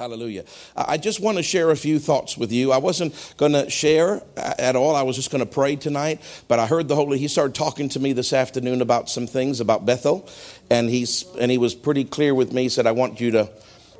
Hallelujah. 0.00 0.46
I 0.74 0.96
just 0.96 1.20
want 1.20 1.36
to 1.36 1.42
share 1.42 1.70
a 1.70 1.76
few 1.76 1.98
thoughts 1.98 2.38
with 2.38 2.50
you. 2.50 2.72
I 2.72 2.78
wasn't 2.78 3.34
going 3.36 3.52
to 3.52 3.68
share 3.68 4.22
uh, 4.34 4.54
at 4.58 4.74
all. 4.74 4.96
I 4.96 5.02
was 5.02 5.14
just 5.14 5.30
going 5.30 5.44
to 5.44 5.50
pray 5.50 5.76
tonight, 5.76 6.22
but 6.48 6.58
I 6.58 6.66
heard 6.66 6.88
the 6.88 6.94
Holy 6.96 7.18
he 7.18 7.28
started 7.28 7.54
talking 7.54 7.90
to 7.90 8.00
me 8.00 8.14
this 8.14 8.32
afternoon 8.32 8.80
about 8.80 9.10
some 9.10 9.26
things 9.26 9.60
about 9.60 9.84
Bethel, 9.84 10.26
and 10.70 10.88
he's 10.88 11.26
and 11.38 11.50
he 11.50 11.58
was 11.58 11.74
pretty 11.74 12.04
clear 12.04 12.34
with 12.34 12.50
me. 12.50 12.62
He 12.62 12.68
said, 12.70 12.86
"I 12.86 12.92
want 12.92 13.20
you 13.20 13.30
to 13.32 13.50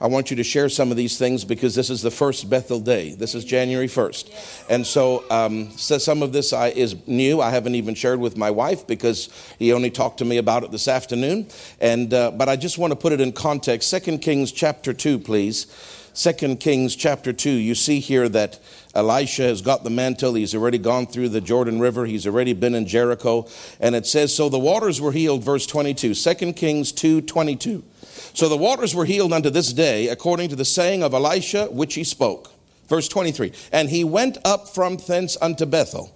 I 0.01 0.07
want 0.07 0.31
you 0.31 0.37
to 0.37 0.45
share 0.45 0.71
some 0.71 0.91
of 0.91 0.97
these 0.97 1.19
things 1.19 1.45
because 1.45 1.75
this 1.75 1.91
is 1.91 2.01
the 2.01 2.11
first 2.11 2.49
Bethel 2.49 2.81
day. 2.81 3.15
This 3.15 3.35
is 3.35 3.45
January 3.45 3.87
1st. 3.87 4.67
And 4.71 4.87
so, 4.87 5.25
um, 5.31 5.71
so 5.77 5.99
some 5.99 6.23
of 6.23 6.33
this 6.33 6.55
I, 6.55 6.69
is 6.69 6.97
new. 7.07 7.43
I 7.43 7.51
haven't 7.51 7.75
even 7.75 7.95
shared 7.95 8.19
with 8.19 8.35
my 8.35 8.51
wife 8.51 8.87
because 8.87 9.29
he 9.59 9.75
only 9.75 9.91
talked 9.91 10.19
to 10.19 10.25
me 10.25 10.39
about 10.39 10.65
it 10.65 10.71
this 10.71 10.89
afternoon. 10.89 11.49
And, 11.83 12.15
uh, 12.15 12.31
but 12.31 12.49
I 12.49 12.57
just 12.57 12.79
want 12.79 12.93
to 12.93 12.97
put 12.97 13.13
it 13.13 13.21
in 13.21 13.33
context. 13.33 13.91
Second 13.91 14.21
Kings 14.21 14.53
chapter 14.53 14.95
2, 14.95 15.19
please. 15.19 15.67
Second 16.15 16.61
Kings 16.61 16.97
chapter 16.97 17.33
2. 17.35 17.51
You 17.51 17.75
see 17.75 18.01
here 18.01 18.29
that 18.31 18.59
Elisha 18.95 19.43
has 19.43 19.61
got 19.61 19.85
the 19.85 19.91
mantle. 19.91 20.35
He's 20.35 20.55
already 20.55 20.79
gone 20.79 21.07
through 21.07 21.29
the 21.29 21.43
Jordan 21.43 21.79
River. 21.79 22.07
He's 22.07 22.27
already 22.27 22.55
been 22.55 22.75
in 22.75 22.87
Jericho. 22.87 23.47
And 23.79 23.95
it 23.95 24.07
says, 24.07 24.35
So 24.35 24.49
the 24.49 24.59
waters 24.59 24.99
were 25.01 25.13
healed, 25.13 25.45
verse 25.45 25.67
22. 25.67 26.15
Second 26.15 26.55
Kings 26.55 26.91
2 26.91 27.21
22. 27.21 27.85
So 28.33 28.49
the 28.49 28.57
waters 28.57 28.95
were 28.95 29.05
healed 29.05 29.33
unto 29.33 29.51
this 29.51 29.73
day, 29.73 30.09
according 30.09 30.51
to 30.51 30.57
the 30.57 30.65
saying 30.65 31.03
of 31.03 31.15
Elisha, 31.15 31.67
which 31.67 31.95
he 31.95 32.05
spoke. 32.05 32.51
Verse 32.89 33.09
23 33.09 33.53
And 33.73 33.89
he 33.89 34.05
went 34.05 34.39
up 34.45 34.69
from 34.69 34.97
thence 34.97 35.37
unto 35.41 35.67
Bethel. 35.67 36.15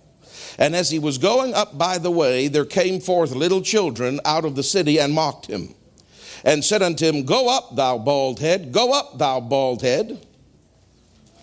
And 0.58 0.76
as 0.76 0.90
he 0.90 0.98
was 0.98 1.18
going 1.18 1.54
up 1.54 1.76
by 1.78 1.98
the 1.98 2.10
way, 2.10 2.48
there 2.48 2.64
came 2.64 3.00
forth 3.00 3.32
little 3.32 3.62
children 3.62 4.20
out 4.24 4.44
of 4.44 4.54
the 4.54 4.62
city 4.62 4.98
and 4.98 5.12
mocked 5.12 5.46
him, 5.46 5.74
and 6.44 6.64
said 6.64 6.82
unto 6.82 7.06
him, 7.06 7.24
Go 7.24 7.48
up, 7.48 7.74
thou 7.74 7.98
bald 7.98 8.40
head, 8.40 8.72
go 8.72 8.92
up, 8.92 9.18
thou 9.18 9.40
bald 9.40 9.82
head. 9.82 10.24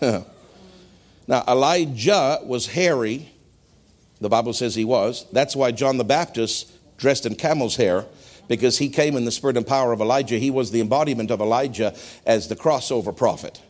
now, 0.00 1.44
Elijah 1.46 2.40
was 2.44 2.66
hairy. 2.68 3.28
The 4.20 4.28
Bible 4.28 4.52
says 4.52 4.74
he 4.74 4.84
was. 4.84 5.26
That's 5.32 5.56
why 5.56 5.72
John 5.72 5.98
the 5.98 6.04
Baptist 6.04 6.70
dressed 6.96 7.26
in 7.26 7.34
camel's 7.34 7.76
hair 7.76 8.06
because 8.52 8.76
he 8.76 8.90
came 8.90 9.16
in 9.16 9.24
the 9.24 9.32
spirit 9.32 9.56
and 9.56 9.66
power 9.66 9.94
of 9.94 10.02
Elijah. 10.02 10.36
He 10.36 10.50
was 10.50 10.70
the 10.70 10.82
embodiment 10.82 11.30
of 11.30 11.40
Elijah 11.40 11.96
as 12.26 12.48
the 12.48 12.54
crossover 12.54 13.16
prophet. 13.16 13.62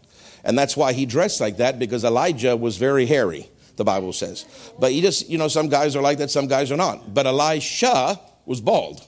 And 0.43 0.59
that's 0.59 0.77
why 0.77 0.93
he 0.93 1.07
dressed 1.07 1.41
like 1.41 1.59
that 1.59 1.79
because 1.79 2.03
Elijah 2.03 2.57
was 2.57 2.79
very 2.79 3.07
hairy, 3.07 3.49
the 3.77 3.85
Bible 3.85 4.13
says. 4.13 4.45
But 4.81 4.91
he 4.91 5.01
just, 5.01 5.31
you 5.31 5.39
know, 5.39 5.47
some 5.47 5.69
guys 5.69 5.95
are 5.95 6.03
like 6.03 6.19
that, 6.19 6.33
some 6.33 6.49
guys 6.49 6.73
are 6.73 6.77
not. 6.77 7.15
But 7.15 7.29
Elisha 7.29 8.19
was 8.45 8.61
bald. 8.61 9.07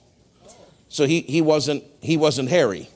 So 0.89 1.06
he, 1.06 1.22
he 1.22 1.42
wasn't 1.42 1.83
he 2.00 2.17
wasn't 2.17 2.50
hairy. 2.50 2.89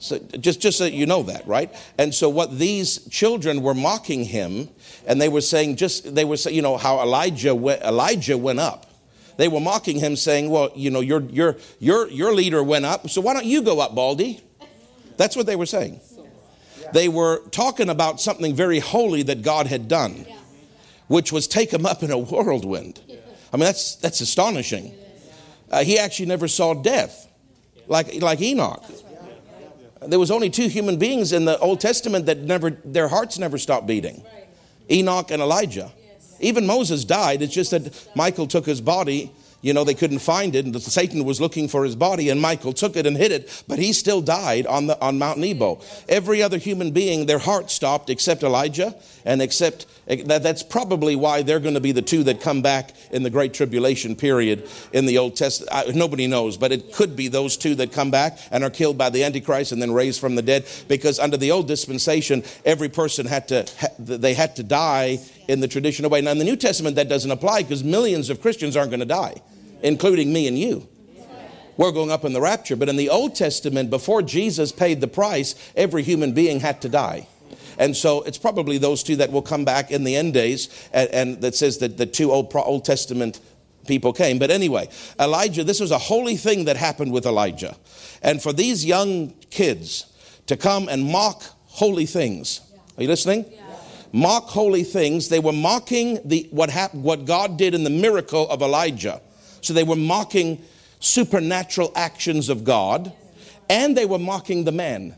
So 0.00 0.18
just 0.38 0.60
just 0.60 0.76
so 0.76 0.84
you 0.84 1.06
know 1.06 1.22
that, 1.22 1.46
right? 1.46 1.74
And 1.96 2.14
so 2.14 2.28
what 2.28 2.58
these 2.58 3.08
children 3.08 3.62
were 3.62 3.72
mocking 3.72 4.24
him, 4.24 4.68
and 5.06 5.18
they 5.18 5.30
were 5.30 5.40
saying 5.40 5.76
just 5.76 6.14
they 6.14 6.26
were 6.26 6.36
saying, 6.36 6.56
you 6.56 6.60
know, 6.60 6.76
how 6.76 7.00
Elijah 7.00 7.54
went, 7.54 7.80
Elijah 7.80 8.36
went 8.36 8.58
up 8.58 8.89
they 9.36 9.48
were 9.48 9.60
mocking 9.60 9.98
him, 9.98 10.16
saying, 10.16 10.50
Well, 10.50 10.70
you 10.74 10.90
know, 10.90 11.00
your, 11.00 11.22
your, 11.22 11.56
your, 11.78 12.08
your 12.08 12.34
leader 12.34 12.62
went 12.62 12.84
up, 12.84 13.08
so 13.10 13.20
why 13.20 13.34
don't 13.34 13.46
you 13.46 13.62
go 13.62 13.80
up, 13.80 13.94
Baldy? 13.94 14.40
That's 15.16 15.36
what 15.36 15.46
they 15.46 15.56
were 15.56 15.66
saying. 15.66 16.00
They 16.92 17.08
were 17.08 17.42
talking 17.50 17.88
about 17.88 18.20
something 18.20 18.54
very 18.54 18.78
holy 18.78 19.22
that 19.24 19.42
God 19.42 19.66
had 19.66 19.86
done, 19.86 20.26
which 21.08 21.32
was 21.32 21.46
take 21.46 21.72
him 21.72 21.86
up 21.86 22.02
in 22.02 22.10
a 22.10 22.18
whirlwind. 22.18 23.00
I 23.52 23.56
mean, 23.56 23.64
that's, 23.64 23.96
that's 23.96 24.20
astonishing. 24.20 24.94
Uh, 25.70 25.84
he 25.84 25.98
actually 25.98 26.26
never 26.26 26.48
saw 26.48 26.74
death 26.74 27.28
like, 27.86 28.20
like 28.20 28.40
Enoch. 28.40 28.84
There 30.06 30.18
was 30.18 30.30
only 30.30 30.48
two 30.48 30.68
human 30.68 30.98
beings 30.98 31.32
in 31.32 31.44
the 31.44 31.58
Old 31.58 31.80
Testament 31.80 32.26
that 32.26 32.38
never, 32.38 32.70
their 32.70 33.08
hearts 33.08 33.38
never 33.38 33.58
stopped 33.58 33.86
beating 33.86 34.24
Enoch 34.90 35.30
and 35.30 35.42
Elijah. 35.42 35.92
Even 36.40 36.66
Moses 36.66 37.04
died. 37.04 37.42
It's 37.42 37.54
just 37.54 37.70
that 37.70 38.08
Michael 38.16 38.46
took 38.46 38.66
his 38.66 38.80
body. 38.80 39.32
You 39.62 39.74
know, 39.74 39.84
they 39.84 39.94
couldn't 39.94 40.20
find 40.20 40.54
it, 40.54 40.64
and 40.64 40.82
Satan 40.82 41.24
was 41.24 41.38
looking 41.38 41.68
for 41.68 41.84
his 41.84 41.94
body, 41.94 42.30
and 42.30 42.40
Michael 42.40 42.72
took 42.72 42.96
it 42.96 43.04
and 43.04 43.14
hid 43.14 43.30
it, 43.30 43.62
but 43.68 43.78
he 43.78 43.92
still 43.92 44.22
died 44.22 44.66
on, 44.66 44.86
the, 44.86 44.98
on 45.02 45.18
Mount 45.18 45.38
Nebo. 45.38 45.82
Every 46.08 46.42
other 46.42 46.56
human 46.56 46.92
being, 46.92 47.26
their 47.26 47.38
heart 47.38 47.70
stopped 47.70 48.08
except 48.08 48.42
Elijah, 48.42 48.94
and 49.26 49.42
except 49.42 49.84
that's 50.16 50.62
probably 50.62 51.14
why 51.14 51.42
they're 51.42 51.60
going 51.60 51.74
to 51.74 51.80
be 51.80 51.92
the 51.92 52.02
two 52.02 52.24
that 52.24 52.40
come 52.40 52.62
back 52.62 52.92
in 53.12 53.22
the 53.22 53.30
Great 53.30 53.54
Tribulation 53.54 54.16
period 54.16 54.68
in 54.92 55.06
the 55.06 55.18
Old 55.18 55.36
Testament. 55.36 55.94
nobody 55.94 56.26
knows, 56.26 56.56
but 56.56 56.72
it 56.72 56.92
could 56.92 57.14
be 57.14 57.28
those 57.28 57.56
two 57.56 57.74
that 57.76 57.92
come 57.92 58.10
back 58.10 58.38
and 58.50 58.64
are 58.64 58.70
killed 58.70 58.98
by 58.98 59.10
the 59.10 59.22
Antichrist 59.22 59.72
and 59.72 59.80
then 59.80 59.92
raised 59.92 60.20
from 60.20 60.34
the 60.34 60.42
dead, 60.42 60.66
because 60.88 61.18
under 61.18 61.36
the 61.36 61.50
old 61.50 61.68
dispensation, 61.68 62.42
every 62.64 62.88
person 62.88 63.26
had 63.26 63.46
to, 63.48 63.66
they 63.98 64.34
had 64.34 64.56
to 64.56 64.62
die 64.62 65.18
in 65.48 65.60
the 65.60 65.68
traditional 65.68 66.10
way. 66.10 66.20
Now, 66.20 66.32
in 66.32 66.38
the 66.38 66.44
New 66.44 66.56
Testament, 66.56 66.96
that 66.96 67.08
doesn't 67.08 67.30
apply 67.30 67.62
because 67.62 67.84
millions 67.84 68.30
of 68.30 68.40
Christians 68.42 68.76
aren't 68.76 68.90
going 68.90 69.00
to 69.00 69.06
die, 69.06 69.40
including 69.82 70.32
me 70.32 70.48
and 70.48 70.58
you. 70.58 70.88
We're 71.76 71.92
going 71.92 72.10
up 72.10 72.26
in 72.26 72.34
the 72.34 72.42
rapture. 72.42 72.76
But 72.76 72.90
in 72.90 72.96
the 72.96 73.08
Old 73.08 73.34
Testament, 73.34 73.88
before 73.88 74.20
Jesus 74.20 74.70
paid 74.70 75.00
the 75.00 75.08
price, 75.08 75.54
every 75.74 76.02
human 76.02 76.32
being 76.32 76.60
had 76.60 76.82
to 76.82 76.90
die. 76.90 77.26
And 77.80 77.96
so 77.96 78.22
it's 78.22 78.38
probably 78.38 78.78
those 78.78 79.02
two 79.02 79.16
that 79.16 79.32
will 79.32 79.42
come 79.42 79.64
back 79.64 79.90
in 79.90 80.04
the 80.04 80.14
end 80.14 80.34
days, 80.34 80.68
and, 80.92 81.10
and 81.10 81.40
that 81.40 81.56
says 81.56 81.78
that 81.78 81.96
the 81.96 82.06
two 82.06 82.30
Old, 82.30 82.54
Old 82.54 82.84
Testament 82.84 83.40
people 83.88 84.12
came. 84.12 84.38
But 84.38 84.50
anyway, 84.50 84.88
Elijah, 85.18 85.64
this 85.64 85.80
was 85.80 85.90
a 85.90 85.98
holy 85.98 86.36
thing 86.36 86.66
that 86.66 86.76
happened 86.76 87.10
with 87.10 87.26
Elijah. 87.26 87.76
And 88.22 88.40
for 88.40 88.52
these 88.52 88.84
young 88.84 89.30
kids 89.50 90.06
to 90.46 90.56
come 90.56 90.88
and 90.88 91.04
mock 91.04 91.42
holy 91.66 92.06
things, 92.06 92.60
are 92.96 93.02
you 93.02 93.08
listening? 93.08 93.46
Yeah 93.50 93.70
mock 94.12 94.48
holy 94.48 94.84
things. 94.84 95.28
They 95.28 95.40
were 95.40 95.52
mocking 95.52 96.18
the, 96.24 96.48
what, 96.50 96.70
happened, 96.70 97.02
what 97.02 97.24
God 97.24 97.56
did 97.56 97.74
in 97.74 97.84
the 97.84 97.90
miracle 97.90 98.48
of 98.48 98.62
Elijah. 98.62 99.20
So 99.60 99.72
they 99.72 99.84
were 99.84 99.96
mocking 99.96 100.62
supernatural 101.00 101.92
actions 101.94 102.48
of 102.48 102.64
God, 102.64 103.12
and 103.68 103.96
they 103.96 104.06
were 104.06 104.18
mocking 104.18 104.64
the 104.64 104.72
man 104.72 105.14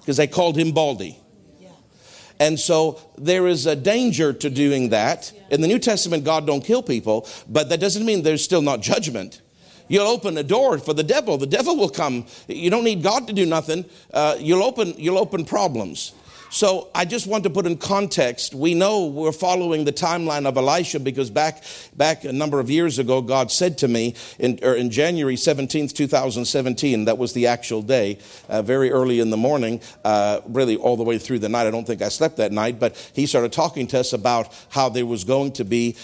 because 0.00 0.16
they 0.16 0.26
called 0.26 0.56
him 0.56 0.72
Baldy. 0.72 1.18
And 2.40 2.58
so 2.58 2.98
there 3.18 3.46
is 3.46 3.66
a 3.66 3.76
danger 3.76 4.32
to 4.32 4.50
doing 4.50 4.88
that. 4.88 5.30
In 5.50 5.60
the 5.60 5.68
New 5.68 5.78
Testament, 5.78 6.24
God 6.24 6.46
don't 6.46 6.64
kill 6.64 6.82
people, 6.82 7.28
but 7.46 7.68
that 7.68 7.80
doesn't 7.80 8.04
mean 8.04 8.22
there's 8.22 8.42
still 8.42 8.62
not 8.62 8.80
judgment. 8.80 9.42
You'll 9.88 10.06
open 10.06 10.38
a 10.38 10.42
door 10.42 10.78
for 10.78 10.94
the 10.94 11.02
devil. 11.02 11.36
The 11.36 11.46
devil 11.46 11.76
will 11.76 11.90
come. 11.90 12.24
You 12.48 12.70
don't 12.70 12.84
need 12.84 13.02
God 13.02 13.26
to 13.26 13.32
do 13.32 13.44
nothing. 13.44 13.84
Uh, 14.14 14.36
you'll 14.38 14.62
open. 14.62 14.94
You'll 14.96 15.18
open 15.18 15.44
problems. 15.44 16.12
So 16.52 16.88
I 16.96 17.04
just 17.04 17.28
want 17.28 17.44
to 17.44 17.50
put 17.50 17.64
in 17.64 17.76
context. 17.76 18.56
We 18.56 18.74
know 18.74 19.06
we're 19.06 19.30
following 19.30 19.84
the 19.84 19.92
timeline 19.92 20.46
of 20.46 20.56
Elisha 20.56 20.98
because 20.98 21.30
back 21.30 21.62
back 21.96 22.24
a 22.24 22.32
number 22.32 22.58
of 22.58 22.68
years 22.68 22.98
ago, 22.98 23.22
God 23.22 23.52
said 23.52 23.78
to 23.78 23.88
me 23.88 24.16
in, 24.40 24.58
in 24.58 24.90
January 24.90 25.36
17th, 25.36 25.92
2017, 25.92 27.04
that 27.04 27.18
was 27.18 27.34
the 27.34 27.46
actual 27.46 27.82
day, 27.82 28.18
uh, 28.48 28.62
very 28.62 28.90
early 28.90 29.20
in 29.20 29.30
the 29.30 29.36
morning, 29.36 29.80
uh, 30.04 30.40
really 30.48 30.76
all 30.76 30.96
the 30.96 31.04
way 31.04 31.18
through 31.18 31.38
the 31.38 31.48
night. 31.48 31.68
I 31.68 31.70
don't 31.70 31.86
think 31.86 32.02
I 32.02 32.08
slept 32.08 32.38
that 32.38 32.50
night, 32.50 32.80
but 32.80 32.96
He 33.14 33.26
started 33.26 33.52
talking 33.52 33.86
to 33.86 34.00
us 34.00 34.12
about 34.12 34.52
how 34.70 34.88
there 34.88 35.06
was 35.06 35.22
going 35.22 35.52
to 35.52 35.64
be 35.64 35.96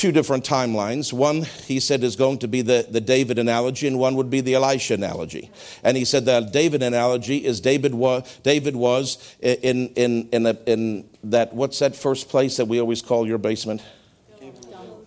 two 0.00 0.12
different 0.12 0.44
timelines. 0.44 1.12
One, 1.12 1.42
he 1.66 1.78
said, 1.78 2.02
is 2.02 2.16
going 2.16 2.38
to 2.38 2.48
be 2.48 2.62
the, 2.62 2.86
the 2.88 3.02
David 3.02 3.38
analogy, 3.38 3.86
and 3.86 3.98
one 3.98 4.16
would 4.16 4.30
be 4.30 4.40
the 4.40 4.54
Elisha 4.54 4.94
analogy. 4.94 5.50
And 5.84 5.94
he 5.94 6.06
said 6.06 6.24
the 6.24 6.40
David 6.40 6.82
analogy 6.82 7.44
is 7.44 7.60
David 7.60 7.94
was, 7.94 8.38
David 8.38 8.74
was 8.76 9.36
in, 9.40 9.88
in, 9.88 10.28
in, 10.30 10.46
a, 10.46 10.56
in 10.64 11.06
that, 11.24 11.52
what's 11.52 11.78
that 11.80 11.94
first 11.94 12.30
place 12.30 12.56
that 12.56 12.64
we 12.64 12.80
always 12.80 13.02
call 13.02 13.26
your 13.26 13.36
basement? 13.36 13.82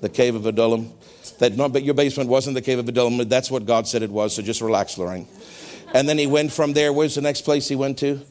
The 0.02 0.10
cave 0.10 0.36
of 0.36 0.46
Adullam. 0.46 0.94
That, 1.40 1.54
no, 1.54 1.68
but 1.70 1.82
your 1.82 1.96
basement 1.96 2.30
wasn't 2.30 2.54
the 2.54 2.62
cave 2.62 2.78
of 2.78 2.88
Adullam. 2.88 3.18
That's 3.28 3.50
what 3.50 3.66
God 3.66 3.88
said 3.88 4.04
it 4.04 4.12
was, 4.12 4.36
so 4.36 4.44
just 4.44 4.62
relax, 4.62 5.00
Lorraine. 5.00 5.28
And 5.96 6.08
then 6.08 6.20
he 6.20 6.28
went 6.28 6.52
from 6.52 6.74
there. 6.74 6.94
Where's 6.94 7.16
the 7.16 7.22
next 7.22 7.42
place 7.42 7.68
he 7.68 7.76
went 7.76 7.98
to? 8.00 8.22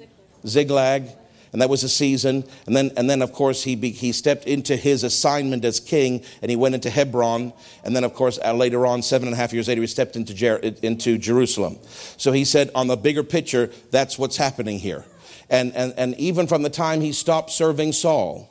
Ziklag 0.47 1.09
and 1.53 1.61
that 1.61 1.69
was 1.69 1.85
a 1.85 1.89
season. 1.89 2.45
And 2.67 2.75
then, 2.75 2.91
and 2.97 3.09
then 3.09 3.23
of 3.23 3.33
course, 3.33 3.63
he, 3.63 3.77
be, 3.77 3.91
he 3.91 4.13
stepped 4.13 4.47
into 4.47 4.77
his 4.77 5.05
assignment 5.05 5.65
as 5.65 5.81
king, 5.81 6.25
and 6.41 6.51
he 6.51 6.57
went 6.57 6.75
into 6.75 6.91
Hebron. 6.91 7.53
And 7.85 7.95
then, 7.95 8.05
of 8.05 8.15
course, 8.15 8.39
uh, 8.45 8.55
later 8.55 8.87
on, 8.87 9.03
seven 9.03 9.29
and 9.29 9.35
a 9.35 9.37
half 9.37 9.53
years 9.53 9.69
later, 9.69 9.83
he 9.83 9.87
stepped 9.87 10.17
into, 10.17 10.35
Jer- 10.35 10.57
into 10.83 11.19
Jerusalem. 11.19 11.79
So 12.17 12.33
he 12.33 12.45
said, 12.45 12.71
on 12.75 12.87
the 12.87 12.97
bigger 12.97 13.23
picture, 13.23 13.71
that's 13.91 14.19
what's 14.19 14.39
happening 14.39 14.79
here. 14.79 15.05
And, 15.51 15.75
and, 15.75 15.93
and 15.99 16.15
even 16.17 16.47
from 16.47 16.63
the 16.63 16.71
time 16.71 17.03
he 17.03 17.13
stopped 17.13 17.51
serving 17.51 17.93
Saul, 17.93 18.49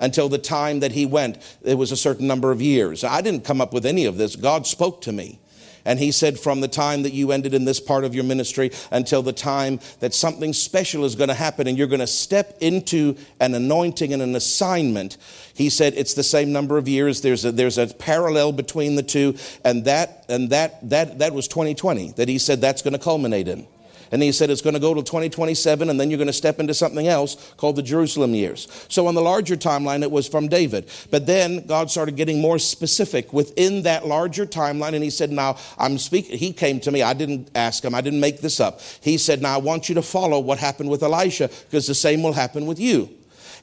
until 0.00 0.28
the 0.28 0.38
time 0.38 0.80
that 0.80 0.92
he 0.92 1.06
went, 1.06 1.38
it 1.62 1.78
was 1.78 1.92
a 1.92 1.96
certain 1.96 2.26
number 2.26 2.50
of 2.50 2.60
years. 2.60 3.04
I 3.04 3.20
didn't 3.20 3.44
come 3.44 3.60
up 3.60 3.72
with 3.72 3.86
any 3.86 4.06
of 4.06 4.16
this. 4.16 4.36
God 4.36 4.66
spoke 4.66 5.00
to 5.02 5.12
me. 5.12 5.38
And 5.84 5.98
he 5.98 6.12
said, 6.12 6.38
from 6.38 6.60
the 6.60 6.68
time 6.68 7.02
that 7.02 7.12
you 7.12 7.32
ended 7.32 7.54
in 7.54 7.64
this 7.64 7.80
part 7.80 8.04
of 8.04 8.14
your 8.14 8.24
ministry 8.24 8.70
until 8.90 9.22
the 9.22 9.32
time 9.32 9.80
that 10.00 10.14
something 10.14 10.52
special 10.52 11.04
is 11.04 11.14
going 11.14 11.28
to 11.28 11.34
happen 11.34 11.66
and 11.66 11.76
you're 11.76 11.86
going 11.86 12.00
to 12.00 12.06
step 12.06 12.56
into 12.60 13.16
an 13.40 13.54
anointing 13.54 14.12
and 14.12 14.22
an 14.22 14.34
assignment, 14.34 15.16
he 15.54 15.68
said, 15.68 15.94
it's 15.94 16.14
the 16.14 16.22
same 16.22 16.52
number 16.52 16.78
of 16.78 16.88
years. 16.88 17.20
There's 17.20 17.44
a, 17.44 17.52
there's 17.52 17.78
a 17.78 17.86
parallel 17.86 18.52
between 18.52 18.96
the 18.96 19.02
two. 19.02 19.36
And 19.64 19.84
that, 19.84 20.24
and 20.28 20.50
that, 20.50 20.88
that, 20.88 21.18
that 21.18 21.34
was 21.34 21.48
2020 21.48 22.12
that 22.12 22.28
he 22.28 22.38
said 22.38 22.60
that's 22.60 22.82
going 22.82 22.92
to 22.92 22.98
culminate 22.98 23.48
in. 23.48 23.66
And 24.14 24.22
he 24.22 24.30
said 24.30 24.48
it's 24.48 24.62
going 24.62 24.74
to 24.74 24.80
go 24.80 24.94
to 24.94 25.02
2027, 25.02 25.90
and 25.90 25.98
then 25.98 26.08
you're 26.08 26.18
going 26.18 26.28
to 26.28 26.32
step 26.32 26.60
into 26.60 26.72
something 26.72 27.08
else 27.08 27.52
called 27.56 27.74
the 27.74 27.82
Jerusalem 27.82 28.32
years. 28.32 28.68
So 28.88 29.08
on 29.08 29.16
the 29.16 29.20
larger 29.20 29.56
timeline, 29.56 30.02
it 30.02 30.10
was 30.12 30.28
from 30.28 30.46
David. 30.46 30.88
But 31.10 31.26
then 31.26 31.66
God 31.66 31.90
started 31.90 32.14
getting 32.14 32.40
more 32.40 32.60
specific 32.60 33.32
within 33.32 33.82
that 33.82 34.06
larger 34.06 34.46
timeline, 34.46 34.94
and 34.94 35.02
he 35.02 35.10
said, 35.10 35.32
Now 35.32 35.56
I'm 35.78 35.98
speaking. 35.98 36.38
He 36.38 36.52
came 36.52 36.78
to 36.78 36.92
me. 36.92 37.02
I 37.02 37.12
didn't 37.12 37.50
ask 37.56 37.84
him, 37.84 37.92
I 37.92 38.02
didn't 38.02 38.20
make 38.20 38.40
this 38.40 38.60
up. 38.60 38.80
He 39.00 39.18
said, 39.18 39.42
Now 39.42 39.54
I 39.54 39.58
want 39.58 39.88
you 39.88 39.96
to 39.96 40.02
follow 40.02 40.38
what 40.38 40.58
happened 40.58 40.90
with 40.90 41.02
Elisha, 41.02 41.48
because 41.48 41.88
the 41.88 41.94
same 41.96 42.22
will 42.22 42.34
happen 42.34 42.66
with 42.66 42.78
you. 42.78 43.10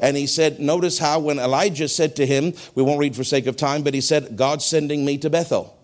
And 0.01 0.17
he 0.17 0.27
said, 0.27 0.59
Notice 0.59 0.99
how 0.99 1.21
when 1.21 1.39
Elijah 1.39 1.87
said 1.87 2.17
to 2.17 2.25
him, 2.25 2.51
we 2.75 2.83
won't 2.83 2.99
read 2.99 3.15
for 3.15 3.23
sake 3.23 3.47
of 3.47 3.55
time, 3.55 3.83
but 3.83 3.93
he 3.93 4.01
said, 4.01 4.35
God's 4.35 4.65
sending 4.65 5.05
me 5.05 5.17
to 5.19 5.29
Bethel. 5.29 5.77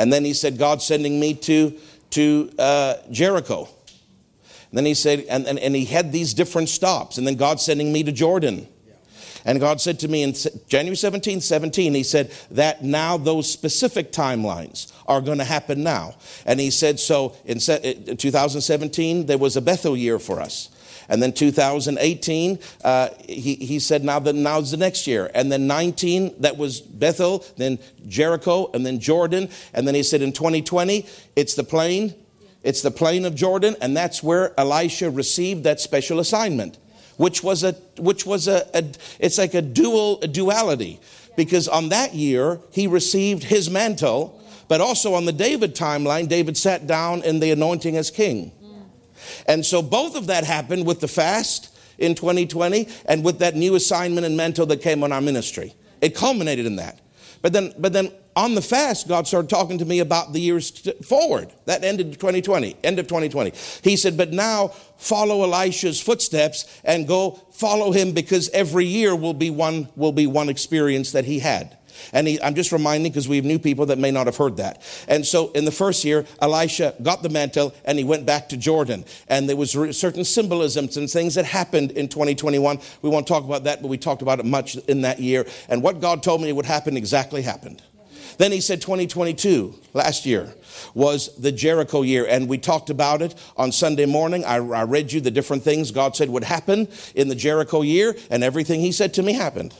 And 0.00 0.10
then 0.10 0.24
he 0.24 0.32
said, 0.32 0.56
God's 0.56 0.86
sending 0.86 1.20
me 1.20 1.34
to, 1.34 1.78
to 2.10 2.50
uh, 2.58 2.94
Jericho. 3.10 3.68
And 4.70 4.78
then 4.78 4.84
he 4.84 4.94
said, 4.94 5.24
and, 5.28 5.46
and, 5.46 5.58
and 5.58 5.74
he 5.74 5.84
had 5.84 6.12
these 6.12 6.32
different 6.32 6.68
stops. 6.68 7.18
And 7.18 7.26
then 7.26 7.34
God 7.34 7.60
sending 7.60 7.92
me 7.92 8.04
to 8.04 8.12
Jordan. 8.12 8.68
And 9.44 9.58
God 9.58 9.80
said 9.80 9.98
to 10.00 10.08
me 10.08 10.22
in 10.22 10.34
January 10.68 10.96
17, 10.96 11.40
17, 11.40 11.94
He 11.94 12.02
said 12.02 12.30
that 12.50 12.84
now 12.84 13.16
those 13.16 13.50
specific 13.50 14.12
timelines 14.12 14.92
are 15.06 15.20
going 15.20 15.38
to 15.38 15.44
happen 15.44 15.82
now. 15.82 16.14
And 16.44 16.60
He 16.60 16.70
said, 16.70 17.00
so 17.00 17.34
in 17.44 17.58
2017, 17.58 19.26
there 19.26 19.38
was 19.38 19.56
a 19.56 19.62
Bethel 19.62 19.96
year 19.96 20.18
for 20.18 20.40
us. 20.40 20.68
And 21.10 21.20
then 21.20 21.32
2018, 21.32 22.58
uh, 22.84 23.08
he, 23.28 23.56
he 23.56 23.78
said, 23.80 24.04
now 24.04 24.20
that 24.20 24.34
now's 24.34 24.70
the 24.70 24.76
next 24.76 25.08
year. 25.08 25.28
And 25.34 25.50
then 25.50 25.66
19, 25.66 26.36
that 26.40 26.56
was 26.56 26.80
Bethel, 26.80 27.44
then 27.56 27.80
Jericho, 28.06 28.70
and 28.72 28.86
then 28.86 29.00
Jordan. 29.00 29.50
And 29.74 29.86
then 29.86 29.96
he 29.96 30.04
said, 30.04 30.22
in 30.22 30.32
2020, 30.32 31.04
it's 31.34 31.54
the 31.54 31.64
plain, 31.64 32.14
it's 32.62 32.80
the 32.80 32.92
plain 32.92 33.24
of 33.24 33.34
Jordan, 33.34 33.74
and 33.80 33.96
that's 33.96 34.22
where 34.22 34.58
Elisha 34.58 35.10
received 35.10 35.64
that 35.64 35.80
special 35.80 36.20
assignment, 36.20 36.78
which 37.16 37.42
was 37.42 37.64
a, 37.64 37.72
which 37.98 38.24
was 38.24 38.46
a, 38.46 38.64
a 38.72 38.84
it's 39.18 39.38
like 39.38 39.54
a 39.54 39.62
dual 39.62 40.20
a 40.22 40.28
duality, 40.28 41.00
because 41.36 41.66
on 41.66 41.88
that 41.88 42.14
year 42.14 42.60
he 42.70 42.86
received 42.86 43.44
his 43.44 43.68
mantle, 43.68 44.40
but 44.68 44.80
also 44.80 45.14
on 45.14 45.24
the 45.24 45.32
David 45.32 45.74
timeline, 45.74 46.28
David 46.28 46.56
sat 46.56 46.86
down 46.86 47.22
in 47.22 47.40
the 47.40 47.50
anointing 47.50 47.96
as 47.96 48.10
king. 48.10 48.52
And 49.46 49.64
so 49.64 49.82
both 49.82 50.16
of 50.16 50.26
that 50.28 50.44
happened 50.44 50.86
with 50.86 51.00
the 51.00 51.08
fast 51.08 51.76
in 51.98 52.14
2020 52.14 52.88
and 53.06 53.24
with 53.24 53.38
that 53.40 53.54
new 53.54 53.74
assignment 53.74 54.26
and 54.26 54.36
mentor 54.36 54.66
that 54.66 54.82
came 54.82 55.02
on 55.04 55.12
our 55.12 55.20
ministry. 55.20 55.74
It 56.00 56.14
culminated 56.14 56.66
in 56.66 56.76
that. 56.76 57.00
But 57.42 57.52
then, 57.52 57.72
but 57.78 57.92
then 57.92 58.12
on 58.36 58.54
the 58.54 58.62
fast, 58.62 59.08
God 59.08 59.26
started 59.26 59.48
talking 59.48 59.78
to 59.78 59.84
me 59.84 60.00
about 60.00 60.32
the 60.32 60.40
years 60.40 60.70
forward. 61.02 61.52
That 61.64 61.84
ended 61.84 62.12
2020, 62.12 62.76
end 62.84 62.98
of 62.98 63.06
2020. 63.06 63.52
He 63.82 63.96
said, 63.96 64.16
but 64.16 64.32
now 64.32 64.68
follow 64.98 65.42
Elisha's 65.42 66.00
footsteps 66.00 66.80
and 66.84 67.08
go 67.08 67.32
follow 67.52 67.92
him 67.92 68.12
because 68.12 68.48
every 68.50 68.84
year 68.84 69.16
will 69.16 69.34
be 69.34 69.50
one, 69.50 69.88
will 69.96 70.12
be 70.12 70.26
one 70.26 70.48
experience 70.48 71.12
that 71.12 71.24
he 71.24 71.38
had. 71.38 71.76
And 72.12 72.28
he, 72.28 72.42
I'm 72.42 72.54
just 72.54 72.72
reminding 72.72 73.12
because 73.12 73.28
we 73.28 73.36
have 73.36 73.44
new 73.44 73.58
people 73.58 73.86
that 73.86 73.98
may 73.98 74.10
not 74.10 74.26
have 74.26 74.36
heard 74.36 74.56
that. 74.58 74.82
And 75.08 75.26
so 75.26 75.50
in 75.52 75.64
the 75.64 75.72
first 75.72 76.04
year, 76.04 76.26
Elisha 76.40 76.94
got 77.02 77.22
the 77.22 77.28
mantle 77.28 77.74
and 77.84 77.98
he 77.98 78.04
went 78.04 78.26
back 78.26 78.48
to 78.50 78.56
Jordan. 78.56 79.04
And 79.28 79.48
there 79.48 79.56
was 79.56 79.72
certain 79.96 80.24
symbolisms 80.24 80.96
and 80.96 81.10
things 81.10 81.34
that 81.34 81.44
happened 81.44 81.92
in 81.92 82.08
2021. 82.08 82.78
We 83.02 83.10
won't 83.10 83.26
talk 83.26 83.44
about 83.44 83.64
that, 83.64 83.82
but 83.82 83.88
we 83.88 83.98
talked 83.98 84.22
about 84.22 84.40
it 84.40 84.46
much 84.46 84.76
in 84.76 85.02
that 85.02 85.20
year. 85.20 85.46
And 85.68 85.82
what 85.82 86.00
God 86.00 86.22
told 86.22 86.42
me 86.42 86.52
would 86.52 86.66
happen 86.66 86.96
exactly 86.96 87.42
happened. 87.42 87.82
Then 88.38 88.52
he 88.52 88.62
said 88.62 88.80
2022, 88.80 89.74
last 89.92 90.24
year, 90.24 90.54
was 90.94 91.36
the 91.36 91.52
Jericho 91.52 92.00
year. 92.00 92.26
And 92.26 92.48
we 92.48 92.56
talked 92.56 92.88
about 92.88 93.20
it 93.20 93.34
on 93.56 93.70
Sunday 93.70 94.06
morning. 94.06 94.46
I, 94.46 94.56
I, 94.56 94.84
read 94.84 95.12
you 95.12 95.20
the 95.20 95.30
different 95.30 95.62
things 95.62 95.90
God 95.90 96.16
said 96.16 96.30
would 96.30 96.44
happen 96.44 96.88
in 97.14 97.28
the 97.28 97.34
Jericho 97.34 97.82
year, 97.82 98.16
and 98.30 98.42
everything 98.42 98.80
he 98.80 98.92
said 98.92 99.12
to 99.14 99.22
me 99.22 99.34
happened 99.34 99.74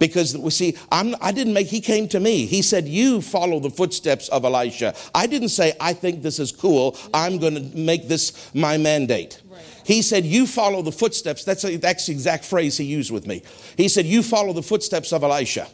because 0.00 0.36
we 0.36 0.50
see 0.50 0.76
I'm, 0.90 1.14
i 1.20 1.30
did 1.30 1.46
not 1.46 1.54
make 1.54 1.68
he 1.68 1.80
came 1.80 2.08
to 2.08 2.18
me. 2.18 2.46
He 2.46 2.62
said 2.62 2.88
you 2.88 3.20
follow 3.20 3.60
the 3.60 3.70
footsteps 3.70 4.28
of 4.30 4.44
elisha. 4.44 4.96
I 5.14 5.28
didn't 5.28 5.50
say 5.50 5.74
i 5.80 5.92
think 5.92 6.22
this 6.22 6.40
is 6.40 6.50
cool. 6.50 6.96
I'm 7.14 7.38
going 7.38 7.54
to 7.54 7.78
make 7.78 8.08
this 8.08 8.52
my 8.52 8.76
mandate. 8.78 9.40
Right. 9.48 9.60
he 9.84 10.02
said 10.02 10.24
you 10.24 10.46
follow 10.46 10.82
the 10.82 10.92
footsteps. 10.92 11.44
That's, 11.44 11.64
a, 11.64 11.76
that's 11.76 12.06
the 12.06 12.12
exact 12.12 12.44
phrase 12.44 12.76
he 12.76 12.84
used 12.84 13.12
with 13.12 13.26
me. 13.26 13.42
He 13.76 13.86
said 13.88 14.06
you 14.06 14.24
follow 14.24 14.52
the 14.52 14.62
footsteps 14.62 15.12
of 15.12 15.22
elisha 15.22 15.68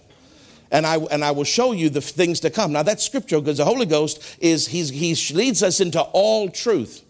and 0.70 0.84
I, 0.84 0.96
and 0.96 1.24
I 1.24 1.30
will 1.30 1.44
show 1.44 1.72
you 1.72 1.88
the 1.88 2.00
things 2.00 2.40
to 2.40 2.50
come. 2.50 2.72
Now 2.72 2.82
that's 2.82 3.04
scriptural 3.04 3.40
because 3.40 3.58
the 3.58 3.64
Holy 3.64 3.86
Ghost 3.86 4.36
is, 4.40 4.66
he's, 4.66 4.90
he 4.90 5.14
leads 5.34 5.62
us 5.62 5.80
into 5.80 6.00
all 6.00 6.50
truth. 6.50 7.04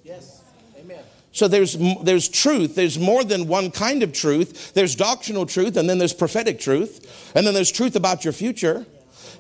So 1.37 1.49
there's, 1.49 1.77
there's 2.03 2.31
truth. 2.31 2.77
There's 2.77 2.99
more 2.99 3.23
than 3.23 3.47
one 3.47 3.71
kind 3.71 4.03
of 4.03 4.15
truth. 4.15 4.73
There's 4.73 4.95
doctrinal 4.95 5.45
truth, 5.45 5.77
and 5.77 5.87
then 5.87 5.99
there's 5.99 6.15
prophetic 6.15 6.59
truth, 6.59 7.31
and 7.37 7.47
then 7.47 7.53
there's 7.53 7.71
truth 7.71 7.95
about 7.95 8.25
your 8.25 8.33
future. 8.33 8.87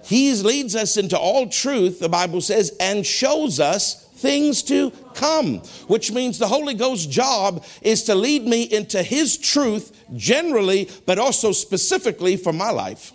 He 0.04 0.30
leads 0.34 0.76
us 0.76 0.98
into 0.98 1.18
all 1.18 1.48
truth, 1.48 1.98
the 1.98 2.10
Bible 2.10 2.42
says, 2.42 2.76
and 2.80 3.06
shows 3.06 3.60
us 3.60 4.04
things 4.08 4.62
to 4.64 4.90
come, 5.14 5.60
which 5.88 6.12
means 6.12 6.38
the 6.38 6.48
Holy 6.48 6.74
Ghost's 6.74 7.06
job 7.06 7.64
is 7.80 8.02
to 8.02 8.14
lead 8.14 8.46
me 8.46 8.64
into 8.64 9.02
His 9.02 9.38
truth 9.38 10.04
generally, 10.14 10.90
but 11.06 11.18
also 11.18 11.50
specifically 11.50 12.36
for 12.36 12.52
my 12.52 12.72
life 12.72 13.10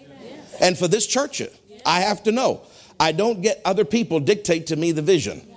and 0.60 0.76
for 0.76 0.88
this 0.88 1.06
church. 1.06 1.44
I 1.86 2.00
have 2.00 2.24
to 2.24 2.32
know. 2.32 2.64
I 3.00 3.12
don't 3.12 3.42
get 3.42 3.62
other 3.64 3.86
people 3.86 4.20
dictate 4.20 4.66
to 4.68 4.76
me 4.76 4.92
the 4.92 5.04
vision. 5.04 5.48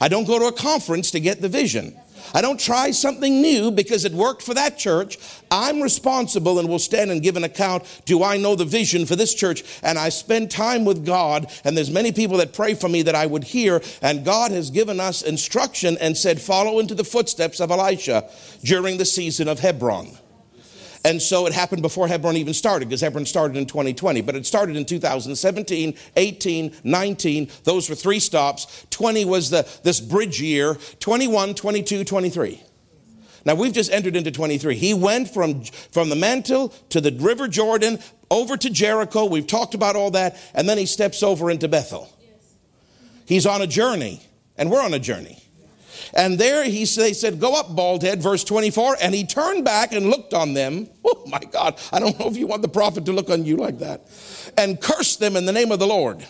I 0.00 0.08
don't 0.08 0.26
go 0.26 0.38
to 0.38 0.46
a 0.46 0.52
conference 0.52 1.10
to 1.10 1.20
get 1.20 1.42
the 1.42 1.48
vision. 1.50 1.94
I 2.34 2.42
don't 2.42 2.60
try 2.60 2.90
something 2.90 3.40
new 3.42 3.70
because 3.70 4.04
it 4.04 4.12
worked 4.12 4.42
for 4.42 4.54
that 4.54 4.78
church. 4.78 5.18
I'm 5.50 5.80
responsible 5.80 6.58
and 6.58 6.68
will 6.68 6.78
stand 6.78 7.10
and 7.10 7.22
give 7.22 7.36
an 7.36 7.44
account. 7.44 8.02
Do 8.04 8.22
I 8.22 8.36
know 8.36 8.54
the 8.54 8.64
vision 8.64 9.06
for 9.06 9.16
this 9.16 9.34
church? 9.34 9.64
And 9.82 9.98
I 9.98 10.08
spend 10.10 10.50
time 10.50 10.84
with 10.84 11.04
God, 11.04 11.50
and 11.64 11.76
there's 11.76 11.90
many 11.90 12.12
people 12.12 12.36
that 12.38 12.52
pray 12.52 12.74
for 12.74 12.88
me 12.88 13.02
that 13.02 13.14
I 13.14 13.26
would 13.26 13.44
hear. 13.44 13.82
And 14.02 14.24
God 14.24 14.52
has 14.52 14.70
given 14.70 15.00
us 15.00 15.22
instruction 15.22 15.96
and 16.00 16.16
said, 16.16 16.40
follow 16.40 16.78
into 16.78 16.94
the 16.94 17.04
footsteps 17.04 17.60
of 17.60 17.70
Elisha 17.70 18.30
during 18.62 18.98
the 18.98 19.04
season 19.04 19.48
of 19.48 19.60
Hebron. 19.60 20.16
And 21.04 21.20
so 21.20 21.46
it 21.46 21.52
happened 21.52 21.80
before 21.80 22.08
Hebron 22.08 22.36
even 22.36 22.52
started, 22.52 22.88
because 22.88 23.00
Hebron 23.00 23.24
started 23.24 23.56
in 23.56 23.66
2020. 23.66 24.20
But 24.20 24.34
it 24.34 24.44
started 24.44 24.76
in 24.76 24.84
2017, 24.84 25.94
18, 26.16 26.76
19. 26.84 27.48
Those 27.64 27.88
were 27.88 27.94
three 27.94 28.20
stops. 28.20 28.86
20 28.90 29.24
was 29.24 29.50
the, 29.50 29.66
this 29.82 30.00
bridge 30.00 30.40
year. 30.40 30.76
21, 31.00 31.54
22, 31.54 32.04
23. 32.04 32.62
Now 33.46 33.54
we've 33.54 33.72
just 33.72 33.90
entered 33.90 34.16
into 34.16 34.30
23. 34.30 34.74
He 34.76 34.92
went 34.92 35.30
from, 35.30 35.64
from 35.64 36.10
the 36.10 36.16
mantle 36.16 36.68
to 36.90 37.00
the 37.00 37.12
river 37.12 37.48
Jordan, 37.48 37.98
over 38.30 38.56
to 38.58 38.70
Jericho. 38.70 39.24
We've 39.24 39.46
talked 39.46 39.74
about 39.74 39.96
all 39.96 40.10
that. 40.10 40.36
And 40.54 40.68
then 40.68 40.76
he 40.76 40.86
steps 40.86 41.22
over 41.22 41.50
into 41.50 41.66
Bethel. 41.66 42.14
He's 43.24 43.46
on 43.46 43.62
a 43.62 43.66
journey, 43.66 44.20
and 44.56 44.70
we're 44.70 44.82
on 44.82 44.92
a 44.92 44.98
journey. 44.98 45.38
And 46.14 46.38
there 46.38 46.64
he 46.64 46.84
they 46.84 47.12
said, 47.12 47.40
Go 47.40 47.58
up, 47.58 47.74
bald 47.74 48.02
head, 48.02 48.22
verse 48.22 48.44
24. 48.44 48.96
And 49.00 49.14
he 49.14 49.24
turned 49.24 49.64
back 49.64 49.92
and 49.92 50.10
looked 50.10 50.34
on 50.34 50.54
them. 50.54 50.88
Oh 51.04 51.24
my 51.26 51.40
God, 51.40 51.78
I 51.92 51.98
don't 51.98 52.18
know 52.18 52.28
if 52.28 52.36
you 52.36 52.46
want 52.46 52.62
the 52.62 52.68
prophet 52.68 53.04
to 53.06 53.12
look 53.12 53.30
on 53.30 53.44
you 53.44 53.56
like 53.56 53.78
that. 53.80 54.06
And 54.56 54.80
cursed 54.80 55.20
them 55.20 55.36
in 55.36 55.44
the 55.44 55.52
name 55.52 55.72
of 55.72 55.78
the 55.78 55.86
Lord. 55.86 56.24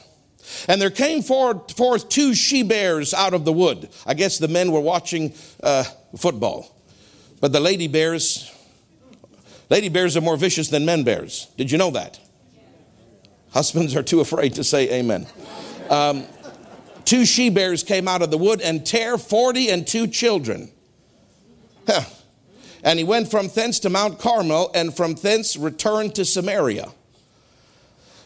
And 0.69 0.81
there 0.81 0.91
came 0.91 1.23
forth, 1.23 2.09
two 2.09 2.35
she 2.35 2.63
bears 2.63 3.15
out 3.15 3.35
of 3.35 3.45
the 3.45 3.53
wood. 3.53 3.89
I 4.07 4.15
guess 4.15 4.39
the 4.39 4.49
men 4.49 4.73
were 4.73 4.81
watching 4.81 5.35
uh, 5.63 5.85
football. 6.17 6.75
But 7.41 7.53
the 7.53 7.61
lady 7.61 7.89
bears, 7.89 8.53
lady 9.71 9.89
bears 9.89 10.17
are 10.17 10.21
more 10.21 10.37
vicious 10.37 10.69
than 10.69 10.85
men 10.85 11.05
bears. 11.05 11.47
Did 11.57 11.71
you 11.71 11.79
know 11.79 11.91
that? 11.93 12.19
Husbands 13.53 13.97
are 13.97 14.03
too 14.03 14.21
afraid 14.21 14.55
to 14.55 14.65
say 14.65 14.91
amen. 14.99 15.27
Um, 15.89 16.27
two 17.05 17.25
she 17.25 17.51
bears 17.51 17.83
came 17.83 18.09
out 18.09 18.23
of 18.23 18.31
the 18.31 18.39
wood 18.39 18.61
and 18.61 18.85
tear 18.85 19.19
40 19.19 19.71
and 19.71 19.87
two 19.87 20.07
children. 20.07 20.71
Huh. 21.87 22.05
And 22.83 22.99
he 22.99 23.05
went 23.05 23.31
from 23.31 23.49
thence 23.49 23.79
to 23.81 23.91
Mount 23.91 24.19
Carmel 24.19 24.71
and 24.75 24.95
from 24.95 25.15
thence 25.15 25.57
returned 25.57 26.15
to 26.15 26.25
Samaria. 26.25 26.93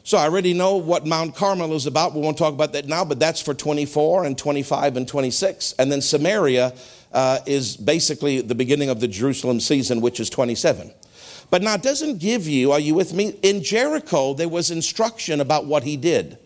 So 0.06 0.18
I 0.18 0.24
already 0.24 0.52
know 0.52 0.76
what 0.76 1.06
Mount 1.06 1.34
Carmel 1.34 1.72
is 1.72 1.86
about. 1.86 2.14
We 2.14 2.20
won't 2.20 2.36
talk 2.36 2.52
about 2.52 2.74
that 2.74 2.86
now, 2.86 3.06
but 3.06 3.18
that's 3.18 3.40
for 3.40 3.54
24 3.54 4.24
and 4.26 4.36
25 4.36 4.98
and 4.98 5.08
26. 5.08 5.72
And 5.78 5.90
then 5.90 6.02
Samaria 6.02 6.74
uh, 7.10 7.38
is 7.46 7.76
basically 7.76 8.42
the 8.42 8.54
beginning 8.54 8.90
of 8.90 9.00
the 9.00 9.08
Jerusalem 9.08 9.60
season, 9.60 10.02
which 10.02 10.20
is 10.20 10.28
27. 10.28 10.92
But 11.48 11.62
now 11.62 11.74
it 11.74 11.82
doesn't 11.82 12.18
give 12.18 12.46
you, 12.46 12.72
are 12.72 12.80
you 12.80 12.94
with 12.94 13.14
me? 13.14 13.38
In 13.42 13.62
Jericho, 13.62 14.34
there 14.34 14.48
was 14.48 14.70
instruction 14.70 15.40
about 15.40 15.64
what 15.64 15.84
he 15.84 15.96
did. 15.96 16.38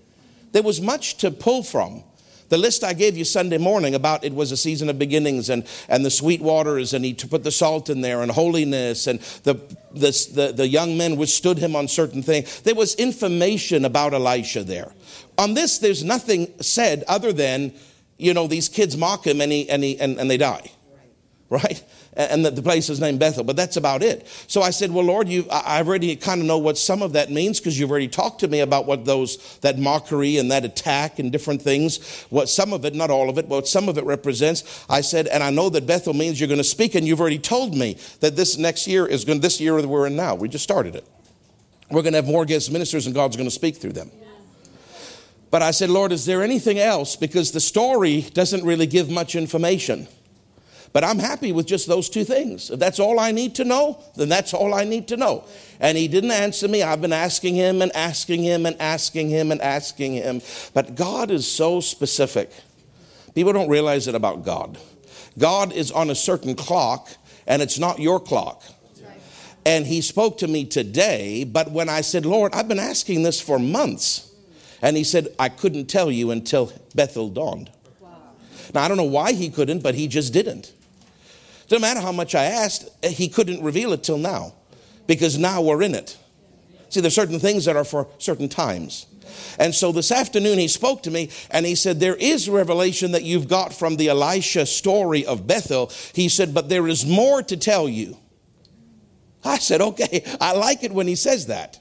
There 0.53 0.63
was 0.63 0.81
much 0.81 1.17
to 1.19 1.31
pull 1.31 1.63
from. 1.63 2.05
The 2.49 2.59
list 2.59 2.83
I 2.83 2.93
gave 2.93 3.17
you 3.17 3.25
Sunday 3.25 3.59
morning 3.59 3.95
about 3.95 4.25
it 4.25 4.35
was 4.35 4.53
a 4.53 4.57
season 4.57 4.89
of 4.89 4.99
beginnings 4.99 5.51
and, 5.51 5.67
and 5.89 6.05
the 6.05 6.11
sweet 6.11 6.41
waters, 6.41 6.95
and 6.95 7.05
he 7.05 7.15
put 7.15 7.45
the 7.45 7.51
salt 7.51 7.91
in 7.91 8.01
there, 8.01 8.23
and 8.23 8.31
holiness, 8.31 9.07
and 9.07 9.21
the, 9.43 9.55
the, 9.93 10.31
the, 10.35 10.53
the 10.57 10.69
young 10.69 10.97
men 10.97 11.17
withstood 11.17 11.59
him 11.59 11.77
on 11.77 11.89
certain 11.89 12.23
things. 12.23 12.61
There 12.63 12.75
was 12.75 12.95
information 12.95 13.85
about 13.85 14.15
Elisha 14.15 14.65
there. 14.65 14.93
On 15.37 15.55
this, 15.55 15.79
there's 15.79 16.03
nothing 16.03 16.53
said 16.61 17.05
other 17.07 17.33
than 17.33 17.73
you 18.19 18.35
know, 18.35 18.47
these 18.47 18.69
kids 18.69 18.97
mock 18.97 19.27
him 19.27 19.41
and, 19.41 19.51
he, 19.51 19.71
and, 19.71 19.83
he, 19.83 19.99
and, 19.99 20.19
and 20.19 20.31
they 20.31 20.37
die. 20.37 20.71
Right? 21.51 21.83
And 22.19 22.45
the, 22.45 22.51
the 22.51 22.63
place 22.63 22.91
is 22.91 22.99
named 22.99 23.21
Bethel, 23.21 23.45
but 23.45 23.55
that's 23.55 23.77
about 23.77 24.03
it. 24.03 24.27
So 24.49 24.61
I 24.61 24.71
said, 24.71 24.91
Well, 24.91 25.05
Lord, 25.05 25.29
you, 25.29 25.47
I 25.53 25.79
already 25.79 26.17
kind 26.17 26.41
of 26.41 26.49
know 26.49 26.59
what 26.59 26.77
some 26.77 27.01
of 27.01 27.13
that 27.13 27.31
means 27.31 27.61
because 27.61 27.79
you've 27.79 27.93
already 27.93 28.09
talked 28.09 28.41
to 28.41 28.49
me 28.49 28.59
about 28.59 28.87
what 28.87 29.05
those, 29.05 29.57
that 29.59 29.79
mockery 29.79 30.37
and 30.37 30.51
that 30.51 30.65
attack 30.65 31.21
and 31.21 31.31
different 31.31 31.63
things, 31.63 32.25
what 32.25 32.49
some 32.49 32.73
of 32.73 32.85
it, 32.85 32.97
not 32.97 33.11
all 33.11 33.31
of 33.31 33.39
it, 33.39 33.47
what 33.47 33.69
some 33.69 33.89
of 33.89 33.99
it 33.99 34.05
represents. 34.05 34.85
I 34.91 35.01
said, 35.01 35.29
And 35.29 35.45
I 35.45 35.51
know 35.51 35.69
that 35.69 35.87
Bethel 35.87 36.13
means 36.13 36.41
you're 36.41 36.49
going 36.49 36.59
to 36.59 36.65
speak, 36.65 36.97
and 36.97 37.07
you've 37.07 37.21
already 37.21 37.39
told 37.39 37.77
me 37.77 37.97
that 38.19 38.35
this 38.35 38.59
next 38.59 38.89
year 38.89 39.07
is 39.07 39.25
going, 39.25 39.39
this 39.39 39.61
year 39.61 39.81
that 39.81 39.87
we're 39.87 40.09
in 40.09 40.17
now, 40.17 40.35
we 40.35 40.49
just 40.49 40.65
started 40.65 40.97
it. 40.97 41.07
We're 41.89 42.03
going 42.03 42.15
to 42.15 42.19
have 42.19 42.27
more 42.27 42.45
guest 42.45 42.73
ministers, 42.73 43.07
and 43.07 43.15
God's 43.15 43.37
going 43.37 43.49
to 43.49 43.55
speak 43.55 43.77
through 43.77 43.93
them. 43.93 44.11
But 45.53 45.63
I 45.63 45.71
said, 45.71 45.89
Lord, 45.89 46.11
is 46.11 46.27
there 46.27 46.43
anything 46.43 46.81
else? 46.81 47.15
Because 47.15 47.53
the 47.53 47.61
story 47.61 48.23
doesn't 48.35 48.65
really 48.65 48.87
give 48.87 49.09
much 49.09 49.37
information. 49.37 50.09
But 50.93 51.05
I'm 51.05 51.19
happy 51.19 51.53
with 51.53 51.67
just 51.67 51.87
those 51.87 52.09
two 52.09 52.25
things. 52.25 52.71
If 52.71 52.81
that's 52.81 52.99
all 52.99 53.21
I 53.21 53.31
need 53.31 53.55
to 53.57 53.65
know, 53.65 54.03
then 54.17 54.29
that's 54.29 54.55
all 54.55 54.75
I 54.75 54.85
need 54.85 55.09
to 55.09 55.17
know. 55.17 55.45
And 55.81 55.99
he 55.99 56.09
didn't 56.09 56.31
answer 56.31 56.67
me. 56.67 56.83
I've 56.83 57.01
been 57.01 57.13
asking 57.13 57.55
him 57.55 57.83
and 57.83 57.95
asking 57.95 58.43
him 58.43 58.67
and 58.67 58.75
asking 58.81 59.29
him 59.29 59.53
and 59.53 59.61
asking 59.61 60.15
him. 60.15 60.41
But 60.73 60.95
God 60.95 61.31
is 61.31 61.51
so 61.51 61.81
specific. 61.81 62.51
People 63.35 63.53
don't 63.53 63.69
realize 63.69 64.09
it 64.09 64.15
about 64.15 64.45
God. 64.45 64.79
God 65.39 65.73
is 65.73 65.93
on 65.93 66.11
a 66.11 66.15
certain 66.15 66.55
clock, 66.55 67.09
and 67.47 67.63
it's 67.63 67.79
not 67.79 67.99
your 68.01 68.19
clock. 68.19 68.63
And 69.67 69.87
he 69.87 70.01
spoke 70.01 70.39
to 70.39 70.49
me 70.49 70.65
today, 70.65 71.45
but 71.45 71.71
when 71.71 71.91
I 71.91 72.01
said, 72.01 72.25
Lord, 72.25 72.55
I've 72.55 72.69
been 72.69 72.79
asking 72.79 73.23
this 73.23 73.39
for 73.41 73.59
months. 73.59 74.33
And 74.81 74.97
he 74.97 75.05
said, 75.05 75.29
I 75.39 75.51
couldn't 75.51 75.87
tell 75.87 76.11
you 76.11 76.31
until 76.31 76.73
Bethel 76.95 77.29
dawned. 77.29 77.71
Now, 78.73 78.85
I 78.85 78.89
don't 78.89 78.97
know 78.97 79.05
why 79.05 79.33
he 79.33 79.51
couldn't, 79.51 79.83
but 79.83 79.95
he 79.95 80.09
just 80.09 80.33
didn't. 80.33 80.73
Doesn't 81.69 81.83
matter 81.83 82.01
how 82.01 82.13
much 82.13 82.35
I 82.35 82.45
asked, 82.45 82.89
eh, 83.03 83.11
he 83.11 83.29
couldn't 83.29 83.63
reveal 83.63 83.93
it 83.93 84.03
till 84.03 84.19
now 84.19 84.55
because 85.07 85.39
now 85.39 85.61
we're 85.61 85.83
in 85.83 85.95
it. 85.95 86.17
See, 86.89 87.01
there's 87.01 87.15
certain 87.15 87.39
things 87.39 87.67
that 87.67 87.77
are 87.77 87.85
for 87.85 88.09
certain 88.19 88.49
times. 88.49 89.07
And 89.59 89.75
so 89.75 89.93
this 89.93 90.11
afternoon 90.11 90.59
he 90.59 90.69
spoke 90.69 91.03
to 91.03 91.11
me 91.11 91.31
and 91.51 91.67
he 91.67 91.75
said, 91.75 92.01
There 92.01 92.17
is 92.17 92.49
revelation 92.49 93.13
that 93.13 93.25
you've 93.25 93.49
got 93.49 93.75
from 93.75 93.97
the 93.97 94.09
Elisha 94.09 94.65
story 94.65 95.27
of 95.27 95.47
Bethel. 95.47 95.93
He 96.15 96.29
said, 96.29 96.55
But 96.55 96.71
there 96.71 96.89
is 96.89 97.07
more 97.07 97.43
to 97.43 97.57
tell 97.57 97.89
you. 97.89 98.17
I 99.45 99.59
said, 99.59 99.83
Okay, 99.83 100.25
I 100.41 100.55
like 100.55 100.83
it 100.83 100.93
when 100.93 101.07
he 101.07 101.15
says 101.15 101.47
that. 101.47 101.79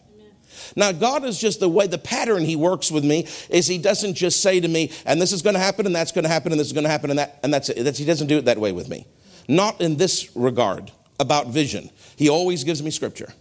Now, 0.76 0.92
God 0.92 1.24
is 1.24 1.40
just 1.40 1.62
the 1.62 1.70
way, 1.70 1.88
the 1.88 1.98
pattern 1.98 2.44
He 2.44 2.56
works 2.56 2.92
with 2.92 3.06
me 3.06 3.28
is 3.50 3.68
He 3.68 3.78
doesn't 3.78 4.16
just 4.16 4.42
say 4.42 4.60
to 4.60 4.68
me, 4.68 4.92
and 5.06 5.22
this 5.22 5.32
is 5.32 5.42
going 5.42 5.54
to 5.54 5.60
happen, 5.60 5.86
and 5.86 5.96
that's 5.96 6.12
going 6.12 6.24
to 6.24 6.30
happen, 6.30 6.52
and 6.52 6.60
this 6.60 6.68
is 6.68 6.74
going 6.74 6.84
to 6.84 6.90
happen, 6.90 7.10
and, 7.10 7.20
that, 7.20 7.40
and 7.42 7.54
that's 7.54 7.70
it. 7.70 7.98
He 7.98 8.06
doesn't 8.06 8.28
do 8.28 8.38
it 8.38 8.46
that 8.46 8.58
way 8.58 8.74
with 8.74 8.90
me. 8.90 9.08
Not 9.48 9.82
in 9.82 9.98
this 9.98 10.30
regard 10.36 10.92
about 11.20 11.48
vision. 11.48 11.90
He 12.16 12.30
always 12.30 12.64
gives 12.64 12.84
me 12.84 12.92
scripture. 12.92 13.34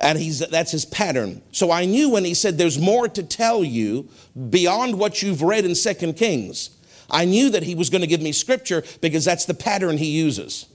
And 0.00 0.18
he's, 0.18 0.38
that's 0.38 0.72
his 0.72 0.86
pattern. 0.86 1.42
So 1.52 1.70
I 1.70 1.84
knew 1.84 2.10
when 2.10 2.24
he 2.24 2.34
said 2.34 2.56
there's 2.56 2.78
more 2.78 3.08
to 3.08 3.22
tell 3.22 3.62
you 3.62 4.08
beyond 4.48 4.98
what 4.98 5.22
you've 5.22 5.42
read 5.42 5.64
in 5.64 5.74
Second 5.74 6.14
Kings. 6.14 6.70
I 7.10 7.24
knew 7.24 7.50
that 7.50 7.64
he 7.64 7.74
was 7.74 7.90
going 7.90 8.00
to 8.00 8.06
give 8.06 8.22
me 8.22 8.32
scripture 8.32 8.82
because 9.00 9.24
that's 9.24 9.44
the 9.44 9.54
pattern 9.54 9.98
he 9.98 10.06
uses 10.06 10.66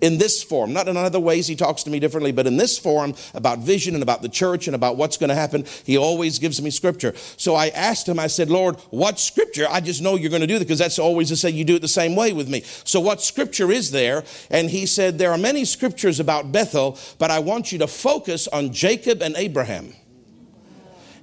in 0.00 0.18
this 0.18 0.42
form, 0.42 0.72
not 0.72 0.88
in 0.88 0.96
other 0.96 1.20
ways 1.20 1.46
he 1.46 1.56
talks 1.56 1.82
to 1.84 1.90
me 1.90 1.98
differently, 1.98 2.32
but 2.32 2.46
in 2.46 2.56
this 2.56 2.78
form 2.78 3.14
about 3.34 3.58
vision 3.58 3.94
and 3.94 4.02
about 4.02 4.22
the 4.22 4.28
church 4.28 4.66
and 4.66 4.74
about 4.74 4.96
what's 4.96 5.16
going 5.16 5.28
to 5.28 5.34
happen, 5.34 5.64
he 5.84 5.96
always 5.96 6.38
gives 6.38 6.60
me 6.62 6.70
scripture. 6.70 7.14
So 7.36 7.54
I 7.54 7.68
asked 7.68 8.08
him, 8.08 8.18
I 8.18 8.28
said, 8.28 8.50
Lord, 8.50 8.76
what 8.90 9.18
scripture? 9.18 9.66
I 9.68 9.80
just 9.80 10.02
know 10.02 10.16
you're 10.16 10.30
going 10.30 10.40
to 10.40 10.46
do 10.46 10.58
that 10.58 10.64
because 10.64 10.78
that's 10.78 10.98
always 10.98 11.28
the 11.28 11.36
same. 11.36 11.54
you 11.54 11.64
do 11.64 11.76
it 11.76 11.82
the 11.82 11.88
same 11.88 12.14
way 12.16 12.32
with 12.32 12.48
me. 12.48 12.62
So 12.84 13.00
what 13.00 13.20
scripture 13.20 13.70
is 13.70 13.90
there? 13.90 14.24
And 14.50 14.70
he 14.70 14.86
said, 14.86 15.18
There 15.18 15.32
are 15.32 15.38
many 15.38 15.64
scriptures 15.64 16.20
about 16.20 16.52
Bethel, 16.52 16.98
but 17.18 17.30
I 17.30 17.40
want 17.40 17.72
you 17.72 17.78
to 17.78 17.86
focus 17.86 18.48
on 18.48 18.72
Jacob 18.72 19.22
and 19.22 19.34
Abraham. 19.36 19.94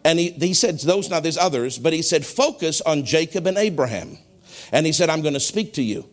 And 0.04 0.20
he, 0.20 0.30
he 0.32 0.54
said, 0.54 0.80
Those, 0.80 1.10
now 1.10 1.20
there's 1.20 1.38
others, 1.38 1.80
but 1.80 1.94
he 1.94 2.02
said, 2.02 2.26
Focus 2.26 2.82
on 2.82 3.06
Jacob 3.06 3.48
and 3.48 3.58
Abraham. 3.58 4.18
And 4.72 4.86
he 4.86 4.92
said, 4.92 5.10
I'm 5.10 5.22
going 5.22 5.34
to 5.34 5.40
speak 5.40 5.74
to 5.74 5.84
you. 5.84 6.10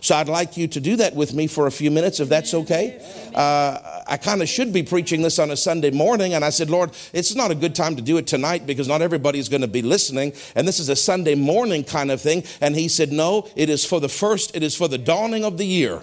So 0.00 0.16
I'd 0.16 0.28
like 0.28 0.56
you 0.56 0.68
to 0.68 0.80
do 0.80 0.96
that 0.96 1.14
with 1.14 1.34
me 1.34 1.46
for 1.46 1.66
a 1.66 1.70
few 1.70 1.90
minutes, 1.90 2.20
if 2.20 2.28
that's 2.28 2.54
okay. 2.54 3.00
Uh, 3.34 4.02
I 4.06 4.16
kind 4.16 4.42
of 4.42 4.48
should 4.48 4.72
be 4.72 4.82
preaching 4.82 5.22
this 5.22 5.38
on 5.38 5.50
a 5.50 5.56
Sunday 5.56 5.90
morning, 5.90 6.34
and 6.34 6.44
I 6.44 6.50
said, 6.50 6.70
Lord, 6.70 6.92
it's 7.12 7.34
not 7.34 7.50
a 7.50 7.54
good 7.54 7.74
time 7.74 7.96
to 7.96 8.02
do 8.02 8.16
it 8.16 8.26
tonight 8.26 8.66
because 8.66 8.88
not 8.88 9.02
everybody's 9.02 9.48
going 9.48 9.60
to 9.60 9.68
be 9.68 9.82
listening, 9.82 10.32
and 10.54 10.66
this 10.66 10.78
is 10.78 10.88
a 10.88 10.96
Sunday 10.96 11.34
morning 11.34 11.84
kind 11.84 12.10
of 12.10 12.20
thing. 12.20 12.44
And 12.60 12.74
he 12.74 12.88
said, 12.88 13.12
No, 13.12 13.48
it 13.56 13.68
is 13.68 13.84
for 13.84 14.00
the 14.00 14.08
first, 14.08 14.56
it 14.56 14.62
is 14.62 14.76
for 14.76 14.88
the 14.88 14.98
dawning 14.98 15.44
of 15.44 15.58
the 15.58 15.66
year. 15.66 16.02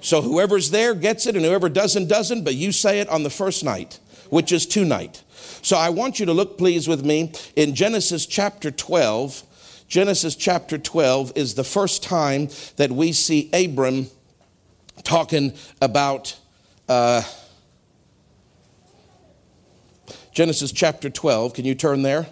So 0.00 0.20
whoever's 0.20 0.70
there 0.70 0.94
gets 0.94 1.26
it, 1.26 1.36
and 1.36 1.44
whoever 1.44 1.68
doesn't, 1.68 2.08
doesn't, 2.08 2.44
but 2.44 2.54
you 2.54 2.72
say 2.72 3.00
it 3.00 3.08
on 3.08 3.22
the 3.22 3.30
first 3.30 3.64
night, 3.64 3.98
which 4.30 4.52
is 4.52 4.66
tonight. 4.66 5.22
So 5.62 5.76
I 5.76 5.90
want 5.90 6.20
you 6.20 6.26
to 6.26 6.32
look, 6.32 6.58
please, 6.58 6.88
with 6.88 7.04
me 7.04 7.32
in 7.56 7.74
Genesis 7.74 8.26
chapter 8.26 8.70
12 8.70 9.44
Genesis 9.88 10.34
chapter 10.34 10.78
12 10.78 11.32
is 11.36 11.54
the 11.54 11.64
first 11.64 12.02
time 12.02 12.48
that 12.76 12.90
we 12.90 13.12
see 13.12 13.50
Abram 13.52 14.08
talking 15.02 15.52
about 15.80 16.36
uh, 16.88 17.22
Genesis 20.32 20.72
chapter 20.72 21.10
12. 21.10 21.54
Can 21.54 21.64
you 21.64 21.74
turn 21.74 22.02
there? 22.02 22.26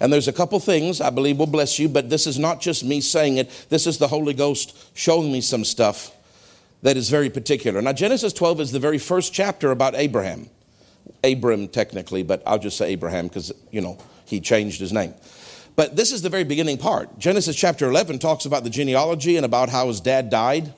And 0.00 0.12
there's 0.12 0.28
a 0.28 0.32
couple 0.32 0.58
things 0.60 1.00
I 1.00 1.10
believe 1.10 1.38
will 1.38 1.46
bless 1.46 1.78
you, 1.78 1.88
but 1.88 2.10
this 2.10 2.26
is 2.26 2.38
not 2.38 2.60
just 2.60 2.84
me 2.84 3.00
saying 3.00 3.38
it. 3.38 3.66
This 3.70 3.86
is 3.86 3.98
the 3.98 4.08
Holy 4.08 4.34
Ghost 4.34 4.76
showing 4.94 5.32
me 5.32 5.40
some 5.40 5.64
stuff 5.64 6.14
that 6.82 6.96
is 6.96 7.08
very 7.08 7.30
particular. 7.30 7.80
Now, 7.80 7.92
Genesis 7.92 8.32
12 8.32 8.60
is 8.60 8.72
the 8.72 8.78
very 8.78 8.98
first 8.98 9.32
chapter 9.32 9.70
about 9.70 9.94
Abraham. 9.94 10.50
Abram, 11.22 11.68
technically, 11.68 12.22
but 12.22 12.42
I'll 12.46 12.58
just 12.58 12.76
say 12.76 12.90
Abraham 12.92 13.28
because, 13.28 13.52
you 13.70 13.80
know, 13.80 13.98
he 14.26 14.40
changed 14.40 14.80
his 14.80 14.92
name. 14.92 15.14
But 15.76 15.96
this 15.96 16.12
is 16.12 16.22
the 16.22 16.28
very 16.28 16.44
beginning 16.44 16.78
part. 16.78 17.18
Genesis 17.18 17.56
chapter 17.56 17.88
11 17.88 18.18
talks 18.20 18.44
about 18.44 18.64
the 18.64 18.70
genealogy 18.70 19.36
and 19.36 19.44
about 19.44 19.68
how 19.68 19.88
his 19.88 20.00
dad 20.00 20.30
died 20.30 20.72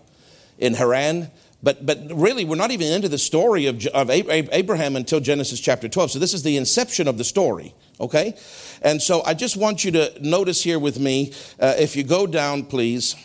in 0.58 0.74
Haran. 0.74 1.30
But, 1.62 1.84
but 1.84 1.98
really, 2.12 2.44
we're 2.44 2.56
not 2.56 2.70
even 2.70 2.92
into 2.92 3.08
the 3.08 3.18
story 3.18 3.66
of, 3.66 3.84
of 3.86 4.10
Abraham 4.10 4.96
until 4.96 5.20
Genesis 5.20 5.60
chapter 5.60 5.88
12. 5.88 6.12
So 6.12 6.18
this 6.18 6.32
is 6.32 6.42
the 6.42 6.56
inception 6.56 7.08
of 7.08 7.18
the 7.18 7.24
story, 7.24 7.74
okay? 8.00 8.36
And 8.82 9.02
so 9.02 9.22
I 9.24 9.34
just 9.34 9.56
want 9.56 9.84
you 9.84 9.90
to 9.92 10.12
notice 10.20 10.62
here 10.62 10.78
with 10.78 10.98
me, 10.98 11.32
uh, 11.58 11.74
if 11.78 11.96
you 11.96 12.04
go 12.04 12.26
down, 12.26 12.64
please. 12.64 13.16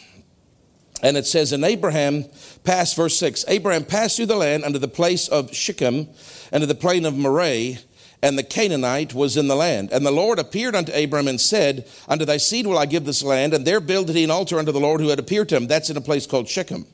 And 1.04 1.18
it 1.18 1.26
says, 1.26 1.52
And 1.52 1.64
Abraham 1.64 2.26
passed, 2.64 2.96
verse 2.96 3.18
6 3.18 3.46
Abraham 3.48 3.86
passed 3.86 4.18
through 4.18 4.28
the 4.28 4.36
land 4.36 4.64
under 4.64 4.80
the 4.80 4.88
place 4.88 5.28
of 5.28 5.54
Shechem 5.54 6.08
and 6.52 6.62
to 6.62 6.68
the 6.68 6.76
plain 6.76 7.06
of 7.06 7.18
Moreh, 7.18 7.78
and 8.24 8.38
the 8.38 8.44
Canaanite 8.44 9.14
was 9.14 9.36
in 9.36 9.48
the 9.48 9.56
land. 9.56 9.92
And 9.92 10.06
the 10.06 10.12
Lord 10.12 10.38
appeared 10.38 10.76
unto 10.76 10.92
Abram 10.92 11.28
and 11.28 11.42
said, 11.42 11.88
Unto 12.08 12.26
thy 12.26 12.38
seed 12.38 12.68
will 12.68 12.78
I 12.78 12.86
give 12.86 13.06
this 13.06 13.24
land. 13.24 13.54
And 13.54 13.66
there 13.66 13.80
builded 13.80 14.16
he 14.16 14.24
an 14.24 14.32
altar 14.32 14.60
unto 14.60 14.72
the 14.72 14.80
Lord 14.80 15.02
who 15.02 15.10
had 15.10 15.20
appeared 15.20 15.50
to 15.50 15.58
him. 15.58 15.68
That's 15.68 15.90
in 15.90 15.98
a 15.98 16.02
place 16.02 16.28
called 16.28 16.48
Shechem. 16.48 16.86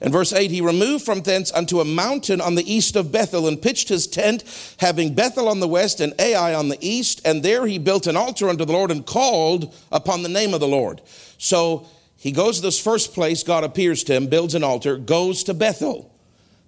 In 0.00 0.10
verse 0.10 0.32
8, 0.32 0.50
he 0.50 0.62
removed 0.62 1.04
from 1.04 1.20
thence 1.20 1.52
unto 1.52 1.80
a 1.80 1.84
mountain 1.84 2.40
on 2.40 2.54
the 2.54 2.72
east 2.72 2.96
of 2.96 3.12
Bethel 3.12 3.46
and 3.46 3.60
pitched 3.60 3.90
his 3.90 4.06
tent, 4.06 4.44
having 4.78 5.14
Bethel 5.14 5.46
on 5.46 5.60
the 5.60 5.68
west 5.68 6.00
and 6.00 6.14
Ai 6.18 6.54
on 6.54 6.70
the 6.70 6.78
east. 6.80 7.20
And 7.26 7.42
there 7.42 7.66
he 7.66 7.78
built 7.78 8.06
an 8.06 8.16
altar 8.16 8.48
unto 8.48 8.64
the 8.64 8.72
Lord 8.72 8.90
and 8.90 9.04
called 9.04 9.74
upon 9.92 10.22
the 10.22 10.30
name 10.30 10.54
of 10.54 10.60
the 10.60 10.68
Lord. 10.68 11.02
So 11.36 11.86
he 12.16 12.32
goes 12.32 12.56
to 12.56 12.62
this 12.62 12.80
first 12.80 13.12
place, 13.12 13.42
God 13.42 13.62
appears 13.62 14.02
to 14.04 14.14
him, 14.14 14.28
builds 14.28 14.54
an 14.54 14.64
altar, 14.64 14.96
goes 14.96 15.44
to 15.44 15.54
Bethel 15.54 16.09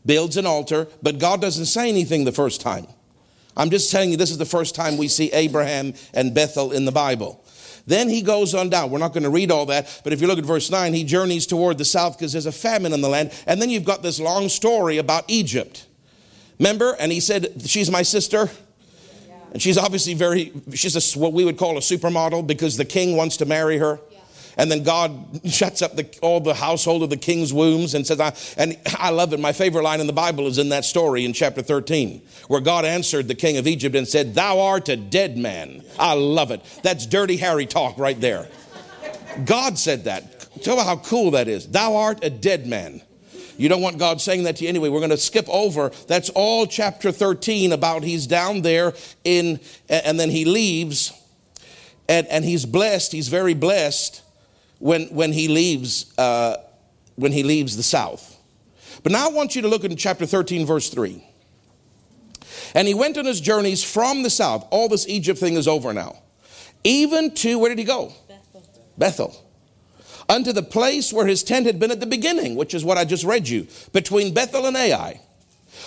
builds 0.04 0.36
an 0.36 0.46
altar, 0.46 0.88
but 1.02 1.18
God 1.18 1.40
doesn't 1.40 1.66
say 1.66 1.88
anything 1.88 2.24
the 2.24 2.32
first 2.32 2.60
time. 2.60 2.86
I'm 3.56 3.70
just 3.70 3.90
telling 3.90 4.10
you, 4.10 4.16
this 4.16 4.30
is 4.30 4.38
the 4.38 4.44
first 4.44 4.74
time 4.74 4.96
we 4.96 5.08
see 5.08 5.30
Abraham 5.32 5.94
and 6.14 6.34
Bethel 6.34 6.72
in 6.72 6.84
the 6.84 6.92
Bible. 6.92 7.44
Then 7.86 8.08
he 8.08 8.22
goes 8.22 8.54
on 8.54 8.70
down. 8.70 8.90
We're 8.90 8.98
not 8.98 9.12
going 9.12 9.24
to 9.24 9.30
read 9.30 9.50
all 9.50 9.66
that, 9.66 10.00
but 10.04 10.12
if 10.12 10.20
you 10.20 10.26
look 10.26 10.38
at 10.38 10.44
verse 10.44 10.70
9, 10.70 10.94
he 10.94 11.04
journeys 11.04 11.46
toward 11.46 11.78
the 11.78 11.84
south 11.84 12.16
because 12.16 12.32
there's 12.32 12.46
a 12.46 12.52
famine 12.52 12.92
in 12.92 13.00
the 13.00 13.08
land. 13.08 13.32
And 13.46 13.60
then 13.60 13.70
you've 13.70 13.84
got 13.84 14.02
this 14.02 14.20
long 14.20 14.48
story 14.48 14.98
about 14.98 15.24
Egypt. 15.28 15.86
Remember? 16.58 16.96
And 16.98 17.10
he 17.10 17.20
said, 17.20 17.62
She's 17.66 17.90
my 17.90 18.02
sister. 18.02 18.48
And 19.52 19.60
she's 19.60 19.76
obviously 19.76 20.14
very, 20.14 20.52
she's 20.72 20.96
a, 20.96 21.18
what 21.18 21.34
we 21.34 21.44
would 21.44 21.58
call 21.58 21.76
a 21.76 21.80
supermodel 21.80 22.46
because 22.46 22.78
the 22.78 22.86
king 22.86 23.16
wants 23.16 23.36
to 23.38 23.44
marry 23.44 23.78
her. 23.78 24.00
And 24.56 24.70
then 24.70 24.82
God 24.82 25.40
shuts 25.46 25.80
up 25.82 25.96
the, 25.96 26.06
all 26.20 26.40
the 26.40 26.54
household 26.54 27.02
of 27.02 27.10
the 27.10 27.16
king's 27.16 27.52
wombs 27.52 27.94
and 27.94 28.06
says, 28.06 28.20
I, 28.20 28.34
and 28.56 28.76
I 28.98 29.10
love 29.10 29.32
it. 29.32 29.40
My 29.40 29.52
favorite 29.52 29.82
line 29.82 30.00
in 30.00 30.06
the 30.06 30.12
Bible 30.12 30.46
is 30.46 30.58
in 30.58 30.68
that 30.70 30.84
story 30.84 31.24
in 31.24 31.32
chapter 31.32 31.62
13, 31.62 32.20
where 32.48 32.60
God 32.60 32.84
answered 32.84 33.28
the 33.28 33.34
king 33.34 33.56
of 33.56 33.66
Egypt 33.66 33.96
and 33.96 34.06
said, 34.06 34.34
Thou 34.34 34.60
art 34.60 34.88
a 34.88 34.96
dead 34.96 35.38
man. 35.38 35.82
I 35.98 36.14
love 36.14 36.50
it. 36.50 36.62
That's 36.82 37.06
dirty 37.06 37.36
Harry 37.38 37.66
talk 37.66 37.98
right 37.98 38.20
there. 38.20 38.48
God 39.44 39.78
said 39.78 40.04
that. 40.04 40.48
Tell 40.62 40.76
me 40.76 40.82
how 40.82 40.96
cool 40.96 41.30
that 41.32 41.48
is. 41.48 41.66
Thou 41.68 41.96
art 41.96 42.22
a 42.22 42.30
dead 42.30 42.66
man. 42.66 43.00
You 43.56 43.68
don't 43.68 43.80
want 43.82 43.98
God 43.98 44.20
saying 44.20 44.44
that 44.44 44.56
to 44.56 44.64
you 44.64 44.68
anyway. 44.68 44.88
We're 44.88 45.00
going 45.00 45.10
to 45.10 45.16
skip 45.16 45.48
over. 45.48 45.90
That's 46.08 46.30
all 46.30 46.66
chapter 46.66 47.12
13 47.12 47.72
about 47.72 48.02
he's 48.02 48.26
down 48.26 48.62
there 48.62 48.94
in, 49.24 49.60
and 49.88 50.18
then 50.18 50.30
he 50.30 50.44
leaves, 50.44 51.12
and, 52.08 52.26
and 52.28 52.44
he's 52.44 52.66
blessed. 52.66 53.12
He's 53.12 53.28
very 53.28 53.54
blessed 53.54 54.21
when, 54.82 55.04
when 55.14 55.32
he 55.32 55.46
leaves, 55.46 56.12
uh, 56.18 56.56
when 57.14 57.30
he 57.30 57.44
leaves 57.44 57.76
the 57.76 57.84
south. 57.84 58.36
But 59.04 59.12
now 59.12 59.28
I 59.28 59.30
want 59.30 59.54
you 59.54 59.62
to 59.62 59.68
look 59.68 59.84
in 59.84 59.94
chapter 59.94 60.26
13, 60.26 60.66
verse 60.66 60.90
3. 60.90 61.24
And 62.74 62.88
he 62.88 62.94
went 62.94 63.16
on 63.16 63.24
his 63.24 63.40
journeys 63.40 63.84
from 63.84 64.24
the 64.24 64.30
south. 64.30 64.66
All 64.70 64.88
this 64.88 65.06
Egypt 65.06 65.38
thing 65.38 65.54
is 65.54 65.68
over 65.68 65.92
now. 65.92 66.16
Even 66.82 67.32
to, 67.36 67.60
where 67.60 67.68
did 67.68 67.78
he 67.78 67.84
go? 67.84 68.12
Bethel. 68.28 68.62
Bethel 68.98 69.48
unto 70.28 70.52
the 70.52 70.62
place 70.62 71.12
where 71.12 71.26
his 71.26 71.44
tent 71.44 71.66
had 71.66 71.78
been 71.78 71.92
at 71.92 72.00
the 72.00 72.06
beginning, 72.06 72.56
which 72.56 72.74
is 72.74 72.84
what 72.84 72.98
I 72.98 73.04
just 73.04 73.22
read 73.22 73.48
you, 73.48 73.68
between 73.92 74.34
Bethel 74.34 74.66
and 74.66 74.76
Ai, 74.76 75.20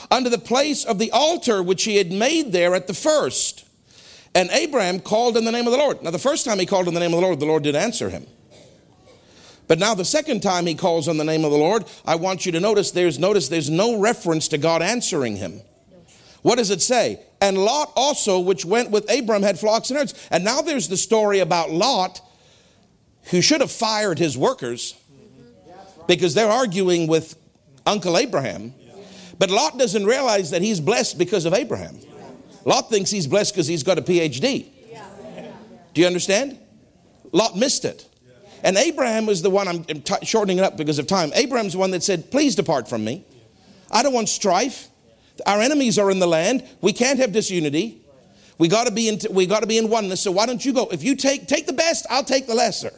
unto 0.10 0.30
the 0.30 0.38
place 0.38 0.86
of 0.86 1.00
the 1.00 1.12
altar 1.12 1.62
which 1.62 1.84
he 1.84 1.98
had 1.98 2.12
made 2.14 2.54
there 2.54 2.76
at 2.76 2.88
the 2.88 2.94
first. 2.94 3.66
And 4.34 4.50
Abraham 4.52 5.00
called 5.00 5.36
in 5.36 5.44
the 5.44 5.52
name 5.52 5.66
of 5.66 5.72
the 5.72 5.80
Lord. 5.80 6.02
Now, 6.02 6.12
the 6.12 6.20
first 6.20 6.46
time 6.46 6.60
he 6.60 6.66
called 6.66 6.88
in 6.88 6.94
the 6.94 7.00
name 7.00 7.14
of 7.14 7.20
the 7.20 7.26
Lord, 7.26 7.40
the 7.40 7.46
Lord 7.46 7.64
did 7.64 7.76
answer 7.76 8.10
him. 8.10 8.28
But 9.68 9.80
now 9.80 9.96
the 9.96 10.06
second 10.06 10.42
time 10.42 10.66
he 10.66 10.76
calls 10.76 11.08
on 11.08 11.18
the 11.18 11.24
name 11.24 11.44
of 11.44 11.52
the 11.52 11.58
Lord, 11.58 11.86
I 12.06 12.16
want 12.16 12.46
you 12.46 12.52
to 12.52 12.60
notice 12.60 12.92
there's 12.92 13.18
notice 13.18 13.48
there's 13.48 13.70
no 13.70 14.00
reference 14.00 14.48
to 14.50 14.58
God 14.58 14.82
answering 14.82 15.38
him. 15.38 15.62
What 16.42 16.58
does 16.58 16.70
it 16.70 16.82
say? 16.82 17.20
And 17.42 17.58
Lot 17.58 17.92
also, 17.96 18.40
which 18.40 18.66
went 18.66 18.92
with 18.92 19.12
Abram, 19.12 19.42
had 19.42 19.60
flocks 19.60 19.90
and 19.90 19.98
herds. 19.98 20.14
And 20.30 20.44
now 20.44 20.62
there's 20.62 20.88
the 20.88 20.98
story 20.98 21.40
about 21.40 21.72
Lot 21.72 22.22
who 23.32 23.42
should 23.42 23.62
have 23.62 23.72
fired 23.72 24.20
his 24.20 24.38
workers 24.38 24.94
because 26.08 26.36
they're 26.36 26.48
arguing 26.48 27.08
with 27.08 27.36
Uncle 27.88 28.18
Abraham. 28.18 28.76
But 29.40 29.50
Lot 29.50 29.80
doesn't 29.80 30.06
realize 30.06 30.52
that 30.52 30.62
he's 30.62 30.80
blessed 30.80 31.18
because 31.18 31.46
of 31.46 31.54
Abraham. 31.56 32.00
Lot 32.64 32.90
thinks 32.90 33.10
he's 33.10 33.28
blessed 33.28 33.54
because 33.54 33.68
he's 33.68 33.84
got 33.84 33.98
a 33.98 34.02
PhD. 34.02 34.70
Do 35.94 36.02
you 36.02 36.08
understand? 36.08 36.60
Lot 37.32 37.58
missed 37.58 37.86
it. 37.86 38.08
And 38.66 38.78
Abraham 38.78 39.28
was 39.28 39.44
the 39.44 39.52
one, 39.52 39.68
I'm 39.68 39.84
t- 39.84 40.26
shortening 40.26 40.58
it 40.58 40.64
up 40.64 40.76
because 40.76 40.98
of 40.98 41.06
time. 41.06 41.32
Abraham's 41.36 41.74
the 41.74 41.78
one 41.78 41.92
that 41.92 42.02
said, 42.02 42.32
Please 42.32 42.56
depart 42.56 42.90
from 42.90 43.06
me. 43.06 43.24
I 43.92 44.02
don't 44.02 44.12
want 44.12 44.28
strife. 44.28 44.88
Our 45.46 45.62
enemies 45.62 46.00
are 46.00 46.10
in 46.10 46.18
the 46.18 46.28
land. 46.28 46.68
We 46.82 46.92
can't 46.92 47.20
have 47.20 47.32
disunity. 47.32 48.02
We 48.58 48.68
got 48.68 48.88
to 48.88 48.92
be 48.92 49.08
in, 49.08 49.20
we 49.30 49.46
got 49.46 49.60
to 49.60 49.68
be 49.68 49.78
in 49.78 49.88
oneness. 49.88 50.22
So 50.22 50.32
why 50.32 50.48
don't 50.48 50.66
you 50.66 50.74
go? 50.74 50.88
If 50.88 51.04
you 51.04 51.16
take, 51.16 51.48
take 51.48 51.68
the 51.68 51.74
best, 51.74 52.08
I'll 52.10 52.24
take 52.24 52.48
the 52.48 52.56
lesser. 52.56 52.92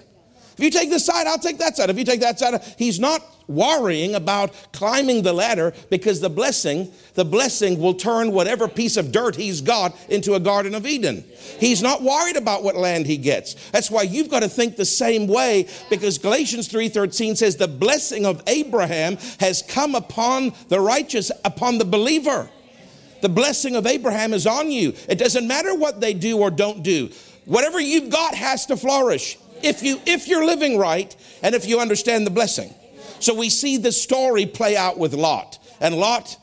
If 0.57 0.63
you 0.63 0.71
take 0.71 0.89
this 0.89 1.05
side, 1.05 1.27
I'll 1.27 1.37
take 1.37 1.59
that 1.59 1.77
side. 1.77 1.91
If 1.91 1.99
you 1.99 2.03
take 2.03 2.21
that 2.21 2.39
side, 2.39 2.63
he's 2.79 2.99
not 2.99 3.21
worrying 3.47 4.15
about 4.15 4.53
climbing 4.73 5.21
the 5.21 5.31
ladder 5.31 5.71
because 5.91 6.19
the 6.19 6.31
blessing, 6.31 6.91
the 7.13 7.23
blessing 7.23 7.79
will 7.79 7.93
turn 7.93 8.31
whatever 8.31 8.67
piece 8.67 8.97
of 8.97 9.11
dirt 9.11 9.35
he's 9.35 9.61
got 9.61 9.95
into 10.09 10.33
a 10.33 10.39
Garden 10.39 10.73
of 10.73 10.87
Eden. 10.87 11.23
He's 11.59 11.83
not 11.83 12.01
worried 12.01 12.37
about 12.37 12.63
what 12.63 12.75
land 12.75 13.05
he 13.05 13.17
gets. 13.17 13.53
That's 13.69 13.91
why 13.91 14.01
you've 14.01 14.29
got 14.29 14.39
to 14.39 14.49
think 14.49 14.77
the 14.77 14.85
same 14.85 15.27
way 15.27 15.67
because 15.91 16.17
Galatians 16.17 16.67
3:13 16.69 17.37
says 17.37 17.57
the 17.57 17.67
blessing 17.67 18.25
of 18.25 18.41
Abraham 18.47 19.17
has 19.39 19.61
come 19.61 19.93
upon 19.93 20.53
the 20.69 20.79
righteous, 20.79 21.31
upon 21.45 21.77
the 21.77 21.85
believer. 21.85 22.49
The 23.21 23.29
blessing 23.29 23.75
of 23.75 23.85
Abraham 23.85 24.33
is 24.33 24.47
on 24.47 24.71
you. 24.71 24.93
It 25.07 25.19
doesn't 25.19 25.47
matter 25.47 25.75
what 25.75 26.01
they 26.01 26.15
do 26.15 26.39
or 26.39 26.49
don't 26.49 26.81
do. 26.81 27.09
Whatever 27.45 27.79
you've 27.79 28.09
got 28.09 28.35
has 28.35 28.65
to 28.65 28.75
flourish 28.75 29.37
if 29.63 29.83
you 29.83 29.99
if 30.05 30.27
you're 30.27 30.45
living 30.45 30.77
right 30.77 31.15
and 31.41 31.55
if 31.55 31.65
you 31.65 31.79
understand 31.79 32.25
the 32.25 32.31
blessing. 32.31 32.73
So 33.19 33.33
we 33.33 33.49
see 33.49 33.77
the 33.77 33.91
story 33.91 34.45
play 34.45 34.77
out 34.77 34.97
with 34.97 35.13
Lot. 35.13 35.59
And 35.79 35.95
Lot 35.95 36.37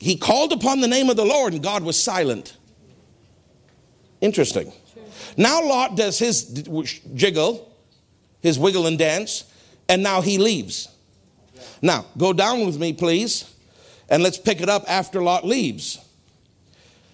he 0.00 0.16
called 0.16 0.52
upon 0.52 0.80
the 0.80 0.88
name 0.88 1.10
of 1.10 1.16
the 1.16 1.24
Lord 1.24 1.52
and 1.52 1.62
God 1.62 1.82
was 1.82 2.00
silent. 2.00 2.56
Interesting. 4.20 4.72
Now 5.36 5.62
Lot 5.62 5.96
does 5.96 6.18
his 6.18 6.44
jiggle, 7.14 7.72
his 8.40 8.58
wiggle 8.58 8.86
and 8.86 8.98
dance, 8.98 9.44
and 9.88 10.02
now 10.02 10.20
he 10.20 10.38
leaves. 10.38 10.88
Now, 11.80 12.06
go 12.16 12.32
down 12.32 12.66
with 12.66 12.78
me, 12.78 12.92
please, 12.92 13.52
and 14.08 14.22
let's 14.22 14.38
pick 14.38 14.60
it 14.60 14.68
up 14.68 14.84
after 14.88 15.22
Lot 15.22 15.46
leaves. 15.46 15.98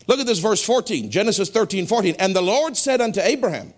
Look 0.06 0.20
at 0.20 0.26
this 0.26 0.38
verse 0.38 0.62
14, 0.64 1.10
Genesis 1.10 1.50
13, 1.50 1.86
14. 1.86 2.16
And 2.18 2.34
the 2.34 2.42
Lord 2.42 2.76
said 2.76 3.00
unto 3.00 3.20
Abraham, 3.20 3.72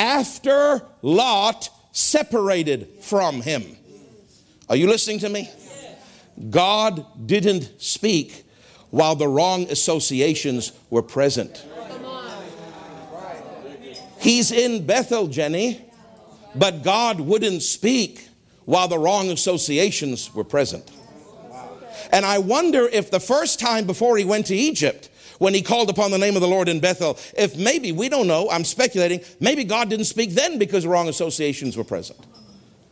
after 0.00 0.80
Lot 1.02 1.68
separated 1.92 2.88
from 3.02 3.42
him. 3.42 3.76
Are 4.68 4.76
you 4.76 4.86
listening 4.86 5.18
to 5.18 5.28
me? 5.28 5.50
God 6.48 7.04
didn't 7.26 7.70
speak 7.76 8.44
while 8.88 9.14
the 9.14 9.28
wrong 9.28 9.64
associations 9.64 10.72
were 10.88 11.02
present. 11.02 11.66
He's 14.20 14.50
in 14.50 14.86
Bethel, 14.86 15.26
Jenny, 15.26 15.84
but 16.54 16.82
God 16.82 17.20
wouldn't 17.20 17.62
speak 17.62 18.26
while 18.64 18.88
the 18.88 18.98
wrong 18.98 19.30
associations 19.30 20.34
were 20.34 20.44
present. 20.44 20.90
And 22.10 22.24
I 22.24 22.38
wonder 22.38 22.88
if 22.88 23.10
the 23.10 23.20
first 23.20 23.60
time 23.60 23.86
before 23.86 24.16
he 24.16 24.24
went 24.24 24.46
to 24.46 24.56
Egypt, 24.56 25.09
when 25.40 25.54
he 25.54 25.62
called 25.62 25.88
upon 25.88 26.10
the 26.10 26.18
name 26.18 26.36
of 26.36 26.42
the 26.42 26.46
Lord 26.46 26.68
in 26.68 26.80
Bethel. 26.80 27.18
If 27.34 27.56
maybe, 27.56 27.92
we 27.92 28.10
don't 28.10 28.26
know, 28.26 28.50
I'm 28.50 28.62
speculating, 28.62 29.22
maybe 29.40 29.64
God 29.64 29.88
didn't 29.88 30.04
speak 30.04 30.32
then 30.32 30.58
because 30.58 30.86
wrong 30.86 31.08
associations 31.08 31.78
were 31.78 31.84
present. 31.84 32.18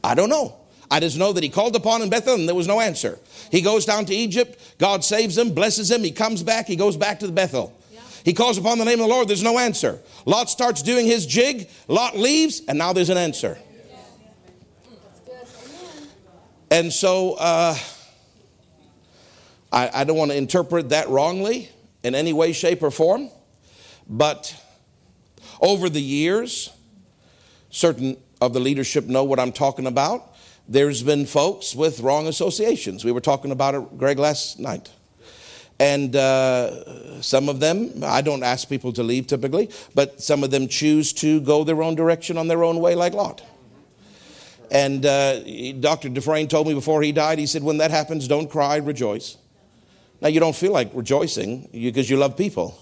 I 0.03 0.15
don't 0.15 0.31
know. 0.31 0.57
I 0.91 0.99
just 0.99 1.19
know 1.19 1.35
that 1.35 1.43
he 1.43 1.51
called 1.51 1.77
upon 1.77 2.01
in 2.01 2.09
Bethel 2.09 2.35
and 2.35 2.49
there 2.49 2.55
was 2.55 2.67
no 2.67 2.81
answer. 2.81 3.19
He 3.53 3.61
goes 3.61 3.85
down 3.85 4.07
to 4.07 4.15
Egypt, 4.15 4.59
God 4.79 5.05
saves 5.05 5.37
him, 5.37 5.53
blesses 5.53 5.91
him, 5.91 6.03
he 6.03 6.11
comes 6.11 6.43
back, 6.43 6.67
he 6.67 6.75
goes 6.75 6.97
back 6.97 7.19
to 7.19 7.27
the 7.27 7.33
Bethel. 7.33 7.79
He 8.25 8.33
calls 8.33 8.57
upon 8.57 8.79
the 8.79 8.87
name 8.87 8.99
of 8.99 9.09
the 9.09 9.15
Lord, 9.15 9.29
there's 9.29 9.43
no 9.43 9.59
answer. 9.59 9.99
Lot 10.25 10.49
starts 10.49 10.81
doing 10.81 11.05
his 11.05 11.27
jig, 11.27 11.69
Lot 11.87 12.17
leaves, 12.17 12.63
and 12.67 12.79
now 12.79 12.95
there's 12.95 13.11
an 13.11 13.19
answer. 13.19 13.59
And 16.71 16.91
so 16.91 17.35
uh, 17.35 17.77
I, 19.71 19.91
I 19.93 20.05
don't 20.05 20.17
want 20.17 20.31
to 20.31 20.37
interpret 20.37 20.89
that 20.91 21.11
wrongly 21.11 21.71
in 22.03 22.15
any 22.15 22.33
way, 22.33 22.53
shape, 22.53 22.83
or 22.83 22.91
form. 22.91 23.31
But 24.09 24.55
over 25.61 25.89
the 25.89 26.03
years, 26.03 26.71
certain 27.71 28.17
of 28.41 28.53
the 28.53 28.61
leadership 28.61 29.05
know 29.05 29.25
what 29.25 29.39
I'm 29.39 29.53
talking 29.53 29.87
about. 29.87 30.35
There's 30.69 31.03
been 31.03 31.27
folks 31.27 31.75
with 31.75 32.01
wrong 32.01 32.27
associations. 32.27 33.05
We 33.05 33.13
were 33.13 33.21
talking 33.21 33.51
about 33.51 33.75
it, 33.75 33.99
Greg, 33.99 34.19
last 34.19 34.59
night. 34.59 34.91
And 35.81 36.15
uh, 36.15 37.23
some 37.23 37.49
of 37.49 37.61
them, 37.61 38.03
I 38.05 38.21
don't 38.21 38.43
ask 38.43 38.69
people 38.69 38.93
to 38.95 39.03
leave 39.03 39.27
typically, 39.27 39.71
but 39.95 40.21
some 40.21 40.43
of 40.43 40.51
them 40.51 40.69
choose 40.69 41.13
to 41.15 41.41
go 41.41 41.65
their 41.65 41.83
own 41.83 41.95
direction 41.95 42.37
on 42.37 42.49
their 42.49 42.65
own 42.65 42.81
way, 42.81 42.95
like 42.95 43.15
Lot. 43.15 43.43
And 44.71 45.07
uh, 45.07 45.41
Dr. 45.81 46.11
Dufresne 46.11 46.49
told 46.49 46.67
me 46.67 46.75
before 46.75 47.01
he 47.01 47.13
died, 47.13 47.39
he 47.39 47.47
said, 47.47 47.63
When 47.63 47.79
that 47.79 47.91
happens, 47.91 48.29
don't 48.29 48.51
cry, 48.51 48.77
rejoice. 48.77 49.38
Now, 50.21 50.29
you 50.29 50.41
don't 50.41 50.57
feel 50.57 50.73
like 50.73 50.91
rejoicing 50.95 51.69
because 51.73 52.11
you 52.11 52.17
love 52.17 52.37
people. 52.37 52.79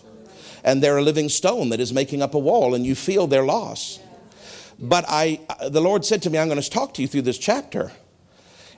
And 0.65 0.83
they're 0.83 0.97
a 0.97 1.03
living 1.03 1.29
stone 1.29 1.69
that 1.69 1.81
is 1.81 1.93
making 1.93 2.23
up 2.23 2.35
a 2.35 2.39
wall, 2.39 2.75
and 2.75 2.85
you 2.85 2.95
feel 2.95 3.27
their 3.27 3.45
loss. 3.45 4.01
But 4.79 5.05
I, 5.09 5.41
uh, 5.49 5.69
the 5.69 5.81
Lord 5.81 6.05
said 6.05 6.23
to 6.23 6.31
me, 6.31 6.39
I'm 6.39 6.49
going 6.49 6.61
to 6.61 6.71
talk 6.71 6.95
to 6.95 7.03
you 7.03 7.09
through 7.09 7.23
this 7.23 7.39
chapter. 7.39 7.93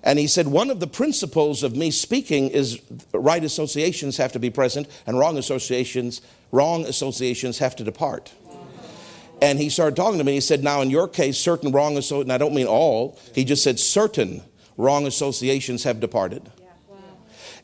And 0.02 0.18
He 0.18 0.26
said, 0.26 0.48
one 0.48 0.70
of 0.70 0.80
the 0.80 0.86
principles 0.86 1.62
of 1.62 1.76
me 1.76 1.90
speaking 1.90 2.50
is 2.50 2.80
right 3.12 3.42
associations 3.42 4.16
have 4.16 4.32
to 4.32 4.38
be 4.38 4.50
present, 4.50 4.88
and 5.06 5.18
wrong 5.18 5.38
associations, 5.38 6.20
wrong 6.52 6.84
associations 6.84 7.58
have 7.58 7.74
to 7.76 7.84
depart. 7.84 8.32
And 9.40 9.60
he 9.60 9.70
started 9.70 9.94
talking 9.94 10.18
to 10.18 10.24
me. 10.24 10.32
He 10.32 10.40
said, 10.40 10.64
Now, 10.64 10.80
in 10.80 10.90
your 10.90 11.06
case, 11.06 11.38
certain 11.38 11.70
wrong 11.70 11.96
associations, 11.96 12.24
and 12.24 12.32
I 12.32 12.38
don't 12.38 12.54
mean 12.54 12.66
all, 12.66 13.18
he 13.34 13.44
just 13.44 13.62
said 13.62 13.78
certain 13.78 14.42
wrong 14.76 15.06
associations 15.06 15.84
have 15.84 16.00
departed 16.00 16.50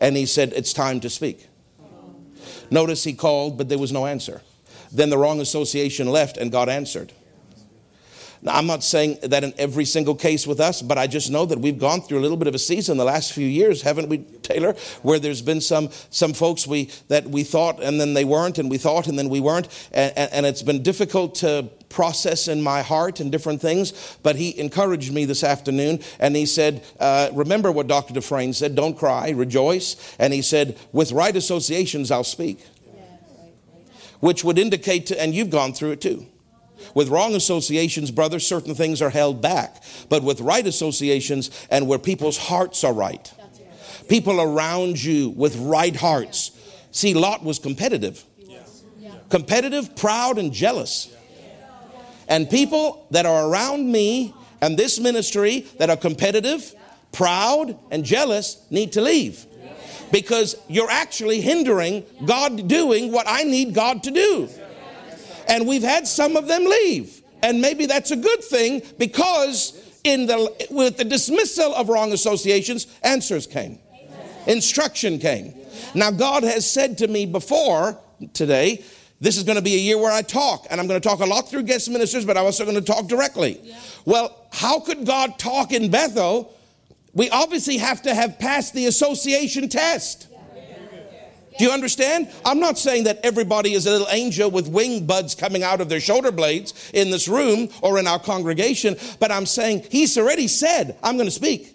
and 0.00 0.16
he 0.16 0.26
said, 0.26 0.52
It's 0.54 0.72
time 0.72 1.00
to 1.00 1.10
speak. 1.10 1.48
Notice 2.70 3.04
he 3.04 3.12
called, 3.12 3.58
but 3.58 3.68
there 3.68 3.78
was 3.78 3.92
no 3.92 4.06
answer. 4.06 4.42
Then 4.92 5.10
the 5.10 5.18
wrong 5.18 5.40
association 5.40 6.08
left, 6.08 6.36
and 6.36 6.50
God 6.52 6.68
answered. 6.68 7.12
Now, 8.44 8.56
I'm 8.56 8.66
not 8.66 8.84
saying 8.84 9.20
that 9.22 9.42
in 9.42 9.54
every 9.56 9.86
single 9.86 10.14
case 10.14 10.46
with 10.46 10.60
us, 10.60 10.82
but 10.82 10.98
I 10.98 11.06
just 11.06 11.30
know 11.30 11.46
that 11.46 11.58
we've 11.58 11.78
gone 11.78 12.02
through 12.02 12.18
a 12.18 12.20
little 12.20 12.36
bit 12.36 12.46
of 12.46 12.54
a 12.54 12.58
season 12.58 12.98
the 12.98 13.04
last 13.04 13.32
few 13.32 13.46
years, 13.46 13.80
haven't 13.80 14.10
we, 14.10 14.18
Taylor? 14.18 14.74
Where 15.02 15.18
there's 15.18 15.40
been 15.40 15.62
some 15.62 15.88
some 16.10 16.34
folks 16.34 16.66
we 16.66 16.90
that 17.08 17.26
we 17.26 17.42
thought 17.42 17.82
and 17.82 17.98
then 17.98 18.12
they 18.12 18.26
weren't, 18.26 18.58
and 18.58 18.68
we 18.68 18.76
thought 18.76 19.06
and 19.06 19.18
then 19.18 19.30
we 19.30 19.40
weren't, 19.40 19.68
and, 19.92 20.12
and, 20.14 20.30
and 20.32 20.46
it's 20.46 20.62
been 20.62 20.82
difficult 20.82 21.36
to 21.36 21.70
process 21.94 22.48
in 22.48 22.60
my 22.60 22.82
heart 22.82 23.20
and 23.20 23.32
different 23.32 23.60
things. 23.62 24.18
But 24.22 24.36
he 24.36 24.58
encouraged 24.58 25.12
me 25.12 25.24
this 25.24 25.42
afternoon, 25.42 26.00
and 26.18 26.36
he 26.36 26.44
said, 26.44 26.84
uh, 27.00 27.30
"Remember 27.32 27.72
what 27.72 27.86
Dr. 27.86 28.12
Dufresne 28.12 28.52
said: 28.52 28.74
Don't 28.74 28.98
cry, 28.98 29.30
rejoice." 29.30 29.96
And 30.18 30.34
he 30.34 30.42
said, 30.42 30.76
"With 30.92 31.12
right 31.12 31.34
associations, 31.34 32.10
I'll 32.10 32.24
speak," 32.24 32.58
which 34.20 34.44
would 34.44 34.58
indicate, 34.58 35.06
to, 35.06 35.20
and 35.20 35.34
you've 35.34 35.50
gone 35.50 35.72
through 35.72 35.92
it 35.92 36.00
too 36.00 36.26
with 36.94 37.08
wrong 37.08 37.34
associations, 37.34 38.10
brother, 38.10 38.38
certain 38.38 38.74
things 38.74 39.00
are 39.00 39.10
held 39.10 39.40
back. 39.40 39.82
But 40.08 40.22
with 40.22 40.40
right 40.40 40.66
associations 40.66 41.50
and 41.70 41.88
where 41.88 41.98
people's 41.98 42.36
hearts 42.36 42.84
are 42.84 42.92
right, 42.92 43.32
people 44.08 44.40
around 44.40 45.02
you 45.02 45.30
with 45.30 45.56
right 45.56 45.94
hearts. 45.96 46.50
See, 46.90 47.14
Lot 47.14 47.42
was 47.44 47.58
competitive, 47.58 48.24
competitive, 49.30 49.96
proud, 49.96 50.38
and 50.38 50.52
jealous. 50.52 51.10
And 52.28 52.48
people 52.48 53.06
that 53.10 53.26
are 53.26 53.48
around 53.48 53.90
me 53.90 54.34
and 54.60 54.78
this 54.78 54.98
ministry 54.98 55.66
that 55.78 55.90
are 55.90 55.96
competitive, 55.96 56.74
proud, 57.12 57.78
and 57.90 58.04
jealous 58.04 58.64
need 58.70 58.92
to 58.92 59.00
leave 59.00 59.46
because 60.10 60.56
you're 60.68 60.90
actually 60.90 61.40
hindering 61.40 62.04
God 62.24 62.68
doing 62.68 63.10
what 63.10 63.26
I 63.28 63.42
need 63.42 63.74
God 63.74 64.04
to 64.04 64.10
do. 64.10 64.48
And 65.48 65.66
we've 65.66 65.82
had 65.82 66.06
some 66.06 66.36
of 66.36 66.46
them 66.46 66.64
leave. 66.64 67.20
And 67.42 67.60
maybe 67.60 67.86
that's 67.86 68.10
a 68.10 68.16
good 68.16 68.42
thing 68.42 68.82
because 68.96 69.78
in 70.04 70.26
the 70.26 70.66
with 70.70 70.96
the 70.96 71.04
dismissal 71.04 71.74
of 71.74 71.88
wrong 71.88 72.12
associations, 72.12 72.86
answers 73.02 73.46
came. 73.46 73.78
Instruction 74.46 75.18
came. 75.18 75.54
Now 75.94 76.10
God 76.10 76.42
has 76.44 76.70
said 76.70 76.98
to 76.98 77.08
me 77.08 77.26
before 77.26 77.98
today, 78.32 78.84
this 79.20 79.36
is 79.36 79.44
going 79.44 79.56
to 79.56 79.62
be 79.62 79.74
a 79.74 79.78
year 79.78 79.96
where 79.96 80.12
I 80.12 80.22
talk, 80.22 80.66
and 80.70 80.80
I'm 80.80 80.86
going 80.86 81.00
to 81.00 81.08
talk 81.08 81.20
a 81.20 81.26
lot 81.26 81.48
through 81.48 81.62
guest 81.62 81.90
ministers, 81.90 82.24
but 82.24 82.36
I'm 82.36 82.44
also 82.44 82.64
going 82.64 82.76
to 82.76 82.82
talk 82.82 83.06
directly. 83.06 83.60
Yeah. 83.62 83.78
Well, 84.04 84.46
how 84.52 84.80
could 84.80 85.06
God 85.06 85.38
talk 85.38 85.72
in 85.72 85.90
Bethel 85.90 86.54
we 87.14 87.30
obviously 87.30 87.78
have 87.78 88.02
to 88.02 88.14
have 88.14 88.38
passed 88.38 88.74
the 88.74 88.86
association 88.86 89.68
test. 89.68 90.28
Do 91.56 91.64
you 91.64 91.70
understand? 91.70 92.32
I'm 92.44 92.58
not 92.58 92.78
saying 92.78 93.04
that 93.04 93.20
everybody 93.22 93.74
is 93.74 93.86
a 93.86 93.90
little 93.92 94.08
angel 94.10 94.50
with 94.50 94.66
wing 94.66 95.06
buds 95.06 95.36
coming 95.36 95.62
out 95.62 95.80
of 95.80 95.88
their 95.88 96.00
shoulder 96.00 96.32
blades 96.32 96.90
in 96.92 97.12
this 97.12 97.28
room 97.28 97.68
or 97.80 98.00
in 98.00 98.08
our 98.08 98.18
congregation, 98.18 98.96
but 99.20 99.30
I'm 99.30 99.46
saying 99.46 99.86
he's 99.88 100.18
already 100.18 100.48
said, 100.48 100.98
I'm 101.00 101.16
going 101.16 101.28
to 101.28 101.34
speak. 101.34 101.73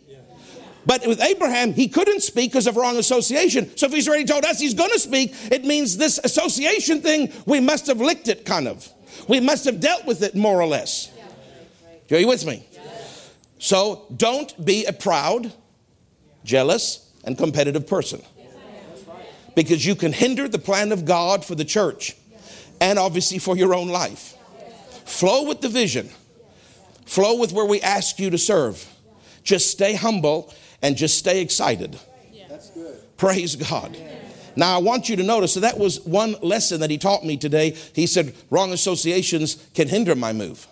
But 0.85 1.05
with 1.05 1.21
Abraham, 1.21 1.73
he 1.73 1.87
couldn't 1.87 2.21
speak 2.21 2.51
because 2.51 2.67
of 2.67 2.77
wrong 2.77 2.97
association. 2.97 3.75
So 3.77 3.87
if 3.87 3.93
he's 3.93 4.07
already 4.07 4.25
told 4.25 4.45
us 4.45 4.59
he's 4.59 4.73
going 4.73 4.91
to 4.91 4.99
speak, 4.99 5.33
it 5.51 5.65
means 5.65 5.97
this 5.97 6.19
association 6.23 7.01
thing, 7.01 7.31
we 7.45 7.59
must 7.59 7.87
have 7.87 7.99
licked 7.99 8.27
it 8.27 8.45
kind 8.45 8.67
of. 8.67 8.87
We 9.27 9.39
must 9.39 9.65
have 9.65 9.79
dealt 9.79 10.05
with 10.05 10.23
it 10.23 10.35
more 10.35 10.59
or 10.59 10.67
less. 10.67 11.11
Are 12.11 12.17
you 12.17 12.27
with 12.27 12.45
me? 12.45 12.65
So 13.59 14.05
don't 14.15 14.65
be 14.65 14.85
a 14.85 14.93
proud, 14.93 15.51
jealous, 16.43 17.11
and 17.23 17.37
competitive 17.37 17.85
person. 17.85 18.21
Because 19.55 19.85
you 19.85 19.95
can 19.95 20.13
hinder 20.13 20.47
the 20.47 20.59
plan 20.59 20.91
of 20.91 21.05
God 21.05 21.43
for 21.43 21.55
the 21.55 21.65
church 21.65 22.15
and 22.79 22.97
obviously 22.97 23.39
for 23.39 23.57
your 23.57 23.73
own 23.73 23.89
life. 23.89 24.35
Flow 25.05 25.43
with 25.43 25.61
the 25.61 25.69
vision, 25.69 26.09
flow 27.05 27.35
with 27.37 27.51
where 27.51 27.65
we 27.65 27.81
ask 27.81 28.19
you 28.19 28.29
to 28.29 28.37
serve. 28.37 28.87
Just 29.43 29.69
stay 29.69 29.95
humble 29.95 30.53
and 30.81 30.95
just 30.95 31.17
stay 31.17 31.41
excited. 31.41 31.99
That's 32.47 32.69
good. 32.71 32.99
Praise 33.17 33.55
God. 33.55 33.95
Now, 34.55 34.75
I 34.75 34.79
want 34.79 35.07
you 35.07 35.15
to 35.15 35.23
notice 35.23 35.53
that 35.53 35.61
that 35.61 35.77
was 35.77 36.01
one 36.01 36.35
lesson 36.41 36.81
that 36.81 36.89
he 36.89 36.97
taught 36.97 37.23
me 37.23 37.37
today. 37.37 37.77
He 37.93 38.07
said, 38.07 38.33
Wrong 38.49 38.73
associations 38.73 39.65
can 39.73 39.87
hinder 39.87 40.15
my 40.15 40.33
move. 40.33 40.67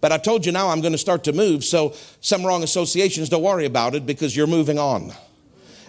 But 0.00 0.12
I've 0.12 0.22
told 0.22 0.44
you 0.44 0.52
now 0.52 0.68
I'm 0.68 0.80
going 0.80 0.92
to 0.92 0.98
start 0.98 1.24
to 1.24 1.32
move, 1.32 1.64
so 1.64 1.94
some 2.20 2.44
wrong 2.44 2.62
associations, 2.62 3.28
don't 3.28 3.42
worry 3.42 3.64
about 3.64 3.94
it 3.94 4.06
because 4.06 4.36
you're 4.36 4.46
moving 4.46 4.78
on. 4.78 5.12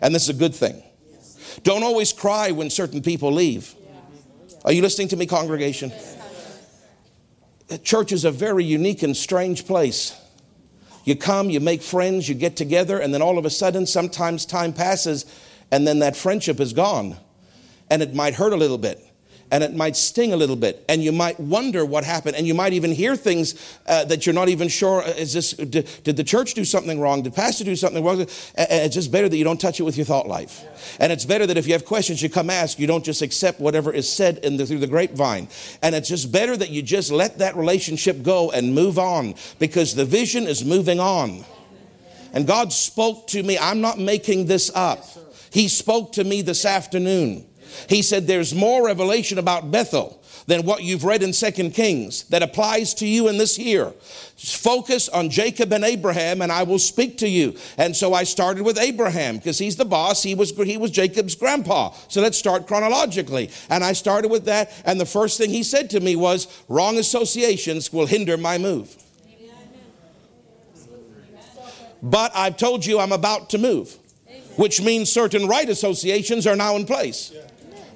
And 0.02 0.13
this 0.13 0.23
is 0.23 0.30
a 0.30 0.34
good 0.34 0.56
thing. 0.56 0.82
Don't 1.63 1.84
always 1.84 2.13
cry 2.13 2.52
when 2.52 2.69
certain 2.69 3.02
people 3.02 3.32
leave. 3.32 3.73
Are 4.63 4.71
you 4.71 4.82
listening 4.82 5.08
to 5.10 5.17
me, 5.17 5.26
congregation? 5.26 5.91
Church 7.84 8.12
is 8.12 8.26
a 8.26 8.32
very 8.32 8.63
unique 8.63 9.04
and 9.04 9.15
strange 9.15 9.65
place. 9.65 10.15
You 11.07 11.15
come, 11.15 11.49
you 11.49 11.61
make 11.61 11.81
friends, 11.81 12.27
you 12.27 12.35
get 12.35 12.57
together, 12.57 12.99
and 12.99 13.13
then 13.13 13.21
all 13.21 13.37
of 13.37 13.45
a 13.45 13.49
sudden, 13.49 13.85
sometimes 13.85 14.45
time 14.45 14.73
passes, 14.73 15.25
and 15.71 15.87
then 15.87 15.99
that 15.99 16.17
friendship 16.17 16.59
is 16.59 16.73
gone. 16.73 17.15
And 17.89 18.01
it 18.01 18.13
might 18.13 18.33
hurt 18.33 18.51
a 18.51 18.57
little 18.57 18.77
bit 18.77 19.06
and 19.51 19.63
it 19.63 19.73
might 19.73 19.95
sting 19.95 20.33
a 20.33 20.36
little 20.36 20.55
bit 20.55 20.83
and 20.89 21.03
you 21.03 21.12
might 21.12 21.39
wonder 21.39 21.86
what 21.86 22.03
happened 22.03 22.36
and 22.36 22.45
you 22.45 22.53
might 22.53 22.73
even 22.73 22.91
hear 22.91 23.15
things 23.15 23.55
uh, 23.88 24.03
that 24.05 24.25
you're 24.25 24.36
not 24.36 24.49
even 24.49 24.67
sure 24.67 25.01
uh, 25.01 25.07
is 25.12 25.33
this 25.33 25.53
did, 25.53 25.88
did, 26.03 26.17
the 26.17 26.23
church 26.23 26.53
do 26.53 26.65
something 26.65 26.99
wrong? 26.99 27.21
Did 27.21 27.33
pastor 27.33 27.63
do 27.63 27.75
something 27.75 28.03
wrong? 28.03 28.21
And 28.21 28.29
it's 28.55 28.95
just 28.95 29.12
better 29.12 29.29
that 29.29 29.38
you 29.38 29.43
don't 29.43 29.60
touch 29.60 29.79
it 29.79 29.83
with 29.83 29.95
your 29.97 30.05
thought 30.05 30.27
life. 30.27 30.97
And 30.99 31.12
it's 31.12 31.25
better 31.25 31.45
that 31.47 31.57
if 31.57 31.65
you 31.65 31.73
have 31.73 31.86
questions 31.86 32.21
you 32.21 32.29
come 32.29 32.49
ask 32.49 32.77
you 32.79 32.88
don't 32.88 33.05
just 33.05 33.21
accept 33.21 33.60
whatever 33.60 33.93
is 33.93 34.12
said 34.12 34.41
the, 34.41 34.65
through 34.65 34.79
the 34.79 34.88
grapevine. 34.88 35.47
And 35.81 35.95
it's 35.95 36.10
just 36.10 36.31
better 36.31 36.57
that 36.57 36.69
you 36.69 36.81
just 36.81 37.12
let 37.12 37.38
that 37.39 37.55
relationship 37.55 38.23
go 38.23 38.51
and 38.51 38.75
move 38.75 38.99
on 38.99 39.36
because 39.60 39.95
the 39.95 40.05
vision 40.05 40.43
is 40.43 40.65
moving 40.65 40.99
on. 40.99 41.45
And 42.33 42.45
god 42.45 42.73
spoke 42.73 43.27
to 43.27 43.41
me. 43.41 43.57
I'm 43.57 43.79
not 43.79 43.97
making 43.97 44.47
this 44.47 44.69
up. 44.75 45.05
He 45.51 45.69
spoke 45.69 46.13
to 46.13 46.23
me 46.23 46.41
this 46.41 46.65
afternoon 46.65 47.46
he 47.89 48.01
said, 48.01 48.27
There's 48.27 48.53
more 48.53 48.86
revelation 48.86 49.38
about 49.38 49.71
Bethel 49.71 50.21
than 50.47 50.63
what 50.63 50.82
you've 50.82 51.03
read 51.03 51.21
in 51.21 51.34
Second 51.34 51.71
Kings 51.71 52.23
that 52.25 52.41
applies 52.41 52.93
to 52.95 53.06
you 53.06 53.27
in 53.27 53.38
this 53.38 53.60
year. 53.60 53.91
Focus 54.38 55.10
on 55.10 55.30
Jacob 55.30 55.73
and 55.73 55.84
Abraham, 55.84 56.41
and 56.41 56.51
I 56.51 56.63
will 56.63 56.80
speak 56.80 57.17
to 57.19 57.27
you. 57.27 57.56
And 57.77 57.95
so 57.95 58.13
I 58.13 58.23
started 58.23 58.63
with 58.63 58.77
Abraham 58.77 59.38
because 59.38 59.60
he's 59.60 59.75
the 59.75 59.86
boss. 59.86 60.23
He 60.23 60.36
was, 60.36 60.51
he 60.51 60.77
was 60.77 60.91
Jacob's 60.91 61.36
grandpa. 61.36 61.91
So 62.08 62.21
let's 62.21 62.38
start 62.38 62.65
chronologically. 62.65 63.51
And 63.69 63.84
I 63.84 63.93
started 63.93 64.32
with 64.32 64.45
that. 64.45 64.71
And 64.86 64.99
the 64.99 65.06
first 65.06 65.38
thing 65.38 65.49
he 65.49 65.63
said 65.63 65.89
to 65.91 65.99
me 65.99 66.15
was, 66.15 66.47
Wrong 66.69 66.97
associations 66.97 67.91
will 67.91 68.06
hinder 68.06 68.38
my 68.38 68.58
move. 68.58 68.95
But 72.01 72.32
I've 72.36 72.58
told 72.58 72.86
you 72.86 72.99
I'm 72.99 73.12
about 73.12 73.49
to 73.49 73.58
move, 73.58 73.97
which 74.56 74.82
means 74.82 75.12
certain 75.12 75.47
right 75.47 75.67
associations 75.67 76.47
are 76.47 76.56
now 76.56 76.75
in 76.75 76.86
place. 76.86 77.34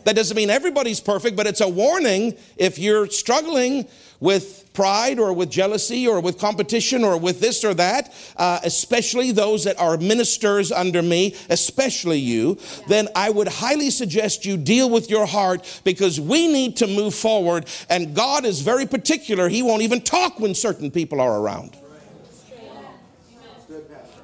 That 0.03 0.15
doesn't 0.15 0.35
mean 0.35 0.49
everybody's 0.49 0.99
perfect, 0.99 1.35
but 1.35 1.47
it's 1.47 1.61
a 1.61 1.69
warning 1.69 2.35
if 2.57 2.79
you're 2.79 3.07
struggling 3.07 3.87
with 4.19 4.69
pride 4.73 5.19
or 5.19 5.33
with 5.33 5.49
jealousy 5.49 6.07
or 6.07 6.21
with 6.21 6.37
competition 6.37 7.03
or 7.03 7.17
with 7.17 7.39
this 7.39 7.63
or 7.65 7.73
that, 7.73 8.13
uh, 8.37 8.59
especially 8.63 9.31
those 9.31 9.63
that 9.63 9.79
are 9.79 9.97
ministers 9.97 10.71
under 10.71 11.01
me, 11.01 11.35
especially 11.49 12.19
you, 12.19 12.57
then 12.87 13.07
I 13.15 13.29
would 13.29 13.47
highly 13.47 13.89
suggest 13.89 14.45
you 14.45 14.57
deal 14.57 14.89
with 14.89 15.09
your 15.09 15.25
heart 15.25 15.81
because 15.83 16.19
we 16.19 16.47
need 16.47 16.77
to 16.77 16.87
move 16.87 17.13
forward. 17.15 17.65
And 17.89 18.15
God 18.15 18.45
is 18.45 18.61
very 18.61 18.85
particular. 18.85 19.49
He 19.49 19.63
won't 19.63 19.81
even 19.81 20.01
talk 20.01 20.39
when 20.39 20.55
certain 20.55 20.91
people 20.91 21.19
are 21.19 21.39
around. 21.39 21.75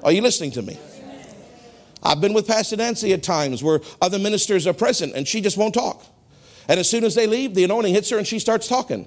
Are 0.02 0.12
you 0.12 0.22
listening 0.22 0.52
to 0.52 0.62
me? 0.62 0.78
I've 2.08 2.22
been 2.22 2.32
with 2.32 2.46
Pastor 2.46 2.74
Nancy 2.74 3.12
at 3.12 3.22
times 3.22 3.62
where 3.62 3.80
other 4.00 4.18
ministers 4.18 4.66
are 4.66 4.72
present 4.72 5.12
and 5.14 5.28
she 5.28 5.42
just 5.42 5.58
won't 5.58 5.74
talk. 5.74 6.02
And 6.66 6.80
as 6.80 6.88
soon 6.88 7.04
as 7.04 7.14
they 7.14 7.26
leave, 7.26 7.54
the 7.54 7.64
anointing 7.64 7.92
hits 7.92 8.08
her 8.08 8.16
and 8.16 8.26
she 8.26 8.38
starts 8.38 8.66
talking. 8.66 9.06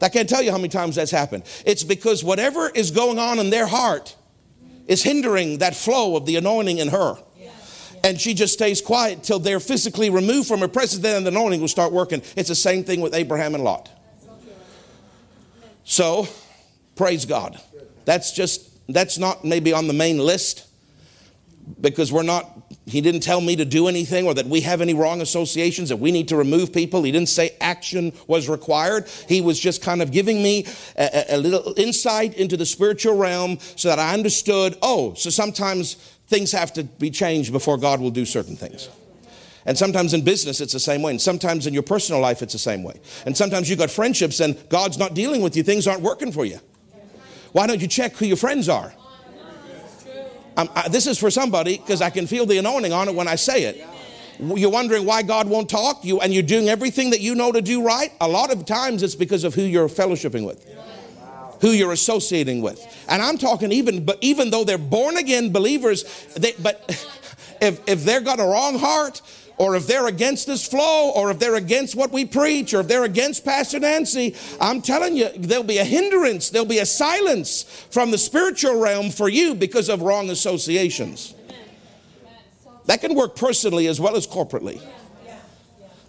I 0.00 0.08
can't 0.08 0.26
tell 0.26 0.40
you 0.40 0.50
how 0.50 0.56
many 0.56 0.70
times 0.70 0.96
that's 0.96 1.10
happened. 1.10 1.42
It's 1.66 1.84
because 1.84 2.24
whatever 2.24 2.70
is 2.70 2.90
going 2.90 3.18
on 3.18 3.38
in 3.38 3.50
their 3.50 3.66
heart 3.66 4.16
is 4.86 5.02
hindering 5.02 5.58
that 5.58 5.76
flow 5.76 6.16
of 6.16 6.24
the 6.24 6.36
anointing 6.36 6.78
in 6.78 6.88
her. 6.88 7.18
And 8.02 8.18
she 8.18 8.32
just 8.32 8.54
stays 8.54 8.80
quiet 8.80 9.22
till 9.22 9.38
they're 9.38 9.60
physically 9.60 10.08
removed 10.08 10.48
from 10.48 10.60
her 10.60 10.68
presence, 10.68 11.02
then 11.02 11.24
the 11.24 11.30
anointing 11.30 11.60
will 11.60 11.68
start 11.68 11.92
working. 11.92 12.22
It's 12.34 12.48
the 12.48 12.54
same 12.54 12.82
thing 12.82 13.02
with 13.02 13.14
Abraham 13.14 13.54
and 13.54 13.62
Lot. 13.62 13.90
So, 15.84 16.28
praise 16.94 17.26
God. 17.26 17.60
That's 18.06 18.32
just, 18.32 18.70
that's 18.88 19.18
not 19.18 19.44
maybe 19.44 19.74
on 19.74 19.86
the 19.86 19.92
main 19.92 20.18
list 20.18 20.65
because 21.80 22.12
we're 22.12 22.22
not, 22.22 22.48
he 22.86 23.00
didn't 23.00 23.20
tell 23.20 23.40
me 23.40 23.56
to 23.56 23.64
do 23.64 23.88
anything 23.88 24.26
or 24.26 24.34
that 24.34 24.46
we 24.46 24.60
have 24.60 24.80
any 24.80 24.94
wrong 24.94 25.20
associations, 25.20 25.88
that 25.88 25.96
we 25.96 26.12
need 26.12 26.28
to 26.28 26.36
remove 26.36 26.72
people. 26.72 27.02
He 27.02 27.12
didn't 27.12 27.28
say 27.28 27.56
action 27.60 28.12
was 28.26 28.48
required. 28.48 29.08
He 29.28 29.40
was 29.40 29.58
just 29.58 29.82
kind 29.82 30.00
of 30.00 30.12
giving 30.12 30.42
me 30.42 30.66
a, 30.96 31.24
a 31.30 31.36
little 31.36 31.74
insight 31.76 32.34
into 32.34 32.56
the 32.56 32.66
spiritual 32.66 33.16
realm 33.16 33.58
so 33.60 33.88
that 33.88 33.98
I 33.98 34.14
understood, 34.14 34.78
oh, 34.82 35.14
so 35.14 35.30
sometimes 35.30 35.94
things 36.28 36.52
have 36.52 36.72
to 36.74 36.84
be 36.84 37.10
changed 37.10 37.52
before 37.52 37.78
God 37.78 38.00
will 38.00 38.10
do 38.10 38.24
certain 38.24 38.56
things. 38.56 38.88
And 39.64 39.76
sometimes 39.76 40.14
in 40.14 40.22
business, 40.22 40.60
it's 40.60 40.72
the 40.72 40.80
same 40.80 41.02
way. 41.02 41.10
And 41.10 41.20
sometimes 41.20 41.66
in 41.66 41.74
your 41.74 41.82
personal 41.82 42.20
life, 42.20 42.40
it's 42.40 42.52
the 42.52 42.58
same 42.58 42.84
way. 42.84 43.00
And 43.26 43.36
sometimes 43.36 43.68
you've 43.68 43.80
got 43.80 43.90
friendships 43.90 44.38
and 44.38 44.56
God's 44.68 44.96
not 44.96 45.14
dealing 45.14 45.42
with 45.42 45.56
you, 45.56 45.64
things 45.64 45.88
aren't 45.88 46.02
working 46.02 46.30
for 46.30 46.44
you. 46.44 46.60
Why 47.50 47.66
don't 47.66 47.80
you 47.80 47.88
check 47.88 48.14
who 48.16 48.26
your 48.26 48.36
friends 48.36 48.68
are? 48.68 48.94
I, 50.56 50.88
this 50.88 51.06
is 51.06 51.18
for 51.18 51.30
somebody 51.30 51.76
because 51.76 52.00
I 52.00 52.10
can 52.10 52.26
feel 52.26 52.46
the 52.46 52.58
anointing 52.58 52.92
on 52.92 53.08
it 53.08 53.14
when 53.14 53.28
I 53.28 53.34
say 53.36 53.64
it. 53.64 53.86
You're 54.38 54.70
wondering 54.70 55.06
why 55.06 55.22
God 55.22 55.48
won't 55.48 55.68
talk, 55.68 56.04
you, 56.04 56.20
and 56.20 56.32
you're 56.32 56.42
doing 56.42 56.68
everything 56.68 57.10
that 57.10 57.20
you 57.20 57.34
know 57.34 57.52
to 57.52 57.62
do 57.62 57.82
right. 57.82 58.12
A 58.20 58.28
lot 58.28 58.52
of 58.52 58.66
times 58.66 59.02
it's 59.02 59.14
because 59.14 59.44
of 59.44 59.54
who 59.54 59.62
you're 59.62 59.88
fellowshipping 59.88 60.46
with, 60.46 60.64
who 61.62 61.70
you're 61.70 61.92
associating 61.92 62.60
with. 62.60 62.84
And 63.08 63.22
I'm 63.22 63.38
talking 63.38 63.72
even, 63.72 64.04
but 64.04 64.18
even 64.20 64.50
though 64.50 64.64
they're 64.64 64.76
born 64.76 65.16
again 65.16 65.52
believers, 65.52 66.04
they, 66.34 66.52
but 66.58 66.84
if 67.60 67.80
if 67.88 68.04
they've 68.04 68.24
got 68.24 68.40
a 68.40 68.44
wrong 68.44 68.78
heart, 68.78 69.22
or 69.58 69.74
if 69.74 69.86
they're 69.86 70.06
against 70.06 70.46
this 70.46 70.66
flow, 70.68 71.12
or 71.14 71.30
if 71.30 71.38
they're 71.38 71.54
against 71.54 71.96
what 71.96 72.12
we 72.12 72.24
preach, 72.24 72.74
or 72.74 72.80
if 72.80 72.88
they're 72.88 73.04
against 73.04 73.44
Pastor 73.44 73.80
Nancy, 73.80 74.34
I'm 74.60 74.82
telling 74.82 75.16
you, 75.16 75.30
there'll 75.36 75.64
be 75.64 75.78
a 75.78 75.84
hindrance, 75.84 76.50
there'll 76.50 76.68
be 76.68 76.78
a 76.78 76.86
silence 76.86 77.62
from 77.90 78.10
the 78.10 78.18
spiritual 78.18 78.78
realm 78.78 79.10
for 79.10 79.28
you 79.28 79.54
because 79.54 79.88
of 79.88 80.02
wrong 80.02 80.28
associations. 80.28 81.34
That 82.84 83.00
can 83.00 83.14
work 83.14 83.34
personally 83.34 83.86
as 83.86 83.98
well 84.00 84.14
as 84.14 84.26
corporately. 84.26 84.80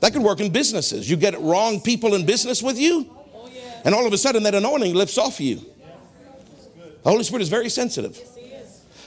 That 0.02 0.14
can 0.14 0.24
work 0.24 0.40
in 0.40 0.52
businesses. 0.52 1.10
You 1.10 1.18
get 1.18 1.40
wrong 1.40 1.82
people 1.82 2.14
in 2.16 2.26
business 2.26 2.62
with 2.62 2.78
you, 2.78 3.10
and 3.84 3.96
all 3.96 4.06
of 4.06 4.14
a 4.14 4.18
sudden 4.18 4.44
that 4.44 4.56
anointing 4.56 4.94
lifts 4.94 5.18
off 5.18 5.40
you. 5.40 5.62
The 7.04 7.10
Holy 7.10 7.24
Spirit 7.24 7.42
is 7.42 7.50
very 7.50 7.70
sensitive. 7.70 8.20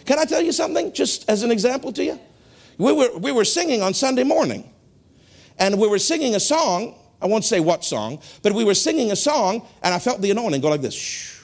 Can 0.06 0.18
I 0.18 0.24
tell 0.24 0.40
you 0.40 0.52
something, 0.52 0.92
just 0.92 1.28
as 1.28 1.42
an 1.42 1.50
example 1.50 1.92
to 1.92 2.02
you? 2.02 2.18
We 2.80 2.92
were, 2.94 3.18
we 3.18 3.30
were 3.30 3.44
singing 3.44 3.82
on 3.82 3.92
Sunday 3.92 4.24
morning, 4.24 4.72
and 5.58 5.78
we 5.78 5.86
were 5.86 5.98
singing 5.98 6.34
a 6.34 6.40
song. 6.40 6.94
I 7.20 7.26
won't 7.26 7.44
say 7.44 7.60
what 7.60 7.84
song, 7.84 8.20
but 8.42 8.54
we 8.54 8.64
were 8.64 8.74
singing 8.74 9.12
a 9.12 9.16
song, 9.16 9.68
and 9.82 9.92
I 9.92 9.98
felt 9.98 10.22
the 10.22 10.30
anointing 10.30 10.62
go 10.62 10.70
like 10.70 10.80
this. 10.80 11.38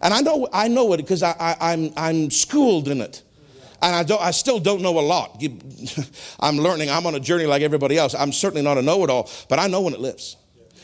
And 0.00 0.14
I 0.14 0.20
know, 0.20 0.48
I 0.52 0.68
know 0.68 0.92
it 0.92 0.98
because 0.98 1.24
I, 1.24 1.32
I, 1.32 1.72
I'm, 1.72 1.92
I'm 1.96 2.30
schooled 2.30 2.88
in 2.88 3.00
it 3.00 3.22
and 3.82 3.96
I, 3.96 4.02
don't, 4.02 4.20
I 4.20 4.30
still 4.30 4.60
don't 4.60 4.82
know 4.82 4.98
a 4.98 5.00
lot. 5.00 5.42
I'm 6.40 6.58
learning. 6.58 6.90
I'm 6.90 7.06
on 7.06 7.14
a 7.14 7.20
journey 7.20 7.46
like 7.46 7.62
everybody 7.62 7.98
else. 7.98 8.14
I'm 8.14 8.32
certainly 8.32 8.62
not 8.62 8.78
a 8.78 8.82
know-it-all, 8.82 9.30
but 9.48 9.58
I 9.58 9.66
know 9.66 9.80
when 9.80 9.94
it 9.94 10.00
lifts. 10.00 10.36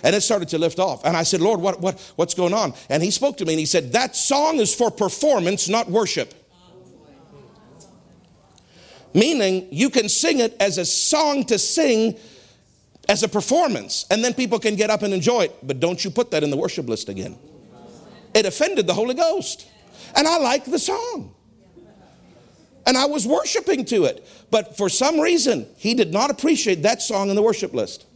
And 0.03 0.17
it 0.17 0.23
started 0.23 0.49
to 0.49 0.59
lift 0.59 0.79
off. 0.79 1.05
And 1.05 1.17
I 1.17 1.23
said, 1.23 1.41
Lord, 1.41 1.61
what, 1.61 1.81
what, 1.81 2.01
what's 2.17 2.35
going 2.35 2.55
on? 2.55 2.75
And 2.89 3.03
he 3.03 3.11
spoke 3.11 3.37
to 3.37 3.45
me 3.45 3.53
and 3.53 3.61
he 3.61 3.67
said, 3.67 3.93
That 3.93 4.17
song 4.17 4.57
is 4.57 4.75
for 4.75 4.91
performance, 4.91 5.69
not 5.69 5.89
worship. 5.89 6.35
Meaning, 9.13 9.69
you 9.71 9.91
can 9.91 10.09
sing 10.09 10.39
it 10.39 10.57
as 10.61 10.79
a 10.79 10.85
song 10.85 11.45
to 11.47 11.59
sing 11.59 12.17
as 13.09 13.23
a 13.23 13.29
performance, 13.29 14.07
and 14.11 14.23
then 14.23 14.35
people 14.35 14.59
can 14.61 14.77
get 14.77 14.89
up 14.89 15.03
and 15.03 15.13
enjoy 15.13 15.43
it. 15.43 15.57
But 15.67 15.81
don't 15.81 16.05
you 16.05 16.11
put 16.11 16.31
that 16.31 16.45
in 16.45 16.51
the 16.51 16.57
worship 16.57 16.89
list 16.89 17.09
again. 17.09 17.37
It 18.35 18.47
offended 18.47 18.87
the 18.87 18.95
Holy 18.95 19.15
Ghost. 19.15 19.67
And 20.15 20.27
I 20.27 20.39
like 20.39 20.65
the 20.65 20.79
song. 20.79 21.35
And 22.87 22.97
I 22.97 23.07
was 23.07 23.27
worshiping 23.27 23.85
to 23.87 24.05
it. 24.05 24.27
But 24.51 24.77
for 24.77 24.89
some 24.89 25.21
reason, 25.21 25.67
he 25.77 25.95
did 25.95 26.13
not 26.13 26.31
appreciate 26.31 26.83
that 26.83 27.03
song 27.03 27.31
in 27.31 27.37
the 27.37 27.43
worship 27.43 27.75
list. 27.75 28.07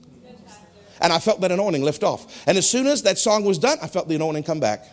And 1.00 1.12
I 1.12 1.18
felt 1.18 1.40
that 1.40 1.52
anointing 1.52 1.82
lift 1.82 2.02
off. 2.02 2.46
And 2.46 2.56
as 2.56 2.68
soon 2.68 2.86
as 2.86 3.02
that 3.02 3.18
song 3.18 3.44
was 3.44 3.58
done, 3.58 3.78
I 3.82 3.88
felt 3.88 4.08
the 4.08 4.14
anointing 4.14 4.44
come 4.44 4.60
back. 4.60 4.86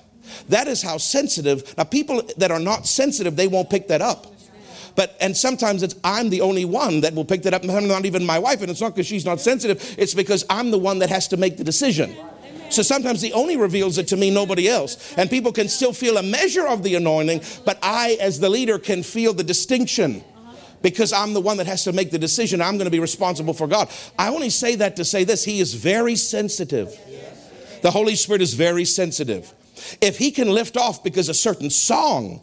That 0.50 0.68
is 0.68 0.82
how 0.82 0.98
sensitive. 0.98 1.76
Now, 1.78 1.84
people 1.84 2.22
that 2.38 2.52
are 2.52 2.60
not 2.60 2.88
sensitive, 2.88 3.36
they 3.36 3.48
won't 3.48 3.70
pick 3.70 3.88
that 3.88 4.02
up. 4.02 4.28
But 4.96 5.16
and 5.22 5.36
sometimes 5.36 5.84
it's 5.84 5.96
I'm 6.04 6.30
the 6.30 6.42
only 6.42 6.66
one 6.66 7.02
that 7.02 7.14
will 7.14 7.26
pick 7.26 7.44
that 7.44 7.54
up. 7.54 7.64
I'm 7.64 7.88
not 7.88 8.06
even 8.06 8.26
my 8.26 8.40
wife, 8.40 8.62
and 8.62 8.70
it's 8.70 8.82
not 8.82 8.96
because 8.96 9.08
she's 9.08 9.26
not 9.26 9.40
sensitive. 9.40 9.96
It's 9.98 10.14
because 10.14 10.46
I'm 10.50 10.72
the 10.72 10.78
one 10.78 11.00
that 11.00 11.10
has 11.10 11.28
to 11.30 11.38
make 11.38 11.58
the 11.58 11.64
decision. 11.64 12.16
So 12.70 12.84
sometimes 12.84 13.20
the 13.20 13.34
only 13.34 13.58
reveals 13.58 13.98
it 13.98 14.08
to 14.10 14.18
me, 14.18 14.32
nobody 14.32 14.70
else. 14.70 15.14
And 15.18 15.30
people 15.30 15.52
can 15.52 15.68
still 15.68 15.92
feel 15.92 16.18
a 16.18 16.24
measure 16.24 16.66
of 16.66 16.84
the 16.84 16.96
anointing, 16.96 17.42
but 17.66 17.78
I, 17.84 18.18
as 18.22 18.40
the 18.40 18.50
leader, 18.50 18.80
can 18.80 19.04
feel 19.04 19.34
the 19.34 19.44
distinction 19.44 20.24
because 20.82 21.14
I'm 21.14 21.34
the 21.34 21.42
one 21.42 21.58
that 21.58 21.68
has 21.68 21.84
to 21.84 21.94
make 21.94 22.12
the 22.12 22.18
decision. 22.18 22.62
I'm 22.62 22.78
going 22.78 22.86
to 22.86 22.92
be 22.92 23.00
responsible 23.00 23.54
for 23.54 23.68
God. 23.68 23.90
I 24.18 24.30
only 24.30 24.50
say 24.50 24.76
that 24.76 24.96
to 24.96 25.06
say 25.06 25.24
this 25.24 25.44
He 25.44 25.60
is 25.60 25.74
very 25.74 26.16
sensitive. 26.16 26.98
The 27.82 27.92
Holy 27.92 28.16
Spirit 28.16 28.42
is 28.42 28.54
very 28.54 28.86
sensitive. 28.86 29.54
If 30.00 30.18
He 30.18 30.32
can 30.32 30.50
lift 30.50 30.78
off 30.78 31.04
because 31.04 31.30
a 31.30 31.34
certain 31.34 31.70
song 31.70 32.42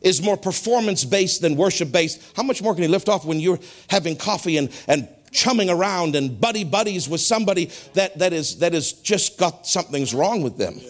is 0.00 0.22
more 0.22 0.36
performance 0.36 1.04
based 1.04 1.40
than 1.42 1.56
worship 1.56 1.90
based, 1.90 2.22
how 2.36 2.42
much 2.42 2.62
more 2.62 2.74
can 2.74 2.82
He 2.82 2.88
lift 2.88 3.08
off 3.08 3.24
when 3.24 3.40
you're 3.40 3.58
having 3.88 4.16
coffee 4.16 4.56
and, 4.56 4.70
and 4.86 5.08
chumming 5.30 5.70
around 5.70 6.16
and 6.16 6.40
buddy 6.40 6.64
buddies 6.64 7.08
with 7.08 7.20
somebody 7.20 7.70
that, 7.94 8.18
that, 8.18 8.32
is, 8.32 8.58
that 8.58 8.74
is 8.74 8.92
just 8.92 9.38
got 9.38 9.66
something's 9.66 10.14
wrong 10.14 10.42
with 10.42 10.56
them. 10.56 10.80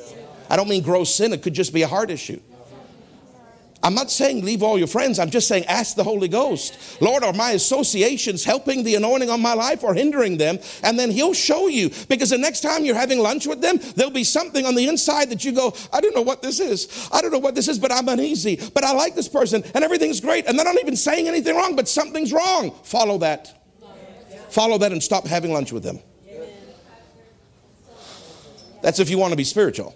I 0.50 0.56
don't 0.56 0.68
mean 0.68 0.82
gross 0.82 1.14
sin, 1.14 1.32
it 1.32 1.42
could 1.42 1.54
just 1.54 1.72
be 1.72 1.82
a 1.82 1.88
heart 1.88 2.10
issue. 2.10 2.40
I'm 3.80 3.94
not 3.94 4.10
saying 4.10 4.44
leave 4.44 4.62
all 4.62 4.76
your 4.76 4.88
friends. 4.88 5.20
I'm 5.20 5.30
just 5.30 5.46
saying 5.46 5.64
ask 5.66 5.94
the 5.94 6.02
Holy 6.02 6.26
Ghost. 6.26 7.00
Lord, 7.00 7.22
are 7.22 7.32
my 7.32 7.52
associations 7.52 8.44
helping 8.44 8.82
the 8.82 8.96
anointing 8.96 9.30
on 9.30 9.40
my 9.40 9.54
life 9.54 9.84
or 9.84 9.94
hindering 9.94 10.36
them? 10.36 10.58
And 10.82 10.98
then 10.98 11.10
He'll 11.10 11.34
show 11.34 11.68
you. 11.68 11.90
Because 12.08 12.30
the 12.30 12.38
next 12.38 12.60
time 12.62 12.84
you're 12.84 12.96
having 12.96 13.20
lunch 13.20 13.46
with 13.46 13.60
them, 13.60 13.78
there'll 13.94 14.12
be 14.12 14.24
something 14.24 14.66
on 14.66 14.74
the 14.74 14.88
inside 14.88 15.30
that 15.30 15.44
you 15.44 15.52
go, 15.52 15.74
I 15.92 16.00
don't 16.00 16.14
know 16.14 16.22
what 16.22 16.42
this 16.42 16.58
is. 16.58 17.08
I 17.12 17.22
don't 17.22 17.30
know 17.30 17.38
what 17.38 17.54
this 17.54 17.68
is, 17.68 17.78
but 17.78 17.92
I'm 17.92 18.08
uneasy. 18.08 18.60
But 18.74 18.82
I 18.82 18.92
like 18.92 19.14
this 19.14 19.28
person 19.28 19.62
and 19.74 19.84
everything's 19.84 20.20
great. 20.20 20.46
And 20.46 20.58
they're 20.58 20.64
not 20.64 20.80
even 20.80 20.96
saying 20.96 21.28
anything 21.28 21.54
wrong, 21.54 21.76
but 21.76 21.88
something's 21.88 22.32
wrong. 22.32 22.72
Follow 22.82 23.18
that. 23.18 23.54
Follow 24.50 24.78
that 24.78 24.90
and 24.90 25.02
stop 25.02 25.26
having 25.26 25.52
lunch 25.52 25.72
with 25.72 25.84
them. 25.84 26.00
That's 28.82 28.98
if 28.98 29.10
you 29.10 29.18
want 29.18 29.32
to 29.32 29.36
be 29.36 29.44
spiritual. 29.44 29.94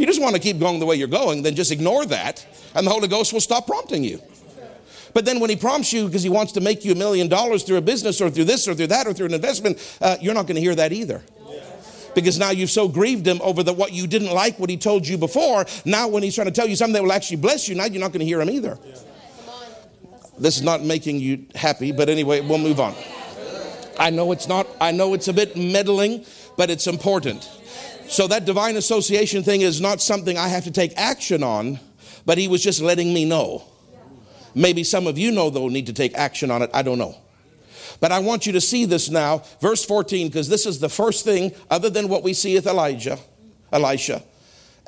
You 0.00 0.06
just 0.06 0.22
want 0.22 0.34
to 0.34 0.40
keep 0.40 0.58
going 0.58 0.80
the 0.80 0.86
way 0.86 0.96
you're 0.96 1.08
going, 1.08 1.42
then 1.42 1.54
just 1.54 1.70
ignore 1.70 2.06
that 2.06 2.46
and 2.74 2.86
the 2.86 2.90
Holy 2.90 3.06
Ghost 3.06 3.34
will 3.34 3.40
stop 3.40 3.66
prompting 3.66 4.02
you. 4.02 4.18
But 5.12 5.26
then 5.26 5.40
when 5.40 5.50
he 5.50 5.56
prompts 5.56 5.92
you 5.92 6.06
because 6.06 6.22
he 6.22 6.30
wants 6.30 6.52
to 6.52 6.62
make 6.62 6.86
you 6.86 6.92
a 6.92 6.94
million 6.94 7.28
dollars 7.28 7.64
through 7.64 7.76
a 7.76 7.82
business 7.82 8.18
or 8.18 8.30
through 8.30 8.44
this 8.44 8.66
or 8.66 8.74
through 8.74 8.86
that 8.86 9.06
or 9.06 9.12
through 9.12 9.26
an 9.26 9.34
investment, 9.34 9.98
uh, 10.00 10.16
you're 10.18 10.32
not 10.32 10.46
going 10.46 10.54
to 10.54 10.60
hear 10.62 10.74
that 10.74 10.92
either. 10.92 11.22
Because 12.14 12.38
now 12.38 12.48
you've 12.48 12.70
so 12.70 12.88
grieved 12.88 13.26
him 13.26 13.40
over 13.42 13.62
the, 13.62 13.74
what 13.74 13.92
you 13.92 14.06
didn't 14.06 14.32
like, 14.32 14.58
what 14.58 14.70
he 14.70 14.78
told 14.78 15.06
you 15.06 15.18
before. 15.18 15.66
Now, 15.84 16.08
when 16.08 16.22
he's 16.22 16.34
trying 16.34 16.46
to 16.46 16.52
tell 16.52 16.66
you 16.66 16.76
something 16.76 16.94
that 16.94 17.02
will 17.02 17.12
actually 17.12 17.36
bless 17.36 17.68
you, 17.68 17.74
now 17.74 17.84
you're 17.84 18.00
not 18.00 18.12
going 18.12 18.20
to 18.20 18.26
hear 18.26 18.40
him 18.40 18.48
either. 18.48 18.78
This 20.38 20.56
is 20.56 20.62
not 20.62 20.82
making 20.82 21.20
you 21.20 21.44
happy, 21.54 21.92
but 21.92 22.08
anyway, 22.08 22.40
we'll 22.40 22.58
move 22.58 22.80
on. 22.80 22.94
I 23.98 24.08
know 24.08 24.32
it's 24.32 24.48
not, 24.48 24.66
I 24.80 24.92
know 24.92 25.12
it's 25.12 25.28
a 25.28 25.34
bit 25.34 25.58
meddling, 25.58 26.24
but 26.56 26.70
it's 26.70 26.86
important. 26.86 27.48
So 28.10 28.26
that 28.26 28.44
divine 28.44 28.76
association 28.76 29.44
thing 29.44 29.60
is 29.60 29.80
not 29.80 30.00
something 30.00 30.36
I 30.36 30.48
have 30.48 30.64
to 30.64 30.72
take 30.72 30.92
action 30.96 31.44
on, 31.44 31.78
but 32.26 32.38
he 32.38 32.48
was 32.48 32.60
just 32.60 32.82
letting 32.82 33.14
me 33.14 33.24
know. 33.24 33.62
Maybe 34.52 34.82
some 34.82 35.06
of 35.06 35.16
you 35.16 35.30
know, 35.30 35.48
though, 35.48 35.68
need 35.68 35.86
to 35.86 35.92
take 35.92 36.16
action 36.16 36.50
on 36.50 36.60
it. 36.60 36.70
I 36.74 36.82
don't 36.82 36.98
know. 36.98 37.14
But 38.00 38.10
I 38.10 38.18
want 38.18 38.46
you 38.46 38.52
to 38.54 38.60
see 38.60 38.84
this 38.84 39.10
now, 39.10 39.44
verse 39.60 39.84
14, 39.84 40.26
because 40.26 40.48
this 40.48 40.66
is 40.66 40.80
the 40.80 40.88
first 40.88 41.24
thing, 41.24 41.52
other 41.70 41.88
than 41.88 42.08
what 42.08 42.24
we 42.24 42.34
see 42.34 42.56
with 42.56 42.66
Elijah, 42.66 43.16
Elisha, 43.72 44.24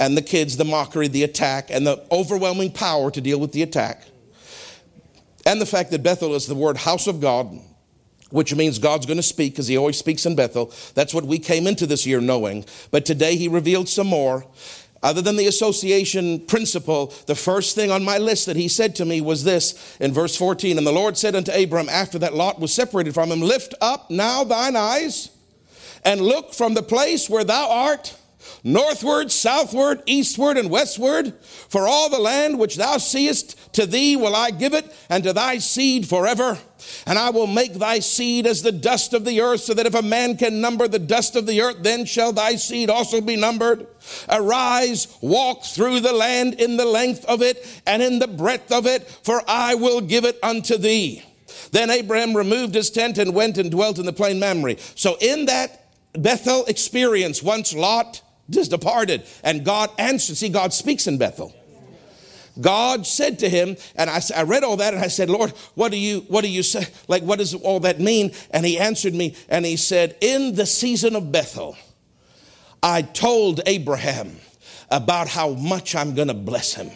and 0.00 0.16
the 0.16 0.22
kids, 0.22 0.56
the 0.56 0.64
mockery, 0.64 1.06
the 1.06 1.22
attack, 1.22 1.70
and 1.70 1.87
the 1.87 2.04
overwhelming 2.11 2.72
power 2.72 3.08
to 3.12 3.20
deal 3.20 3.38
with 3.38 3.52
the 3.52 3.62
attack. 3.62 4.02
And 5.46 5.61
the 5.61 5.66
fact 5.66 5.92
that 5.92 6.02
Bethel 6.02 6.35
is 6.35 6.48
the 6.48 6.56
word 6.56 6.76
house 6.76 7.06
of 7.06 7.20
God, 7.20 7.56
which 8.33 8.55
means 8.55 8.79
God's 8.79 9.07
going 9.07 9.18
to 9.18 9.23
speak 9.23 9.53
because 9.53 9.68
he 9.68 9.77
always 9.77 9.99
speaks 9.99 10.27
in 10.27 10.35
Bethel. 10.35 10.73
That's 10.95 11.14
what 11.14 11.25
we 11.25 11.38
came 11.38 11.66
into 11.66 11.87
this 11.87 12.07
year 12.07 12.21
knowing. 12.21 12.64
But 12.90 13.05
today 13.05 13.37
he 13.37 13.49
revealed 13.49 13.88
some 13.88 14.09
more. 14.09 14.47
Other 15.03 15.21
than 15.21 15.37
the 15.37 15.49
association 15.49 16.40
principle, 16.47 17.12
the 17.27 17.35
first 17.35 17.75
thing 17.75 17.90
on 17.90 18.05
my 18.05 18.18
list 18.18 18.47
that 18.47 18.57
he 18.57 18.68
said 18.68 18.95
to 18.97 19.05
me 19.05 19.21
was 19.21 19.42
this 19.42 19.97
in 19.99 20.12
verse 20.12 20.37
14 20.37 20.79
And 20.79 20.87
the 20.87 20.92
Lord 20.92 21.18
said 21.18 21.35
unto 21.35 21.53
Abram, 21.53 21.88
after 21.88 22.18
that 22.21 22.35
Lot 22.35 22.61
was 22.61 22.73
separated 22.73 23.12
from 23.12 23.33
him, 23.33 23.40
Lift 23.40 23.75
up 23.81 24.11
now 24.11 24.45
thine 24.45 24.77
eyes 24.77 25.31
and 26.05 26.21
look 26.21 26.55
from 26.55 26.75
the 26.75 26.83
place 26.83 27.29
where 27.29 27.45
thou 27.45 27.68
art 27.68 28.16
northward, 28.64 29.33
southward, 29.33 30.03
eastward, 30.07 30.57
and 30.57 30.70
westward. 30.70 31.35
For 31.42 31.87
all 31.88 32.09
the 32.09 32.18
land 32.18 32.59
which 32.59 32.77
thou 32.77 32.98
seest, 32.98 33.75
to 33.75 33.87
thee 33.87 34.16
will 34.16 34.35
I 34.35 34.51
give 34.51 34.75
it, 34.75 34.94
and 35.09 35.25
to 35.25 35.33
thy 35.33 35.59
seed 35.59 36.09
forever. 36.09 36.59
And 37.07 37.18
I 37.18 37.31
will 37.31 37.46
make 37.46 37.75
thy 37.75 38.01
seed 38.01 38.46
as 38.46 38.62
the 38.62 38.72
dust 38.72 39.14
of 39.14 39.25
the 39.25 39.40
earth, 39.40 39.61
so 39.61 39.75
that 39.75 39.87
if 39.87 39.94
a 39.94 40.03
man 40.03 40.37
can 40.37 40.61
number 40.61 40.88
the 40.88 40.98
dust 40.98 41.37
of 41.37 41.46
the 41.46 41.61
earth, 41.61 41.77
then 41.83 42.05
shall 42.05 42.33
thy 42.33 42.57
seed 42.57 42.90
also 42.90 43.20
be 43.20 43.37
numbered. 43.37 43.87
Arise, 44.29 45.09
walk 45.20 45.64
through 45.64 46.01
the 46.01 46.12
land 46.12 46.55
in 46.55 46.77
the 46.77 46.85
length 46.85 47.25
of 47.27 47.42
it 47.42 47.83
and 47.87 48.03
in 48.03 48.18
the 48.18 48.29
breadth 48.29 48.72
of 48.72 48.87
it, 48.87 49.09
for 49.09 49.42
I 49.48 49.75
will 49.75 50.01
give 50.01 50.25
it 50.25 50.38
unto 50.42 50.77
thee. 50.77 51.22
Then 51.70 51.90
Abraham 51.90 52.37
removed 52.37 52.75
his 52.75 52.90
tent 52.90 53.18
and 53.18 53.35
went 53.35 53.59
and 53.59 53.70
dwelt 53.70 53.98
in 53.98 54.07
the 54.07 54.12
plain 54.12 54.38
Mamre. 54.38 54.77
So 54.94 55.16
in 55.20 55.46
that 55.46 55.87
Bethel 56.12 56.64
experience, 56.66 57.42
once 57.42 57.72
Lot 57.72 58.22
just 58.53 58.71
departed. 58.71 59.25
And 59.43 59.65
God 59.65 59.91
answered. 59.99 60.37
See, 60.37 60.49
God 60.49 60.73
speaks 60.73 61.07
in 61.07 61.19
Bethel. 61.19 61.55
God 62.61 63.07
said 63.07 63.38
to 63.41 63.49
him, 63.49 63.77
and 63.97 64.11
I, 64.11 64.21
I, 64.37 64.43
read 64.43 64.62
all 64.62 64.77
that 64.77 64.93
and 64.93 65.03
I 65.03 65.09
said, 65.09 65.31
Lord, 65.31 65.53
what 65.75 65.91
do 65.91 65.99
you, 65.99 66.21
what 66.29 66.43
do 66.43 66.51
you 66.51 66.62
say? 66.62 66.87
Like, 67.09 67.23
what 67.23 67.38
does 67.38 67.55
all 67.55 67.81
that 67.81 67.99
mean? 67.99 68.33
And 68.51 68.67
he 68.67 68.79
answered 68.79 69.15
me 69.15 69.35
and 69.49 69.65
he 69.65 69.77
said, 69.77 70.17
in 70.21 70.55
the 70.55 70.67
season 70.67 71.17
of 71.17 71.33
Bethel, 71.33 71.77
I 72.83 73.03
told 73.03 73.61
Abraham 73.65 74.37
about 74.91 75.29
how 75.29 75.51
much 75.55 75.95
I'm 75.95 76.15
going 76.15 76.29
to 76.29 76.35
bless 76.35 76.75
him. 76.75 76.91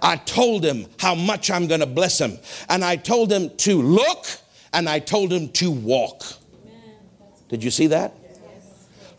I 0.00 0.16
told 0.16 0.64
him 0.64 0.86
how 0.98 1.14
much 1.14 1.50
I'm 1.50 1.66
going 1.66 1.80
to 1.80 1.86
bless 1.86 2.20
him. 2.20 2.38
And 2.68 2.84
I 2.84 2.96
told 2.96 3.32
him 3.32 3.50
to 3.58 3.80
look 3.80 4.26
and 4.72 4.88
I 4.88 4.98
told 4.98 5.32
him 5.32 5.48
to 5.50 5.70
walk. 5.70 6.22
Did 7.48 7.62
you 7.62 7.70
see 7.70 7.88
that? 7.88 8.14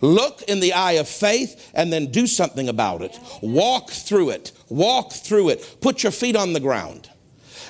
Look 0.03 0.41
in 0.49 0.59
the 0.59 0.73
eye 0.73 0.93
of 0.93 1.07
faith 1.07 1.71
and 1.73 1.91
then 1.91 2.11
do 2.11 2.27
something 2.27 2.67
about 2.67 3.01
it. 3.01 3.17
Walk 3.41 3.89
through 3.89 4.31
it. 4.31 4.51
Walk 4.67 5.13
through 5.13 5.47
it. 5.47 5.77
Put 5.79 6.03
your 6.03 6.11
feet 6.11 6.35
on 6.35 6.51
the 6.51 6.59
ground. 6.59 7.09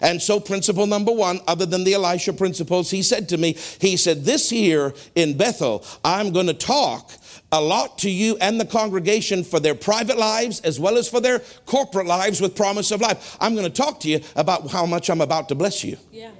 And 0.01 0.19
so, 0.19 0.39
principle 0.39 0.87
number 0.87 1.11
one, 1.11 1.41
other 1.47 1.67
than 1.67 1.83
the 1.83 1.93
Elisha 1.93 2.33
principles, 2.33 2.89
he 2.89 3.03
said 3.03 3.29
to 3.29 3.37
me, 3.37 3.55
he 3.79 3.95
said, 3.97 4.25
This 4.25 4.49
here 4.49 4.95
in 5.13 5.37
Bethel, 5.37 5.85
I'm 6.03 6.33
going 6.33 6.47
to 6.47 6.55
talk 6.55 7.11
a 7.51 7.61
lot 7.61 7.99
to 7.99 8.09
you 8.09 8.35
and 8.41 8.59
the 8.59 8.65
congregation 8.65 9.43
for 9.43 9.59
their 9.59 9.75
private 9.75 10.17
lives 10.17 10.59
as 10.61 10.79
well 10.79 10.97
as 10.97 11.07
for 11.07 11.21
their 11.21 11.39
corporate 11.67 12.07
lives 12.07 12.41
with 12.41 12.55
promise 12.55 12.89
of 12.89 12.99
life. 12.99 13.37
I'm 13.39 13.53
going 13.53 13.71
to 13.71 13.81
talk 13.81 13.99
to 14.01 14.09
you 14.09 14.21
about 14.35 14.71
how 14.71 14.87
much 14.87 15.11
I'm 15.11 15.21
about 15.21 15.49
to 15.49 15.55
bless 15.55 15.83
you. 15.83 15.97
Yeah. 16.11 16.31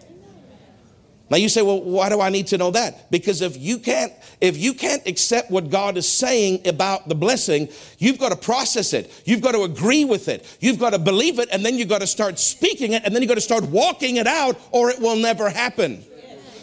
Now 1.34 1.38
you 1.38 1.50
say, 1.50 1.64
well, 1.64 1.82
why 1.82 2.10
do 2.10 2.22
I 2.22 2.30
need 2.30 2.46
to 2.50 2.60
know 2.60 2.70
that? 2.70 3.10
Because 3.10 3.42
if 3.42 3.58
you 3.58 3.80
can't, 3.80 4.14
if 4.40 4.56
you 4.56 4.76
can't 4.76 5.02
accept 5.08 5.50
what 5.50 5.72
God 5.72 5.98
is 5.98 6.08
saying 6.08 6.68
about 6.68 7.10
the 7.10 7.16
blessing, 7.16 7.70
you've 7.98 8.20
got 8.20 8.30
to 8.30 8.36
process 8.36 8.94
it. 8.94 9.12
You've 9.26 9.42
got 9.42 9.54
to 9.54 9.64
agree 9.64 10.06
with 10.06 10.28
it. 10.28 10.46
You've 10.60 10.78
got 10.78 10.92
to 10.92 11.00
believe 11.00 11.40
it, 11.40 11.50
and 11.52 11.66
then 11.66 11.74
you've 11.74 11.90
got 11.90 12.02
to 12.02 12.08
start 12.08 12.38
speaking 12.38 12.94
it, 12.94 13.02
and 13.04 13.16
then 13.16 13.24
you've 13.24 13.30
got 13.30 13.34
to 13.34 13.42
start 13.42 13.64
walking 13.64 14.18
it 14.18 14.28
out, 14.28 14.60
or 14.70 14.92
it 14.92 15.00
will 15.00 15.16
never 15.16 15.50
happen. 15.50 16.04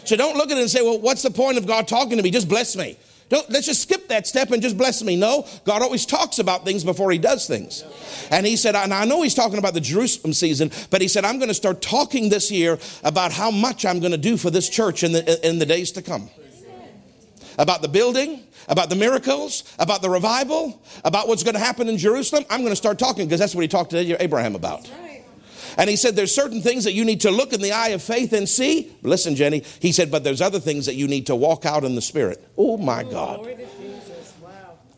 So 0.05 0.15
don't 0.15 0.37
look 0.37 0.49
at 0.51 0.57
it 0.57 0.61
and 0.61 0.69
say, 0.71 0.81
well, 0.81 1.01
what's 1.01 1.23
the 1.23 1.31
point 1.31 1.57
of 1.57 1.67
God 1.67 1.85
talking 1.85 2.15
to 2.15 2.23
me? 2.23 2.31
Just 2.31 2.47
bless 2.47 2.77
me. 2.77 2.95
Don't, 3.31 3.49
let's 3.49 3.65
just 3.65 3.83
skip 3.83 4.09
that 4.09 4.27
step 4.27 4.51
and 4.51 4.61
just 4.61 4.77
bless 4.77 5.01
me. 5.01 5.15
No, 5.15 5.47
God 5.63 5.81
always 5.81 6.05
talks 6.05 6.37
about 6.37 6.65
things 6.65 6.83
before 6.83 7.11
he 7.11 7.17
does 7.17 7.47
things. 7.47 7.85
And 8.29 8.45
he 8.45 8.57
said, 8.57 8.75
and 8.75 8.93
I 8.93 9.05
know 9.05 9.21
he's 9.21 9.33
talking 9.33 9.57
about 9.57 9.73
the 9.73 9.79
Jerusalem 9.79 10.33
season, 10.33 10.69
but 10.89 10.99
he 10.99 11.07
said, 11.07 11.23
I'm 11.23 11.37
going 11.37 11.47
to 11.47 11.53
start 11.53 11.81
talking 11.81 12.27
this 12.27 12.51
year 12.51 12.77
about 13.05 13.31
how 13.31 13.49
much 13.49 13.85
I'm 13.85 14.01
going 14.01 14.11
to 14.11 14.17
do 14.17 14.35
for 14.35 14.49
this 14.49 14.67
church 14.67 15.05
in 15.05 15.13
the, 15.13 15.47
in 15.47 15.59
the 15.59 15.65
days 15.65 15.93
to 15.93 16.01
come. 16.01 16.29
About 17.57 17.81
the 17.81 17.87
building, 17.87 18.43
about 18.67 18.89
the 18.89 18.97
miracles, 18.97 19.63
about 19.79 20.01
the 20.01 20.09
revival, 20.09 20.81
about 21.05 21.29
what's 21.29 21.43
going 21.43 21.55
to 21.55 21.59
happen 21.61 21.87
in 21.87 21.97
Jerusalem. 21.97 22.43
I'm 22.49 22.59
going 22.59 22.73
to 22.73 22.75
start 22.75 22.99
talking 22.99 23.27
because 23.27 23.39
that's 23.39 23.55
what 23.55 23.61
he 23.61 23.69
talked 23.69 23.91
to 23.91 24.21
Abraham 24.21 24.55
about. 24.55 24.91
And 25.77 25.89
he 25.89 25.95
said, 25.95 26.15
There's 26.15 26.33
certain 26.33 26.61
things 26.61 26.83
that 26.83 26.93
you 26.93 27.05
need 27.05 27.21
to 27.21 27.31
look 27.31 27.53
in 27.53 27.61
the 27.61 27.71
eye 27.71 27.89
of 27.89 28.01
faith 28.01 28.33
and 28.33 28.47
see. 28.47 28.91
Listen, 29.01 29.35
Jenny, 29.35 29.63
he 29.79 29.91
said, 29.91 30.11
But 30.11 30.23
there's 30.23 30.41
other 30.41 30.59
things 30.59 30.85
that 30.85 30.95
you 30.95 31.07
need 31.07 31.27
to 31.27 31.35
walk 31.35 31.65
out 31.65 31.83
in 31.83 31.95
the 31.95 32.01
Spirit. 32.01 32.47
Oh, 32.57 32.77
my 32.77 33.03
God. 33.03 33.47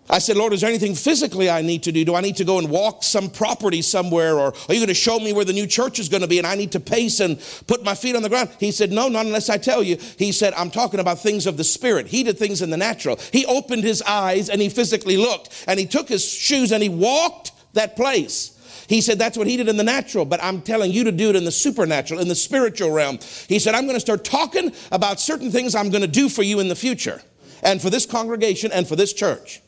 I 0.10 0.20
said, 0.20 0.36
Lord, 0.36 0.52
is 0.52 0.62
there 0.62 0.70
anything 0.70 0.96
physically 0.96 1.50
I 1.50 1.62
need 1.62 1.84
to 1.84 1.92
do? 1.92 2.04
Do 2.04 2.14
I 2.14 2.22
need 2.22 2.36
to 2.36 2.44
go 2.44 2.60
and 2.60 2.70
walk 2.70 3.04
some 3.04 3.30
property 3.30 3.82
somewhere? 3.82 4.38
Or 4.38 4.48
are 4.48 4.74
you 4.74 4.80
going 4.80 4.88
to 4.88 4.94
show 4.94 5.18
me 5.18 5.32
where 5.32 5.46
the 5.46 5.54
new 5.54 5.66
church 5.66 5.98
is 5.98 6.10
going 6.10 6.22
to 6.22 6.28
be 6.28 6.38
and 6.38 6.46
I 6.46 6.56
need 6.56 6.74
to 6.74 6.80
pace 6.80 7.20
and 7.20 7.42
put 7.68 7.84
my 7.84 7.96
feet 7.96 8.16
on 8.16 8.22
the 8.22 8.30
ground? 8.30 8.50
He 8.60 8.72
said, 8.72 8.92
No, 8.92 9.08
not 9.08 9.26
unless 9.26 9.50
I 9.50 9.58
tell 9.58 9.82
you. 9.82 9.98
He 10.18 10.32
said, 10.32 10.54
I'm 10.54 10.72
talking 10.72 11.00
about 11.00 11.20
things 11.20 11.48
of 11.48 11.56
the 11.56 11.64
spirit. 11.64 12.08
He 12.08 12.24
did 12.24 12.38
things 12.38 12.62
in 12.62 12.70
the 12.70 12.78
natural. 12.78 13.18
He 13.32 13.46
opened 13.46 13.84
his 13.84 14.02
eyes 14.02 14.50
and 14.50 14.62
he 14.62 14.70
physically 14.70 15.16
looked 15.16 15.64
and 15.68 15.80
he 15.80 15.86
took 15.86 16.10
his 16.10 16.24
shoes 16.24 16.72
and 16.72 16.84
he 16.84 16.90
walked 16.90 17.52
that 17.74 17.96
place. 17.96 18.53
He 18.88 19.02
said 19.02 19.18
that's 19.18 19.38
what 19.38 19.48
he 19.48 19.58
did 19.58 19.70
in 19.70 19.78
the 19.78 19.84
natural, 19.84 20.26
but 20.26 20.44
I'm 20.44 20.62
telling 20.62 20.92
you 20.92 21.04
to 21.06 21.12
do 21.12 21.30
it 21.30 21.36
in 21.36 21.46
the 21.46 21.52
supernatural, 21.52 22.20
in 22.20 22.28
the 22.28 22.36
spiritual 22.36 22.92
realm. 22.92 23.20
He 23.48 23.60
said, 23.60 23.76
I'm 23.76 23.84
going 23.84 23.96
to 23.96 24.02
start 24.02 24.26
talking 24.26 24.74
about 24.92 25.20
certain 25.20 25.52
things 25.52 25.76
I'm 25.76 25.90
going 25.90 26.02
to 26.02 26.08
do 26.08 26.30
for 26.30 26.44
you 26.44 26.60
in 26.60 26.68
the 26.68 26.76
future 26.76 27.22
and 27.62 27.82
for 27.82 27.90
this 27.90 28.06
congregation 28.06 28.72
and 28.72 28.88
for 28.88 28.96
this 28.96 29.14
church. 29.14 29.62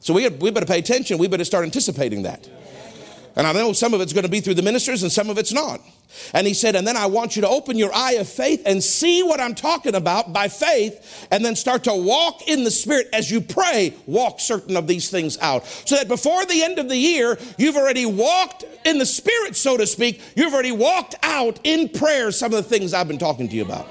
So 0.00 0.12
we, 0.12 0.28
we 0.28 0.50
better 0.50 0.66
pay 0.66 0.78
attention. 0.78 1.16
We 1.16 1.28
better 1.28 1.44
start 1.44 1.64
anticipating 1.64 2.22
that. 2.24 2.46
And 3.36 3.46
I 3.46 3.52
know 3.52 3.72
some 3.72 3.94
of 3.94 4.00
it's 4.00 4.12
going 4.12 4.24
to 4.24 4.30
be 4.30 4.40
through 4.40 4.54
the 4.54 4.62
ministers 4.62 5.02
and 5.02 5.10
some 5.10 5.28
of 5.28 5.38
it's 5.38 5.52
not. 5.52 5.80
And 6.32 6.46
he 6.46 6.54
said, 6.54 6.76
and 6.76 6.86
then 6.86 6.96
I 6.96 7.06
want 7.06 7.34
you 7.34 7.42
to 7.42 7.48
open 7.48 7.76
your 7.76 7.92
eye 7.92 8.12
of 8.12 8.28
faith 8.28 8.62
and 8.64 8.80
see 8.80 9.24
what 9.24 9.40
I'm 9.40 9.56
talking 9.56 9.96
about 9.96 10.32
by 10.32 10.46
faith, 10.46 11.26
and 11.32 11.44
then 11.44 11.56
start 11.56 11.84
to 11.84 11.94
walk 11.94 12.48
in 12.48 12.62
the 12.62 12.70
Spirit 12.70 13.08
as 13.12 13.32
you 13.32 13.40
pray, 13.40 13.94
walk 14.06 14.38
certain 14.38 14.76
of 14.76 14.86
these 14.86 15.10
things 15.10 15.36
out. 15.38 15.66
So 15.66 15.96
that 15.96 16.06
before 16.06 16.46
the 16.46 16.62
end 16.62 16.78
of 16.78 16.88
the 16.88 16.96
year, 16.96 17.36
you've 17.58 17.76
already 17.76 18.06
walked 18.06 18.64
in 18.84 18.98
the 18.98 19.06
Spirit, 19.06 19.56
so 19.56 19.76
to 19.76 19.88
speak. 19.88 20.22
You've 20.36 20.54
already 20.54 20.70
walked 20.70 21.16
out 21.24 21.58
in 21.64 21.88
prayer 21.88 22.30
some 22.30 22.54
of 22.54 22.62
the 22.62 22.68
things 22.68 22.94
I've 22.94 23.08
been 23.08 23.18
talking 23.18 23.48
to 23.48 23.56
you 23.56 23.62
about. 23.62 23.88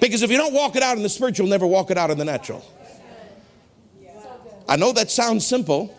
Because 0.00 0.22
if 0.22 0.30
you 0.30 0.36
don't 0.36 0.54
walk 0.54 0.76
it 0.76 0.84
out 0.84 0.96
in 0.96 1.02
the 1.02 1.08
Spirit, 1.08 1.36
you'll 1.36 1.48
never 1.48 1.66
walk 1.66 1.90
it 1.90 1.98
out 1.98 2.10
in 2.10 2.18
the 2.18 2.24
natural. 2.24 2.64
I 4.68 4.76
know 4.76 4.92
that 4.92 5.10
sounds 5.10 5.44
simple. 5.44 5.96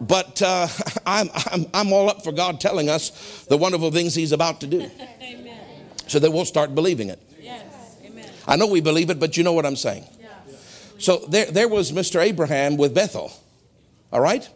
But 0.00 0.40
uh, 0.42 0.66
I'm, 1.06 1.28
I'm, 1.52 1.66
I'm 1.74 1.92
all 1.92 2.08
up 2.08 2.24
for 2.24 2.32
God 2.32 2.60
telling 2.60 2.88
us 2.88 3.44
the 3.48 3.56
wonderful 3.56 3.90
things 3.90 4.14
He's 4.14 4.32
about 4.32 4.60
to 4.60 4.66
do. 4.66 4.80
Amen. 5.22 5.60
So 6.06 6.18
that 6.18 6.30
we'll 6.30 6.44
start 6.44 6.74
believing 6.74 7.08
it. 7.08 7.22
Yes. 7.40 7.62
Amen. 8.04 8.28
I 8.48 8.56
know 8.56 8.66
we 8.66 8.80
believe 8.80 9.10
it, 9.10 9.20
but 9.20 9.36
you 9.36 9.44
know 9.44 9.52
what 9.52 9.66
I'm 9.66 9.76
saying. 9.76 10.04
So 10.98 11.16
there, 11.28 11.46
there 11.46 11.68
was 11.68 11.92
Mr. 11.92 12.20
Abraham 12.20 12.76
with 12.76 12.94
Bethel. 12.94 13.32
All 14.12 14.20
right? 14.20 14.46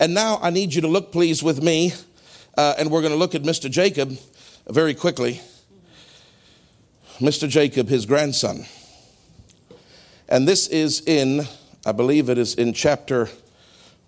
And 0.00 0.14
now 0.14 0.38
I 0.40 0.48
need 0.48 0.72
you 0.72 0.80
to 0.80 0.88
look, 0.88 1.12
please, 1.12 1.42
with 1.42 1.62
me, 1.62 1.92
uh, 2.56 2.74
and 2.78 2.90
we're 2.90 3.02
going 3.02 3.12
to 3.12 3.18
look 3.18 3.34
at 3.34 3.42
Mr. 3.42 3.70
Jacob 3.70 4.16
very 4.68 4.94
quickly. 4.94 5.42
Mr. 7.18 7.48
Jacob, 7.48 7.88
his 7.88 8.06
grandson. 8.06 8.64
And 10.28 10.48
this 10.48 10.66
is 10.68 11.02
in, 11.06 11.46
I 11.84 11.92
believe 11.92 12.30
it 12.30 12.38
is 12.38 12.54
in 12.54 12.72
chapter 12.72 13.28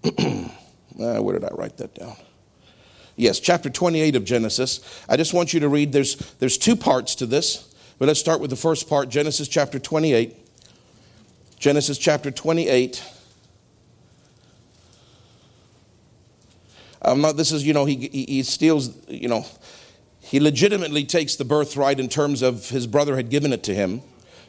Uh, 0.99 1.21
where 1.21 1.39
did 1.39 1.45
I 1.45 1.55
write 1.55 1.77
that 1.79 1.95
down? 1.95 2.17
Yes, 3.17 3.39
chapter 3.39 3.71
28 3.71 4.17
of 4.17 4.25
Genesis. 4.25 4.81
I 5.09 5.17
just 5.17 5.35
want 5.35 5.55
you 5.55 5.61
to 5.61 5.69
read, 5.69 5.93
there's, 5.93 6.17
there's 6.39 6.59
two 6.59 6.75
parts 6.75 7.15
to 7.17 7.27
this, 7.27 7.75
but 7.99 8.07
let's 8.09 8.21
start 8.21 8.41
with 8.41 8.51
the 8.51 8.57
first 8.57 8.89
part 8.89 9.09
Genesis 9.09 9.47
chapter 9.47 9.79
28. 9.79 10.37
Genesis 11.59 11.97
chapter 11.97 12.31
28. 12.31 13.03
I'm 17.03 17.21
not, 17.21 17.37
this 17.37 17.53
is, 17.53 17.67
you 17.67 17.73
know, 17.73 17.85
he, 17.85 18.09
he, 18.09 18.25
he 18.25 18.43
steals, 18.43 18.91
you 19.09 19.29
know, 19.29 19.45
he 20.21 20.41
legitimately 20.41 21.05
takes 21.05 21.37
the 21.37 21.45
birthright 21.45 22.01
in 22.01 22.09
terms 22.09 22.43
of 22.43 22.71
his 22.71 22.87
brother 22.87 23.17
had 23.17 23.29
given 23.29 23.53
it 23.53 23.63
to 23.65 23.75
him, 23.75 24.03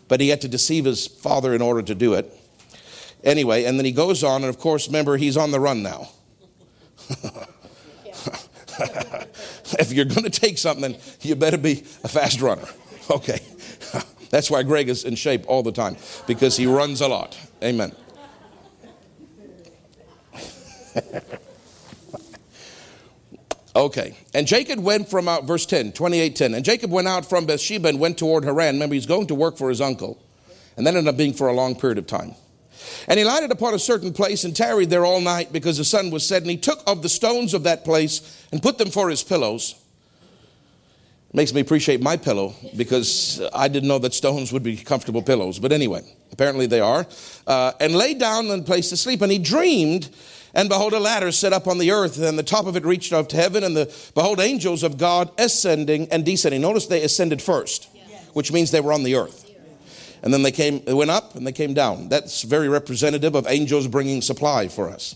but 0.08 0.22
he 0.22 0.30
had 0.30 0.42
to 0.42 0.48
deceive 0.48 0.86
his 0.86 1.06
father 1.06 1.54
in 1.54 1.62
order 1.62 1.82
to 1.82 1.94
do 1.94 2.14
it. 2.14 2.32
Anyway, 3.24 3.66
and 3.66 3.78
then 3.78 3.86
he 3.86 3.92
goes 3.92 4.24
on, 4.24 4.42
and 4.42 4.50
of 4.50 4.58
course, 4.58 4.88
remember, 4.88 5.18
he's 5.18 5.36
on 5.36 5.52
the 5.52 5.60
run 5.60 5.84
now. 5.84 6.10
if 9.80 9.92
you're 9.94 10.06
going 10.06 10.24
to 10.24 10.30
take 10.30 10.58
something, 10.58 10.96
you 11.22 11.36
better 11.36 11.58
be 11.58 11.84
a 12.04 12.08
fast 12.08 12.42
runner. 12.42 12.68
Okay. 13.10 13.40
That's 14.30 14.50
why 14.50 14.64
Greg 14.64 14.90
is 14.90 15.06
in 15.06 15.16
shape 15.16 15.46
all 15.48 15.64
the 15.64 15.72
time, 15.72 15.98
because 16.28 16.58
he 16.58 16.66
runs 16.66 17.02
a 17.02 17.08
lot. 17.08 17.38
Amen. 17.64 17.94
okay. 23.76 24.18
And 24.34 24.48
Jacob 24.48 24.80
went 24.80 25.10
from 25.10 25.28
out, 25.28 25.46
verse 25.46 25.66
10, 25.66 25.92
28 25.94 26.36
10. 26.36 26.54
And 26.54 26.66
Jacob 26.66 26.92
went 26.92 27.08
out 27.08 27.26
from 27.26 27.46
Beersheba 27.46 27.90
and 27.90 28.00
went 28.00 28.18
toward 28.18 28.44
Haran. 28.44 28.76
Remember, 28.76 28.96
he's 28.96 29.06
going 29.06 29.28
to 29.28 29.36
work 29.36 29.58
for 29.58 29.70
his 29.70 29.80
uncle. 29.82 30.22
And 30.78 30.86
that 30.86 30.96
ended 30.96 31.14
up 31.14 31.18
being 31.18 31.34
for 31.34 31.48
a 31.48 31.54
long 31.54 31.76
period 31.76 31.98
of 31.98 32.08
time. 32.08 32.36
And 33.08 33.20
he 33.20 33.26
lighted 33.26 33.52
upon 33.52 33.74
a 33.74 33.80
certain 33.80 34.14
place 34.14 34.44
and 34.44 34.56
tarried 34.56 34.90
there 34.90 35.06
all 35.06 35.22
night 35.22 35.52
because 35.52 35.78
the 35.78 35.86
sun 35.86 36.12
was 36.12 36.26
set. 36.26 36.42
And 36.42 36.52
he 36.52 36.58
took 36.58 36.82
of 36.88 37.02
the 37.02 37.10
stones 37.10 37.54
of 37.54 37.64
that 37.64 37.84
place 37.84 38.46
and 38.52 38.62
put 38.62 38.78
them 38.78 38.90
for 38.90 39.10
his 39.10 39.24
pillows. 39.24 39.76
Makes 41.34 41.54
me 41.54 41.60
appreciate 41.60 42.02
my 42.02 42.16
pillow 42.16 42.56
because 42.78 43.42
I 43.54 43.68
didn't 43.68 43.90
know 43.90 44.00
that 44.00 44.14
stones 44.14 44.54
would 44.54 44.64
be 44.64 44.78
comfortable 44.78 45.22
pillows. 45.22 45.60
But 45.60 45.74
anyway, 45.74 46.02
apparently 46.32 46.66
they 46.66 46.80
are. 46.80 47.06
Uh, 47.46 47.74
and 47.80 47.94
lay 47.94 48.14
down 48.14 48.46
in 48.48 48.64
place 48.64 48.90
to 48.90 48.98
sleep. 48.98 49.22
And 49.22 49.32
he 49.32 49.38
dreamed, 49.38 50.10
and 50.54 50.70
behold, 50.70 50.94
a 50.94 51.00
ladder 51.00 51.34
set 51.34 51.52
up 51.52 51.68
on 51.68 51.78
the 51.78 51.92
earth, 51.92 52.22
and 52.22 52.40
the 52.40 52.44
top 52.44 52.68
of 52.68 52.78
it 52.78 52.86
reached 52.86 53.12
up 53.12 53.28
to 53.30 53.36
heaven. 53.36 53.66
And 53.66 53.76
the 53.76 53.94
behold, 54.14 54.40
angels 54.40 54.82
of 54.82 54.98
God 54.98 55.30
ascending 55.38 56.08
and 56.10 56.26
descending. 56.26 56.62
Notice 56.62 56.88
they 56.88 57.04
ascended 57.04 57.42
first, 57.42 57.90
which 58.32 58.54
means 58.54 58.72
they 58.72 58.80
were 58.80 58.94
on 58.94 59.04
the 59.04 59.16
earth 59.16 59.45
and 60.26 60.34
then 60.34 60.42
they 60.42 60.52
came 60.52 60.84
they 60.84 60.94
went 60.94 61.12
up 61.12 61.36
and 61.36 61.46
they 61.46 61.52
came 61.52 61.74
down. 61.76 62.10
That's 62.10 62.42
very 62.42 62.68
representative 62.68 63.36
of 63.36 63.46
angels 63.48 63.88
bringing 63.88 64.22
supply 64.24 64.68
for 64.68 64.90
us. 64.90 65.16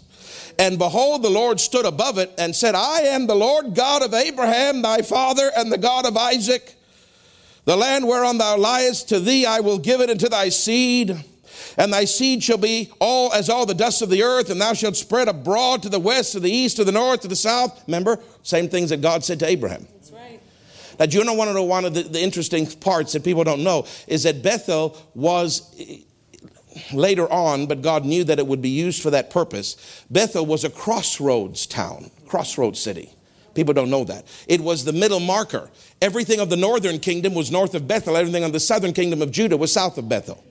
And 0.59 0.77
behold 0.77 1.23
the 1.23 1.31
lord 1.31 1.59
stood 1.59 1.85
above 1.85 2.19
it 2.19 2.31
and 2.37 2.55
said 2.55 2.75
i 2.75 3.01
am 3.01 3.25
the 3.27 3.35
lord 3.35 3.73
god 3.73 4.03
of 4.03 4.13
abraham 4.13 4.81
thy 4.81 5.01
father 5.01 5.51
and 5.57 5.71
the 5.71 5.79
god 5.79 6.05
of 6.05 6.15
isaac. 6.15 6.75
The 7.65 7.75
land 7.75 8.07
whereon 8.07 8.37
thou 8.37 8.57
liest 8.57 9.09
to 9.09 9.19
thee 9.19 9.45
i 9.47 9.59
will 9.59 9.79
give 9.79 9.99
it 9.99 10.11
unto 10.11 10.29
thy 10.29 10.49
seed. 10.49 11.17
And 11.77 11.91
thy 11.91 12.05
seed 12.05 12.43
shall 12.43 12.57
be 12.57 12.91
all 12.99 13.33
as 13.33 13.49
all 13.49 13.65
the 13.65 13.73
dust 13.73 14.01
of 14.01 14.09
the 14.09 14.23
earth, 14.23 14.49
and 14.49 14.61
thou 14.61 14.73
shalt 14.73 14.95
spread 14.95 15.27
abroad 15.27 15.83
to 15.83 15.89
the 15.89 15.99
west, 15.99 16.31
to 16.31 16.39
the 16.39 16.49
east, 16.49 16.77
to 16.77 16.83
the 16.83 16.91
north, 16.91 17.21
to 17.21 17.27
the 17.27 17.35
south. 17.35 17.83
Remember, 17.85 18.19
same 18.43 18.69
things 18.69 18.89
that 18.89 19.01
God 19.01 19.23
said 19.23 19.39
to 19.39 19.47
Abraham. 19.47 19.87
Do 21.07 21.17
you 21.17 21.23
know 21.23 21.33
one 21.33 21.47
of 21.47 21.53
the, 21.53 21.63
one 21.63 21.85
of 21.85 21.93
the, 21.93 22.03
the 22.03 22.21
interesting 22.21 22.67
parts 22.67 23.13
that 23.13 23.23
people 23.23 23.43
don't 23.43 23.63
know 23.63 23.85
is 24.07 24.23
that 24.23 24.43
Bethel 24.43 24.97
was 25.15 25.73
eh, 25.79 26.00
later 26.93 27.31
on, 27.31 27.67
but 27.67 27.81
God 27.81 28.06
knew 28.06 28.23
that 28.25 28.39
it 28.39 28.47
would 28.47 28.62
be 28.62 28.69
used 28.69 29.02
for 29.02 29.10
that 29.12 29.29
purpose. 29.29 30.04
Bethel 30.10 30.45
was 30.45 30.63
a 30.63 30.69
crossroads 30.69 31.65
town, 31.65 32.12
crossroads 32.27 32.79
city. 32.79 33.13
People 33.56 33.73
don't 33.73 33.89
know 33.89 34.04
that. 34.04 34.25
It 34.47 34.62
was 34.62 34.85
the 34.85 34.93
middle 34.93 35.19
marker. 35.19 35.69
Everything 36.02 36.39
of 36.39 36.50
the 36.50 36.56
northern 36.56 37.00
kingdom 37.00 37.33
was 37.33 37.52
north 37.52 37.73
of 37.75 37.87
Bethel, 37.87 38.15
everything 38.15 38.43
of 38.43 38.54
the 38.54 38.60
southern 38.60 38.93
kingdom 38.93 39.21
of 39.21 39.31
Judah 39.31 39.58
was 39.58 39.71
south 39.71 39.97
of 39.97 40.08
Bethel. 40.08 40.43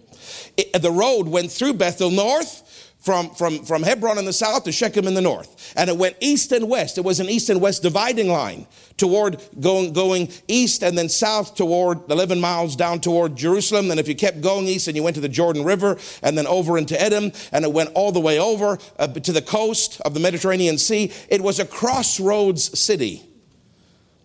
It, 0.57 0.83
the 0.83 0.91
road 0.91 1.29
went 1.29 1.51
through 1.51 1.75
Bethel 1.75 2.11
north, 2.11 2.63
from, 2.99 3.31
from, 3.31 3.65
from 3.65 3.83
Hebron 3.83 4.19
in 4.19 4.25
the 4.25 4.33
south 4.33 4.65
to 4.65 4.73
Shechem 4.73 5.07
in 5.07 5.15
the 5.15 5.21
north. 5.21 5.73
And 5.77 5.89
it 5.89 5.97
went 5.97 6.17
east 6.21 6.53
and 6.53 6.69
west. 6.69 6.99
It 6.99 7.05
was 7.05 7.21
an 7.21 7.29
east 7.29 7.49
and 7.49 7.61
west 7.61 7.83
dividing 7.83 8.29
line 8.29 8.67
toward 8.97 9.41
going, 9.61 9.93
going 9.93 10.31
east 10.49 10.83
and 10.83 10.99
then 10.99 11.09
south 11.09 11.55
toward 11.55 12.11
11 12.11 12.41
miles 12.41 12.75
down 12.75 13.01
toward 13.01 13.37
Jerusalem. 13.37 13.91
And 13.91 14.01
if 14.01 14.09
you 14.09 14.17
kept 14.17 14.41
going 14.41 14.67
east 14.67 14.89
and 14.89 14.97
you 14.97 15.03
went 15.03 15.15
to 15.15 15.21
the 15.21 15.29
Jordan 15.29 15.65
River 15.65 15.97
and 16.23 16.37
then 16.37 16.47
over 16.47 16.77
into 16.77 17.01
Edom 17.01 17.33
and 17.53 17.65
it 17.65 17.73
went 17.73 17.91
all 17.95 18.11
the 18.11 18.21
way 18.21 18.39
over 18.39 18.79
uh, 18.99 19.07
to 19.07 19.33
the 19.33 19.43
coast 19.43 20.01
of 20.05 20.15
the 20.15 20.21
Mediterranean 20.21 20.77
Sea, 20.77 21.13
it 21.29 21.41
was 21.41 21.61
a 21.61 21.67
crossroads 21.67 22.79
city. 22.79 23.28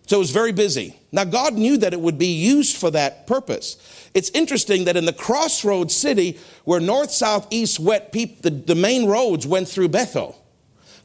So 0.06 0.16
it 0.16 0.18
was 0.18 0.30
very 0.32 0.52
busy. 0.52 0.98
Now, 1.12 1.24
God 1.24 1.54
knew 1.54 1.78
that 1.78 1.94
it 1.94 2.00
would 2.00 2.18
be 2.18 2.26
used 2.26 2.76
for 2.76 2.90
that 2.90 3.26
purpose. 3.26 4.10
It's 4.12 4.30
interesting 4.30 4.84
that 4.84 4.96
in 4.96 5.06
the 5.06 5.12
crossroads 5.12 5.94
city 5.94 6.38
where 6.64 6.80
north, 6.80 7.10
south, 7.10 7.46
east, 7.50 7.80
west, 7.80 8.12
the, 8.12 8.50
the 8.50 8.74
main 8.74 9.06
roads 9.06 9.46
went 9.46 9.68
through 9.68 9.88
Bethel, 9.88 10.40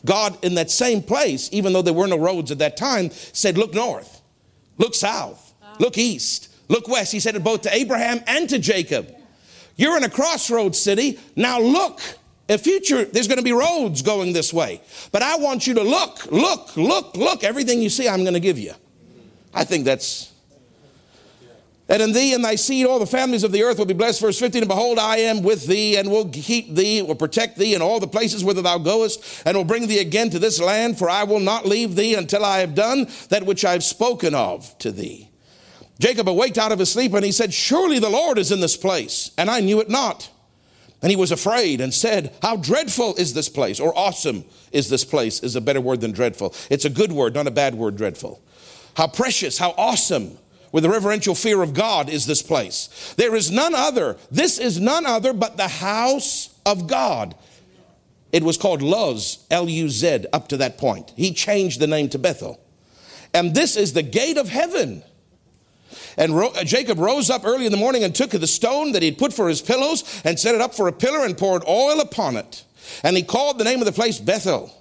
God, 0.06 0.44
in 0.44 0.56
that 0.56 0.70
same 0.70 1.02
place, 1.02 1.50
even 1.52 1.74
though 1.74 1.82
there 1.82 1.94
were 1.94 2.08
no 2.08 2.18
roads 2.18 2.52
at 2.52 2.60
that 2.60 2.78
time, 2.78 3.10
said, 3.12 3.58
Look 3.58 3.74
north, 3.74 4.22
look 4.78 4.96
south, 4.96 5.54
look 5.80 5.98
east, 5.98 6.54
look 6.68 6.88
west. 6.88 7.12
He 7.12 7.20
said 7.20 7.36
it 7.36 7.44
both 7.44 7.62
to 7.64 7.74
Abraham 7.74 8.22
and 8.28 8.50
to 8.50 8.60
Jacob. 8.60 9.14
You're 9.76 9.98
in 9.98 10.04
a 10.04 10.10
crossroads 10.10 10.80
city. 10.80 11.20
Now 11.36 11.60
look. 11.60 12.02
In 12.50 12.58
future, 12.58 13.06
there's 13.06 13.28
going 13.28 13.38
to 13.38 13.44
be 13.44 13.54
roads 13.54 14.02
going 14.02 14.34
this 14.34 14.52
way. 14.52 14.82
But 15.12 15.22
I 15.22 15.38
want 15.38 15.68
you 15.68 15.76
to 15.76 15.84
look, 15.84 16.32
look, 16.32 16.76
look, 16.76 17.16
look. 17.16 17.44
Everything 17.44 17.82
you 17.82 17.90
see, 17.90 18.10
I'm 18.10 18.24
going 18.24 18.34
to 18.34 18.40
give 18.40 18.58
you. 18.58 18.74
I 19.54 19.64
think 19.64 19.86
that's. 19.86 20.34
And 21.88 22.04
in 22.04 22.14
thee 22.14 22.36
and 22.36 22.46
thy 22.46 22.54
seed, 22.54 22.86
all 22.86 23.00
the 23.00 23.08
families 23.08 23.44
of 23.44 23.52
the 23.52 23.64
earth 23.64 23.80
will 23.80 23.86
be 23.86 23.96
blessed. 23.96 24.22
Verse 24.22 24.40
15, 24.40 24.62
and 24.62 24.70
behold, 24.70 25.00
I 25.00 25.18
am 25.18 25.42
with 25.42 25.66
thee, 25.66 25.98
and 25.98 26.12
will 26.12 26.30
keep 26.30 26.76
thee, 26.76 27.02
will 27.02 27.16
protect 27.16 27.58
thee 27.58 27.74
in 27.74 27.82
all 27.82 28.00
the 28.00 28.08
places 28.08 28.44
whither 28.44 28.62
thou 28.62 28.78
goest, 28.78 29.42
and 29.44 29.58
will 29.58 29.64
bring 29.64 29.88
thee 29.88 30.00
again 30.00 30.30
to 30.30 30.38
this 30.38 30.62
land, 30.62 31.00
for 31.00 31.10
I 31.10 31.24
will 31.24 31.40
not 31.40 31.66
leave 31.66 31.96
thee 31.96 32.14
until 32.14 32.46
I 32.46 32.60
have 32.60 32.76
done 32.76 33.08
that 33.30 33.48
which 33.48 33.66
I 33.66 33.72
have 33.72 33.84
spoken 33.84 34.36
of 34.36 34.78
to 34.80 34.92
thee. 34.92 35.30
Jacob 35.98 36.30
awaked 36.30 36.60
out 36.60 36.72
of 36.72 36.78
his 36.78 36.92
sleep, 36.92 37.14
and 37.14 37.26
he 37.26 37.32
said, 37.32 37.54
Surely 37.54 37.98
the 37.98 38.10
Lord 38.10 38.38
is 38.38 38.52
in 38.52 38.62
this 38.62 38.78
place, 38.78 39.32
and 39.36 39.50
I 39.50 39.60
knew 39.60 39.82
it 39.82 39.90
not. 39.90 40.30
And 41.02 41.10
he 41.10 41.16
was 41.16 41.32
afraid 41.32 41.82
and 41.82 41.94
said, 41.94 42.36
How 42.42 42.56
dreadful 42.56 43.16
is 43.16 43.34
this 43.34 43.50
place, 43.50 43.80
or 43.80 43.98
awesome 43.98 44.46
is 44.72 44.90
this 44.90 45.06
place, 45.06 45.42
is 45.42 45.56
a 45.56 45.62
better 45.62 45.82
word 45.82 46.02
than 46.02 46.12
dreadful. 46.12 46.54
It's 46.70 46.86
a 46.86 46.90
good 46.90 47.12
word, 47.12 47.34
not 47.34 47.48
a 47.48 47.52
bad 47.52 47.76
word, 47.76 47.98
dreadful. 47.98 48.42
How 49.00 49.08
precious, 49.08 49.58
how 49.58 49.74
awesome, 49.78 50.38
with 50.74 50.84
a 50.84 50.90
reverential 50.90 51.34
fear 51.34 51.64
of 51.64 51.74
God 51.74 52.10
is 52.10 52.26
this 52.26 52.42
place. 52.42 53.14
There 53.16 53.34
is 53.34 53.50
none 53.50 53.74
other, 53.74 54.18
this 54.30 54.60
is 54.60 54.78
none 54.78 55.06
other 55.06 55.32
but 55.32 55.56
the 55.56 55.70
house 55.70 56.54
of 56.66 56.88
God. 56.88 57.34
It 58.34 58.44
was 58.44 58.58
called 58.58 58.82
Luz, 58.82 59.46
L 59.50 59.70
U 59.70 59.88
Z, 59.88 60.26
up 60.34 60.50
to 60.50 60.58
that 60.58 60.78
point. 60.78 61.14
He 61.16 61.32
changed 61.32 61.80
the 61.80 61.88
name 61.88 62.10
to 62.10 62.20
Bethel. 62.20 62.60
And 63.34 63.56
this 63.56 63.78
is 63.78 63.94
the 63.94 64.04
gate 64.04 64.36
of 64.36 64.50
heaven. 64.50 65.02
And 66.18 66.36
Ro- 66.36 66.52
Jacob 66.66 67.00
rose 67.00 67.30
up 67.30 67.46
early 67.46 67.66
in 67.68 67.72
the 67.72 67.78
morning 67.78 68.04
and 68.04 68.14
took 68.14 68.32
the 68.32 68.48
stone 68.48 68.92
that 68.92 69.02
he'd 69.02 69.18
put 69.18 69.32
for 69.32 69.48
his 69.48 69.62
pillows 69.62 70.04
and 70.26 70.38
set 70.38 70.56
it 70.56 70.60
up 70.60 70.76
for 70.76 70.90
a 70.90 70.92
pillar 70.92 71.24
and 71.24 71.38
poured 71.38 71.64
oil 71.70 72.02
upon 72.02 72.36
it. 72.36 72.66
And 73.02 73.16
he 73.16 73.24
called 73.24 73.60
the 73.60 73.64
name 73.64 73.80
of 73.80 73.86
the 73.86 73.94
place 73.94 74.20
Bethel 74.20 74.76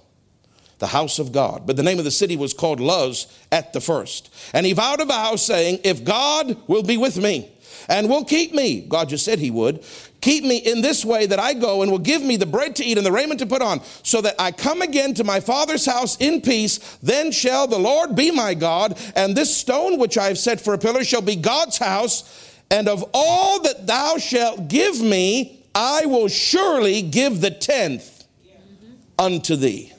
the 0.79 0.87
house 0.87 1.19
of 1.19 1.31
God. 1.31 1.67
But 1.67 1.75
the 1.75 1.83
name 1.83 1.99
of 1.99 2.05
the 2.05 2.11
city 2.11 2.35
was 2.35 2.53
called 2.53 2.79
Luz 2.79 3.27
at 3.51 3.73
the 3.73 3.81
first. 3.81 4.33
And 4.53 4.65
he 4.65 4.73
vowed 4.73 5.01
a 5.01 5.05
vow 5.05 5.35
saying, 5.35 5.81
If 5.83 6.03
God 6.03 6.57
will 6.67 6.83
be 6.83 6.97
with 6.97 7.17
me 7.17 7.51
and 7.87 8.09
will 8.09 8.25
keep 8.25 8.53
me, 8.53 8.81
God 8.81 9.09
just 9.09 9.25
said 9.25 9.39
he 9.39 9.51
would, 9.51 9.83
keep 10.21 10.43
me 10.43 10.57
in 10.57 10.81
this 10.81 11.05
way 11.05 11.25
that 11.25 11.39
I 11.39 11.53
go 11.53 11.81
and 11.81 11.91
will 11.91 11.99
give 11.99 12.21
me 12.21 12.35
the 12.35 12.45
bread 12.45 12.75
to 12.77 12.85
eat 12.85 12.97
and 12.97 13.05
the 13.05 13.11
raiment 13.11 13.39
to 13.41 13.45
put 13.45 13.61
on, 13.61 13.81
so 14.03 14.21
that 14.21 14.35
I 14.39 14.51
come 14.51 14.81
again 14.81 15.13
to 15.15 15.23
my 15.23 15.39
father's 15.39 15.85
house 15.85 16.17
in 16.17 16.41
peace, 16.41 16.97
then 17.01 17.31
shall 17.31 17.67
the 17.67 17.79
Lord 17.79 18.15
be 18.15 18.31
my 18.31 18.53
God, 18.53 18.97
and 19.15 19.35
this 19.35 19.55
stone 19.55 19.99
which 19.99 20.17
I 20.17 20.27
have 20.27 20.37
set 20.37 20.59
for 20.59 20.73
a 20.73 20.77
pillar 20.77 21.03
shall 21.03 21.21
be 21.21 21.35
God's 21.35 21.77
house. 21.77 22.45
And 22.71 22.87
of 22.87 23.03
all 23.13 23.61
that 23.63 23.87
thou 23.87 24.17
shalt 24.17 24.67
give 24.67 25.01
me, 25.01 25.65
I 25.73 26.05
will 26.05 26.27
surely 26.27 27.01
give 27.01 27.41
the 27.41 27.51
tenth 27.51 28.25
unto 29.17 29.55
thee. 29.55 29.91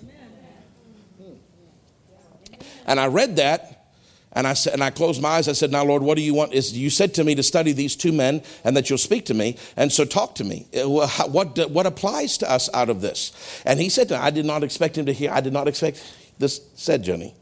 And 2.90 2.98
I 2.98 3.06
read 3.06 3.36
that 3.36 3.86
and 4.32 4.48
I 4.48 4.54
said, 4.54 4.72
and 4.72 4.82
I 4.82 4.90
closed 4.90 5.22
my 5.22 5.28
eyes. 5.28 5.46
I 5.46 5.52
said, 5.52 5.70
"Now, 5.70 5.84
Lord, 5.84 6.02
what 6.02 6.16
do 6.16 6.22
you 6.22 6.34
want? 6.34 6.52
Is 6.52 6.76
you 6.76 6.90
said 6.90 7.14
to 7.14 7.24
me 7.24 7.36
to 7.36 7.42
study 7.42 7.70
these 7.70 7.94
two 7.94 8.10
men, 8.10 8.42
and 8.64 8.76
that 8.76 8.90
you'll 8.90 8.98
speak 8.98 9.26
to 9.26 9.34
me, 9.34 9.56
and 9.76 9.92
so 9.92 10.04
talk 10.04 10.34
to 10.36 10.44
me. 10.44 10.66
Uh, 10.74 11.08
what 11.28 11.70
what 11.70 11.86
applies 11.86 12.36
to 12.38 12.50
us 12.50 12.68
out 12.74 12.90
of 12.90 13.00
this?" 13.00 13.30
And 13.64 13.78
he 13.80 13.88
said, 13.88 14.08
to 14.08 14.14
me, 14.14 14.20
"I 14.20 14.30
did 14.30 14.44
not 14.44 14.64
expect 14.64 14.98
him 14.98 15.06
to 15.06 15.12
hear. 15.12 15.30
I 15.32 15.40
did 15.40 15.52
not 15.52 15.68
expect 15.68 16.02
this." 16.40 16.60
Said 16.74 17.04
Johnny, 17.04 17.32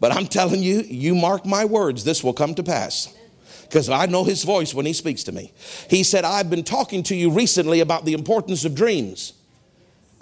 but 0.00 0.12
I'm 0.12 0.26
telling 0.26 0.62
you, 0.62 0.82
you 0.82 1.14
mark 1.14 1.46
my 1.46 1.64
words. 1.64 2.04
This 2.04 2.22
will 2.22 2.34
come 2.34 2.54
to 2.56 2.62
pass 2.62 3.08
because 3.62 3.88
I 3.88 4.04
know 4.04 4.24
his 4.24 4.44
voice 4.44 4.74
when 4.74 4.84
he 4.84 4.92
speaks 4.92 5.24
to 5.24 5.32
me. 5.32 5.52
He 5.88 6.02
said, 6.02 6.26
"I've 6.26 6.50
been 6.50 6.64
talking 6.64 7.02
to 7.04 7.16
you 7.16 7.30
recently 7.30 7.80
about 7.80 8.04
the 8.04 8.12
importance 8.12 8.66
of 8.66 8.74
dreams," 8.74 9.32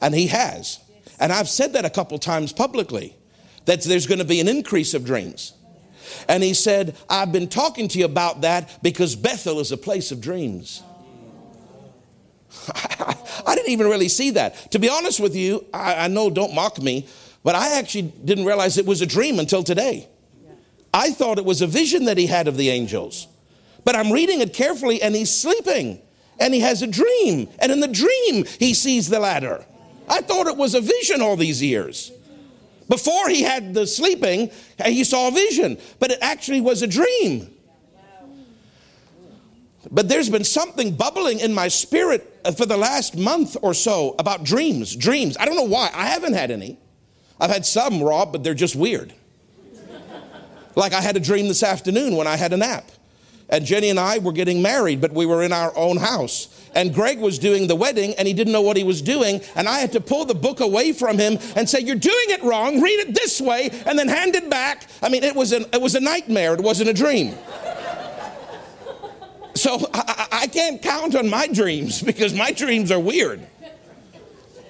and 0.00 0.14
he 0.14 0.28
has, 0.28 0.78
and 1.18 1.32
I've 1.32 1.48
said 1.48 1.72
that 1.72 1.84
a 1.84 1.90
couple 1.90 2.16
times 2.20 2.52
publicly 2.52 3.16
that 3.66 3.82
there's 3.82 4.06
going 4.06 4.18
to 4.18 4.24
be 4.24 4.40
an 4.40 4.48
increase 4.48 4.94
of 4.94 5.04
dreams. 5.04 5.52
And 6.28 6.42
he 6.42 6.54
said, 6.54 6.96
I've 7.08 7.32
been 7.32 7.48
talking 7.48 7.88
to 7.88 7.98
you 7.98 8.04
about 8.04 8.40
that 8.40 8.82
because 8.82 9.14
Bethel 9.14 9.60
is 9.60 9.72
a 9.72 9.76
place 9.76 10.10
of 10.10 10.20
dreams. 10.20 10.82
I 12.74 13.54
didn't 13.54 13.70
even 13.70 13.86
really 13.86 14.08
see 14.08 14.30
that. 14.30 14.72
To 14.72 14.78
be 14.78 14.88
honest 14.88 15.20
with 15.20 15.36
you, 15.36 15.64
I, 15.74 16.04
I, 16.04 16.08
know, 16.08 16.30
don't 16.30 16.54
mock 16.54 16.80
me, 16.80 17.06
but 17.42 17.54
I 17.54 17.78
actually 17.78 18.12
didn't 18.24 18.44
realize 18.44 18.78
it 18.78 18.86
was 18.86 19.02
a 19.02 19.06
dream 19.06 19.38
until 19.38 19.62
today. 19.62 20.08
I 20.94 21.10
thought 21.10 21.38
it 21.38 21.44
was 21.44 21.60
a 21.60 21.66
vision 21.66 22.06
that 22.06 22.16
he 22.16 22.26
had 22.26 22.48
of 22.48 22.56
the 22.56 22.70
angels. 22.70 23.28
But 23.84 23.94
I'm 23.94 24.10
reading 24.10 24.40
it 24.40 24.54
carefully 24.54 25.02
and 25.02 25.14
he's 25.14 25.32
sleeping 25.32 26.00
and 26.40 26.54
he 26.54 26.60
has 26.60 26.82
a 26.82 26.86
dream. 26.86 27.48
And 27.58 27.70
in 27.70 27.80
the 27.80 27.88
dream, 27.88 28.46
he 28.58 28.74
sees 28.74 29.08
the 29.08 29.20
ladder. 29.20 29.64
I 30.08 30.22
thought 30.22 30.46
it 30.46 30.56
was 30.56 30.74
a 30.74 30.80
vision 30.80 31.20
all 31.20 31.36
these 31.36 31.62
years. 31.62 32.12
Before 32.88 33.28
he 33.28 33.42
had 33.42 33.74
the 33.74 33.86
sleeping, 33.86 34.50
uh, 34.78 34.88
he 34.88 35.02
saw 35.04 35.28
a 35.28 35.30
vision, 35.30 35.78
but 35.98 36.10
it 36.10 36.18
actually 36.20 36.60
was 36.60 36.82
a 36.82 36.86
dream. 36.86 37.52
But 39.90 40.08
there's 40.08 40.28
been 40.28 40.44
something 40.44 40.94
bubbling 40.94 41.40
in 41.40 41.54
my 41.54 41.68
spirit 41.68 42.40
uh, 42.44 42.52
for 42.52 42.66
the 42.66 42.76
last 42.76 43.16
month 43.16 43.56
or 43.62 43.72
so 43.74 44.14
about 44.18 44.44
dreams. 44.44 44.94
Dreams. 44.96 45.36
I 45.38 45.44
don't 45.44 45.56
know 45.56 45.62
why. 45.62 45.90
I 45.94 46.06
haven't 46.06 46.34
had 46.34 46.50
any. 46.50 46.78
I've 47.40 47.50
had 47.50 47.64
some, 47.64 48.02
Rob, 48.02 48.32
but 48.32 48.42
they're 48.42 48.54
just 48.54 48.76
weird. 48.76 49.12
Like 50.74 50.92
I 50.92 51.00
had 51.00 51.16
a 51.16 51.20
dream 51.20 51.48
this 51.48 51.62
afternoon 51.62 52.16
when 52.16 52.26
I 52.26 52.36
had 52.36 52.52
a 52.52 52.56
nap. 52.58 52.90
And 53.48 53.64
Jenny 53.64 53.88
and 53.88 53.98
I 53.98 54.18
were 54.18 54.32
getting 54.32 54.60
married, 54.60 55.00
but 55.00 55.10
we 55.10 55.24
were 55.24 55.42
in 55.42 55.50
our 55.50 55.74
own 55.74 55.96
house 55.96 56.48
and 56.76 56.94
Greg 56.94 57.18
was 57.18 57.38
doing 57.38 57.66
the 57.66 57.74
wedding 57.74 58.14
and 58.14 58.28
he 58.28 58.34
didn't 58.34 58.52
know 58.52 58.60
what 58.60 58.76
he 58.76 58.84
was 58.84 59.02
doing. 59.02 59.40
And 59.56 59.66
I 59.68 59.78
had 59.78 59.92
to 59.92 60.00
pull 60.00 60.26
the 60.26 60.34
book 60.34 60.60
away 60.60 60.92
from 60.92 61.18
him 61.18 61.38
and 61.56 61.68
say, 61.68 61.80
You're 61.80 61.96
doing 61.96 62.26
it 62.28 62.42
wrong. 62.42 62.80
Read 62.80 63.00
it 63.00 63.14
this 63.14 63.40
way 63.40 63.70
and 63.86 63.98
then 63.98 64.08
hand 64.08 64.36
it 64.36 64.48
back. 64.50 64.86
I 65.02 65.08
mean, 65.08 65.24
it 65.24 65.34
was, 65.34 65.52
an, 65.52 65.64
it 65.72 65.80
was 65.80 65.94
a 65.94 66.00
nightmare, 66.00 66.54
it 66.54 66.60
wasn't 66.60 66.90
a 66.90 66.94
dream. 66.94 67.34
So 69.54 69.78
I, 69.94 70.28
I 70.32 70.46
can't 70.48 70.82
count 70.82 71.14
on 71.14 71.30
my 71.30 71.46
dreams 71.46 72.02
because 72.02 72.34
my 72.34 72.52
dreams 72.52 72.92
are 72.92 73.00
weird. 73.00 73.46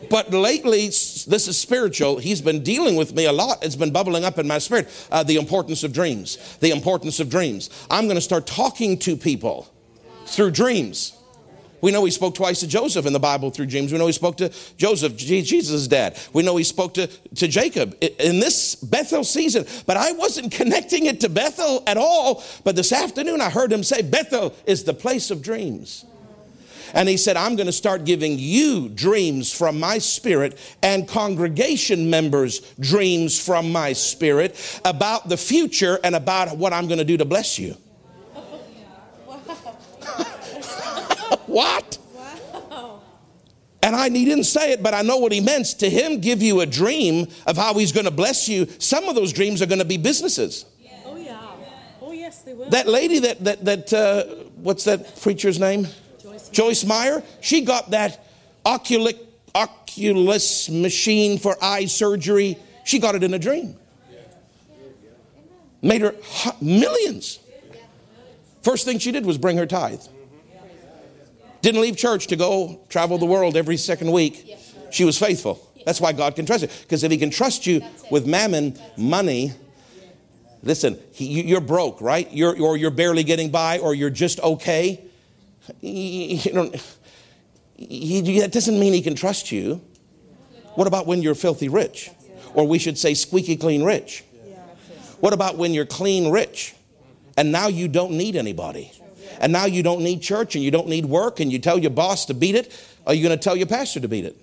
But 0.08 0.30
lately, 0.30 0.86
this 0.86 1.26
is 1.26 1.58
spiritual. 1.58 2.18
He's 2.18 2.40
been 2.40 2.62
dealing 2.62 2.94
with 2.94 3.12
me 3.12 3.24
a 3.24 3.32
lot. 3.32 3.64
It's 3.64 3.74
been 3.74 3.90
bubbling 3.90 4.24
up 4.24 4.38
in 4.38 4.46
my 4.46 4.58
spirit. 4.58 4.88
Uh, 5.10 5.24
the 5.24 5.36
importance 5.36 5.82
of 5.82 5.92
dreams. 5.92 6.56
The 6.60 6.70
importance 6.70 7.18
of 7.18 7.28
dreams. 7.28 7.68
I'm 7.90 8.04
going 8.04 8.16
to 8.16 8.20
start 8.20 8.46
talking 8.46 8.98
to 8.98 9.16
people 9.16 9.68
through 10.26 10.52
dreams. 10.52 11.16
We 11.80 11.90
know 11.92 12.04
he 12.04 12.10
spoke 12.10 12.34
twice 12.34 12.60
to 12.60 12.66
Joseph 12.66 13.06
in 13.06 13.12
the 13.12 13.20
Bible 13.20 13.50
through 13.50 13.66
dreams. 13.66 13.92
We 13.92 13.98
know 13.98 14.06
he 14.06 14.12
spoke 14.12 14.36
to 14.38 14.52
Joseph, 14.76 15.16
Jesus' 15.16 15.86
dad. 15.86 16.18
We 16.32 16.42
know 16.42 16.56
he 16.56 16.64
spoke 16.64 16.94
to, 16.94 17.06
to 17.06 17.48
Jacob 17.48 17.96
in 18.00 18.40
this 18.40 18.74
Bethel 18.74 19.24
season. 19.24 19.66
But 19.86 19.96
I 19.96 20.12
wasn't 20.12 20.52
connecting 20.52 21.06
it 21.06 21.20
to 21.20 21.28
Bethel 21.28 21.82
at 21.86 21.96
all. 21.96 22.42
But 22.64 22.76
this 22.76 22.92
afternoon 22.92 23.40
I 23.40 23.50
heard 23.50 23.72
him 23.72 23.82
say, 23.82 24.02
Bethel 24.02 24.54
is 24.66 24.84
the 24.84 24.94
place 24.94 25.30
of 25.30 25.42
dreams. 25.42 26.04
And 26.94 27.08
he 27.08 27.16
said, 27.16 27.36
I'm 27.36 27.56
going 27.56 27.66
to 27.66 27.72
start 27.72 28.04
giving 28.04 28.38
you 28.38 28.88
dreams 28.88 29.52
from 29.52 29.78
my 29.80 29.98
spirit 29.98 30.58
and 30.82 31.06
congregation 31.06 32.10
members 32.10 32.60
dreams 32.80 33.38
from 33.38 33.72
my 33.72 33.92
spirit 33.92 34.80
about 34.84 35.28
the 35.28 35.36
future 35.36 35.98
and 36.04 36.14
about 36.14 36.56
what 36.56 36.72
I'm 36.72 36.86
going 36.86 36.98
to 36.98 37.04
do 37.04 37.16
to 37.16 37.24
bless 37.24 37.58
you. 37.58 37.76
What? 41.56 41.98
Wow. 42.14 43.00
And 43.82 43.96
I, 43.96 44.10
he 44.10 44.26
didn't 44.26 44.44
say 44.44 44.72
it, 44.72 44.82
but 44.82 44.92
I 44.92 45.00
know 45.00 45.16
what 45.16 45.32
he 45.32 45.40
meant. 45.40 45.66
To 45.78 45.88
him, 45.88 46.20
give 46.20 46.42
you 46.42 46.60
a 46.60 46.66
dream 46.66 47.28
of 47.46 47.56
how 47.56 47.72
he's 47.74 47.92
going 47.92 48.04
to 48.04 48.10
bless 48.10 48.46
you. 48.46 48.66
Some 48.78 49.08
of 49.08 49.14
those 49.14 49.32
dreams 49.32 49.62
are 49.62 49.66
going 49.66 49.78
to 49.78 49.86
be 49.86 49.96
businesses. 49.96 50.66
Oh, 51.06 51.16
yeah. 51.16 51.40
Oh, 52.02 52.12
yes, 52.12 52.42
they 52.42 52.52
will. 52.52 52.68
That 52.68 52.88
lady 52.88 53.20
that, 53.20 53.42
that, 53.44 53.64
that 53.64 53.92
uh, 53.92 54.24
what's 54.56 54.84
that 54.84 55.18
preacher's 55.22 55.58
name? 55.58 55.86
Joyce, 56.20 56.48
Joyce 56.50 56.84
Meyer. 56.84 57.22
She 57.40 57.62
got 57.62 57.90
that 57.90 58.26
oculic, 58.66 59.18
Oculus 59.54 60.68
machine 60.68 61.38
for 61.38 61.56
eye 61.62 61.86
surgery. 61.86 62.58
She 62.84 62.98
got 62.98 63.14
it 63.14 63.22
in 63.22 63.32
a 63.32 63.38
dream. 63.38 63.76
Made 65.80 66.02
her 66.02 66.14
millions. 66.60 67.38
First 68.62 68.84
thing 68.84 68.98
she 68.98 69.12
did 69.12 69.24
was 69.24 69.38
bring 69.38 69.56
her 69.56 69.66
tithe. 69.66 70.02
Didn't 71.62 71.80
leave 71.80 71.96
church 71.96 72.28
to 72.28 72.36
go 72.36 72.80
travel 72.88 73.18
the 73.18 73.26
world 73.26 73.56
every 73.56 73.76
second 73.76 74.12
week. 74.12 74.56
She 74.90 75.04
was 75.04 75.18
faithful. 75.18 75.62
That's 75.84 76.00
why 76.00 76.12
God 76.12 76.36
can 76.36 76.46
trust 76.46 76.62
you. 76.62 76.68
Because 76.82 77.02
if 77.04 77.10
He 77.10 77.18
can 77.18 77.30
trust 77.30 77.66
you 77.66 77.82
with 78.10 78.26
mammon, 78.26 78.78
money, 78.96 79.52
listen, 80.62 80.98
he, 81.12 81.42
you're 81.42 81.60
broke, 81.60 82.00
right? 82.00 82.30
You're, 82.32 82.60
or 82.60 82.76
you're 82.76 82.90
barely 82.90 83.24
getting 83.24 83.50
by, 83.50 83.78
or 83.78 83.94
you're 83.94 84.10
just 84.10 84.40
okay. 84.40 85.02
You 85.80 86.52
know, 86.52 86.72
he, 87.74 88.38
that 88.40 88.52
doesn't 88.52 88.78
mean 88.78 88.92
He 88.92 89.02
can 89.02 89.16
trust 89.16 89.50
you. 89.50 89.80
What 90.74 90.86
about 90.86 91.06
when 91.06 91.22
you're 91.22 91.34
filthy 91.34 91.68
rich? 91.68 92.10
Or 92.54 92.66
we 92.66 92.78
should 92.78 92.96
say 92.98 93.14
squeaky 93.14 93.56
clean 93.56 93.82
rich. 93.82 94.24
What 95.20 95.32
about 95.32 95.56
when 95.56 95.74
you're 95.74 95.86
clean 95.86 96.30
rich 96.30 96.74
and 97.36 97.50
now 97.50 97.68
you 97.68 97.88
don't 97.88 98.12
need 98.12 98.36
anybody? 98.36 98.92
And 99.40 99.52
now 99.52 99.66
you 99.66 99.82
don't 99.82 100.02
need 100.02 100.22
church 100.22 100.54
and 100.54 100.64
you 100.64 100.70
don't 100.70 100.88
need 100.88 101.06
work 101.06 101.40
and 101.40 101.52
you 101.52 101.58
tell 101.58 101.78
your 101.78 101.90
boss 101.90 102.26
to 102.26 102.34
beat 102.34 102.54
it? 102.54 102.72
Are 103.06 103.14
you 103.14 103.22
going 103.22 103.36
to 103.36 103.42
tell 103.42 103.56
your 103.56 103.66
pastor 103.66 104.00
to 104.00 104.08
beat 104.08 104.24
it? 104.24 104.36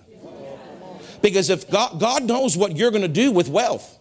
Because 1.22 1.50
if 1.50 1.70
God, 1.70 2.00
God 2.00 2.24
knows 2.26 2.58
what 2.58 2.76
you're 2.76 2.92
going 2.92 3.04
to 3.04 3.08
do 3.08 3.32
with 3.32 3.48
wealth, 3.48 3.98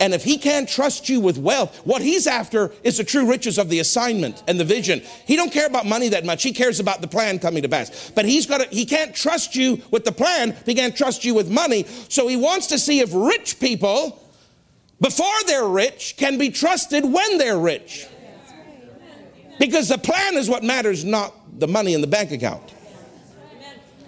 and 0.00 0.14
if 0.14 0.24
he 0.24 0.38
can't 0.38 0.68
trust 0.68 1.08
you 1.08 1.20
with 1.20 1.38
wealth, 1.38 1.78
what 1.84 2.02
he's 2.02 2.26
after 2.26 2.72
is 2.82 2.96
the 2.96 3.04
true 3.04 3.28
riches 3.28 3.58
of 3.58 3.68
the 3.68 3.78
assignment 3.78 4.42
and 4.48 4.58
the 4.58 4.64
vision. 4.64 5.02
He 5.26 5.36
don't 5.36 5.52
care 5.52 5.66
about 5.66 5.86
money 5.86 6.08
that 6.10 6.24
much. 6.24 6.42
He 6.42 6.52
cares 6.52 6.80
about 6.80 7.00
the 7.00 7.08
plan 7.08 7.38
coming 7.38 7.62
to 7.62 7.68
pass. 7.68 8.10
But 8.10 8.24
he's 8.24 8.46
got 8.46 8.60
to, 8.62 8.68
he 8.74 8.84
can't 8.84 9.14
trust 9.14 9.54
you 9.54 9.82
with 9.90 10.04
the 10.04 10.12
plan. 10.12 10.56
He 10.66 10.74
can't 10.74 10.96
trust 10.96 11.24
you 11.24 11.34
with 11.34 11.50
money. 11.50 11.84
So 12.08 12.26
he 12.28 12.36
wants 12.36 12.68
to 12.68 12.78
see 12.78 13.00
if 13.00 13.10
rich 13.12 13.60
people, 13.60 14.22
before 15.00 15.26
they're 15.46 15.68
rich, 15.68 16.14
can 16.16 16.38
be 16.38 16.50
trusted 16.50 17.04
when 17.04 17.38
they're 17.38 17.58
rich. 17.58 18.06
Because 19.58 19.88
the 19.88 19.98
plan 19.98 20.36
is 20.36 20.48
what 20.48 20.62
matters, 20.62 21.04
not 21.04 21.34
the 21.58 21.68
money 21.68 21.94
in 21.94 22.00
the 22.00 22.06
bank 22.06 22.32
account. 22.32 22.74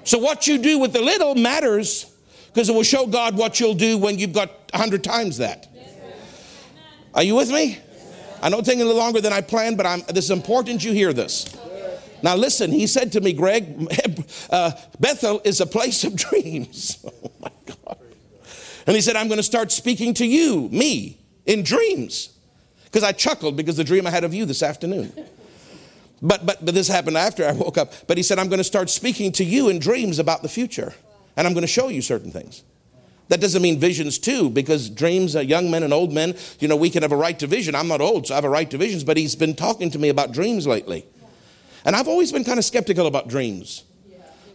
So 0.05 0.19
what 0.19 0.47
you 0.47 0.59
do 0.59 0.79
with 0.79 0.93
the 0.93 1.01
little 1.01 1.35
matters 1.35 2.15
because 2.55 2.69
it 2.69 2.73
will 2.73 2.85
show 2.85 3.07
God 3.07 3.37
what 3.37 3.59
you'll 3.59 3.75
do 3.75 3.99
when 3.99 4.17
you've 4.17 4.33
got 4.33 4.51
a 4.73 4.79
hundred 4.79 5.03
times 5.03 5.39
that. 5.39 5.69
Are 7.13 7.23
you 7.23 7.35
with 7.35 7.51
me? 7.51 7.79
I 8.41 8.49
know 8.49 8.59
it's 8.59 8.69
taking 8.69 8.83
a 8.83 8.85
little 8.85 9.01
longer 9.01 9.21
than 9.21 9.33
I 9.33 9.41
planned, 9.41 9.77
but 9.77 9.87
I'm, 9.87 10.03
this 10.09 10.27
is 10.27 10.31
important 10.31 10.85
you 10.85 10.93
hear 10.93 11.13
this. 11.13 11.57
Now, 12.23 12.37
listen, 12.37 12.71
he 12.71 12.87
said 12.87 13.13
to 13.13 13.21
me, 13.21 13.33
Greg, 13.33 13.93
uh, 14.51 14.73
Bethel 15.01 15.41
is 15.45 15.61
a 15.61 15.67
place 15.67 16.05
of 16.05 16.15
dreams. 16.31 17.05
oh 17.25 17.31
my 17.41 17.51
God. 17.67 17.99
And 18.87 18.95
he 18.95 19.03
said, 19.03 19.17
I'm 19.17 19.27
going 19.29 19.39
to 19.39 19.43
start 19.43 19.73
speaking 19.73 20.15
to 20.15 20.27
you, 20.27 20.69
me, 20.71 21.19
in 21.47 21.65
dreams. 21.65 22.31
Because 22.85 23.03
I 23.03 23.13
chuckled 23.13 23.57
because 23.57 23.77
the 23.77 23.85
dream 23.85 24.07
I 24.07 24.11
had 24.11 24.23
of 24.23 24.33
you 24.33 24.45
this 24.45 24.63
afternoon. 24.63 25.13
But, 26.25 26.47
but, 26.47 26.65
but 26.65 26.75
this 26.75 26.89
happened 26.89 27.19
after 27.19 27.47
I 27.47 27.53
woke 27.53 27.79
up. 27.79 27.93
But 28.09 28.17
he 28.17 28.23
said, 28.23 28.39
I'm 28.39 28.49
going 28.49 28.59
to 28.59 28.65
start 28.65 28.91
speaking 28.91 29.31
to 29.33 29.45
you 29.45 29.69
in 29.69 29.79
dreams 29.79 30.19
about 30.19 30.43
the 30.43 30.49
future 30.49 30.95
and 31.37 31.47
I'm 31.47 31.53
going 31.53 31.63
to 31.63 31.69
show 31.69 31.89
you 31.89 32.03
certain 32.03 32.31
things. 32.31 32.63
That 33.29 33.41
doesn't 33.41 33.63
mean 33.63 33.81
visions 33.81 34.19
too, 34.19 34.51
because 34.51 34.91
dreams, 34.91 35.35
young 35.35 35.71
men 35.71 35.83
and 35.83 35.93
old 35.93 36.13
men, 36.13 36.37
you 36.61 36.69
know, 36.69 36.77
we 36.77 36.91
can 36.91 37.03
have 37.03 37.13
a 37.13 37.17
right 37.17 37.39
to 37.39 37.47
vision. 37.47 37.75
I'm 37.75 37.89
not 37.89 38.01
old, 38.01 38.27
so 38.27 38.35
I 38.35 38.37
have 38.37 38.45
a 38.45 38.51
right 38.51 38.71
to 38.71 38.77
visions, 38.77 39.03
but 39.03 39.17
he's 39.17 39.35
been 39.35 39.55
talking 39.55 39.91
to 39.93 39.99
me 39.99 40.11
about 40.11 40.33
dreams 40.33 40.67
lately. 40.67 41.07
And 41.85 41.97
I've 41.97 42.09
always 42.09 42.33
been 42.33 42.45
kind 42.45 42.59
of 42.59 42.65
skeptical 42.65 43.07
about 43.07 43.29
dreams. 43.29 43.85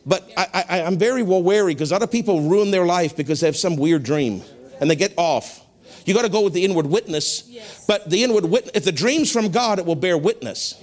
But 0.06 0.32
I, 0.38 0.66
I, 0.70 0.82
I'm 0.84 0.98
very 0.98 1.24
well 1.24 1.44
wary 1.44 1.74
because 1.74 1.92
other 1.92 2.08
people 2.08 2.42
ruin 2.42 2.72
their 2.72 2.86
life 2.86 3.16
because 3.18 3.42
they 3.42 3.48
have 3.48 3.58
some 3.58 3.76
weird 3.76 4.04
dream 4.04 4.44
and 4.80 4.90
they 4.90 4.96
get 4.96 5.14
off. 5.18 5.62
You 6.06 6.14
got 6.14 6.24
to 6.24 6.30
go 6.30 6.42
with 6.42 6.54
the 6.54 6.64
inward 6.64 6.86
witness. 6.86 7.42
But 7.88 8.10
the 8.10 8.24
inward 8.24 8.46
witness, 8.46 8.72
if 8.76 8.86
the 8.86 8.92
dream's 8.92 9.32
from 9.32 9.50
God, 9.50 9.78
it 9.78 9.86
will 9.86 9.96
bear 9.96 10.18
witness. 10.18 10.82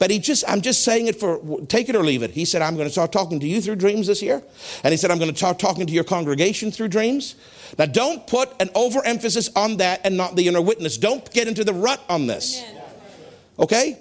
But 0.00 0.10
he 0.10 0.18
just, 0.18 0.44
I'm 0.48 0.62
just 0.62 0.82
saying 0.82 1.08
it 1.08 1.20
for 1.20 1.60
take 1.66 1.90
it 1.90 1.94
or 1.94 2.02
leave 2.02 2.22
it. 2.22 2.30
He 2.30 2.46
said, 2.46 2.62
I'm 2.62 2.74
going 2.74 2.88
to 2.88 2.92
start 2.92 3.12
talking 3.12 3.38
to 3.38 3.46
you 3.46 3.60
through 3.60 3.76
dreams 3.76 4.06
this 4.06 4.22
year. 4.22 4.42
And 4.82 4.92
he 4.92 4.96
said, 4.96 5.10
I'm 5.10 5.18
going 5.18 5.30
to 5.30 5.36
start 5.36 5.58
talking 5.58 5.86
to 5.86 5.92
your 5.92 6.04
congregation 6.04 6.70
through 6.70 6.88
dreams. 6.88 7.34
Now, 7.78 7.84
don't 7.84 8.26
put 8.26 8.50
an 8.62 8.70
overemphasis 8.74 9.50
on 9.54 9.76
that 9.76 10.00
and 10.04 10.16
not 10.16 10.36
the 10.36 10.48
inner 10.48 10.62
witness. 10.62 10.96
Don't 10.96 11.30
get 11.32 11.48
into 11.48 11.64
the 11.64 11.74
rut 11.74 12.02
on 12.08 12.26
this. 12.26 12.64
Okay? 13.58 13.98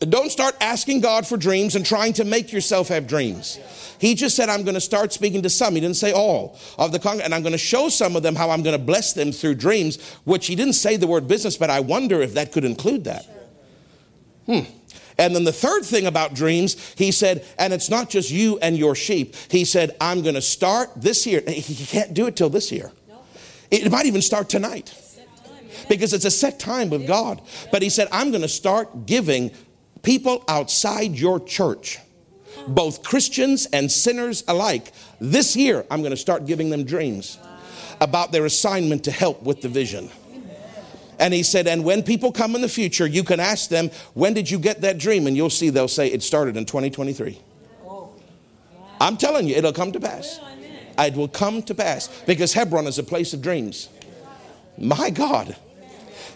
Don't 0.00 0.30
start 0.30 0.56
asking 0.60 1.02
God 1.02 1.24
for 1.24 1.36
dreams 1.36 1.76
and 1.76 1.86
trying 1.86 2.14
to 2.14 2.24
make 2.24 2.52
yourself 2.52 2.88
have 2.88 3.06
dreams. 3.06 3.60
He 4.00 4.16
just 4.16 4.34
said, 4.34 4.48
I'm 4.48 4.64
going 4.64 4.74
to 4.74 4.80
start 4.80 5.12
speaking 5.12 5.42
to 5.42 5.50
some. 5.50 5.74
He 5.74 5.80
didn't 5.80 5.96
say 5.96 6.10
all 6.10 6.58
of 6.78 6.90
the 6.90 6.98
congregation. 6.98 7.26
And 7.26 7.34
I'm 7.34 7.42
going 7.42 7.52
to 7.52 7.58
show 7.58 7.88
some 7.90 8.16
of 8.16 8.24
them 8.24 8.34
how 8.34 8.50
I'm 8.50 8.64
going 8.64 8.76
to 8.76 8.84
bless 8.84 9.12
them 9.12 9.30
through 9.30 9.54
dreams, 9.54 10.02
which 10.24 10.48
he 10.48 10.56
didn't 10.56 10.72
say 10.72 10.96
the 10.96 11.06
word 11.06 11.28
business, 11.28 11.56
but 11.56 11.70
I 11.70 11.78
wonder 11.78 12.20
if 12.22 12.34
that 12.34 12.50
could 12.50 12.64
include 12.64 13.04
that. 13.04 13.24
Hmm. 14.46 14.62
And 15.18 15.34
then 15.34 15.44
the 15.44 15.52
third 15.52 15.84
thing 15.84 16.06
about 16.06 16.34
dreams, 16.34 16.94
he 16.96 17.10
said, 17.10 17.44
and 17.58 17.72
it's 17.72 17.90
not 17.90 18.08
just 18.08 18.30
you 18.30 18.58
and 18.60 18.78
your 18.78 18.94
sheep. 18.94 19.34
He 19.50 19.64
said, 19.64 19.96
I'm 20.00 20.22
going 20.22 20.36
to 20.36 20.42
start 20.42 20.90
this 20.96 21.26
year. 21.26 21.42
He 21.46 21.74
can't 21.86 22.14
do 22.14 22.26
it 22.26 22.36
till 22.36 22.50
this 22.50 22.70
year. 22.70 22.92
It 23.70 23.90
might 23.90 24.06
even 24.06 24.22
start 24.22 24.48
tonight 24.48 24.94
because 25.88 26.12
it's 26.12 26.24
a 26.24 26.30
set 26.30 26.58
time 26.58 26.88
with 26.88 27.06
God. 27.06 27.42
But 27.72 27.82
he 27.82 27.90
said, 27.90 28.08
I'm 28.12 28.30
going 28.30 28.42
to 28.42 28.48
start 28.48 29.06
giving 29.06 29.50
people 30.02 30.44
outside 30.48 31.18
your 31.18 31.40
church, 31.40 31.98
both 32.66 33.02
Christians 33.02 33.66
and 33.72 33.90
sinners 33.90 34.44
alike, 34.46 34.92
this 35.20 35.56
year, 35.56 35.84
I'm 35.90 36.00
going 36.00 36.12
to 36.12 36.16
start 36.16 36.46
giving 36.46 36.70
them 36.70 36.84
dreams 36.84 37.38
about 38.00 38.30
their 38.30 38.46
assignment 38.46 39.04
to 39.04 39.10
help 39.10 39.42
with 39.42 39.60
the 39.62 39.68
vision. 39.68 40.10
And 41.18 41.34
he 41.34 41.42
said, 41.42 41.66
and 41.66 41.84
when 41.84 42.02
people 42.02 42.30
come 42.30 42.54
in 42.54 42.60
the 42.60 42.68
future, 42.68 43.06
you 43.06 43.24
can 43.24 43.40
ask 43.40 43.68
them, 43.68 43.90
when 44.14 44.34
did 44.34 44.50
you 44.50 44.58
get 44.58 44.82
that 44.82 44.98
dream? 44.98 45.26
And 45.26 45.36
you'll 45.36 45.50
see 45.50 45.70
they'll 45.70 45.88
say, 45.88 46.08
it 46.08 46.22
started 46.22 46.56
in 46.56 46.64
2023. 46.64 47.40
I'm 49.00 49.16
telling 49.16 49.46
you, 49.48 49.56
it'll 49.56 49.72
come 49.72 49.92
to 49.92 50.00
pass. 50.00 50.40
It 50.98 51.14
will 51.14 51.28
come 51.28 51.62
to 51.62 51.74
pass 51.74 52.08
because 52.26 52.52
Hebron 52.52 52.86
is 52.86 52.98
a 52.98 53.04
place 53.04 53.32
of 53.32 53.42
dreams. 53.42 53.88
My 54.76 55.10
God. 55.10 55.56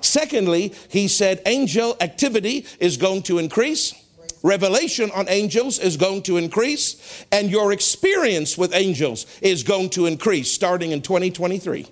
Secondly, 0.01 0.72
he 0.89 1.09
said 1.09 1.41
angel 1.47 1.97
activity 2.01 2.66
is 2.80 2.97
going 2.97 3.22
to 3.22 3.39
increase. 3.39 3.95
Revelation 4.43 5.11
on 5.14 5.28
angels 5.28 5.78
is 5.78 5.97
going 5.97 6.22
to 6.22 6.37
increase, 6.37 7.24
and 7.30 7.49
your 7.49 7.72
experience 7.72 8.59
with 8.59 8.74
angels 8.74 9.26
is 9.41 9.62
going 9.62 9.89
to 9.91 10.07
increase 10.07 10.51
starting 10.51 10.91
in 10.91 11.01
2023. 11.01 11.87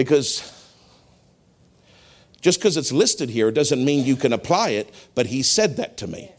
Because 0.00 0.50
just 2.40 2.58
because 2.58 2.78
it's 2.78 2.90
listed 2.90 3.28
here 3.28 3.50
doesn't 3.50 3.84
mean 3.84 4.06
you 4.06 4.16
can 4.16 4.32
apply 4.32 4.70
it, 4.70 4.94
but 5.14 5.26
he 5.26 5.42
said 5.42 5.76
that 5.76 5.98
to 5.98 6.06
me. 6.06 6.32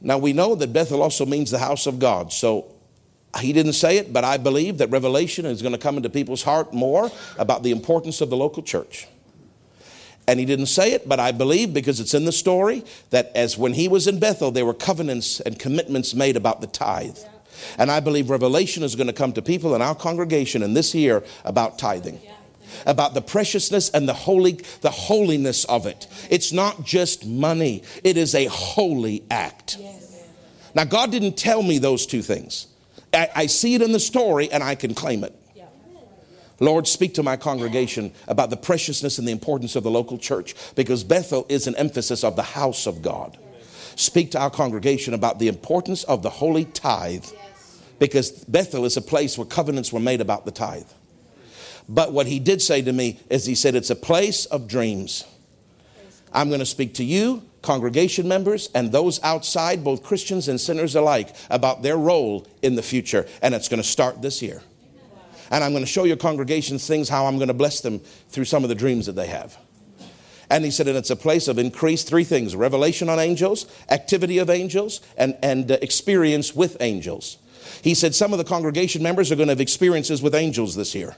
Now 0.00 0.16
we 0.16 0.32
know 0.32 0.54
that 0.54 0.72
Bethel 0.72 1.02
also 1.02 1.26
means 1.26 1.50
the 1.50 1.58
house 1.58 1.86
of 1.86 1.98
God. 1.98 2.32
So 2.32 2.64
he 3.38 3.52
didn't 3.52 3.74
say 3.74 3.98
it, 3.98 4.10
but 4.10 4.24
I 4.24 4.38
believe 4.38 4.78
that 4.78 4.88
revelation 4.88 5.44
is 5.44 5.60
going 5.60 5.74
to 5.74 5.78
come 5.78 5.98
into 5.98 6.08
people's 6.08 6.44
heart 6.44 6.72
more 6.72 7.12
about 7.36 7.62
the 7.62 7.72
importance 7.72 8.22
of 8.22 8.30
the 8.30 8.38
local 8.38 8.62
church. 8.62 9.06
And 10.26 10.40
he 10.40 10.46
didn't 10.46 10.64
say 10.64 10.92
it, 10.92 11.06
but 11.06 11.20
I 11.20 11.30
believe 11.30 11.74
because 11.74 12.00
it's 12.00 12.14
in 12.14 12.24
the 12.24 12.32
story 12.32 12.86
that 13.10 13.32
as 13.34 13.58
when 13.58 13.74
he 13.74 13.86
was 13.86 14.06
in 14.06 14.18
Bethel, 14.18 14.50
there 14.50 14.64
were 14.64 14.72
covenants 14.72 15.40
and 15.40 15.58
commitments 15.58 16.14
made 16.14 16.38
about 16.38 16.62
the 16.62 16.68
tithe. 16.68 17.18
And 17.78 17.90
I 17.90 18.00
believe 18.00 18.30
revelation 18.30 18.82
is 18.82 18.96
going 18.96 19.06
to 19.06 19.12
come 19.12 19.32
to 19.32 19.42
people 19.42 19.74
in 19.74 19.82
our 19.82 19.94
congregation 19.94 20.62
in 20.62 20.74
this 20.74 20.94
year 20.94 21.22
about 21.44 21.78
tithing. 21.78 22.20
About 22.86 23.14
the 23.14 23.20
preciousness 23.20 23.90
and 23.90 24.08
the 24.08 24.14
holy, 24.14 24.60
the 24.80 24.90
holiness 24.90 25.64
of 25.64 25.86
it. 25.86 26.06
It's 26.30 26.52
not 26.52 26.84
just 26.84 27.26
money, 27.26 27.82
it 28.04 28.16
is 28.16 28.34
a 28.34 28.46
holy 28.46 29.24
act. 29.30 29.76
Now, 30.74 30.84
God 30.84 31.10
didn't 31.10 31.36
tell 31.36 31.62
me 31.62 31.78
those 31.78 32.06
two 32.06 32.22
things. 32.22 32.68
I, 33.12 33.28
I 33.34 33.46
see 33.46 33.74
it 33.74 33.82
in 33.82 33.90
the 33.90 34.00
story 34.00 34.50
and 34.52 34.62
I 34.62 34.76
can 34.76 34.94
claim 34.94 35.24
it. 35.24 35.34
Lord, 36.60 36.86
speak 36.86 37.14
to 37.14 37.22
my 37.22 37.36
congregation 37.38 38.12
about 38.28 38.50
the 38.50 38.56
preciousness 38.56 39.18
and 39.18 39.26
the 39.26 39.32
importance 39.32 39.76
of 39.76 39.82
the 39.82 39.90
local 39.90 40.18
church 40.18 40.54
because 40.74 41.02
Bethel 41.02 41.46
is 41.48 41.66
an 41.66 41.74
emphasis 41.76 42.22
of 42.22 42.36
the 42.36 42.42
house 42.42 42.86
of 42.86 43.00
God. 43.00 43.38
Speak 43.96 44.30
to 44.32 44.38
our 44.38 44.50
congregation 44.50 45.14
about 45.14 45.38
the 45.38 45.48
importance 45.48 46.04
of 46.04 46.22
the 46.22 46.30
holy 46.30 46.66
tithe 46.66 47.24
because 48.00 48.32
Bethel 48.32 48.84
is 48.84 48.96
a 48.96 49.02
place 49.02 49.38
where 49.38 49.46
covenants 49.46 49.92
were 49.92 50.00
made 50.00 50.20
about 50.20 50.44
the 50.44 50.50
tithe. 50.50 50.88
But 51.88 52.12
what 52.12 52.26
he 52.26 52.40
did 52.40 52.60
say 52.60 52.82
to 52.82 52.92
me 52.92 53.20
is 53.28 53.46
he 53.46 53.54
said, 53.54 53.76
It's 53.76 53.90
a 53.90 53.96
place 53.96 54.46
of 54.46 54.66
dreams. 54.66 55.24
I'm 56.32 56.48
going 56.48 56.60
to 56.60 56.66
speak 56.66 56.94
to 56.94 57.04
you, 57.04 57.42
congregation 57.62 58.26
members, 58.26 58.70
and 58.74 58.90
those 58.90 59.22
outside, 59.22 59.84
both 59.84 60.02
Christians 60.02 60.48
and 60.48 60.60
sinners 60.60 60.94
alike, 60.94 61.34
about 61.50 61.82
their 61.82 61.96
role 61.96 62.46
in 62.62 62.74
the 62.74 62.82
future. 62.82 63.26
And 63.42 63.54
it's 63.54 63.68
going 63.68 63.82
to 63.82 63.88
start 63.88 64.22
this 64.22 64.40
year. 64.40 64.62
And 65.50 65.64
I'm 65.64 65.72
going 65.72 65.84
to 65.84 65.90
show 65.90 66.04
your 66.04 66.16
congregations 66.16 66.86
things 66.86 67.08
how 67.08 67.26
I'm 67.26 67.36
going 67.36 67.48
to 67.48 67.54
bless 67.54 67.80
them 67.80 67.98
through 68.28 68.44
some 68.44 68.62
of 68.62 68.68
the 68.68 68.76
dreams 68.76 69.06
that 69.06 69.16
they 69.16 69.26
have. 69.26 69.58
And 70.48 70.64
he 70.64 70.70
said, 70.70 70.88
and 70.88 70.96
it's 70.96 71.10
a 71.10 71.16
place 71.16 71.48
of 71.48 71.58
increased 71.58 72.08
three 72.08 72.24
things 72.24 72.56
revelation 72.56 73.08
on 73.08 73.18
angels, 73.18 73.66
activity 73.90 74.38
of 74.38 74.48
angels, 74.48 75.00
and, 75.16 75.36
and 75.42 75.70
uh, 75.70 75.78
experience 75.82 76.54
with 76.54 76.76
angels. 76.80 77.38
He 77.82 77.94
said, 77.94 78.14
some 78.14 78.32
of 78.32 78.38
the 78.38 78.44
congregation 78.44 79.02
members 79.02 79.30
are 79.30 79.36
going 79.36 79.48
to 79.48 79.52
have 79.52 79.60
experiences 79.60 80.22
with 80.22 80.34
angels 80.34 80.74
this 80.74 80.94
year. 80.94 81.16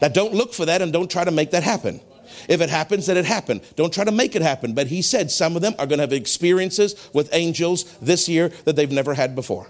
Now, 0.00 0.08
don't 0.08 0.34
look 0.34 0.52
for 0.52 0.66
that 0.66 0.82
and 0.82 0.92
don't 0.92 1.10
try 1.10 1.24
to 1.24 1.30
make 1.30 1.52
that 1.52 1.62
happen. 1.62 2.00
If 2.48 2.60
it 2.60 2.68
happens, 2.68 3.06
then 3.06 3.16
it 3.16 3.24
happened. 3.24 3.62
Don't 3.76 3.92
try 3.92 4.04
to 4.04 4.12
make 4.12 4.36
it 4.36 4.42
happen. 4.42 4.74
But 4.74 4.88
he 4.88 5.00
said 5.02 5.30
some 5.30 5.56
of 5.56 5.62
them 5.62 5.74
are 5.78 5.86
going 5.86 5.98
to 5.98 6.02
have 6.02 6.12
experiences 6.12 6.94
with 7.12 7.30
angels 7.32 7.84
this 7.98 8.28
year 8.28 8.50
that 8.64 8.76
they've 8.76 8.90
never 8.90 9.14
had 9.14 9.34
before. 9.34 9.68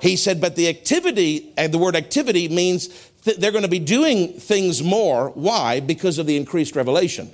He 0.00 0.16
said, 0.16 0.40
but 0.40 0.56
the 0.56 0.68
activity, 0.68 1.52
and 1.56 1.72
the 1.72 1.78
word 1.78 1.96
activity 1.96 2.48
means 2.48 2.88
th- 3.24 3.38
they're 3.38 3.52
going 3.52 3.62
to 3.62 3.68
be 3.68 3.78
doing 3.78 4.34
things 4.34 4.82
more. 4.82 5.30
Why? 5.30 5.80
Because 5.80 6.18
of 6.18 6.26
the 6.26 6.36
increased 6.36 6.76
revelation. 6.76 7.32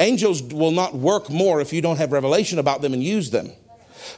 Angels 0.00 0.42
will 0.42 0.70
not 0.70 0.94
work 0.94 1.30
more 1.30 1.60
if 1.60 1.72
you 1.72 1.80
don't 1.80 1.96
have 1.96 2.12
revelation 2.12 2.58
about 2.58 2.82
them 2.82 2.92
and 2.92 3.02
use 3.02 3.30
them. 3.30 3.52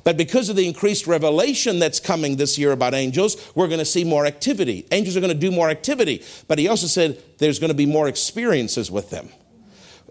But 0.04 0.16
because 0.16 0.48
of 0.48 0.56
the 0.56 0.66
increased 0.66 1.06
revelation 1.06 1.78
that's 1.78 2.00
coming 2.00 2.36
this 2.36 2.58
year 2.58 2.72
about 2.72 2.94
angels, 2.94 3.36
we're 3.54 3.68
going 3.68 3.78
to 3.78 3.84
see 3.84 4.04
more 4.04 4.26
activity. 4.26 4.86
Angels 4.90 5.16
are 5.16 5.20
going 5.20 5.32
to 5.32 5.38
do 5.38 5.50
more 5.50 5.70
activity. 5.70 6.22
But 6.48 6.58
he 6.58 6.68
also 6.68 6.86
said 6.86 7.22
there's 7.38 7.58
going 7.58 7.70
to 7.70 7.76
be 7.76 7.86
more 7.86 8.08
experiences 8.08 8.90
with 8.90 9.10
them. 9.10 9.28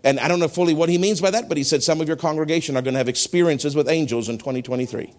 And 0.03 0.19
I 0.19 0.27
don't 0.27 0.39
know 0.39 0.47
fully 0.47 0.73
what 0.73 0.89
he 0.89 0.97
means 0.97 1.21
by 1.21 1.31
that, 1.31 1.49
but 1.49 1.57
he 1.57 1.63
said 1.63 1.83
some 1.83 1.99
of 2.01 2.07
your 2.07 2.17
congregation 2.17 2.77
are 2.77 2.81
going 2.81 2.93
to 2.93 2.99
have 2.99 3.09
experiences 3.09 3.75
with 3.75 3.89
angels 3.89 4.29
in 4.29 4.37
2023 4.37 5.13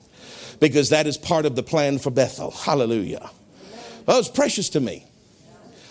because 0.59 0.91
that 0.91 1.07
is 1.07 1.17
part 1.19 1.47
of 1.47 1.57
the 1.57 1.63
plan 1.63 1.99
for 1.99 2.11
Bethel. 2.11 2.51
Hallelujah. 2.51 3.31
Well, 4.07 4.19
it's 4.19 4.29
precious 4.29 4.69
to 4.71 4.81
me. 4.81 5.07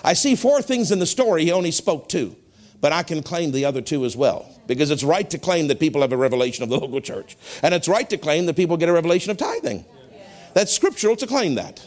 I 0.04 0.14
see 0.14 0.36
four 0.36 0.62
things 0.62 0.92
in 0.92 1.00
the 1.00 1.06
story, 1.06 1.44
he 1.44 1.52
only 1.52 1.72
spoke 1.72 2.08
two, 2.08 2.36
but 2.82 2.94
I 2.94 3.04
can 3.04 3.24
claim 3.24 3.52
the 3.52 3.66
other 3.66 3.82
two 3.82 4.06
as 4.06 4.16
well 4.16 4.50
because 4.68 4.92
it's 4.92 5.04
right 5.04 5.30
to 5.30 5.38
claim 5.38 5.68
that 5.68 5.80
people 5.80 6.02
have 6.02 6.12
a 6.12 6.18
revelation 6.18 6.64
of 6.64 6.70
the 6.70 6.80
local 6.80 7.02
church. 7.02 7.36
And 7.64 7.74
it's 7.74 7.88
right 7.88 8.10
to 8.10 8.18
claim 8.18 8.46
that 8.46 8.56
people 8.56 8.78
get 8.78 8.90
a 8.90 8.94
revelation 8.94 9.32
of 9.32 9.38
tithing. 9.38 9.86
That's 10.54 10.74
scriptural 10.74 11.16
to 11.18 11.28
claim 11.28 11.56
that. 11.56 11.86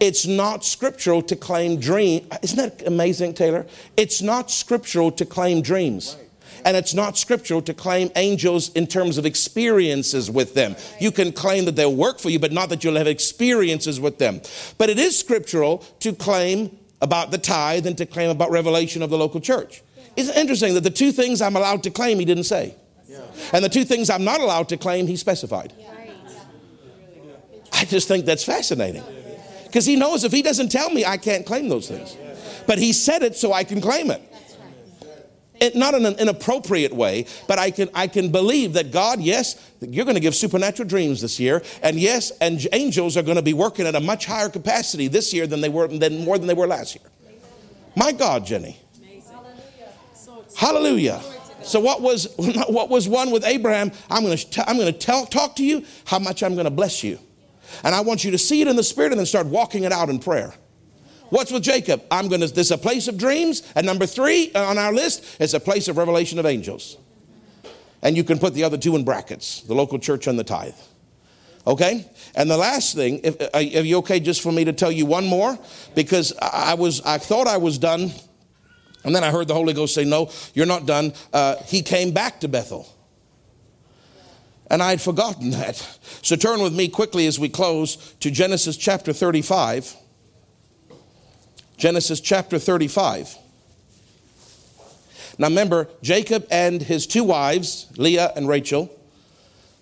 It's 0.00 0.26
not 0.26 0.64
scriptural 0.64 1.22
to 1.22 1.36
claim 1.36 1.80
dream. 1.80 2.28
Isn't 2.42 2.58
that 2.58 2.86
amazing, 2.86 3.34
Taylor? 3.34 3.66
It's 3.96 4.22
not 4.22 4.50
scriptural 4.50 5.10
to 5.12 5.24
claim 5.24 5.60
dreams. 5.60 6.16
And 6.64 6.76
it's 6.76 6.94
not 6.94 7.16
scriptural 7.16 7.62
to 7.62 7.74
claim 7.74 8.10
angels 8.16 8.70
in 8.72 8.86
terms 8.86 9.18
of 9.18 9.26
experiences 9.26 10.30
with 10.30 10.54
them. 10.54 10.76
You 11.00 11.10
can 11.12 11.32
claim 11.32 11.64
that 11.64 11.76
they'll 11.76 11.94
work 11.94 12.18
for 12.18 12.30
you, 12.30 12.38
but 12.38 12.52
not 12.52 12.68
that 12.68 12.84
you'll 12.84 12.96
have 12.96 13.06
experiences 13.06 14.00
with 14.00 14.18
them. 14.18 14.40
But 14.76 14.90
it 14.90 14.98
is 14.98 15.18
scriptural 15.18 15.78
to 16.00 16.12
claim 16.12 16.76
about 17.00 17.30
the 17.30 17.38
tithe 17.38 17.86
and 17.86 17.96
to 17.98 18.06
claim 18.06 18.30
about 18.30 18.50
revelation 18.50 19.02
of 19.02 19.10
the 19.10 19.18
local 19.18 19.40
church. 19.40 19.82
It's 20.18 20.36
interesting 20.36 20.74
that 20.74 20.82
the 20.82 20.90
two 20.90 21.12
things 21.12 21.40
I'm 21.40 21.54
allowed 21.54 21.84
to 21.84 21.90
claim, 21.90 22.18
he 22.18 22.24
didn't 22.24 22.44
say. 22.44 22.74
And 23.52 23.64
the 23.64 23.68
two 23.68 23.84
things 23.84 24.10
I'm 24.10 24.24
not 24.24 24.40
allowed 24.40 24.68
to 24.70 24.76
claim, 24.76 25.06
he 25.06 25.16
specified. 25.16 25.72
I 27.72 27.84
just 27.84 28.08
think 28.08 28.26
that's 28.26 28.44
fascinating. 28.44 29.04
Because 29.62 29.86
he 29.86 29.94
knows 29.94 30.24
if 30.24 30.32
he 30.32 30.42
doesn't 30.42 30.70
tell 30.70 30.90
me, 30.90 31.04
I 31.04 31.18
can't 31.18 31.46
claim 31.46 31.68
those 31.68 31.86
things. 31.86 32.16
But 32.66 32.78
he 32.78 32.92
said 32.92 33.22
it 33.22 33.36
so 33.36 33.52
I 33.52 33.62
can 33.62 33.80
claim 33.80 34.10
it. 34.10 34.20
it 35.60 35.76
not 35.76 35.94
in 35.94 36.04
an 36.04 36.18
inappropriate 36.18 36.92
way, 36.92 37.26
but 37.46 37.60
I 37.60 37.70
can, 37.70 37.88
I 37.94 38.08
can 38.08 38.32
believe 38.32 38.72
that 38.72 38.90
God, 38.90 39.20
yes, 39.20 39.70
you're 39.80 40.04
going 40.04 40.16
to 40.16 40.20
give 40.20 40.34
supernatural 40.34 40.88
dreams 40.88 41.20
this 41.20 41.38
year. 41.38 41.62
And 41.80 41.96
yes, 41.96 42.32
and 42.40 42.66
angels 42.72 43.16
are 43.16 43.22
going 43.22 43.36
to 43.36 43.42
be 43.42 43.54
working 43.54 43.86
at 43.86 43.94
a 43.94 44.00
much 44.00 44.26
higher 44.26 44.48
capacity 44.48 45.06
this 45.06 45.32
year 45.32 45.46
than 45.46 45.60
they 45.60 45.68
were, 45.68 45.86
than 45.86 46.24
more 46.24 46.38
than 46.38 46.48
they 46.48 46.54
were 46.54 46.66
last 46.66 46.96
year. 46.96 47.08
My 47.94 48.10
God, 48.10 48.44
Jenny. 48.44 48.80
Hallelujah. 50.58 51.22
So 51.62 51.78
what 51.78 52.02
was 52.02 52.34
what 52.36 52.88
was 52.90 53.08
one 53.08 53.30
with 53.30 53.44
Abraham? 53.44 53.92
I'm 54.10 54.24
going 54.24 54.36
to 54.36 54.68
I'm 54.68 54.76
going 54.76 54.92
to 54.92 54.98
tell 54.98 55.24
talk 55.24 55.54
to 55.56 55.64
you 55.64 55.84
how 56.04 56.18
much 56.18 56.42
I'm 56.42 56.54
going 56.54 56.64
to 56.64 56.70
bless 56.70 57.04
you. 57.04 57.20
And 57.84 57.94
I 57.94 58.00
want 58.00 58.24
you 58.24 58.32
to 58.32 58.38
see 58.38 58.60
it 58.60 58.66
in 58.66 58.74
the 58.74 58.82
spirit 58.82 59.12
and 59.12 59.20
then 59.20 59.26
start 59.26 59.46
walking 59.46 59.84
it 59.84 59.92
out 59.92 60.08
in 60.08 60.18
prayer. 60.18 60.52
What's 61.30 61.52
with 61.52 61.62
Jacob? 61.62 62.02
I'm 62.10 62.26
going 62.26 62.40
to 62.40 62.48
this 62.48 62.66
is 62.66 62.70
a 62.72 62.78
place 62.78 63.06
of 63.06 63.16
dreams 63.16 63.62
and 63.76 63.86
number 63.86 64.04
3 64.04 64.52
on 64.54 64.78
our 64.78 64.92
list 64.92 65.40
is 65.40 65.54
a 65.54 65.60
place 65.60 65.86
of 65.86 65.96
revelation 65.96 66.40
of 66.40 66.46
angels. 66.46 66.96
And 68.02 68.16
you 68.16 68.24
can 68.24 68.40
put 68.40 68.54
the 68.54 68.64
other 68.64 68.78
two 68.78 68.96
in 68.96 69.04
brackets, 69.04 69.60
the 69.62 69.74
local 69.74 70.00
church 70.00 70.26
and 70.26 70.36
the 70.36 70.44
tithe. 70.44 70.74
Okay? 71.68 72.10
And 72.34 72.50
the 72.50 72.56
last 72.56 72.96
thing, 72.96 73.20
if, 73.22 73.40
uh, 73.40 73.48
are 73.54 73.60
you 73.60 73.98
okay 73.98 74.18
just 74.18 74.40
for 74.40 74.50
me 74.50 74.64
to 74.64 74.72
tell 74.72 74.90
you 74.90 75.06
one 75.06 75.26
more? 75.26 75.56
Because 75.94 76.32
I 76.40 76.74
was, 76.74 77.00
I 77.02 77.18
thought 77.18 77.46
I 77.46 77.58
was 77.58 77.78
done 77.78 78.12
and 79.04 79.14
then 79.14 79.22
I 79.24 79.30
heard 79.30 79.48
the 79.48 79.54
Holy 79.54 79.72
Ghost 79.72 79.94
say, 79.94 80.04
No, 80.04 80.30
you're 80.54 80.66
not 80.66 80.86
done. 80.86 81.12
Uh, 81.32 81.56
he 81.66 81.82
came 81.82 82.12
back 82.12 82.40
to 82.40 82.48
Bethel. 82.48 82.88
And 84.70 84.82
I 84.82 84.90
had 84.90 85.00
forgotten 85.00 85.50
that. 85.50 85.76
So 86.22 86.36
turn 86.36 86.60
with 86.60 86.74
me 86.74 86.88
quickly 86.88 87.26
as 87.26 87.38
we 87.38 87.48
close 87.48 87.96
to 88.20 88.30
Genesis 88.30 88.76
chapter 88.76 89.12
35. 89.12 89.96
Genesis 91.78 92.20
chapter 92.20 92.58
35. 92.58 93.36
Now 95.38 95.46
remember, 95.46 95.88
Jacob 96.02 96.46
and 96.50 96.82
his 96.82 97.06
two 97.06 97.22
wives, 97.22 97.86
Leah 97.96 98.32
and 98.34 98.48
Rachel, 98.48 98.90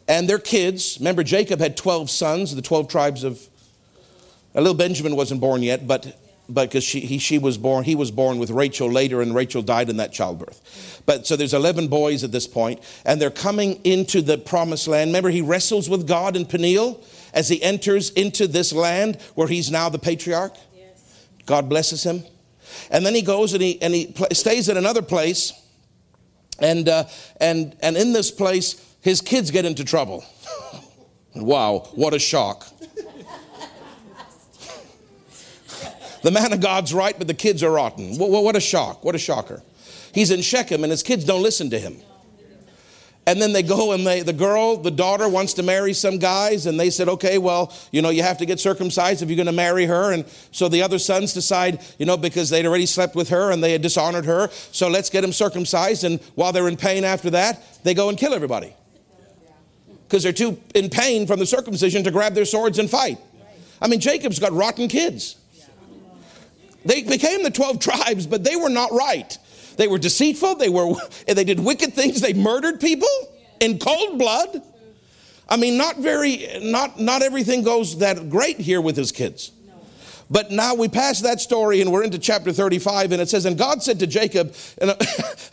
and 0.06 0.28
their 0.28 0.38
kids. 0.38 0.98
Remember, 1.00 1.24
Jacob 1.24 1.58
had 1.58 1.76
12 1.76 2.10
sons, 2.10 2.54
the 2.54 2.62
12 2.62 2.88
tribes 2.88 3.24
of. 3.24 3.40
A 4.54 4.60
little 4.60 4.74
Benjamin 4.74 5.16
wasn't 5.16 5.40
born 5.40 5.62
yet, 5.62 5.86
but 5.86 6.18
but 6.48 6.68
because 6.68 6.84
she, 6.84 7.00
he, 7.00 7.18
she 7.18 7.38
was 7.38 7.58
born, 7.58 7.84
he 7.84 7.94
was 7.94 8.10
born 8.10 8.38
with 8.38 8.50
Rachel 8.50 8.90
later, 8.90 9.20
and 9.20 9.34
Rachel 9.34 9.62
died 9.62 9.88
in 9.88 9.96
that 9.96 10.12
childbirth. 10.12 11.02
But 11.06 11.26
so 11.26 11.36
there's 11.36 11.54
11 11.54 11.88
boys 11.88 12.22
at 12.22 12.32
this 12.32 12.46
point, 12.46 12.80
and 13.04 13.20
they're 13.20 13.30
coming 13.30 13.80
into 13.84 14.22
the 14.22 14.38
promised 14.38 14.86
land. 14.86 15.08
Remember, 15.08 15.30
he 15.30 15.40
wrestles 15.40 15.88
with 15.88 16.06
God 16.06 16.36
in 16.36 16.46
Peniel 16.46 17.02
as 17.34 17.48
he 17.48 17.62
enters 17.62 18.10
into 18.10 18.46
this 18.46 18.72
land 18.72 19.20
where 19.34 19.48
he's 19.48 19.70
now 19.70 19.88
the 19.88 19.98
patriarch. 19.98 20.54
Yes. 20.76 21.26
God 21.46 21.68
blesses 21.68 22.04
him. 22.04 22.24
And 22.90 23.04
then 23.04 23.14
he 23.14 23.22
goes 23.22 23.52
and 23.52 23.62
he, 23.62 23.80
and 23.82 23.94
he 23.94 24.06
pl- 24.06 24.28
stays 24.32 24.68
at 24.68 24.76
another 24.76 25.02
place, 25.02 25.52
and, 26.58 26.88
uh, 26.88 27.04
and, 27.40 27.76
and 27.80 27.96
in 27.96 28.12
this 28.12 28.30
place, 28.30 28.82
his 29.00 29.20
kids 29.20 29.50
get 29.50 29.64
into 29.64 29.84
trouble. 29.84 30.24
wow, 31.34 31.88
what 31.94 32.14
a 32.14 32.18
shock. 32.18 32.66
The 36.26 36.32
man 36.32 36.52
of 36.52 36.60
God's 36.60 36.92
right, 36.92 37.16
but 37.16 37.28
the 37.28 37.34
kids 37.34 37.62
are 37.62 37.70
rotten. 37.70 38.16
What 38.16 38.56
a 38.56 38.60
shock. 38.60 39.04
What 39.04 39.14
a 39.14 39.18
shocker. 39.18 39.62
He's 40.12 40.32
in 40.32 40.42
Shechem 40.42 40.82
and 40.82 40.90
his 40.90 41.04
kids 41.04 41.24
don't 41.24 41.40
listen 41.40 41.70
to 41.70 41.78
him. 41.78 41.98
And 43.28 43.40
then 43.40 43.52
they 43.52 43.62
go 43.62 43.92
and 43.92 44.04
they, 44.04 44.22
the 44.22 44.32
girl, 44.32 44.76
the 44.76 44.90
daughter 44.90 45.28
wants 45.28 45.54
to 45.54 45.62
marry 45.62 45.92
some 45.92 46.18
guys, 46.18 46.66
and 46.66 46.80
they 46.80 46.90
said, 46.90 47.08
okay, 47.08 47.38
well, 47.38 47.72
you 47.92 48.02
know, 48.02 48.08
you 48.08 48.24
have 48.24 48.38
to 48.38 48.44
get 48.44 48.58
circumcised 48.58 49.22
if 49.22 49.28
you're 49.28 49.36
going 49.36 49.46
to 49.46 49.52
marry 49.52 49.86
her. 49.86 50.10
And 50.10 50.24
so 50.50 50.68
the 50.68 50.82
other 50.82 50.98
sons 50.98 51.32
decide, 51.32 51.80
you 51.96 52.06
know, 52.06 52.16
because 52.16 52.50
they'd 52.50 52.66
already 52.66 52.86
slept 52.86 53.14
with 53.14 53.28
her 53.28 53.52
and 53.52 53.62
they 53.62 53.70
had 53.70 53.82
dishonored 53.82 54.24
her, 54.24 54.48
so 54.72 54.88
let's 54.88 55.10
get 55.10 55.20
them 55.20 55.32
circumcised. 55.32 56.02
And 56.02 56.20
while 56.34 56.50
they're 56.50 56.66
in 56.66 56.76
pain 56.76 57.04
after 57.04 57.30
that, 57.30 57.62
they 57.84 57.94
go 57.94 58.08
and 58.08 58.18
kill 58.18 58.34
everybody. 58.34 58.74
Because 60.08 60.24
they're 60.24 60.32
too 60.32 60.60
in 60.74 60.90
pain 60.90 61.28
from 61.28 61.38
the 61.38 61.46
circumcision 61.46 62.02
to 62.02 62.10
grab 62.10 62.34
their 62.34 62.46
swords 62.46 62.80
and 62.80 62.90
fight. 62.90 63.20
I 63.80 63.86
mean, 63.86 64.00
Jacob's 64.00 64.40
got 64.40 64.50
rotten 64.50 64.88
kids. 64.88 65.36
They 66.86 67.02
became 67.02 67.42
the 67.42 67.50
12 67.50 67.80
tribes, 67.80 68.26
but 68.26 68.44
they 68.44 68.56
were 68.56 68.68
not 68.68 68.92
right. 68.92 69.36
They 69.76 69.88
were 69.88 69.98
deceitful, 69.98 70.56
they, 70.56 70.68
were, 70.68 70.94
they 71.26 71.44
did 71.44 71.60
wicked 71.60 71.94
things, 71.94 72.20
they 72.20 72.32
murdered 72.32 72.80
people 72.80 73.08
in 73.60 73.78
cold 73.78 74.18
blood. 74.18 74.62
I 75.48 75.56
mean, 75.56 75.76
not 75.76 75.98
very, 75.98 76.48
not, 76.62 76.98
not 76.98 77.22
everything 77.22 77.62
goes 77.62 77.98
that 77.98 78.30
great 78.30 78.58
here 78.58 78.80
with 78.80 78.96
his 78.96 79.12
kids. 79.12 79.52
But 80.28 80.50
now 80.50 80.74
we 80.74 80.88
pass 80.88 81.20
that 81.20 81.40
story 81.40 81.80
and 81.80 81.92
we're 81.92 82.02
into 82.02 82.18
chapter 82.18 82.52
35, 82.52 83.12
and 83.12 83.22
it 83.22 83.28
says, 83.28 83.44
And 83.44 83.56
God 83.56 83.82
said 83.82 84.00
to 84.00 84.08
Jacob, 84.08 84.56
in, 84.80 84.90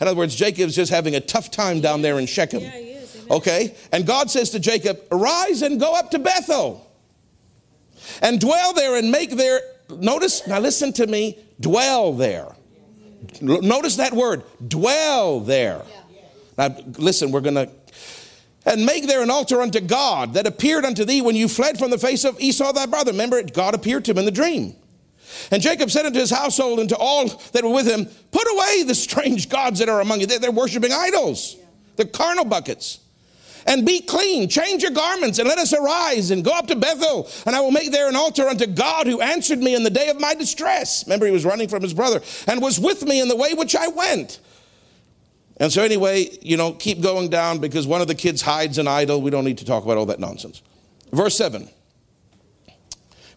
other 0.00 0.16
words, 0.16 0.34
Jacob's 0.34 0.74
just 0.74 0.90
having 0.90 1.14
a 1.14 1.20
tough 1.20 1.50
time 1.50 1.80
down 1.80 2.02
there 2.02 2.18
in 2.18 2.26
Shechem. 2.26 2.64
Okay? 3.30 3.74
And 3.92 4.04
God 4.04 4.30
says 4.30 4.50
to 4.50 4.60
Jacob, 4.60 5.00
Arise 5.12 5.62
and 5.62 5.78
go 5.78 5.94
up 5.94 6.10
to 6.10 6.18
Bethel 6.18 6.90
and 8.20 8.40
dwell 8.40 8.72
there 8.72 8.96
and 8.96 9.10
make 9.10 9.30
there 9.30 9.60
notice, 9.90 10.46
now 10.46 10.58
listen 10.58 10.92
to 10.94 11.06
me, 11.06 11.38
dwell 11.60 12.12
there. 12.12 12.48
Notice 13.40 13.96
that 13.96 14.12
word, 14.12 14.44
dwell 14.66 15.40
there. 15.40 15.82
Now, 16.56 16.76
listen, 16.98 17.32
we're 17.32 17.40
going 17.40 17.54
to. 17.54 17.70
And 18.66 18.86
make 18.86 19.06
there 19.06 19.22
an 19.22 19.30
altar 19.30 19.60
unto 19.60 19.80
God 19.80 20.34
that 20.34 20.46
appeared 20.46 20.84
unto 20.84 21.04
thee 21.04 21.20
when 21.20 21.36
you 21.36 21.48
fled 21.48 21.78
from 21.78 21.90
the 21.90 21.98
face 21.98 22.24
of 22.24 22.40
Esau 22.40 22.72
thy 22.72 22.86
brother. 22.86 23.12
Remember, 23.12 23.42
God 23.42 23.74
appeared 23.74 24.04
to 24.06 24.12
him 24.12 24.18
in 24.18 24.24
the 24.24 24.30
dream. 24.30 24.74
And 25.50 25.60
Jacob 25.60 25.90
said 25.90 26.06
unto 26.06 26.18
his 26.18 26.30
household 26.30 26.80
and 26.80 26.88
to 26.88 26.96
all 26.96 27.28
that 27.52 27.62
were 27.62 27.72
with 27.72 27.86
him, 27.86 28.06
Put 28.30 28.46
away 28.50 28.84
the 28.84 28.94
strange 28.94 29.48
gods 29.48 29.80
that 29.80 29.88
are 29.88 30.00
among 30.00 30.20
you. 30.20 30.26
They're, 30.26 30.50
worshiping 30.50 30.92
idols, 30.92 31.56
they're 31.96 32.06
carnal 32.06 32.44
buckets 32.44 33.00
and 33.66 33.86
be 33.86 34.00
clean. 34.00 34.48
Change 34.48 34.82
your 34.82 34.92
garments 34.92 35.38
and 35.38 35.48
let 35.48 35.58
us 35.58 35.72
arise 35.72 36.30
and 36.30 36.44
go 36.44 36.52
up 36.52 36.66
to 36.68 36.76
Bethel. 36.76 37.28
And 37.46 37.54
I 37.54 37.60
will 37.60 37.70
make 37.70 37.92
there 37.92 38.08
an 38.08 38.16
altar 38.16 38.48
unto 38.48 38.66
God 38.66 39.06
who 39.06 39.20
answered 39.20 39.58
me 39.58 39.74
in 39.74 39.82
the 39.82 39.90
day 39.90 40.08
of 40.08 40.20
my 40.20 40.34
distress. 40.34 41.04
Remember, 41.06 41.26
he 41.26 41.32
was 41.32 41.44
running 41.44 41.68
from 41.68 41.82
his 41.82 41.94
brother 41.94 42.20
and 42.46 42.60
was 42.60 42.78
with 42.78 43.02
me 43.04 43.20
in 43.20 43.28
the 43.28 43.36
way 43.36 43.54
which 43.54 43.74
I 43.76 43.88
went. 43.88 44.40
And 45.58 45.72
so, 45.72 45.82
anyway, 45.82 46.28
you 46.42 46.56
know, 46.56 46.72
keep 46.72 47.00
going 47.00 47.28
down 47.28 47.58
because 47.58 47.86
one 47.86 48.00
of 48.00 48.08
the 48.08 48.14
kids 48.14 48.42
hides 48.42 48.78
an 48.78 48.88
idol. 48.88 49.22
We 49.22 49.30
don't 49.30 49.44
need 49.44 49.58
to 49.58 49.64
talk 49.64 49.84
about 49.84 49.96
all 49.96 50.06
that 50.06 50.18
nonsense. 50.18 50.62
Verse 51.12 51.36
7. 51.36 51.68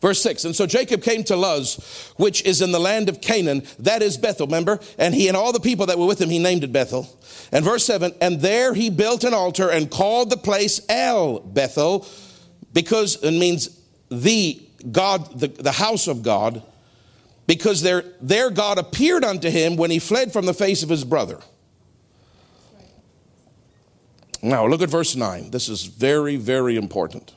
Verse 0.07 0.21
6 0.21 0.45
And 0.45 0.55
so 0.55 0.65
Jacob 0.65 1.03
came 1.03 1.25
to 1.25 1.35
Luz, 1.35 2.13
which 2.15 2.41
is 2.45 2.61
in 2.61 2.71
the 2.71 2.79
land 2.79 3.09
of 3.09 3.19
Canaan, 3.19 3.63
that 3.79 4.01
is 4.01 4.17
Bethel, 4.17 4.45
remember? 4.47 4.79
And 4.97 5.13
he 5.13 5.27
and 5.27 5.35
all 5.35 5.51
the 5.51 5.59
people 5.59 5.87
that 5.87 5.99
were 5.99 6.05
with 6.05 6.21
him, 6.21 6.29
he 6.29 6.39
named 6.39 6.63
it 6.63 6.71
Bethel. 6.71 7.09
And 7.51 7.65
verse 7.65 7.83
7 7.83 8.13
And 8.21 8.39
there 8.39 8.73
he 8.73 8.89
built 8.89 9.25
an 9.25 9.33
altar 9.33 9.69
and 9.69 9.91
called 9.91 10.29
the 10.29 10.37
place 10.37 10.79
El 10.87 11.41
Bethel, 11.41 12.07
because 12.71 13.21
it 13.21 13.31
means 13.31 13.81
the 14.09 14.65
God, 14.89 15.37
the, 15.37 15.49
the 15.49 15.73
house 15.73 16.07
of 16.07 16.23
God, 16.23 16.63
because 17.45 17.81
there, 17.81 18.05
there 18.21 18.49
God 18.49 18.77
appeared 18.77 19.25
unto 19.25 19.49
him 19.49 19.75
when 19.75 19.91
he 19.91 19.99
fled 19.99 20.31
from 20.31 20.45
the 20.45 20.53
face 20.53 20.83
of 20.83 20.89
his 20.89 21.03
brother. 21.03 21.41
Now, 24.41 24.67
look 24.67 24.81
at 24.81 24.89
verse 24.89 25.17
9. 25.17 25.51
This 25.51 25.67
is 25.67 25.83
very, 25.83 26.37
very 26.37 26.77
important. 26.77 27.33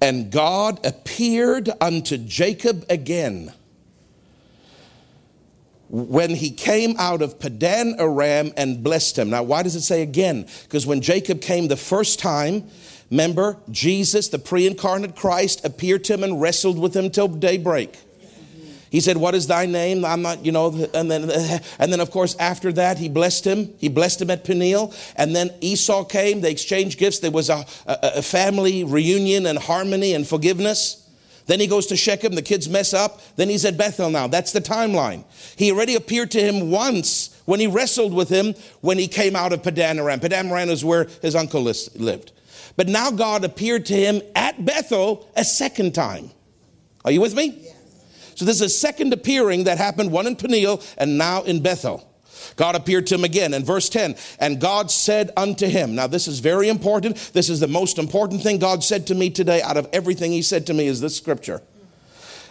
And 0.00 0.30
God 0.30 0.84
appeared 0.84 1.70
unto 1.80 2.18
Jacob 2.18 2.84
again 2.90 3.52
when 5.88 6.30
he 6.30 6.50
came 6.50 6.96
out 6.98 7.22
of 7.22 7.38
Padan 7.38 7.94
Aram 7.98 8.52
and 8.56 8.82
blessed 8.82 9.18
him. 9.18 9.30
Now, 9.30 9.42
why 9.42 9.62
does 9.62 9.76
it 9.76 9.82
say 9.82 10.02
again? 10.02 10.46
Because 10.64 10.86
when 10.86 11.00
Jacob 11.00 11.40
came 11.40 11.68
the 11.68 11.76
first 11.76 12.18
time, 12.18 12.68
remember, 13.10 13.58
Jesus, 13.70 14.28
the 14.28 14.38
pre 14.38 14.66
incarnate 14.66 15.16
Christ, 15.16 15.64
appeared 15.64 16.04
to 16.04 16.14
him 16.14 16.24
and 16.24 16.40
wrestled 16.40 16.78
with 16.78 16.94
him 16.94 17.10
till 17.10 17.28
daybreak. 17.28 17.96
He 18.96 19.00
said, 19.00 19.18
What 19.18 19.34
is 19.34 19.46
thy 19.46 19.66
name? 19.66 20.06
I'm 20.06 20.22
not, 20.22 20.42
you 20.42 20.52
know, 20.52 20.68
and 20.94 21.10
then, 21.10 21.30
and 21.78 21.92
then 21.92 22.00
of 22.00 22.10
course, 22.10 22.34
after 22.38 22.72
that, 22.72 22.96
he 22.96 23.10
blessed 23.10 23.46
him. 23.46 23.74
He 23.76 23.90
blessed 23.90 24.22
him 24.22 24.30
at 24.30 24.42
Peniel. 24.42 24.94
And 25.16 25.36
then 25.36 25.50
Esau 25.60 26.04
came. 26.04 26.40
They 26.40 26.50
exchanged 26.50 26.98
gifts. 26.98 27.18
There 27.18 27.30
was 27.30 27.50
a, 27.50 27.66
a, 27.84 27.98
a 28.14 28.22
family 28.22 28.84
reunion 28.84 29.44
and 29.44 29.58
harmony 29.58 30.14
and 30.14 30.26
forgiveness. 30.26 31.06
Then 31.44 31.60
he 31.60 31.66
goes 31.66 31.88
to 31.88 31.96
Shechem. 31.96 32.36
The 32.36 32.40
kids 32.40 32.70
mess 32.70 32.94
up. 32.94 33.20
Then 33.36 33.50
he's 33.50 33.66
at 33.66 33.76
Bethel 33.76 34.08
now. 34.08 34.28
That's 34.28 34.52
the 34.52 34.62
timeline. 34.62 35.24
He 35.56 35.70
already 35.70 35.94
appeared 35.94 36.30
to 36.30 36.40
him 36.40 36.70
once 36.70 37.38
when 37.44 37.60
he 37.60 37.66
wrestled 37.66 38.14
with 38.14 38.30
him 38.30 38.54
when 38.80 38.96
he 38.96 39.08
came 39.08 39.36
out 39.36 39.52
of 39.52 39.62
Padan 39.62 39.98
Aram. 39.98 40.20
Padan 40.20 40.48
Aram 40.48 40.70
is 40.70 40.82
where 40.82 41.06
his 41.20 41.34
uncle 41.34 41.60
lived. 41.60 42.32
But 42.76 42.88
now 42.88 43.10
God 43.10 43.44
appeared 43.44 43.84
to 43.86 43.94
him 43.94 44.22
at 44.34 44.64
Bethel 44.64 45.28
a 45.36 45.44
second 45.44 45.94
time. 45.94 46.30
Are 47.04 47.10
you 47.10 47.20
with 47.20 47.34
me? 47.34 47.74
So 48.36 48.44
this 48.44 48.56
is 48.56 48.62
a 48.62 48.68
second 48.68 49.12
appearing 49.12 49.64
that 49.64 49.78
happened, 49.78 50.12
one 50.12 50.26
in 50.26 50.36
Peniel 50.36 50.82
and 50.96 51.18
now 51.18 51.42
in 51.42 51.62
Bethel. 51.62 52.06
God 52.54 52.76
appeared 52.76 53.06
to 53.08 53.14
him 53.16 53.24
again 53.24 53.54
in 53.54 53.64
verse 53.64 53.88
10. 53.88 54.14
And 54.38 54.60
God 54.60 54.90
said 54.90 55.30
unto 55.36 55.66
him, 55.66 55.94
Now, 55.94 56.06
this 56.06 56.28
is 56.28 56.38
very 56.38 56.68
important. 56.68 57.16
This 57.32 57.48
is 57.48 57.60
the 57.60 57.66
most 57.66 57.98
important 57.98 58.42
thing 58.42 58.58
God 58.58 58.84
said 58.84 59.06
to 59.08 59.14
me 59.14 59.30
today 59.30 59.62
out 59.62 59.76
of 59.76 59.88
everything 59.92 60.32
he 60.32 60.42
said 60.42 60.66
to 60.66 60.74
me 60.74 60.86
is 60.86 61.00
this 61.00 61.16
scripture. 61.16 61.62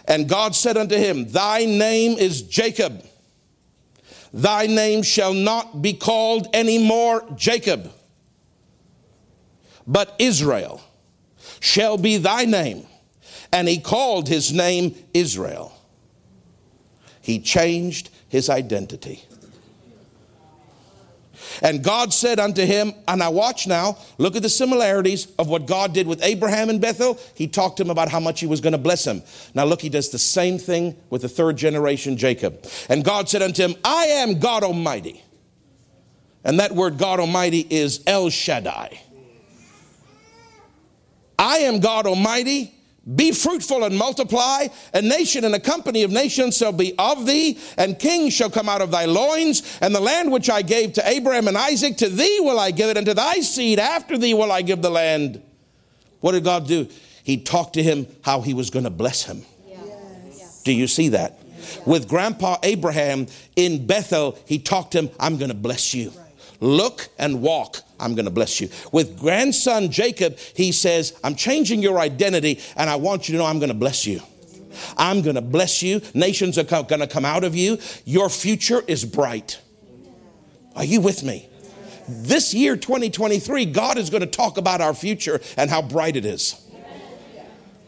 And 0.06 0.28
God 0.28 0.54
said 0.54 0.76
unto 0.76 0.96
him, 0.96 1.28
Thy 1.28 1.64
name 1.64 2.18
is 2.18 2.42
Jacob. 2.42 3.04
Thy 4.32 4.66
name 4.66 5.02
shall 5.02 5.32
not 5.32 5.80
be 5.82 5.92
called 5.94 6.48
any 6.52 6.78
more 6.84 7.24
Jacob, 7.36 7.90
but 9.86 10.14
Israel 10.18 10.82
shall 11.60 11.96
be 11.96 12.18
thy 12.18 12.44
name. 12.44 12.86
And 13.52 13.68
he 13.68 13.78
called 13.80 14.28
his 14.28 14.52
name 14.52 14.94
Israel. 15.14 15.75
He 17.26 17.40
changed 17.40 18.10
his 18.28 18.48
identity. 18.48 19.24
And 21.60 21.82
God 21.82 22.12
said 22.12 22.38
unto 22.38 22.64
him, 22.64 22.94
and 23.08 23.20
I 23.20 23.30
watch 23.30 23.66
now, 23.66 23.98
look 24.16 24.36
at 24.36 24.42
the 24.42 24.48
similarities 24.48 25.26
of 25.36 25.48
what 25.48 25.66
God 25.66 25.92
did 25.92 26.06
with 26.06 26.22
Abraham 26.22 26.70
in 26.70 26.78
Bethel. 26.78 27.18
He 27.34 27.48
talked 27.48 27.78
to 27.78 27.82
him 27.82 27.90
about 27.90 28.10
how 28.10 28.20
much 28.20 28.38
he 28.38 28.46
was 28.46 28.60
going 28.60 28.74
to 28.74 28.78
bless 28.78 29.04
him. 29.04 29.24
Now 29.54 29.64
look, 29.64 29.80
he 29.80 29.88
does 29.88 30.10
the 30.10 30.20
same 30.20 30.56
thing 30.56 30.94
with 31.10 31.22
the 31.22 31.28
third 31.28 31.56
generation 31.56 32.16
Jacob. 32.16 32.64
And 32.88 33.04
God 33.04 33.28
said 33.28 33.42
unto 33.42 33.60
him, 33.60 33.74
I 33.82 34.04
am 34.04 34.38
God 34.38 34.62
Almighty. 34.62 35.20
And 36.44 36.60
that 36.60 36.76
word 36.76 36.96
God 36.96 37.18
Almighty 37.18 37.66
is 37.68 38.04
El 38.06 38.30
Shaddai. 38.30 39.00
I 41.36 41.56
am 41.56 41.80
God 41.80 42.06
Almighty. 42.06 42.72
Be 43.14 43.30
fruitful 43.30 43.84
and 43.84 43.96
multiply. 43.96 44.66
A 44.92 45.00
nation 45.00 45.44
and 45.44 45.54
a 45.54 45.60
company 45.60 46.02
of 46.02 46.10
nations 46.10 46.56
shall 46.56 46.72
be 46.72 46.92
of 46.98 47.24
thee, 47.24 47.58
and 47.76 47.98
kings 47.98 48.34
shall 48.34 48.50
come 48.50 48.68
out 48.68 48.82
of 48.82 48.90
thy 48.90 49.04
loins. 49.04 49.78
And 49.80 49.94
the 49.94 50.00
land 50.00 50.32
which 50.32 50.50
I 50.50 50.62
gave 50.62 50.94
to 50.94 51.08
Abraham 51.08 51.46
and 51.46 51.56
Isaac, 51.56 51.98
to 51.98 52.08
thee 52.08 52.38
will 52.40 52.58
I 52.58 52.72
give 52.72 52.90
it, 52.90 52.96
and 52.96 53.06
to 53.06 53.14
thy 53.14 53.34
seed 53.40 53.78
after 53.78 54.18
thee 54.18 54.34
will 54.34 54.50
I 54.50 54.62
give 54.62 54.82
the 54.82 54.90
land. 54.90 55.40
What 56.20 56.32
did 56.32 56.42
God 56.42 56.66
do? 56.66 56.88
He 57.22 57.36
talked 57.36 57.74
to 57.74 57.82
him 57.82 58.08
how 58.22 58.40
he 58.40 58.54
was 58.54 58.70
going 58.70 58.84
to 58.84 58.90
bless 58.90 59.22
him. 59.24 59.42
Yes. 59.68 60.62
Do 60.64 60.72
you 60.72 60.88
see 60.88 61.10
that? 61.10 61.38
With 61.84 62.08
grandpa 62.08 62.58
Abraham 62.64 63.28
in 63.54 63.86
Bethel, 63.86 64.38
he 64.46 64.58
talked 64.58 64.92
to 64.92 64.98
him, 64.98 65.10
I'm 65.20 65.36
going 65.36 65.50
to 65.50 65.56
bless 65.56 65.94
you. 65.94 66.10
Right. 66.10 66.26
Look 66.60 67.08
and 67.18 67.40
walk. 67.40 67.78
I'm 67.98 68.14
going 68.14 68.26
to 68.26 68.30
bless 68.30 68.60
you. 68.60 68.68
With 68.92 69.18
grandson 69.18 69.90
Jacob, 69.90 70.38
he 70.54 70.72
says, 70.72 71.18
I'm 71.24 71.34
changing 71.34 71.82
your 71.82 71.98
identity 71.98 72.60
and 72.76 72.90
I 72.90 72.96
want 72.96 73.28
you 73.28 73.32
to 73.32 73.38
know 73.38 73.46
I'm 73.46 73.58
going 73.58 73.70
to 73.70 73.74
bless 73.74 74.06
you. 74.06 74.20
I'm 74.96 75.22
going 75.22 75.36
to 75.36 75.42
bless 75.42 75.82
you. 75.82 76.02
Nations 76.14 76.58
are 76.58 76.64
going 76.64 77.00
to 77.00 77.06
come 77.06 77.24
out 77.24 77.44
of 77.44 77.56
you. 77.56 77.78
Your 78.04 78.28
future 78.28 78.82
is 78.86 79.04
bright. 79.04 79.60
Are 80.74 80.84
you 80.84 81.00
with 81.00 81.22
me? 81.22 81.48
This 82.08 82.54
year, 82.54 82.76
2023, 82.76 83.66
God 83.66 83.98
is 83.98 84.10
going 84.10 84.20
to 84.20 84.26
talk 84.26 84.58
about 84.58 84.80
our 84.80 84.94
future 84.94 85.40
and 85.56 85.70
how 85.70 85.82
bright 85.82 86.16
it 86.16 86.24
is. 86.24 86.65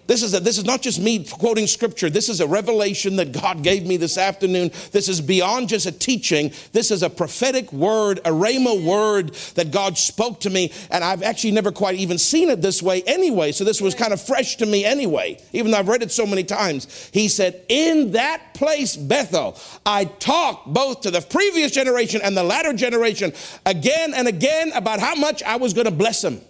This 0.08 0.22
is, 0.22 0.32
a, 0.32 0.40
this 0.40 0.56
is 0.56 0.64
not 0.64 0.80
just 0.80 0.98
me 0.98 1.22
quoting 1.22 1.66
scripture. 1.66 2.08
This 2.08 2.30
is 2.30 2.40
a 2.40 2.46
revelation 2.46 3.16
that 3.16 3.30
God 3.30 3.62
gave 3.62 3.86
me 3.86 3.98
this 3.98 4.16
afternoon. 4.16 4.70
This 4.90 5.06
is 5.06 5.20
beyond 5.20 5.68
just 5.68 5.84
a 5.84 5.92
teaching. 5.92 6.50
This 6.72 6.90
is 6.90 7.02
a 7.02 7.10
prophetic 7.10 7.70
word, 7.74 8.18
a 8.20 8.30
rhema 8.30 8.82
word 8.82 9.34
that 9.54 9.70
God 9.70 9.98
spoke 9.98 10.40
to 10.40 10.50
me. 10.50 10.72
And 10.90 11.04
I've 11.04 11.22
actually 11.22 11.50
never 11.50 11.70
quite 11.70 11.96
even 11.96 12.16
seen 12.16 12.48
it 12.48 12.62
this 12.62 12.82
way 12.82 13.02
anyway. 13.02 13.52
So 13.52 13.64
this 13.64 13.82
was 13.82 13.94
kind 13.94 14.14
of 14.14 14.22
fresh 14.22 14.56
to 14.56 14.66
me 14.66 14.82
anyway, 14.86 15.38
even 15.52 15.72
though 15.72 15.78
I've 15.78 15.88
read 15.88 16.02
it 16.02 16.10
so 16.10 16.24
many 16.24 16.42
times. 16.42 17.10
He 17.12 17.28
said, 17.28 17.62
In 17.68 18.12
that 18.12 18.54
place, 18.54 18.96
Bethel, 18.96 19.58
I 19.84 20.06
talked 20.06 20.72
both 20.72 21.02
to 21.02 21.10
the 21.10 21.20
previous 21.20 21.70
generation 21.70 22.22
and 22.24 22.34
the 22.34 22.44
latter 22.44 22.72
generation 22.72 23.34
again 23.66 24.14
and 24.14 24.26
again 24.26 24.72
about 24.72 25.00
how 25.00 25.16
much 25.16 25.42
I 25.42 25.56
was 25.56 25.74
going 25.74 25.84
to 25.84 25.90
bless 25.90 26.22
them. 26.22 26.40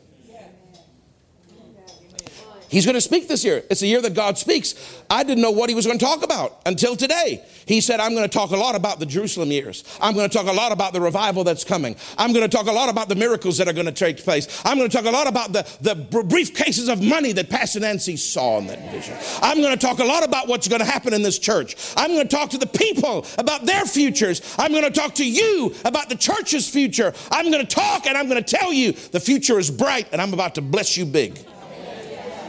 He's 2.69 2.85
going 2.85 2.95
to 2.95 3.01
speak 3.01 3.29
this 3.29 3.45
year. 3.45 3.63
It's 3.71 3.83
a 3.83 3.87
year 3.87 4.03
that 4.03 4.15
God 4.15 4.37
speaks. 4.37 4.75
I 5.09 5.25
didn't 5.25 5.43
know 5.43 5.51
what 5.51 5.71
he 5.71 5.75
was 5.75 5.87
going 5.87 5.99
to 5.99 6.05
talk 6.05 6.23
about 6.23 6.61
until 6.67 6.97
today. 6.97 7.43
He 7.65 7.81
said, 7.81 7.99
I'm 7.99 8.15
going 8.15 8.29
to 8.29 8.33
talk 8.33 8.51
a 8.51 8.57
lot 8.57 8.75
about 8.75 8.99
the 8.99 9.07
Jerusalem 9.07 9.51
years. 9.51 9.85
I'm 10.01 10.15
going 10.15 10.29
to 10.29 10.35
talk 10.35 10.47
a 10.47 10.53
lot 10.53 10.71
about 10.71 10.93
the 10.93 11.01
revival 11.01 11.45
that's 11.45 11.65
coming. 11.65 11.97
I'm 12.19 12.33
going 12.33 12.49
to 12.49 12.55
talk 12.55 12.67
a 12.67 12.73
lot 12.73 12.89
about 12.89 13.09
the 13.09 13.15
miracles 13.15 13.57
that 13.59 13.69
are 13.69 13.73
going 13.73 13.87
to 13.87 13.93
take 13.93 14.19
place. 14.19 14.63
I'm 14.65 14.77
going 14.77 14.89
to 14.89 14.97
talk 14.97 15.07
a 15.07 15.11
lot 15.11 15.27
about 15.27 15.53
the, 15.53 15.63
the 15.81 15.95
briefcases 15.95 16.93
of 16.93 17.03
money 17.03 17.33
that 17.33 17.49
Pastor 17.49 17.81
Nancy 17.81 18.17
saw 18.17 18.59
in 18.59 18.67
that 18.67 18.91
vision. 18.91 19.17
I'm 19.43 19.61
going 19.61 19.77
to 19.77 19.87
talk 19.87 19.99
a 19.99 20.05
lot 20.05 20.25
about 20.25 20.47
what's 20.47 20.69
going 20.69 20.81
to 20.81 20.87
happen 20.87 21.15
in 21.15 21.23
this 21.23 21.39
church. 21.39 21.77
I'm 21.97 22.11
going 22.11 22.27
to 22.29 22.37
talk 22.37 22.51
to 22.51 22.59
the 22.59 22.67
people 22.67 23.27
about 23.39 23.65
their 23.65 23.87
futures. 23.87 24.43
I'm 24.59 24.73
going 24.73 24.85
to 24.85 24.91
talk 24.91 25.15
to 25.17 25.29
you 25.29 25.75
about 25.85 26.09
the 26.11 26.17
church's 26.17 26.69
future. 26.69 27.15
I'm 27.31 27.51
going 27.51 27.67
to 27.67 27.75
talk 27.75 28.07
and 28.07 28.17
I'm 28.17 28.29
going 28.29 28.43
to 28.43 28.57
tell 28.57 28.73
you 28.73 28.93
the 28.93 29.21
future 29.21 29.59
is 29.59 29.71
bright 29.71 30.09
and 30.13 30.21
I'm 30.21 30.35
about 30.35 30.55
to 30.57 30.63
bless 30.63 30.97
you 30.97 31.07
big. 31.07 31.39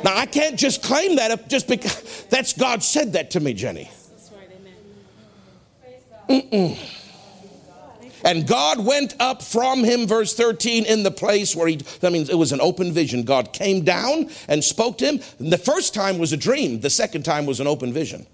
Now, 0.03 0.15
I 0.15 0.25
can't 0.25 0.57
just 0.57 0.83
claim 0.83 1.17
that 1.17 1.49
just 1.49 1.67
because 1.67 2.25
that's 2.29 2.53
God 2.53 2.83
said 2.83 3.13
that 3.13 3.31
to 3.31 3.39
me, 3.39 3.53
Jenny. 3.53 3.89
Mm-mm. 6.29 6.77
And 8.23 8.45
God 8.45 8.85
went 8.85 9.15
up 9.19 9.41
from 9.41 9.83
him, 9.83 10.05
verse 10.05 10.35
13, 10.35 10.85
in 10.85 11.03
the 11.03 11.11
place 11.11 11.55
where 11.55 11.67
he, 11.67 11.77
that 12.01 12.11
means 12.11 12.29
it 12.29 12.35
was 12.35 12.51
an 12.51 12.61
open 12.61 12.91
vision. 12.91 13.23
God 13.23 13.53
came 13.53 13.83
down 13.83 14.29
and 14.47 14.63
spoke 14.63 14.97
to 14.99 15.05
him. 15.05 15.19
The 15.39 15.57
first 15.57 15.93
time 15.93 16.17
was 16.17 16.33
a 16.33 16.37
dream, 16.37 16.81
the 16.81 16.89
second 16.89 17.23
time 17.23 17.45
was 17.45 17.59
an 17.59 17.67
open 17.67 17.93
vision. 17.93 18.27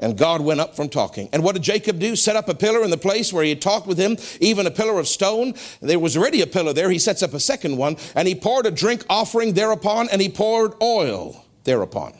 And 0.00 0.16
God 0.16 0.40
went 0.40 0.60
up 0.60 0.74
from 0.74 0.88
talking. 0.88 1.28
And 1.30 1.44
what 1.44 1.54
did 1.54 1.62
Jacob 1.62 1.98
do? 1.98 2.16
Set 2.16 2.34
up 2.34 2.48
a 2.48 2.54
pillar 2.54 2.82
in 2.82 2.90
the 2.90 2.96
place 2.96 3.32
where 3.32 3.44
he 3.44 3.50
had 3.50 3.60
talked 3.60 3.86
with 3.86 3.98
him, 3.98 4.16
even 4.40 4.66
a 4.66 4.70
pillar 4.70 4.98
of 4.98 5.06
stone. 5.06 5.52
There 5.82 5.98
was 5.98 6.16
already 6.16 6.40
a 6.40 6.46
pillar 6.46 6.72
there. 6.72 6.90
He 6.90 6.98
sets 6.98 7.22
up 7.22 7.34
a 7.34 7.40
second 7.40 7.76
one, 7.76 7.98
and 8.14 8.26
he 8.26 8.34
poured 8.34 8.64
a 8.64 8.70
drink 8.70 9.04
offering 9.10 9.52
thereupon, 9.52 10.08
and 10.10 10.22
he 10.22 10.30
poured 10.30 10.72
oil 10.82 11.44
thereupon. 11.64 12.14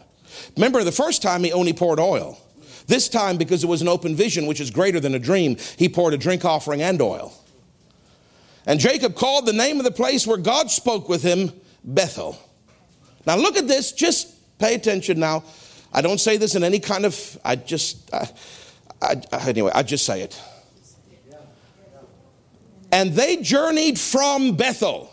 Remember, 0.56 0.84
the 0.84 0.92
first 0.92 1.22
time 1.22 1.42
he 1.42 1.52
only 1.52 1.72
poured 1.72 1.98
oil. 1.98 2.38
This 2.86 3.08
time, 3.08 3.38
because 3.38 3.64
it 3.64 3.68
was 3.68 3.80
an 3.80 3.88
open 3.88 4.14
vision, 4.14 4.46
which 4.46 4.60
is 4.60 4.70
greater 4.70 5.00
than 5.00 5.14
a 5.14 5.18
dream, 5.18 5.56
he 5.78 5.88
poured 5.88 6.12
a 6.12 6.18
drink 6.18 6.44
offering 6.44 6.82
and 6.82 7.00
oil. 7.00 7.32
And 8.66 8.78
Jacob 8.78 9.14
called 9.14 9.46
the 9.46 9.54
name 9.54 9.78
of 9.78 9.84
the 9.84 9.90
place 9.90 10.26
where 10.26 10.36
God 10.36 10.70
spoke 10.70 11.08
with 11.08 11.22
him 11.22 11.52
Bethel. 11.82 12.38
Now, 13.26 13.36
look 13.36 13.56
at 13.56 13.66
this. 13.66 13.92
Just 13.92 14.58
pay 14.58 14.74
attention 14.74 15.18
now. 15.18 15.44
I 15.92 16.02
don't 16.02 16.20
say 16.20 16.36
this 16.36 16.54
in 16.54 16.62
any 16.62 16.78
kind 16.78 17.04
of, 17.04 17.38
I 17.44 17.56
just, 17.56 18.12
I, 18.14 18.28
I, 19.02 19.48
anyway, 19.48 19.72
I 19.74 19.82
just 19.82 20.06
say 20.06 20.22
it. 20.22 20.40
And 22.92 23.12
they 23.12 23.36
journeyed 23.36 23.98
from 23.98 24.56
Bethel. 24.56 25.12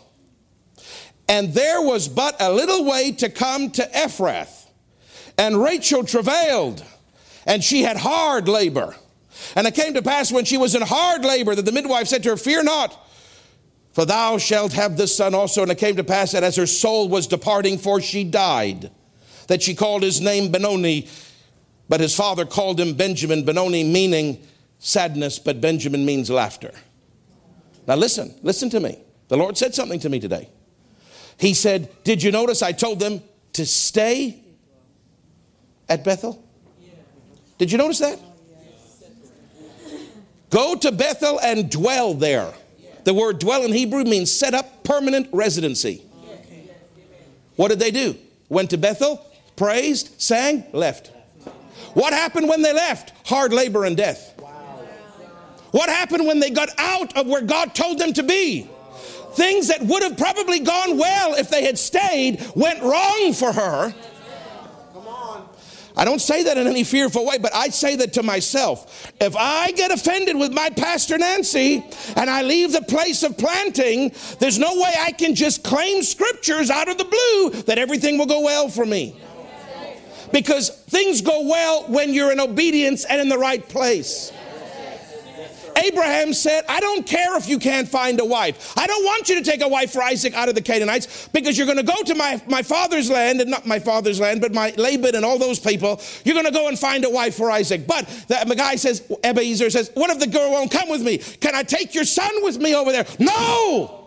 And 1.28 1.52
there 1.52 1.82
was 1.82 2.08
but 2.08 2.36
a 2.40 2.52
little 2.52 2.84
way 2.84 3.12
to 3.12 3.28
come 3.28 3.70
to 3.72 3.82
Ephrath. 3.82 4.66
And 5.36 5.62
Rachel 5.62 6.04
travailed, 6.04 6.82
and 7.46 7.62
she 7.62 7.82
had 7.82 7.96
hard 7.96 8.48
labor. 8.48 8.96
And 9.54 9.66
it 9.66 9.74
came 9.74 9.94
to 9.94 10.02
pass 10.02 10.32
when 10.32 10.44
she 10.44 10.56
was 10.56 10.74
in 10.74 10.82
hard 10.82 11.24
labor 11.24 11.54
that 11.54 11.64
the 11.64 11.72
midwife 11.72 12.08
said 12.08 12.24
to 12.24 12.30
her, 12.30 12.36
Fear 12.36 12.64
not, 12.64 13.08
for 13.92 14.04
thou 14.04 14.38
shalt 14.38 14.72
have 14.72 14.96
this 14.96 15.16
son 15.16 15.34
also. 15.34 15.62
And 15.62 15.70
it 15.70 15.78
came 15.78 15.96
to 15.96 16.04
pass 16.04 16.32
that 16.32 16.42
as 16.42 16.56
her 16.56 16.66
soul 16.66 17.08
was 17.08 17.26
departing, 17.26 17.78
for 17.78 18.00
she 18.00 18.24
died, 18.24 18.90
that 19.48 19.62
she 19.62 19.74
called 19.74 20.02
his 20.02 20.20
name 20.20 20.50
Benoni, 20.52 21.08
but 21.88 22.00
his 22.00 22.14
father 22.14 22.46
called 22.46 22.78
him 22.78 22.94
Benjamin, 22.94 23.44
Benoni 23.44 23.82
meaning 23.82 24.46
sadness, 24.78 25.38
but 25.38 25.60
Benjamin 25.60 26.06
means 26.06 26.30
laughter. 26.30 26.72
Now 27.86 27.96
listen, 27.96 28.34
listen 28.42 28.70
to 28.70 28.80
me. 28.80 28.98
The 29.28 29.36
Lord 29.36 29.58
said 29.58 29.74
something 29.74 29.98
to 30.00 30.08
me 30.08 30.20
today. 30.20 30.48
He 31.38 31.54
said, 31.54 31.90
Did 32.04 32.22
you 32.22 32.30
notice 32.30 32.62
I 32.62 32.72
told 32.72 33.00
them 33.00 33.22
to 33.54 33.66
stay 33.66 34.42
at 35.88 36.04
Bethel? 36.04 36.44
Did 37.58 37.72
you 37.72 37.78
notice 37.78 37.98
that? 37.98 38.18
Go 40.50 40.74
to 40.76 40.92
Bethel 40.92 41.40
and 41.40 41.70
dwell 41.70 42.14
there. 42.14 42.52
The 43.04 43.14
word 43.14 43.38
dwell 43.38 43.64
in 43.64 43.72
Hebrew 43.72 44.04
means 44.04 44.30
set 44.30 44.54
up 44.54 44.84
permanent 44.84 45.28
residency. 45.32 46.02
What 47.56 47.68
did 47.68 47.80
they 47.80 47.90
do? 47.90 48.16
Went 48.48 48.70
to 48.70 48.78
Bethel, 48.78 49.24
praised, 49.58 50.20
sang, 50.20 50.64
left. 50.72 51.08
What 51.94 52.12
happened 52.12 52.48
when 52.48 52.62
they 52.62 52.72
left? 52.72 53.12
Hard 53.26 53.52
labor 53.52 53.84
and 53.84 53.96
death. 53.96 54.34
What 55.72 55.90
happened 55.90 56.26
when 56.26 56.40
they 56.40 56.50
got 56.50 56.70
out 56.78 57.16
of 57.16 57.26
where 57.26 57.42
God 57.42 57.74
told 57.74 57.98
them 57.98 58.12
to 58.14 58.22
be? 58.22 58.68
Things 59.32 59.68
that 59.68 59.82
would 59.82 60.02
have 60.02 60.16
probably 60.16 60.60
gone 60.60 60.96
well 60.96 61.34
if 61.34 61.50
they 61.50 61.64
had 61.64 61.78
stayed 61.78 62.42
went 62.54 62.82
wrong 62.82 63.32
for 63.34 63.52
her. 63.52 63.94
I 65.98 66.04
don't 66.04 66.20
say 66.20 66.44
that 66.44 66.56
in 66.56 66.68
any 66.68 66.84
fearful 66.84 67.26
way, 67.26 67.38
but 67.38 67.52
I 67.52 67.70
say 67.70 67.96
that 67.96 68.12
to 68.12 68.22
myself. 68.22 69.12
If 69.20 69.34
I 69.36 69.72
get 69.72 69.90
offended 69.90 70.36
with 70.36 70.52
my 70.52 70.70
Pastor 70.70 71.18
Nancy 71.18 71.84
and 72.14 72.30
I 72.30 72.42
leave 72.42 72.70
the 72.70 72.82
place 72.82 73.24
of 73.24 73.36
planting, 73.36 74.12
there's 74.38 74.60
no 74.60 74.76
way 74.76 74.94
I 74.96 75.10
can 75.10 75.34
just 75.34 75.64
claim 75.64 76.04
scriptures 76.04 76.70
out 76.70 76.88
of 76.88 76.98
the 76.98 77.04
blue 77.04 77.62
that 77.62 77.78
everything 77.78 78.16
will 78.16 78.26
go 78.26 78.42
well 78.42 78.68
for 78.68 78.86
me. 78.86 79.20
Because 80.32 80.70
things 80.70 81.20
go 81.20 81.46
well 81.46 81.84
when 81.84 82.12
you're 82.12 82.32
in 82.32 82.40
obedience 82.40 83.04
and 83.04 83.20
in 83.20 83.28
the 83.28 83.38
right 83.38 83.66
place. 83.68 84.32
Abraham 85.78 86.32
said, 86.32 86.64
I 86.68 86.80
don't 86.80 87.06
care 87.06 87.36
if 87.36 87.48
you 87.48 87.58
can't 87.58 87.88
find 87.88 88.18
a 88.20 88.24
wife. 88.24 88.76
I 88.76 88.86
don't 88.86 89.04
want 89.04 89.28
you 89.28 89.36
to 89.36 89.48
take 89.48 89.62
a 89.62 89.68
wife 89.68 89.92
for 89.92 90.02
Isaac 90.02 90.34
out 90.34 90.48
of 90.48 90.54
the 90.54 90.62
Canaanites 90.62 91.28
because 91.28 91.56
you're 91.56 91.66
going 91.66 91.78
to 91.78 91.84
go 91.84 92.02
to 92.02 92.14
my, 92.14 92.42
my 92.48 92.62
father's 92.62 93.10
land, 93.10 93.40
and 93.40 93.50
not 93.50 93.66
my 93.66 93.78
father's 93.78 94.20
land, 94.20 94.40
but 94.40 94.52
my 94.52 94.72
Laban 94.76 95.14
and 95.14 95.24
all 95.24 95.38
those 95.38 95.58
people. 95.60 96.00
You're 96.24 96.34
going 96.34 96.46
to 96.46 96.52
go 96.52 96.68
and 96.68 96.78
find 96.78 97.04
a 97.04 97.10
wife 97.10 97.36
for 97.36 97.50
Isaac. 97.50 97.86
But 97.86 98.08
the, 98.28 98.54
guy 98.56 98.76
says, 98.76 99.02
Eliezer 99.22 99.70
says, 99.70 99.90
What 99.94 100.10
if 100.10 100.18
the 100.18 100.26
girl 100.26 100.50
won't 100.50 100.70
come 100.70 100.88
with 100.88 101.02
me? 101.02 101.18
Can 101.18 101.54
I 101.54 101.62
take 101.62 101.94
your 101.94 102.04
son 102.04 102.30
with 102.42 102.58
me 102.58 102.74
over 102.74 102.90
there? 102.90 103.06
No! 103.18 103.97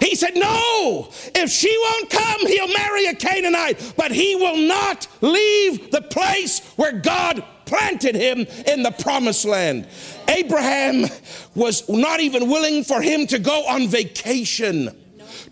He 0.00 0.14
said, 0.14 0.34
No, 0.34 1.08
if 1.34 1.50
she 1.50 1.74
won't 1.80 2.10
come, 2.10 2.46
he'll 2.46 2.72
marry 2.72 3.06
a 3.06 3.14
Canaanite, 3.14 3.94
but 3.96 4.12
he 4.12 4.36
will 4.36 4.56
not 4.56 5.06
leave 5.20 5.90
the 5.90 6.02
place 6.02 6.60
where 6.76 6.92
God 6.92 7.44
planted 7.66 8.16
him 8.16 8.46
in 8.66 8.82
the 8.82 8.90
promised 8.90 9.44
land. 9.44 9.86
Abraham 10.28 11.06
was 11.54 11.88
not 11.88 12.20
even 12.20 12.48
willing 12.48 12.82
for 12.82 13.00
him 13.00 13.26
to 13.28 13.38
go 13.38 13.66
on 13.66 13.88
vacation 13.88 14.96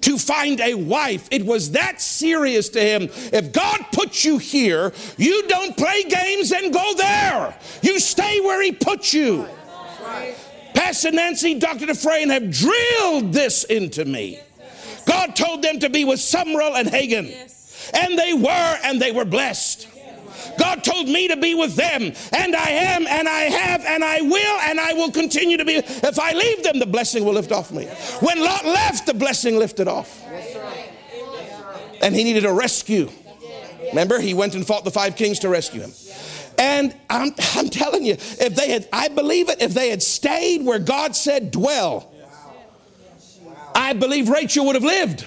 to 0.00 0.18
find 0.18 0.60
a 0.60 0.74
wife. 0.74 1.28
It 1.30 1.44
was 1.44 1.72
that 1.72 2.00
serious 2.00 2.68
to 2.70 2.80
him. 2.80 3.08
If 3.32 3.52
God 3.52 3.86
puts 3.92 4.24
you 4.24 4.38
here, 4.38 4.92
you 5.16 5.46
don't 5.48 5.76
play 5.76 6.04
games 6.04 6.52
and 6.52 6.72
go 6.72 6.94
there. 6.96 7.58
You 7.82 7.98
stay 8.00 8.40
where 8.40 8.62
he 8.62 8.72
put 8.72 9.12
you. 9.12 9.46
Pastor 10.88 11.10
Nancy, 11.10 11.52
Dr. 11.52 11.84
Dufresne 11.84 12.30
have 12.30 12.50
drilled 12.50 13.34
this 13.34 13.64
into 13.64 14.06
me. 14.06 14.40
God 15.04 15.36
told 15.36 15.60
them 15.60 15.80
to 15.80 15.90
be 15.90 16.06
with 16.06 16.18
Sumrall 16.18 16.80
and 16.80 16.88
Hagin. 16.88 17.30
And 17.92 18.18
they 18.18 18.32
were, 18.32 18.78
and 18.82 18.98
they 18.98 19.12
were 19.12 19.26
blessed. 19.26 19.86
God 20.58 20.82
told 20.82 21.06
me 21.06 21.28
to 21.28 21.36
be 21.36 21.54
with 21.54 21.76
them, 21.76 22.14
and 22.32 22.56
I 22.56 22.70
am, 22.70 23.06
and 23.06 23.28
I 23.28 23.40
have, 23.42 23.84
and 23.84 24.02
I 24.02 24.22
will, 24.22 24.60
and 24.62 24.80
I 24.80 24.94
will 24.94 25.10
continue 25.10 25.58
to 25.58 25.64
be. 25.66 25.74
If 25.74 26.18
I 26.18 26.32
leave 26.32 26.62
them, 26.62 26.78
the 26.78 26.86
blessing 26.86 27.22
will 27.22 27.34
lift 27.34 27.52
off 27.52 27.70
me. 27.70 27.84
When 28.20 28.42
Lot 28.42 28.64
left, 28.64 29.04
the 29.04 29.12
blessing 29.12 29.58
lifted 29.58 29.88
off. 29.88 30.24
And 32.00 32.14
he 32.14 32.24
needed 32.24 32.46
a 32.46 32.52
rescue. 32.52 33.10
Remember, 33.90 34.20
he 34.20 34.32
went 34.32 34.54
and 34.54 34.66
fought 34.66 34.84
the 34.84 34.90
five 34.90 35.16
kings 35.16 35.40
to 35.40 35.50
rescue 35.50 35.82
him. 35.82 35.92
And 36.58 36.94
I'm, 37.08 37.32
I'm 37.54 37.68
telling 37.68 38.04
you, 38.04 38.14
if 38.14 38.54
they 38.54 38.70
had, 38.70 38.88
I 38.92 39.08
believe 39.08 39.48
it, 39.48 39.62
if 39.62 39.72
they 39.72 39.90
had 39.90 40.02
stayed 40.02 40.64
where 40.64 40.78
God 40.78 41.16
said 41.16 41.50
dwell, 41.50 42.12
I 43.74 43.92
believe 43.92 44.28
Rachel 44.28 44.66
would 44.66 44.74
have 44.74 44.84
lived. 44.84 45.24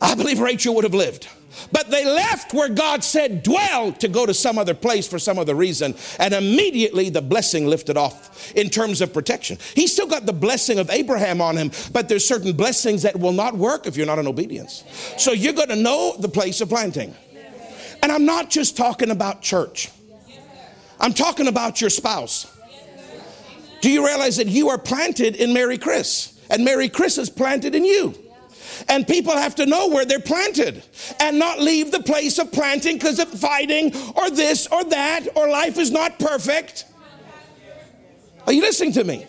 I 0.00 0.14
believe 0.14 0.40
Rachel 0.40 0.74
would 0.76 0.84
have 0.84 0.94
lived. 0.94 1.28
But 1.72 1.90
they 1.90 2.04
left 2.04 2.54
where 2.54 2.68
God 2.68 3.04
said 3.04 3.42
dwell 3.42 3.92
to 3.92 4.08
go 4.08 4.24
to 4.24 4.32
some 4.32 4.56
other 4.56 4.72
place 4.72 5.06
for 5.06 5.18
some 5.18 5.38
other 5.38 5.54
reason. 5.54 5.94
And 6.18 6.32
immediately 6.32 7.10
the 7.10 7.20
blessing 7.20 7.66
lifted 7.66 7.96
off 7.96 8.52
in 8.52 8.70
terms 8.70 9.00
of 9.00 9.12
protection. 9.12 9.58
He 9.74 9.86
still 9.86 10.06
got 10.06 10.26
the 10.26 10.32
blessing 10.32 10.78
of 10.78 10.88
Abraham 10.90 11.40
on 11.40 11.56
him, 11.56 11.70
but 11.92 12.08
there's 12.08 12.26
certain 12.26 12.52
blessings 12.54 13.02
that 13.02 13.18
will 13.18 13.32
not 13.32 13.56
work 13.56 13.86
if 13.86 13.96
you're 13.96 14.06
not 14.06 14.18
in 14.18 14.26
obedience. 14.26 14.84
So 15.18 15.32
you're 15.32 15.52
going 15.52 15.68
to 15.68 15.76
know 15.76 16.16
the 16.18 16.28
place 16.28 16.60
of 16.60 16.70
planting. 16.70 17.14
And 18.02 18.10
I'm 18.10 18.24
not 18.24 18.50
just 18.50 18.76
talking 18.76 19.10
about 19.10 19.42
church. 19.42 19.90
I'm 20.98 21.12
talking 21.12 21.48
about 21.48 21.80
your 21.80 21.90
spouse. 21.90 22.46
Do 23.80 23.90
you 23.90 24.04
realize 24.06 24.36
that 24.36 24.46
you 24.46 24.68
are 24.68 24.78
planted 24.78 25.36
in 25.36 25.52
Mary 25.52 25.78
Chris? 25.78 26.38
And 26.50 26.64
Mary 26.64 26.88
Chris 26.88 27.16
is 27.16 27.30
planted 27.30 27.74
in 27.74 27.84
you. 27.84 28.14
And 28.88 29.06
people 29.06 29.32
have 29.32 29.54
to 29.56 29.66
know 29.66 29.88
where 29.88 30.04
they're 30.04 30.20
planted 30.20 30.82
and 31.18 31.38
not 31.38 31.60
leave 31.60 31.90
the 31.90 32.02
place 32.02 32.38
of 32.38 32.52
planting 32.52 32.96
because 32.96 33.18
of 33.18 33.28
fighting 33.28 33.94
or 34.16 34.30
this 34.30 34.66
or 34.66 34.84
that 34.84 35.26
or 35.36 35.48
life 35.48 35.78
is 35.78 35.90
not 35.90 36.18
perfect. 36.18 36.84
Are 38.46 38.52
you 38.52 38.62
listening 38.62 38.92
to 38.92 39.04
me? 39.04 39.26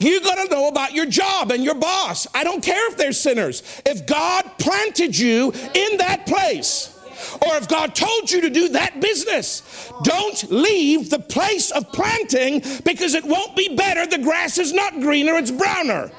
You 0.00 0.20
got 0.20 0.36
to 0.36 0.54
know 0.54 0.68
about 0.68 0.92
your 0.92 1.06
job 1.06 1.50
and 1.50 1.64
your 1.64 1.74
boss. 1.74 2.26
I 2.34 2.44
don't 2.44 2.62
care 2.62 2.90
if 2.90 2.96
they're 2.96 3.12
sinners. 3.12 3.62
If 3.84 4.06
God 4.06 4.44
planted 4.58 5.18
you 5.18 5.52
in 5.74 5.96
that 5.98 6.24
place, 6.26 6.97
or 7.46 7.56
if 7.56 7.68
God 7.68 7.94
told 7.94 8.30
you 8.30 8.42
to 8.42 8.50
do 8.50 8.70
that 8.70 9.00
business, 9.00 9.92
don't 10.04 10.50
leave 10.50 11.10
the 11.10 11.18
place 11.18 11.70
of 11.70 11.90
planting 11.92 12.62
because 12.84 13.14
it 13.14 13.24
won't 13.24 13.56
be 13.56 13.74
better. 13.74 14.06
The 14.06 14.18
grass 14.18 14.58
is 14.58 14.72
not 14.72 15.00
greener, 15.00 15.34
it's 15.34 15.50
browner. 15.50 16.10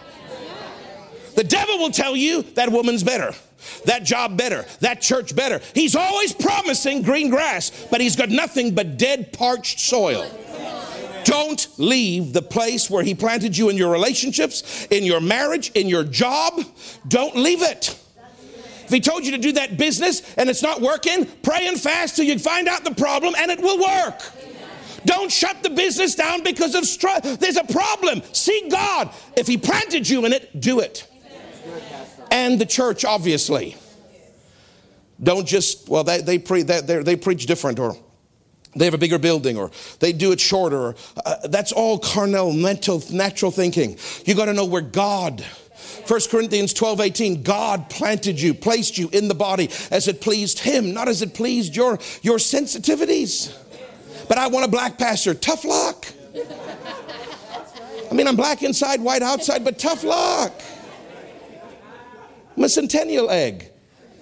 The 1.36 1.44
devil 1.44 1.78
will 1.78 1.92
tell 1.92 2.16
you 2.16 2.42
that 2.56 2.70
woman's 2.70 3.04
better, 3.04 3.34
that 3.86 4.04
job 4.04 4.38
better, 4.38 4.66
that 4.82 5.02
church 5.02 5.36
better. 5.36 5.62
He's 5.74 5.96
always 5.96 6.34
promising 6.34 7.02
green 7.02 7.30
grass, 7.30 7.88
but 7.90 8.02
he's 8.02 8.16
got 8.16 8.30
nothing 8.30 8.76
but 8.76 8.98
dead, 8.98 9.32
parched 9.32 9.80
soil. 9.80 10.30
Don't 11.24 11.68
leave 11.78 12.34
the 12.34 12.42
place 12.42 12.90
where 12.90 13.04
he 13.04 13.14
planted 13.14 13.56
you 13.56 13.70
in 13.70 13.78
your 13.78 13.92
relationships, 13.92 14.88
in 14.90 15.04
your 15.04 15.22
marriage, 15.22 15.72
in 15.76 15.88
your 15.88 16.04
job. 16.04 16.62
Don't 17.08 17.36
leave 17.36 17.62
it. 17.62 17.98
If 18.90 18.94
he 18.94 19.00
told 19.00 19.26
you 19.26 19.32
to 19.32 19.38
do 19.38 19.52
that 19.54 19.78
business 19.78 20.34
and 20.36 20.50
it's 20.50 20.64
not 20.64 20.82
working, 20.82 21.26
pray 21.44 21.68
and 21.68 21.80
fast 21.80 22.16
till 22.16 22.26
you 22.26 22.38
find 22.40 22.68
out 22.68 22.84
the 22.84 22.96
problem 22.96 23.36
and 23.38 23.52
it 23.52 23.62
will 23.62 23.80
work. 23.80 24.22
Don't 25.06 25.32
shut 25.32 25.64
the 25.64 25.70
business 25.70 26.16
down 26.16 26.44
because 26.44 26.76
of. 26.76 27.40
There's 27.40 27.56
a 27.56 27.64
problem. 27.64 28.22
Seek 28.34 28.70
God. 28.70 29.12
If 29.38 29.48
he 29.48 29.58
planted 29.58 30.10
you 30.10 30.26
in 30.26 30.34
it, 30.34 30.60
do 30.60 30.82
it 30.82 31.08
and 32.32 32.60
the 32.60 32.66
church, 32.66 33.06
obviously. 33.06 33.76
Don't 35.22 35.48
just, 35.48 35.90
well, 35.90 36.04
they, 36.04 36.22
they, 36.22 36.40
pre, 36.40 36.64
they, 36.64 36.82
they 36.82 37.16
preach 37.16 37.46
different 37.46 37.80
or 37.80 37.98
they 38.76 38.86
have 38.86 38.94
a 38.94 39.00
bigger 39.00 39.20
building 39.20 39.58
or 39.58 39.72
they 40.00 40.14
do 40.14 40.32
it 40.32 40.40
shorter. 40.40 40.96
Uh, 41.26 41.48
that's 41.48 41.72
all 41.72 42.00
carnal, 42.00 42.54
mental, 42.54 43.04
natural 43.12 43.52
thinking. 43.52 43.98
You 44.26 44.36
got 44.36 44.46
to 44.46 44.54
know 44.54 44.66
where 44.66 44.82
God 44.82 45.46
1 46.08 46.20
Corinthians 46.30 46.74
12, 46.74 47.02
18, 47.02 47.44
God 47.44 47.90
planted 47.90 48.42
you, 48.42 48.54
placed 48.54 48.98
you 48.98 49.10
in 49.12 49.28
the 49.28 49.36
body 49.36 49.70
as 49.92 50.08
it 50.08 50.22
pleased 50.22 50.60
Him, 50.60 50.94
not 50.94 51.08
as 51.08 51.22
it 51.22 51.34
pleased 51.34 51.76
your, 51.76 52.00
your 52.22 52.38
sensitivities. 52.38 53.56
But 54.28 54.38
I 54.38 54.48
want 54.48 54.66
a 54.66 54.70
black 54.70 54.98
pastor. 54.98 55.34
Tough 55.34 55.66
luck. 55.66 56.08
I 58.10 58.14
mean, 58.14 58.28
I'm 58.28 58.36
black 58.36 58.64
inside, 58.64 59.02
white 59.02 59.22
outside, 59.22 59.64
but 59.64 59.78
tough 59.78 60.04
luck. 60.04 60.54
I'm 62.58 62.64
a 62.64 62.70
centennial 62.70 63.30
egg. 63.30 63.72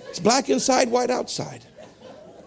It's 0.10 0.20
black 0.20 0.49
inside, 0.49 0.89
white 0.89 1.10
outside. 1.10 1.66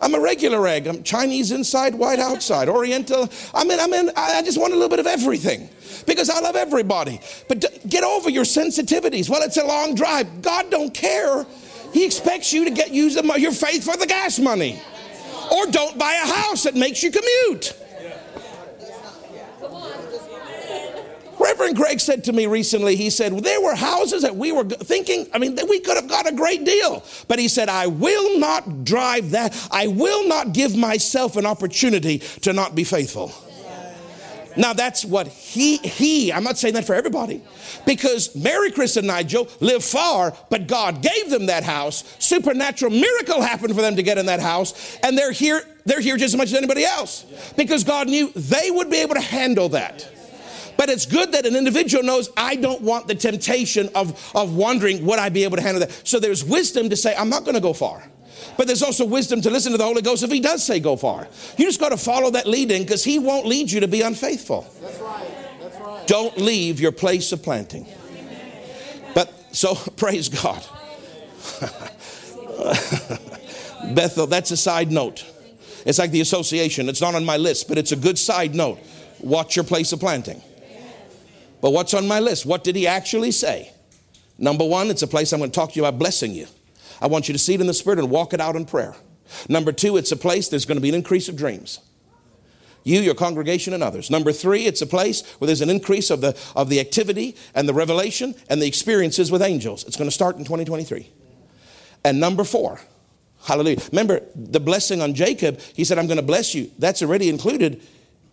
I'm 0.01 0.15
a 0.15 0.21
regular 0.21 0.67
egg. 0.67 0.87
I'm 0.87 1.03
Chinese 1.03 1.53
inside, 1.53 1.95
white 1.95 2.19
outside, 2.19 2.69
Oriental. 2.69 3.29
I 3.55 3.65
mean, 3.65 3.79
I 3.79 3.87
mean, 3.87 4.11
I 4.17 4.43
just 4.43 4.59
want 4.59 4.73
a 4.73 4.77
little 4.77 4.89
bit 4.89 4.99
of 4.99 5.07
everything 5.07 5.69
because 6.07 6.31
I 6.31 6.41
love 6.41 6.57
everybody. 6.57 7.21
But 7.49 7.89
get 7.89 8.03
over 8.03 8.31
your 8.31 8.45
sensitivities. 8.45 9.29
Well, 9.29 9.43
it's 9.43 9.57
a 9.59 9.65
long 9.65 9.95
drive. 9.95 10.43
God 10.43 10.71
don't 10.71 10.95
care. 10.95 11.45
He 11.93 12.05
expects 12.05 12.53
you 12.53 12.65
to 12.65 12.71
get 12.71 12.93
use 12.93 13.17
your 13.17 13.53
faith 13.53 13.85
for 13.85 13.97
the 13.97 14.07
gas 14.07 14.39
money, 14.39 14.81
or 15.53 15.67
don't 15.67 15.99
buy 15.99 16.15
a 16.15 16.27
house 16.27 16.63
that 16.65 16.75
makes 16.75 17.03
you 17.03 17.11
commute. 17.11 17.75
Reverend 21.41 21.77
Greg 21.77 22.01
said 22.01 22.25
to 22.25 22.33
me 22.33 22.47
recently, 22.47 22.97
he 22.97 23.09
said, 23.09 23.37
there 23.39 23.61
were 23.61 23.75
houses 23.75 24.23
that 24.23 24.37
we 24.37 24.53
were 24.53 24.65
thinking, 24.65 25.27
I 25.33 25.39
mean, 25.39 25.55
that 25.55 25.69
we 25.69 25.81
could 25.81 25.97
have 25.97 26.09
got 26.09 26.29
a 26.29 26.33
great 26.33 26.65
deal. 26.65 27.03
But 27.29 27.39
he 27.39 27.49
said, 27.49 27.69
I 27.69 27.87
will 27.87 28.39
not 28.39 28.85
drive 28.85 29.31
that. 29.31 29.57
I 29.71 29.87
will 29.87 30.29
not 30.29 30.53
give 30.53 30.77
myself 30.77 31.37
an 31.37 31.47
opportunity 31.47 32.19
to 32.43 32.53
not 32.53 32.75
be 32.75 32.85
faithful. 32.85 33.33
Now 34.57 34.73
that's 34.73 35.05
what 35.05 35.29
he, 35.29 35.77
he, 35.79 36.33
I'm 36.33 36.43
not 36.43 36.59
saying 36.59 36.75
that 36.75 36.85
for 36.85 36.95
everybody, 36.95 37.41
because 37.87 38.35
Mary, 38.35 38.73
Chris, 38.73 38.97
and 38.97 39.07
Nigel 39.07 39.49
live 39.61 39.85
far, 39.85 40.37
but 40.51 40.67
God 40.67 41.03
gave 41.03 41.31
them 41.31 41.47
that 41.47 41.63
house. 41.63 42.03
Supernatural 42.19 42.91
miracle 42.91 43.41
happened 43.41 43.75
for 43.77 43.81
them 43.81 43.97
to 43.97 44.03
get 44.03 44.19
in 44.19 44.27
that 44.27 44.41
house, 44.41 44.99
and 45.05 45.17
they're 45.17 45.33
here, 45.33 45.63
they're 45.87 46.01
here 46.01 46.17
just 46.17 46.35
as 46.35 46.37
much 46.37 46.49
as 46.49 46.55
anybody 46.55 46.85
else. 46.85 47.25
Because 47.57 47.85
God 47.85 48.09
knew 48.09 48.33
they 48.35 48.71
would 48.71 48.91
be 48.91 48.99
able 48.99 49.15
to 49.15 49.21
handle 49.21 49.69
that. 49.71 50.07
But 50.81 50.89
it's 50.89 51.05
good 51.05 51.33
that 51.33 51.45
an 51.45 51.57
individual 51.57 52.03
knows 52.03 52.31
I 52.39 52.57
don't 52.57 52.81
want 52.81 53.07
the 53.07 53.15
temptation 53.15 53.91
of, 53.95 54.35
of 54.35 54.55
wondering, 54.55 55.05
would 55.05 55.19
I 55.19 55.29
be 55.29 55.45
able 55.45 55.59
to 55.59 55.63
handle 55.63 55.81
that? 55.81 56.09
So 56.09 56.19
there's 56.19 56.43
wisdom 56.43 56.89
to 56.89 56.97
say, 56.97 57.15
I'm 57.15 57.29
not 57.29 57.45
going 57.45 57.55
to 57.55 57.61
go 57.61 57.75
far. 57.75 58.03
But 58.57 58.67
there's 58.67 58.83
also 58.83 59.05
wisdom 59.05 59.43
to 59.43 59.51
listen 59.51 59.73
to 59.73 59.79
the 59.79 59.85
Holy 59.85 60.01
Ghost 60.01 60.23
if 60.23 60.31
He 60.31 60.41
does 60.41 60.65
say 60.65 60.81
go 60.81 60.97
far. 60.97 61.29
You 61.59 61.67
just 61.67 61.81
got 61.81 61.91
to 61.91 61.99
follow 61.99 62.31
that 62.31 62.47
leading 62.47 62.83
because 62.83 63.05
He 63.05 63.19
won't 63.19 63.45
lead 63.45 63.71
you 63.71 63.81
to 63.81 63.89
be 63.89 64.01
unfaithful. 64.01 64.67
That's 64.81 64.99
right. 65.01 65.29
That's 65.61 65.79
right. 65.81 66.07
Don't 66.07 66.39
leave 66.39 66.81
your 66.81 66.93
place 66.93 67.31
of 67.33 67.43
planting. 67.43 67.87
But 69.15 69.55
so 69.55 69.75
praise 69.99 70.31
God. 70.31 70.65
Bethel, 73.95 74.29
that's 74.29 74.51
a 74.51 74.57
side 74.57 74.91
note. 74.91 75.27
It's 75.85 75.99
like 75.99 76.11
the 76.11 76.23
association. 76.23 76.89
It's 76.89 77.03
not 77.03 77.15
on 77.15 77.27
my 77.27 77.37
list, 77.37 77.69
but 77.69 77.77
it's 77.77 77.93
a 77.93 77.97
good 77.97 78.19
side 78.19 78.55
note. 78.55 78.79
Watch 79.19 79.57
your 79.57 79.67
place 79.67 79.93
of 79.93 80.01
planting. 80.01 80.41
But 81.61 81.71
what's 81.71 81.95
on 81.95 82.09
my 82.09 82.21
list? 82.21 82.47
What 82.47 82.65
did 82.65 82.77
he 82.77 82.87
actually 82.87 83.33
say? 83.33 83.73
Number 84.39 84.65
one, 84.65 84.89
it's 84.89 85.03
a 85.03 85.07
place 85.07 85.33
I'm 85.33 85.41
going 85.41 85.51
to 85.51 85.55
talk 85.55 85.73
to 85.73 85.77
you 85.77 85.85
about 85.85 85.99
blessing 85.99 86.33
you. 86.33 86.47
I 87.01 87.07
want 87.07 87.29
you 87.29 87.33
to 87.33 87.39
see 87.39 87.55
it 87.55 87.61
in 87.61 87.67
the 87.67 87.75
Spirit 87.75 87.99
and 87.99 88.11
walk 88.11 88.33
it 88.33 88.41
out 88.41 88.57
in 88.57 88.65
prayer. 88.65 88.95
Number 89.49 89.73
two, 89.73 89.97
it's 89.97 90.13
a 90.13 90.17
place 90.17 90.49
there's 90.49 90.65
going 90.65 90.77
to 90.77 90.83
be 90.83 90.89
an 90.89 90.95
increase 90.95 91.29
of 91.29 91.37
dreams. 91.37 91.81
You, 92.83 93.01
your 93.01 93.15
congregation, 93.15 93.75
and 93.75 93.83
others. 93.83 94.11
Number 94.11 94.33
three, 94.33 94.65
it's 94.65 94.81
a 94.81 94.87
place 94.87 95.23
where 95.39 95.47
there's 95.47 95.61
an 95.61 95.69
increase 95.69 96.11
of 96.11 96.23
the, 96.23 96.39
of 96.57 96.71
the 96.71 96.81
activity 96.81 97.37
and 97.55 97.69
the 97.69 97.75
revelation 97.75 98.35
and 98.49 98.61
the 98.61 98.67
experiences 98.67 99.31
with 99.31 99.43
angels. 99.43 99.85
It's 99.85 99.97
going 99.97 100.09
to 100.09 100.15
start 100.15 100.37
in 100.37 100.45
2023. 100.45 101.07
And 102.05 102.19
number 102.19 102.43
four, 102.45 102.81
hallelujah. 103.45 103.79
Remember 103.93 104.23
the 104.35 104.61
blessing 104.61 105.03
on 105.03 105.13
Jacob, 105.13 105.61
he 105.75 105.85
said, 105.85 105.99
I'm 105.99 106.07
going 106.07 106.17
to 106.17 106.23
bless 106.23 106.55
you. 106.55 106.71
That's 106.79 107.03
already 107.03 107.29
included 107.29 107.83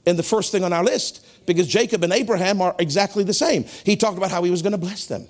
in 0.07 0.15
the 0.15 0.23
first 0.23 0.53
thing 0.53 0.63
on 0.63 0.71
our 0.71 0.85
list 0.85 1.25
because 1.45 1.67
Jacob 1.67 2.01
and 2.01 2.13
Abraham 2.13 2.61
are 2.61 2.73
exactly 2.79 3.25
the 3.25 3.33
same. 3.33 3.65
He 3.83 3.97
talked 3.97 4.17
about 4.17 4.31
how 4.31 4.41
he 4.41 4.49
was 4.49 4.61
going 4.61 4.71
to 4.71 4.77
bless 4.77 5.05
them. 5.05 5.27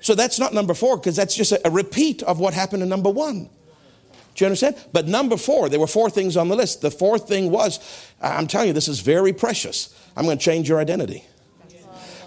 So 0.00 0.14
that's 0.14 0.38
not 0.38 0.54
number 0.54 0.72
four 0.72 0.96
because 0.96 1.16
that's 1.16 1.36
just 1.36 1.52
a, 1.52 1.68
a, 1.68 1.70
repeat 1.70 2.22
of 2.22 2.40
what 2.40 2.54
happened 2.54 2.82
in 2.82 2.88
number 2.88 3.10
one. 3.10 3.50
Do 4.34 4.44
you 4.44 4.46
understand? 4.46 4.76
But 4.92 5.06
number 5.06 5.36
four, 5.36 5.68
there 5.68 5.78
were 5.78 5.86
four 5.86 6.08
things 6.08 6.36
on 6.36 6.48
the 6.48 6.56
list. 6.56 6.80
The 6.80 6.90
fourth 6.90 7.28
thing 7.28 7.50
was, 7.50 7.78
I'm 8.22 8.46
telling 8.46 8.68
you, 8.68 8.72
this 8.72 8.88
is 8.88 9.00
very 9.00 9.34
precious. 9.34 9.94
I'm 10.16 10.24
going 10.24 10.38
to 10.38 10.44
change 10.44 10.68
your 10.68 10.80
identity. 10.80 11.24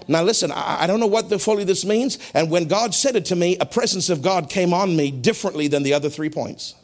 Now, 0.07 0.23
listen, 0.23 0.51
I, 0.51 0.83
I 0.83 0.87
don't 0.87 0.99
know 0.99 1.07
what 1.07 1.29
the 1.29 1.39
fully 1.39 1.63
this 1.63 1.83
means. 1.83 2.19
And 2.35 2.51
when 2.51 2.67
God 2.67 2.93
said 2.93 3.15
it 3.15 3.25
to 3.25 3.35
me, 3.35 3.57
a 3.59 3.65
presence 3.65 4.09
of 4.09 4.21
God 4.21 4.49
came 4.49 4.73
on 4.73 4.95
me 4.95 5.09
differently 5.09 5.67
than 5.67 5.83
the 5.83 5.93
other 5.93 6.09
three 6.09 6.29
points. 6.29 6.75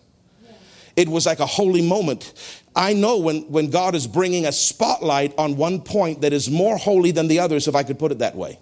It 0.96 1.10
was 1.10 1.26
like 1.26 1.40
a 1.40 1.46
holy 1.46 1.82
moment. 1.82 2.34
I 2.76 2.94
know 2.94 3.18
when, 3.18 3.42
when 3.44 3.70
God 3.70 3.96
is 3.96 4.08
bringing 4.08 4.46
a 4.46 4.52
spotlight 4.52 5.34
on 5.38 5.58
one 5.58 5.82
point 5.82 6.22
that 6.22 6.34
is 6.34 6.50
more 6.50 6.78
holy 6.78 7.12
than 7.12 7.28
the 7.28 7.40
others, 7.40 7.68
if 7.68 7.76
I 7.76 7.84
could 7.84 8.00
put 8.00 8.12
it 8.12 8.20
that 8.20 8.36
way. 8.36 8.60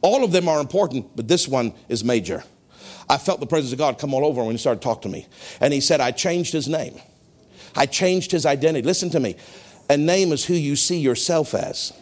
All 0.00 0.24
of 0.24 0.32
them 0.32 0.48
are 0.48 0.60
important, 0.60 1.14
but 1.16 1.28
this 1.28 1.46
one 1.46 1.74
is 1.88 2.02
major. 2.02 2.44
I 3.08 3.18
felt 3.18 3.40
the 3.40 3.46
presence 3.46 3.72
of 3.72 3.78
God 3.78 3.98
come 3.98 4.14
all 4.14 4.24
over 4.24 4.42
when 4.42 4.52
he 4.52 4.58
started 4.58 4.82
talking 4.82 5.02
to 5.02 5.08
me. 5.08 5.26
And 5.60 5.72
he 5.72 5.80
said, 5.80 6.00
I 6.00 6.10
changed 6.10 6.52
his 6.52 6.68
name. 6.68 7.00
I 7.74 7.86
changed 7.86 8.32
his 8.32 8.46
identity. 8.46 8.86
Listen 8.86 9.10
to 9.10 9.20
me. 9.20 9.36
A 9.88 9.96
name 9.96 10.32
is 10.32 10.44
who 10.44 10.54
you 10.54 10.76
see 10.76 10.98
yourself 10.98 11.54
as 11.54 11.92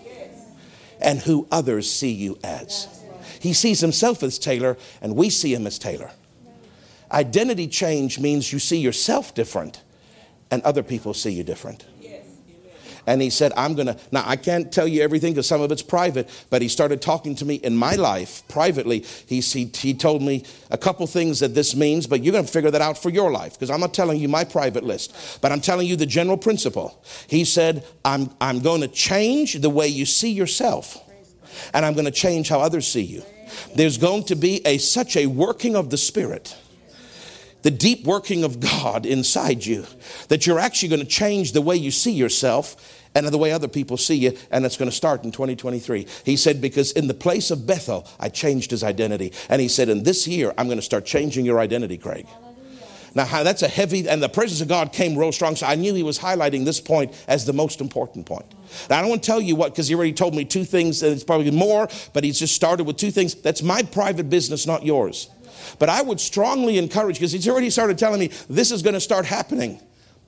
and 1.00 1.20
who 1.20 1.46
others 1.50 1.90
see 1.90 2.12
you 2.12 2.38
as. 2.44 2.88
He 3.40 3.54
sees 3.54 3.80
himself 3.80 4.22
as 4.22 4.38
Taylor, 4.38 4.76
and 5.00 5.16
we 5.16 5.30
see 5.30 5.54
him 5.54 5.66
as 5.66 5.78
Taylor. 5.78 6.10
Identity 7.12 7.68
change 7.68 8.18
means 8.18 8.52
you 8.52 8.58
see 8.58 8.78
yourself 8.78 9.34
different 9.34 9.82
and 10.50 10.62
other 10.62 10.82
people 10.82 11.14
see 11.14 11.30
you 11.30 11.44
different. 11.44 11.84
And 13.06 13.22
he 13.22 13.30
said, 13.30 13.52
I'm 13.56 13.74
going 13.74 13.86
to, 13.86 13.98
now 14.12 14.22
I 14.26 14.36
can't 14.36 14.70
tell 14.70 14.86
you 14.86 15.02
everything 15.02 15.32
because 15.32 15.48
some 15.48 15.60
of 15.60 15.72
it's 15.72 15.82
private, 15.82 16.28
but 16.50 16.62
he 16.62 16.68
started 16.68 17.00
talking 17.00 17.34
to 17.36 17.44
me 17.44 17.56
in 17.56 17.74
my 17.74 17.96
life 17.96 18.46
privately. 18.48 19.04
He, 19.26 19.40
he, 19.40 19.64
he 19.74 19.94
told 19.94 20.22
me 20.22 20.44
a 20.70 20.78
couple 20.78 21.06
things 21.06 21.40
that 21.40 21.54
this 21.54 21.74
means, 21.74 22.06
but 22.06 22.22
you're 22.22 22.32
going 22.32 22.44
to 22.44 22.52
figure 22.52 22.70
that 22.70 22.82
out 22.82 22.98
for 22.98 23.10
your 23.10 23.32
life 23.32 23.54
because 23.54 23.70
I'm 23.70 23.80
not 23.80 23.94
telling 23.94 24.20
you 24.20 24.28
my 24.28 24.44
private 24.44 24.84
list, 24.84 25.40
but 25.40 25.50
I'm 25.50 25.60
telling 25.60 25.88
you 25.88 25.96
the 25.96 26.06
general 26.06 26.36
principle. 26.36 27.02
He 27.26 27.44
said, 27.44 27.84
I'm, 28.04 28.30
I'm 28.40 28.60
going 28.60 28.82
to 28.82 28.88
change 28.88 29.54
the 29.54 29.70
way 29.70 29.88
you 29.88 30.04
see 30.06 30.30
yourself, 30.30 30.98
and 31.72 31.84
I'm 31.84 31.94
going 31.94 32.04
to 32.04 32.10
change 32.12 32.48
how 32.48 32.60
others 32.60 32.86
see 32.86 33.02
you. 33.02 33.24
There's 33.74 33.98
going 33.98 34.24
to 34.24 34.36
be 34.36 34.64
a, 34.64 34.78
such 34.78 35.16
a 35.16 35.26
working 35.26 35.74
of 35.74 35.90
the 35.90 35.96
Spirit 35.96 36.56
the 37.62 37.70
deep 37.70 38.04
working 38.04 38.44
of 38.44 38.60
God 38.60 39.06
inside 39.06 39.64
you, 39.64 39.86
that 40.28 40.46
you're 40.46 40.58
actually 40.58 40.88
going 40.88 41.02
to 41.02 41.06
change 41.06 41.52
the 41.52 41.60
way 41.60 41.76
you 41.76 41.90
see 41.90 42.12
yourself 42.12 42.98
and 43.14 43.26
the 43.26 43.38
way 43.38 43.52
other 43.52 43.68
people 43.68 43.96
see 43.96 44.14
you, 44.14 44.36
and 44.50 44.64
it's 44.64 44.76
going 44.76 44.90
to 44.90 44.96
start 44.96 45.24
in 45.24 45.32
2023. 45.32 46.06
He 46.24 46.36
said, 46.36 46.60
Because 46.60 46.92
in 46.92 47.08
the 47.08 47.14
place 47.14 47.50
of 47.50 47.66
Bethel, 47.66 48.06
I 48.20 48.28
changed 48.28 48.70
his 48.70 48.84
identity. 48.84 49.32
And 49.48 49.60
he 49.60 49.68
said, 49.68 49.88
In 49.88 50.04
this 50.04 50.28
year, 50.28 50.54
I'm 50.56 50.66
going 50.66 50.78
to 50.78 50.82
start 50.82 51.04
changing 51.04 51.44
your 51.44 51.58
identity, 51.58 51.98
Craig. 51.98 52.26
Now, 53.14 53.24
how 53.24 53.42
that's 53.42 53.62
a 53.62 53.68
heavy, 53.68 54.08
and 54.08 54.22
the 54.22 54.28
presence 54.28 54.60
of 54.60 54.68
God 54.68 54.92
came 54.92 55.18
real 55.18 55.32
strong. 55.32 55.56
So 55.56 55.66
I 55.66 55.74
knew 55.74 55.94
he 55.94 56.04
was 56.04 56.18
highlighting 56.18 56.64
this 56.64 56.80
point 56.80 57.12
as 57.26 57.44
the 57.44 57.52
most 57.52 57.80
important 57.80 58.26
point. 58.26 58.46
Now, 58.88 58.98
I 58.98 59.00
don't 59.00 59.10
want 59.10 59.22
to 59.24 59.26
tell 59.26 59.40
you 59.40 59.56
what, 59.56 59.72
because 59.72 59.88
he 59.88 59.94
already 59.94 60.12
told 60.12 60.34
me 60.34 60.44
two 60.44 60.64
things, 60.64 61.02
and 61.02 61.12
it's 61.12 61.24
probably 61.24 61.50
more, 61.50 61.88
but 62.12 62.22
he's 62.22 62.38
just 62.38 62.54
started 62.54 62.84
with 62.84 62.96
two 62.96 63.10
things. 63.10 63.34
That's 63.34 63.62
my 63.62 63.82
private 63.82 64.30
business, 64.30 64.66
not 64.66 64.84
yours. 64.84 65.28
But 65.78 65.88
I 65.88 66.02
would 66.02 66.20
strongly 66.20 66.78
encourage, 66.78 67.16
because 67.16 67.32
he's 67.32 67.48
already 67.48 67.70
started 67.70 67.98
telling 67.98 68.20
me 68.20 68.30
this 68.48 68.70
is 68.70 68.82
going 68.82 68.94
to 68.94 69.00
start 69.00 69.26
happening 69.26 69.80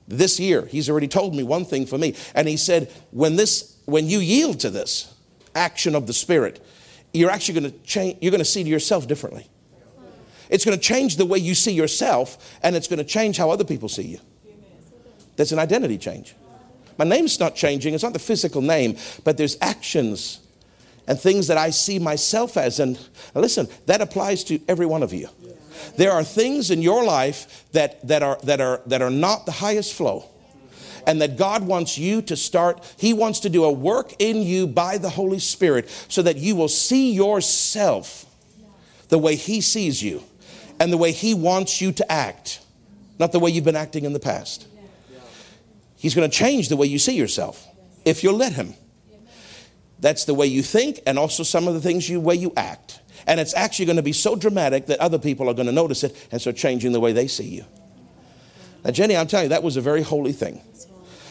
this 0.07 0.39
year. 0.39 0.65
He's 0.65 0.89
already 0.89 1.07
told 1.07 1.33
me 1.35 1.43
one 1.43 1.65
thing 1.65 1.85
for 1.85 1.97
me. 1.97 2.15
And 2.35 2.47
he 2.47 2.57
said, 2.57 2.91
when 3.11 3.35
this, 3.35 3.77
when 3.85 4.07
you 4.07 4.19
yield 4.19 4.59
to 4.61 4.69
this 4.69 5.13
action 5.55 5.95
of 5.95 6.07
the 6.07 6.13
Spirit, 6.13 6.63
you're 7.13 7.29
actually 7.29 7.59
going 7.59 7.71
to 7.71 7.77
change, 7.79 8.17
you're 8.21 8.31
going 8.31 8.39
to 8.39 8.45
see 8.45 8.63
yourself 8.63 9.07
differently. 9.07 9.47
It's 10.49 10.65
going 10.65 10.77
to 10.77 10.83
change 10.83 11.17
the 11.17 11.25
way 11.25 11.39
you 11.39 11.55
see 11.55 11.71
yourself, 11.71 12.59
and 12.61 12.75
it's 12.75 12.87
going 12.87 12.99
to 12.99 13.05
change 13.05 13.37
how 13.37 13.49
other 13.49 13.63
people 13.63 13.89
see 13.89 14.03
you. 14.03 14.19
There's 15.35 15.51
an 15.51 15.59
identity 15.59 15.97
change. 15.97 16.35
My 16.97 17.05
name's 17.05 17.39
not 17.39 17.55
changing, 17.55 17.95
it's 17.95 18.03
not 18.03 18.13
the 18.13 18.19
physical 18.19 18.61
name, 18.61 18.97
but 19.23 19.37
there's 19.37 19.57
actions 19.61 20.41
and 21.07 21.19
things 21.19 21.47
that 21.47 21.57
I 21.57 21.69
see 21.69 21.99
myself 21.99 22.57
as. 22.57 22.79
And 22.79 22.99
listen, 23.35 23.67
that 23.85 24.01
applies 24.01 24.43
to 24.45 24.59
every 24.67 24.85
one 24.85 25.03
of 25.03 25.13
you. 25.13 25.27
There 25.97 26.11
are 26.11 26.23
things 26.23 26.71
in 26.71 26.81
your 26.81 27.03
life 27.03 27.65
that, 27.71 28.05
that, 28.07 28.23
are, 28.23 28.37
that, 28.43 28.61
are, 28.61 28.81
that 28.87 29.01
are 29.01 29.09
not 29.09 29.45
the 29.45 29.51
highest 29.51 29.93
flow. 29.93 30.29
And 31.05 31.21
that 31.21 31.37
God 31.37 31.63
wants 31.63 31.97
you 31.97 32.21
to 32.23 32.37
start, 32.37 32.95
He 32.97 33.11
wants 33.13 33.41
to 33.41 33.49
do 33.49 33.65
a 33.65 33.71
work 33.71 34.13
in 34.19 34.41
you 34.41 34.65
by 34.65 34.97
the 34.97 35.09
Holy 35.09 35.39
Spirit 35.39 35.89
so 36.07 36.21
that 36.21 36.37
you 36.37 36.55
will 36.55 36.69
see 36.69 37.11
yourself 37.11 38.25
the 39.09 39.17
way 39.17 39.35
He 39.35 39.59
sees 39.59 40.01
you 40.01 40.23
and 40.79 40.93
the 40.93 40.97
way 40.97 41.11
He 41.11 41.33
wants 41.33 41.81
you 41.81 41.91
to 41.91 42.09
act, 42.09 42.61
not 43.19 43.33
the 43.33 43.39
way 43.39 43.51
you've 43.51 43.65
been 43.65 43.75
acting 43.75 44.05
in 44.05 44.13
the 44.13 44.19
past. 44.19 44.65
He's 45.97 46.15
going 46.15 46.29
to 46.29 46.35
change 46.35 46.69
the 46.69 46.77
way 46.77 46.87
you 46.87 46.99
see 46.99 47.17
yourself 47.17 47.67
if 48.05 48.23
you'll 48.23 48.37
let 48.37 48.53
Him. 48.53 48.73
That's 50.03 50.25
the 50.25 50.33
way 50.33 50.47
you 50.47 50.63
think 50.63 50.99
and 51.07 51.17
also 51.17 51.43
some 51.43 51.65
of 51.65 51.73
the 51.75 51.79
things 51.79 52.09
you 52.09 52.19
way 52.19 52.35
you 52.35 52.51
act. 52.57 52.99
And 53.25 53.39
it's 53.39 53.53
actually 53.53 53.85
going 53.85 53.95
to 53.95 54.03
be 54.03 54.11
so 54.11 54.35
dramatic 54.35 54.87
that 54.87 54.99
other 54.99 55.17
people 55.17 55.49
are 55.49 55.53
going 55.53 55.67
to 55.67 55.71
notice 55.71 56.03
it 56.03 56.27
and 56.29 56.41
start 56.41 56.57
changing 56.57 56.91
the 56.91 56.99
way 56.99 57.13
they 57.13 57.27
see 57.27 57.47
you. 57.47 57.63
Now, 58.83 58.91
Jenny, 58.91 59.15
I'm 59.15 59.27
telling 59.27 59.45
you, 59.45 59.49
that 59.49 59.63
was 59.63 59.77
a 59.77 59.81
very 59.81 60.01
holy 60.01 60.33
thing. 60.33 60.61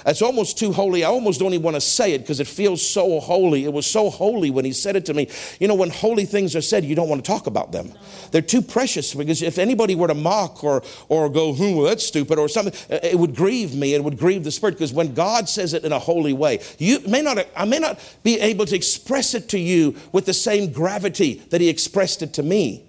It's 0.07 0.23
almost 0.23 0.59
too 0.59 0.73
holy. 0.73 1.05
I 1.05 1.09
almost 1.09 1.41
don't 1.41 1.53
even 1.55 1.63
want 1.63 1.77
to 1.77 1.81
say 1.81 2.13
it 2.13 2.19
because 2.19 2.41
it 2.41 2.47
feels 2.47 2.87
so 2.87 3.21
holy. 3.21 3.65
It 3.65 3.73
was 3.73 3.87
so 3.87 4.11
holy 4.11 4.51
when 4.51 4.65
he 4.65 4.73
said 4.73 4.97
it 4.97 5.07
to 5.07 5.15
me. 5.15 5.29
You 5.61 5.69
know, 5.69 5.75
when 5.75 5.91
holy 5.91 6.25
things 6.25 6.57
are 6.57 6.61
said, 6.61 6.85
you 6.85 6.95
don't 6.95 7.09
want 7.09 7.25
to 7.25 7.31
talk 7.31 7.47
about 7.47 7.73
them. 7.73 7.93
They're 8.31 8.43
too 8.43 8.63
precious 8.63 9.15
because 9.15 9.43
if 9.43 9.59
anybody 9.59 9.95
were 9.95 10.09
to 10.09 10.15
mock 10.15 10.65
or, 10.65 10.83
or 11.09 11.29
go, 11.29 11.55
hmm, 11.55 11.77
well, 11.77 11.87
that's 11.87 12.05
stupid 12.05 12.39
or 12.39 12.49
something, 12.49 12.75
it 12.89 13.19
would 13.19 13.35
grieve 13.35 13.75
me. 13.75 13.95
It 13.95 14.03
would 14.03 14.19
grieve 14.19 14.45
the 14.45 14.51
Spirit 14.51 14.73
because 14.73 14.93
when 14.93 15.15
God 15.15 15.49
says 15.49 15.75
it 15.75 15.85
in 15.85 15.93
a 15.93 15.99
holy 15.99 16.33
way, 16.33 16.61
you 16.79 17.01
may 17.07 17.23
not, 17.23 17.47
I 17.57 17.65
may 17.65 17.79
not 17.79 17.99
be 18.23 18.41
able 18.41 18.67
to 18.67 18.77
express 18.77 19.35
it 19.35 19.49
to 19.51 19.59
you 19.59 19.97
with 20.13 20.27
the 20.27 20.35
same 20.35 20.73
gravity 20.73 21.35
that 21.51 21.61
he 21.61 21.69
expressed 21.69 22.23
it 22.23 22.33
to 22.35 22.43
me. 22.43 22.85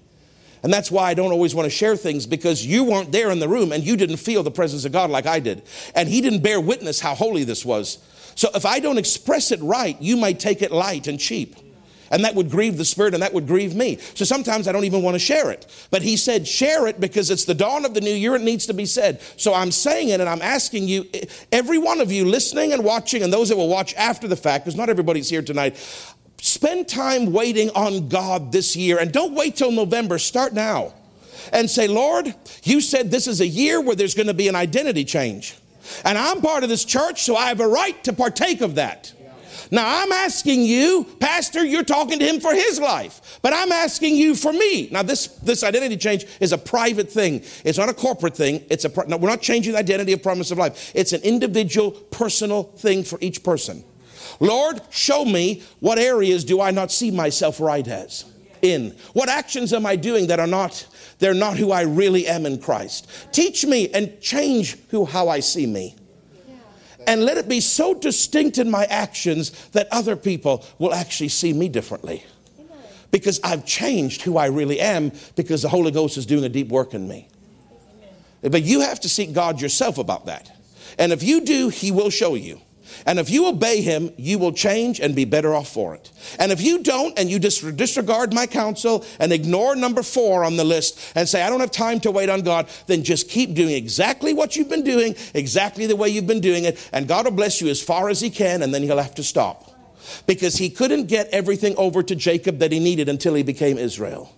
And 0.63 0.71
that's 0.71 0.89
why 0.89 1.09
I 1.09 1.13
don't 1.13 1.31
always 1.31 1.53
want 1.53 1.65
to 1.65 1.69
share 1.69 1.97
things 1.97 2.25
because 2.25 2.65
you 2.65 2.85
weren't 2.85 3.11
there 3.11 3.31
in 3.31 3.39
the 3.39 3.49
room 3.49 3.73
and 3.73 3.83
you 3.83 3.97
didn't 3.97 4.17
feel 4.17 4.43
the 4.43 4.51
presence 4.51 4.85
of 4.85 4.93
God 4.93 5.09
like 5.09 5.25
I 5.25 5.39
did. 5.39 5.61
And 5.93 6.07
He 6.07 6.21
didn't 6.21 6.41
bear 6.41 6.59
witness 6.59 7.01
how 7.01 7.15
holy 7.15 7.43
this 7.43 7.65
was. 7.65 7.97
So 8.35 8.49
if 8.55 8.65
I 8.65 8.79
don't 8.79 8.97
express 8.97 9.51
it 9.51 9.61
right, 9.61 10.01
you 10.01 10.15
might 10.17 10.39
take 10.39 10.61
it 10.61 10.71
light 10.71 11.07
and 11.07 11.19
cheap. 11.19 11.57
And 12.13 12.23
that 12.25 12.35
would 12.35 12.51
grieve 12.51 12.77
the 12.77 12.85
Spirit 12.85 13.15
and 13.15 13.23
that 13.23 13.33
would 13.33 13.47
grieve 13.47 13.75
me. 13.75 13.97
So 14.13 14.23
sometimes 14.23 14.67
I 14.67 14.71
don't 14.71 14.83
even 14.83 15.01
want 15.01 15.15
to 15.15 15.19
share 15.19 15.49
it. 15.49 15.65
But 15.89 16.03
He 16.03 16.15
said, 16.15 16.47
share 16.47 16.87
it 16.87 16.99
because 16.99 17.31
it's 17.31 17.45
the 17.45 17.55
dawn 17.55 17.85
of 17.85 17.95
the 17.95 18.01
new 18.01 18.13
year. 18.13 18.35
It 18.35 18.43
needs 18.43 18.67
to 18.67 18.73
be 18.73 18.85
said. 18.85 19.19
So 19.35 19.53
I'm 19.53 19.71
saying 19.71 20.09
it 20.09 20.21
and 20.21 20.29
I'm 20.29 20.41
asking 20.41 20.87
you, 20.87 21.09
every 21.51 21.79
one 21.79 21.99
of 21.99 22.11
you 22.11 22.25
listening 22.25 22.71
and 22.71 22.83
watching, 22.83 23.23
and 23.23 23.33
those 23.33 23.49
that 23.49 23.57
will 23.57 23.67
watch 23.67 23.95
after 23.95 24.27
the 24.27 24.35
fact, 24.35 24.63
because 24.63 24.77
not 24.77 24.89
everybody's 24.89 25.27
here 25.27 25.41
tonight, 25.41 25.75
Spend 26.43 26.89
time 26.89 27.31
waiting 27.31 27.69
on 27.69 28.09
God 28.09 28.51
this 28.51 28.75
year 28.75 28.99
and 28.99 29.13
don't 29.13 29.33
wait 29.33 29.55
till 29.55 29.71
November. 29.71 30.19
Start 30.19 30.51
now 30.51 30.93
and 31.53 31.69
say, 31.69 31.87
Lord, 31.87 32.35
you 32.63 32.81
said 32.81 33.09
this 33.09 33.29
is 33.29 33.39
a 33.39 33.47
year 33.47 33.79
where 33.79 33.95
there's 33.95 34.13
going 34.13 34.27
to 34.27 34.33
be 34.33 34.49
an 34.49 34.55
identity 34.55 35.05
change. 35.05 35.55
And 36.03 36.17
I'm 36.17 36.41
part 36.41 36.63
of 36.63 36.69
this 36.69 36.83
church, 36.83 37.23
so 37.23 37.37
I 37.37 37.47
have 37.47 37.61
a 37.61 37.67
right 37.69 38.03
to 38.03 38.11
partake 38.11 38.59
of 38.59 38.75
that. 38.75 39.13
Now, 39.71 40.01
I'm 40.01 40.11
asking 40.11 40.63
you, 40.63 41.07
Pastor, 41.21 41.63
you're 41.63 41.85
talking 41.85 42.19
to 42.19 42.25
him 42.25 42.41
for 42.41 42.53
his 42.53 42.77
life, 42.77 43.39
but 43.41 43.53
I'm 43.53 43.71
asking 43.71 44.17
you 44.17 44.35
for 44.35 44.51
me. 44.51 44.89
Now, 44.91 45.01
this, 45.01 45.27
this 45.27 45.63
identity 45.63 45.95
change 45.95 46.25
is 46.41 46.51
a 46.51 46.57
private 46.57 47.09
thing. 47.09 47.41
It's 47.63 47.77
not 47.77 47.87
a 47.87 47.93
corporate 47.93 48.35
thing. 48.35 48.65
It's 48.69 48.83
a, 48.83 48.91
no, 49.07 49.15
we're 49.15 49.29
not 49.29 49.41
changing 49.41 49.71
the 49.71 49.79
identity 49.79 50.11
of 50.11 50.21
promise 50.21 50.51
of 50.51 50.57
life. 50.57 50.91
It's 50.93 51.13
an 51.13 51.21
individual, 51.21 51.91
personal 51.91 52.63
thing 52.63 53.05
for 53.05 53.17
each 53.21 53.43
person. 53.43 53.85
Lord, 54.39 54.81
show 54.89 55.25
me 55.25 55.63
what 55.79 55.97
areas 55.97 56.43
do 56.43 56.61
I 56.61 56.71
not 56.71 56.91
see 56.91 57.11
myself 57.11 57.59
right 57.59 57.87
as 57.87 58.25
in? 58.61 58.95
What 59.13 59.29
actions 59.29 59.73
am 59.73 59.85
I 59.85 59.95
doing 59.95 60.27
that 60.27 60.39
are 60.39 60.47
not 60.47 60.87
they're 61.19 61.33
not 61.33 61.57
who 61.57 61.71
I 61.71 61.81
really 61.81 62.27
am 62.27 62.45
in 62.45 62.59
Christ? 62.59 63.07
Teach 63.31 63.65
me 63.65 63.89
and 63.89 64.19
change 64.19 64.77
who 64.89 65.05
how 65.05 65.29
I 65.29 65.39
see 65.39 65.65
me. 65.65 65.95
And 67.05 67.23
let 67.23 67.37
it 67.37 67.49
be 67.49 67.59
so 67.59 67.93
distinct 67.93 68.57
in 68.57 68.71
my 68.71 68.85
actions 68.85 69.51
that 69.69 69.87
other 69.91 70.15
people 70.15 70.65
will 70.79 70.93
actually 70.93 71.29
see 71.29 71.53
me 71.53 71.69
differently. 71.69 72.25
Because 73.11 73.39
I've 73.43 73.65
changed 73.65 74.23
who 74.23 74.37
I 74.37 74.47
really 74.47 74.79
am 74.79 75.11
because 75.35 75.61
the 75.61 75.69
Holy 75.69 75.91
Ghost 75.91 76.17
is 76.17 76.25
doing 76.25 76.43
a 76.43 76.49
deep 76.49 76.69
work 76.69 76.93
in 76.93 77.07
me. 77.07 77.27
But 78.41 78.63
you 78.63 78.81
have 78.81 78.99
to 79.01 79.09
seek 79.09 79.33
God 79.33 79.61
yourself 79.61 79.97
about 79.97 80.25
that. 80.25 80.51
And 80.97 81.11
if 81.11 81.23
you 81.23 81.41
do, 81.41 81.69
He 81.69 81.91
will 81.91 82.09
show 82.09 82.35
you. 82.35 82.61
And 83.05 83.19
if 83.19 83.29
you 83.29 83.47
obey 83.47 83.81
him, 83.81 84.11
you 84.17 84.39
will 84.39 84.51
change 84.51 84.99
and 84.99 85.15
be 85.15 85.25
better 85.25 85.53
off 85.53 85.69
for 85.69 85.95
it. 85.95 86.11
And 86.39 86.51
if 86.51 86.61
you 86.61 86.83
don't 86.83 87.17
and 87.17 87.29
you 87.29 87.39
disregard 87.39 88.33
my 88.33 88.45
counsel 88.45 89.05
and 89.19 89.31
ignore 89.31 89.75
number 89.75 90.03
four 90.03 90.43
on 90.43 90.57
the 90.57 90.63
list 90.63 90.99
and 91.15 91.27
say, 91.27 91.41
I 91.43 91.49
don't 91.49 91.59
have 91.59 91.71
time 91.71 91.99
to 92.01 92.11
wait 92.11 92.29
on 92.29 92.41
God, 92.41 92.67
then 92.87 93.03
just 93.03 93.29
keep 93.29 93.53
doing 93.53 93.75
exactly 93.75 94.33
what 94.33 94.55
you've 94.55 94.69
been 94.69 94.83
doing, 94.83 95.15
exactly 95.33 95.85
the 95.85 95.95
way 95.95 96.09
you've 96.09 96.27
been 96.27 96.41
doing 96.41 96.65
it. 96.65 96.89
And 96.93 97.07
God 97.07 97.25
will 97.25 97.31
bless 97.31 97.61
you 97.61 97.69
as 97.69 97.81
far 97.81 98.09
as 98.09 98.21
he 98.21 98.29
can, 98.29 98.61
and 98.61 98.73
then 98.73 98.83
he'll 98.83 98.97
have 98.97 99.15
to 99.15 99.23
stop. 99.23 99.71
Because 100.27 100.57
he 100.57 100.69
couldn't 100.69 101.05
get 101.05 101.29
everything 101.29 101.75
over 101.77 102.03
to 102.03 102.15
Jacob 102.15 102.59
that 102.59 102.71
he 102.71 102.79
needed 102.79 103.07
until 103.07 103.33
he 103.33 103.43
became 103.43 103.77
Israel. 103.77 104.35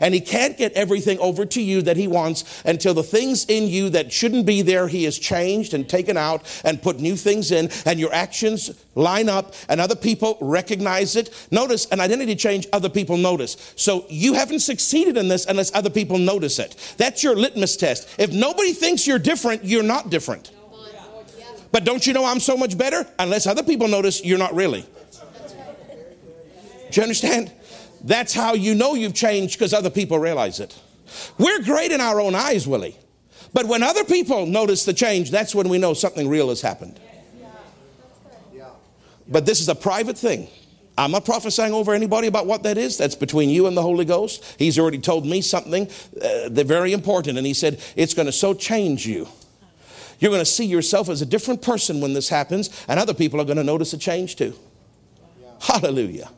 And 0.00 0.14
he 0.14 0.20
can't 0.20 0.56
get 0.56 0.72
everything 0.72 1.18
over 1.18 1.44
to 1.46 1.62
you 1.62 1.82
that 1.82 1.96
he 1.96 2.08
wants 2.08 2.62
until 2.64 2.94
the 2.94 3.02
things 3.02 3.44
in 3.46 3.68
you 3.68 3.90
that 3.90 4.12
shouldn't 4.12 4.46
be 4.46 4.62
there, 4.62 4.88
he 4.88 5.04
has 5.04 5.18
changed 5.18 5.74
and 5.74 5.88
taken 5.88 6.16
out 6.16 6.42
and 6.64 6.82
put 6.82 7.00
new 7.00 7.16
things 7.16 7.50
in, 7.50 7.70
and 7.84 7.98
your 7.98 8.12
actions 8.12 8.70
line 8.94 9.28
up, 9.28 9.54
and 9.68 9.80
other 9.80 9.96
people 9.96 10.38
recognize 10.40 11.16
it. 11.16 11.30
Notice 11.50 11.86
an 11.86 12.00
identity 12.00 12.34
change, 12.34 12.66
other 12.72 12.88
people 12.88 13.16
notice. 13.16 13.56
So 13.76 14.06
you 14.08 14.34
haven't 14.34 14.60
succeeded 14.60 15.16
in 15.16 15.28
this 15.28 15.46
unless 15.46 15.74
other 15.74 15.90
people 15.90 16.18
notice 16.18 16.58
it. 16.58 16.76
That's 16.96 17.22
your 17.22 17.36
litmus 17.36 17.76
test. 17.76 18.08
If 18.18 18.32
nobody 18.32 18.72
thinks 18.72 19.06
you're 19.06 19.18
different, 19.18 19.64
you're 19.64 19.82
not 19.82 20.10
different. 20.10 20.50
But 21.72 21.84
don't 21.84 22.06
you 22.06 22.12
know 22.12 22.24
I'm 22.24 22.40
so 22.40 22.56
much 22.56 22.78
better? 22.78 23.06
Unless 23.18 23.46
other 23.46 23.62
people 23.62 23.88
notice, 23.88 24.24
you're 24.24 24.38
not 24.38 24.54
really. 24.54 24.86
Do 26.90 27.00
you 27.00 27.02
understand? 27.02 27.52
That's 28.02 28.32
how 28.32 28.54
you 28.54 28.74
know 28.74 28.94
you've 28.94 29.14
changed 29.14 29.58
because 29.58 29.72
other 29.72 29.90
people 29.90 30.18
realize 30.18 30.60
it. 30.60 30.78
We're 31.38 31.62
great 31.62 31.92
in 31.92 32.00
our 32.00 32.20
own 32.20 32.34
eyes, 32.34 32.66
Willie. 32.66 32.96
But 33.52 33.66
when 33.66 33.82
other 33.82 34.04
people 34.04 34.46
notice 34.46 34.84
the 34.84 34.92
change, 34.92 35.30
that's 35.30 35.54
when 35.54 35.68
we 35.68 35.78
know 35.78 35.94
something 35.94 36.28
real 36.28 36.48
has 36.50 36.60
happened. 36.60 37.00
But 39.28 39.44
this 39.44 39.60
is 39.60 39.68
a 39.68 39.74
private 39.74 40.16
thing. 40.16 40.48
I'm 40.98 41.10
not 41.10 41.24
prophesying 41.24 41.72
over 41.72 41.92
anybody 41.92 42.26
about 42.26 42.46
what 42.46 42.62
that 42.62 42.78
is. 42.78 42.96
That's 42.96 43.14
between 43.14 43.50
you 43.50 43.66
and 43.66 43.76
the 43.76 43.82
Holy 43.82 44.04
Ghost. 44.04 44.44
He's 44.58 44.78
already 44.78 44.98
told 44.98 45.26
me 45.26 45.42
something 45.42 45.90
uh, 46.22 46.48
very 46.50 46.92
important. 46.92 47.36
And 47.36 47.46
he 47.46 47.52
said, 47.52 47.82
it's 47.96 48.14
going 48.14 48.26
to 48.26 48.32
so 48.32 48.54
change 48.54 49.06
you. 49.06 49.28
You're 50.18 50.30
going 50.30 50.40
to 50.40 50.50
see 50.50 50.64
yourself 50.64 51.10
as 51.10 51.20
a 51.20 51.26
different 51.26 51.60
person 51.60 52.00
when 52.00 52.14
this 52.14 52.30
happens, 52.30 52.70
and 52.88 52.98
other 52.98 53.12
people 53.12 53.38
are 53.40 53.44
going 53.44 53.58
to 53.58 53.64
notice 53.64 53.92
a 53.92 53.98
change 53.98 54.36
too. 54.36 54.54
Yeah. 55.42 55.48
Hallelujah. 55.60 56.30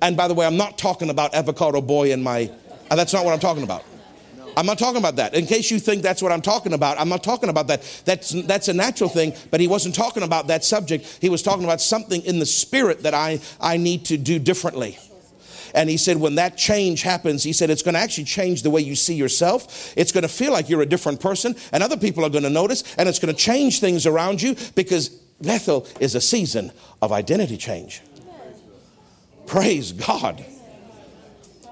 And 0.00 0.16
by 0.16 0.28
the 0.28 0.34
way, 0.34 0.46
I'm 0.46 0.56
not 0.56 0.78
talking 0.78 1.10
about 1.10 1.34
avocado 1.34 1.80
boy 1.80 2.12
and 2.12 2.22
my, 2.22 2.50
uh, 2.90 2.96
that's 2.96 3.12
not 3.12 3.24
what 3.24 3.32
I'm 3.32 3.40
talking 3.40 3.64
about. 3.64 3.84
I'm 4.56 4.66
not 4.66 4.78
talking 4.78 4.98
about 4.98 5.16
that. 5.16 5.34
In 5.34 5.46
case 5.46 5.70
you 5.70 5.78
think 5.78 6.02
that's 6.02 6.20
what 6.20 6.32
I'm 6.32 6.40
talking 6.40 6.72
about, 6.72 6.98
I'm 6.98 7.08
not 7.08 7.22
talking 7.22 7.48
about 7.48 7.68
that. 7.68 8.02
That's, 8.04 8.30
that's 8.30 8.66
a 8.66 8.74
natural 8.74 9.08
thing, 9.08 9.34
but 9.52 9.60
he 9.60 9.68
wasn't 9.68 9.94
talking 9.94 10.24
about 10.24 10.48
that 10.48 10.64
subject. 10.64 11.18
He 11.20 11.28
was 11.28 11.42
talking 11.42 11.62
about 11.64 11.80
something 11.80 12.22
in 12.22 12.40
the 12.40 12.46
spirit 12.46 13.04
that 13.04 13.14
I, 13.14 13.40
I 13.60 13.76
need 13.76 14.06
to 14.06 14.16
do 14.16 14.40
differently. 14.40 14.98
And 15.74 15.88
he 15.88 15.96
said, 15.96 16.16
when 16.16 16.36
that 16.36 16.56
change 16.56 17.02
happens, 17.02 17.44
he 17.44 17.52
said, 17.52 17.70
it's 17.70 17.82
going 17.82 17.94
to 17.94 18.00
actually 18.00 18.24
change 18.24 18.62
the 18.62 18.70
way 18.70 18.80
you 18.80 18.96
see 18.96 19.14
yourself. 19.14 19.92
It's 19.96 20.12
going 20.12 20.22
to 20.22 20.28
feel 20.28 20.50
like 20.50 20.68
you're 20.68 20.82
a 20.82 20.86
different 20.86 21.20
person, 21.20 21.54
and 21.72 21.82
other 21.82 21.96
people 21.96 22.24
are 22.24 22.30
going 22.30 22.44
to 22.44 22.50
notice, 22.50 22.82
and 22.96 23.08
it's 23.08 23.18
going 23.18 23.32
to 23.32 23.40
change 23.40 23.78
things 23.78 24.06
around 24.06 24.42
you 24.42 24.56
because 24.74 25.10
Bethel 25.40 25.86
is 26.00 26.14
a 26.14 26.20
season 26.20 26.72
of 27.00 27.12
identity 27.12 27.58
change. 27.58 28.00
Praise 29.48 29.92
God. 29.92 30.44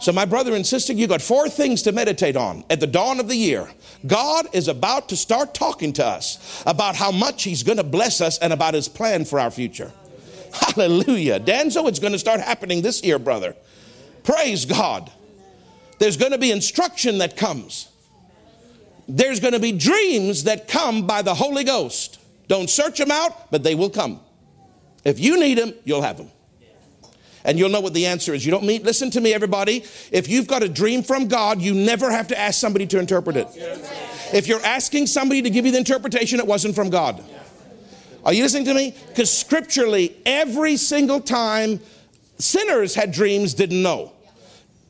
So, 0.00 0.10
my 0.10 0.24
brother 0.24 0.54
and 0.54 0.66
sister, 0.66 0.94
you 0.94 1.06
got 1.06 1.20
four 1.20 1.48
things 1.48 1.82
to 1.82 1.92
meditate 1.92 2.34
on 2.34 2.64
at 2.70 2.80
the 2.80 2.86
dawn 2.86 3.20
of 3.20 3.28
the 3.28 3.36
year. 3.36 3.68
God 4.06 4.46
is 4.54 4.66
about 4.66 5.10
to 5.10 5.16
start 5.16 5.54
talking 5.54 5.92
to 5.94 6.04
us 6.04 6.62
about 6.66 6.96
how 6.96 7.10
much 7.10 7.44
He's 7.44 7.62
going 7.62 7.76
to 7.76 7.84
bless 7.84 8.20
us 8.20 8.38
and 8.38 8.52
about 8.52 8.74
His 8.74 8.88
plan 8.88 9.26
for 9.26 9.38
our 9.38 9.50
future. 9.50 9.92
Hallelujah. 10.52 11.38
Danzo, 11.38 11.86
it's 11.86 11.98
going 11.98 12.12
to 12.12 12.18
start 12.18 12.40
happening 12.40 12.80
this 12.80 13.02
year, 13.04 13.18
brother. 13.18 13.54
Praise 14.24 14.64
God. 14.64 15.12
There's 15.98 16.16
going 16.16 16.32
to 16.32 16.38
be 16.38 16.50
instruction 16.50 17.18
that 17.18 17.36
comes, 17.36 17.88
there's 19.06 19.38
going 19.38 19.54
to 19.54 19.60
be 19.60 19.72
dreams 19.72 20.44
that 20.44 20.66
come 20.66 21.06
by 21.06 21.22
the 21.22 21.34
Holy 21.34 21.62
Ghost. 21.62 22.20
Don't 22.48 22.70
search 22.70 22.98
them 22.98 23.10
out, 23.10 23.50
but 23.50 23.62
they 23.62 23.74
will 23.74 23.90
come. 23.90 24.20
If 25.04 25.20
you 25.20 25.38
need 25.38 25.58
them, 25.58 25.74
you'll 25.84 26.02
have 26.02 26.16
them 26.16 26.30
and 27.46 27.58
you'll 27.58 27.70
know 27.70 27.80
what 27.80 27.94
the 27.94 28.04
answer 28.06 28.34
is. 28.34 28.44
You 28.44 28.50
don't 28.50 28.64
mean, 28.64 28.82
listen 28.82 29.10
to 29.12 29.20
me, 29.20 29.32
everybody. 29.32 29.84
If 30.10 30.28
you've 30.28 30.48
got 30.48 30.62
a 30.62 30.68
dream 30.68 31.02
from 31.02 31.28
God, 31.28 31.62
you 31.62 31.72
never 31.72 32.10
have 32.10 32.28
to 32.28 32.38
ask 32.38 32.60
somebody 32.60 32.86
to 32.88 32.98
interpret 32.98 33.36
it. 33.36 33.46
If 34.34 34.48
you're 34.48 34.62
asking 34.64 35.06
somebody 35.06 35.40
to 35.42 35.48
give 35.48 35.64
you 35.64 35.72
the 35.72 35.78
interpretation, 35.78 36.40
it 36.40 36.46
wasn't 36.46 36.74
from 36.74 36.90
God. 36.90 37.24
Are 38.24 38.32
you 38.32 38.42
listening 38.42 38.64
to 38.64 38.74
me? 38.74 38.94
Because 39.08 39.32
scripturally, 39.32 40.16
every 40.26 40.76
single 40.76 41.20
time 41.20 41.78
sinners 42.38 42.96
had 42.96 43.12
dreams, 43.12 43.54
didn't 43.54 43.80
know. 43.80 44.12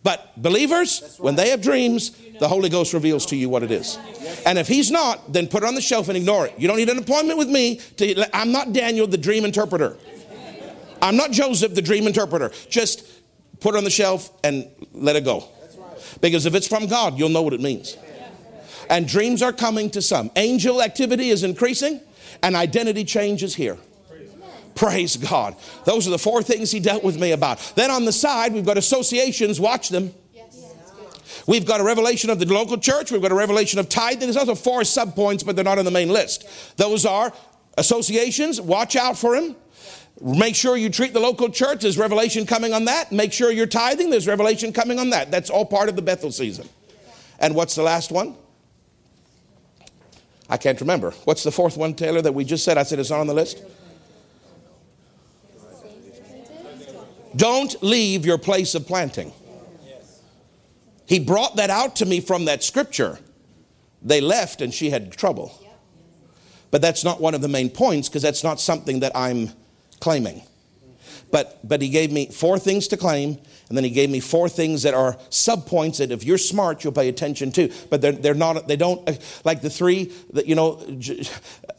But 0.03 0.41
believers, 0.41 1.17
when 1.19 1.35
they 1.35 1.51
have 1.51 1.61
dreams, 1.61 2.17
the 2.39 2.49
Holy 2.49 2.71
Ghost 2.71 2.95
reveals 2.95 3.27
to 3.27 3.37
you 3.37 3.51
what 3.51 3.63
it 3.63 3.71
is. 3.71 3.99
And 4.47 4.57
if 4.57 4.69
he's 4.69 4.91
not, 4.91 5.33
then 5.33 5.49
put 5.49 5.63
it 5.63 5.67
on 5.67 5.75
the 5.75 5.81
shelf 5.81 6.09
and 6.09 6.17
ignore 6.17 6.47
it. 6.47 6.55
You 6.57 6.69
don't 6.69 6.77
need 6.79 6.89
an 6.89 6.99
appointment 6.99 7.39
with 7.39 7.49
me. 7.49 7.81
To, 7.99 8.37
I'm 8.37 8.53
not 8.53 8.73
Daniel, 8.73 9.07
the 9.07 9.19
dream 9.19 9.45
interpreter. 9.45 9.97
I'm 11.03 11.17
not 11.17 11.31
Joseph, 11.31 11.75
the 11.75 11.83
dream 11.83 12.07
interpreter. 12.07 12.51
Just 12.69 13.07
put 13.61 13.75
it 13.75 13.79
on 13.79 13.85
the 13.85 13.91
shelf 13.91 14.31
and 14.45 14.69
let 14.93 15.17
it 15.17 15.25
go. 15.25 15.49
Because 16.21 16.47
if 16.47 16.55
it's 16.55 16.67
from 16.67 16.87
God, 16.87 17.19
you'll 17.19 17.29
know 17.29 17.43
what 17.43 17.53
it 17.53 17.61
means. 17.61 17.97
And 18.89 19.09
dreams 19.09 19.43
are 19.43 19.53
coming 19.53 19.91
to 19.91 20.03
some. 20.03 20.31
Angel 20.37 20.83
activity 20.83 21.31
is 21.31 21.43
increasing, 21.43 22.01
and 22.43 22.55
identity 22.55 23.05
change 23.05 23.43
is 23.43 23.55
here. 23.55 23.77
Praise 24.75 25.17
God. 25.17 25.57
Those 25.85 26.07
are 26.07 26.11
the 26.11 26.19
four 26.19 26.43
things 26.43 26.71
he 26.71 26.81
dealt 26.81 27.03
with 27.03 27.19
me 27.19 27.33
about. 27.33 27.59
Then 27.77 27.91
on 27.91 28.05
the 28.05 28.13
side, 28.13 28.53
we've 28.53 28.67
got 28.67 28.79
associations, 28.79 29.59
watch 29.59 29.89
them. 29.89 30.13
We've 31.47 31.65
got 31.65 31.81
a 31.81 31.85
revelation 31.85 32.29
of 32.31 32.39
the 32.39 32.47
local 32.47 32.77
church. 32.77 33.13
We've 33.13 33.23
got 33.23 33.31
a 33.31 33.37
revelation 33.37 33.79
of 33.79 33.89
tithing. 33.89 34.21
There's 34.21 34.37
also 34.37 34.55
four 34.55 34.81
subpoints, 34.81 35.47
but 35.47 35.55
they're 35.55 35.65
not 35.65 35.79
on 35.79 35.85
the 35.85 35.91
main 35.91 36.09
list. 36.09 36.77
Those 36.77 37.07
are 37.07 37.33
Associations, 37.79 38.61
watch 38.61 38.97
out 38.97 39.19
for 39.19 39.37
him. 39.37 39.55
Make 40.21 40.55
sure 40.55 40.77
you 40.77 40.89
treat 40.89 41.13
the 41.13 41.21
local 41.21 41.51
church. 41.51 41.83
There's 41.83 41.99
revelation 41.99 42.47
coming 42.47 42.73
on 42.73 42.87
that. 42.87 43.13
Make 43.13 43.33
sure 43.33 43.51
you're 43.51 43.67
tithing. 43.67 44.11
There's 44.11 44.27
revelation 44.27 44.73
coming 44.73 44.99
on 44.99 45.11
that. 45.11 45.31
That's 45.31 45.51
all 45.51 45.67
part 45.67 45.89
of 45.89 45.97
the 45.97 46.03
Bethel 46.03 46.33
season. 46.33 46.69
And 47.39 47.55
what's 47.55 47.75
the 47.75 47.83
last 47.83 48.11
one? 48.11 48.35
I 50.49 50.57
can't 50.57 50.81
remember. 50.81 51.11
What's 51.25 51.43
the 51.43 51.51
fourth 51.51 51.77
one, 51.77 51.95
Taylor, 51.95 52.23
that 52.23 52.33
we 52.33 52.45
just 52.45 52.65
said? 52.65 52.79
I 52.79 52.85
said 52.85 52.99
it's 52.99 53.11
not 53.11 53.21
on 53.21 53.27
the 53.27 53.35
list. 53.35 53.63
Don't 57.35 57.83
leave 57.83 58.25
your 58.25 58.39
place 58.39 58.75
of 58.75 58.87
planting. 58.87 59.33
He 61.07 61.21
brought 61.21 61.57
that 61.57 61.69
out 61.69 61.97
to 61.97 62.07
me 62.07 62.21
from 62.21 62.47
that 62.47 62.65
scripture. 62.65 63.19
They 64.03 64.21
left 64.21 64.63
and 64.63 64.73
she 64.73 64.89
had 64.91 65.13
trouble. 65.13 65.53
But 66.71 66.81
that's 66.81 67.05
not 67.05 67.21
one 67.21 67.35
of 67.35 67.43
the 67.43 67.49
main 67.49 67.69
points 67.69 68.09
because 68.09 68.23
that's 68.23 68.43
not 68.43 68.61
something 68.61 69.01
that 69.01 69.13
I'm 69.15 69.51
claiming. 70.01 70.43
But, 71.31 71.59
but 71.67 71.83
he 71.83 71.89
gave 71.89 72.13
me 72.13 72.27
four 72.31 72.59
things 72.59 72.89
to 72.89 72.97
claim, 72.97 73.39
and 73.69 73.77
then 73.77 73.85
he 73.85 73.91
gave 73.91 74.11
me 74.11 74.21
four 74.21 74.49
things 74.49 74.85
that 74.85 74.95
are 74.95 75.15
subpoints 75.29 75.99
that 75.99 76.13
if 76.13 76.23
you're 76.23 76.39
smart, 76.39 76.85
you'll 76.85 76.93
pay 76.93 77.09
attention 77.09 77.51
to. 77.53 77.73
But 77.91 78.01
they're, 78.01 78.13
they're 78.13 78.35
not, 78.35 78.69
they 78.69 78.77
don't, 78.77 79.09
uh, 79.09 79.15
like 79.45 79.61
the 79.61 79.71
three 79.71 80.13
that, 80.35 80.47
you 80.47 80.55
know, 80.55 80.81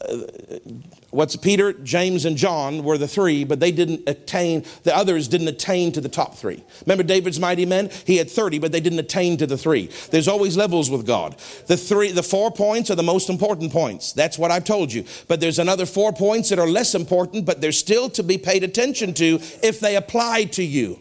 uh, 0.01 0.17
what's 1.11 1.37
Peter, 1.37 1.71
James, 1.71 2.25
and 2.25 2.35
John 2.35 2.83
were 2.83 2.97
the 2.97 3.07
three, 3.07 3.45
but 3.45 3.61
they 3.61 3.71
didn't 3.71 4.07
attain, 4.07 4.65
the 4.83 4.95
others 4.95 5.29
didn't 5.29 5.47
attain 5.47 5.93
to 5.93 6.01
the 6.01 6.09
top 6.09 6.35
three. 6.35 6.61
Remember 6.85 7.03
David's 7.03 7.39
mighty 7.39 7.65
men? 7.65 7.89
He 8.05 8.17
had 8.17 8.29
30, 8.29 8.59
but 8.59 8.73
they 8.73 8.81
didn't 8.81 8.99
attain 8.99 9.37
to 9.37 9.47
the 9.47 9.57
three. 9.57 9.89
There's 10.11 10.27
always 10.27 10.57
levels 10.57 10.89
with 10.89 11.07
God. 11.07 11.37
The 11.67 11.77
three, 11.77 12.11
the 12.11 12.21
four 12.21 12.51
points 12.51 12.91
are 12.91 12.95
the 12.95 13.03
most 13.03 13.29
important 13.29 13.71
points. 13.71 14.11
That's 14.11 14.37
what 14.37 14.51
I've 14.51 14.65
told 14.65 14.91
you. 14.91 15.05
But 15.29 15.39
there's 15.39 15.59
another 15.59 15.85
four 15.85 16.11
points 16.11 16.49
that 16.49 16.59
are 16.59 16.67
less 16.67 16.95
important, 16.95 17.45
but 17.45 17.61
they're 17.61 17.71
still 17.71 18.09
to 18.09 18.23
be 18.23 18.37
paid 18.37 18.65
attention 18.65 19.13
to 19.15 19.39
if 19.63 19.79
they 19.79 19.95
apply 19.95 20.45
to 20.45 20.63
you. 20.63 20.99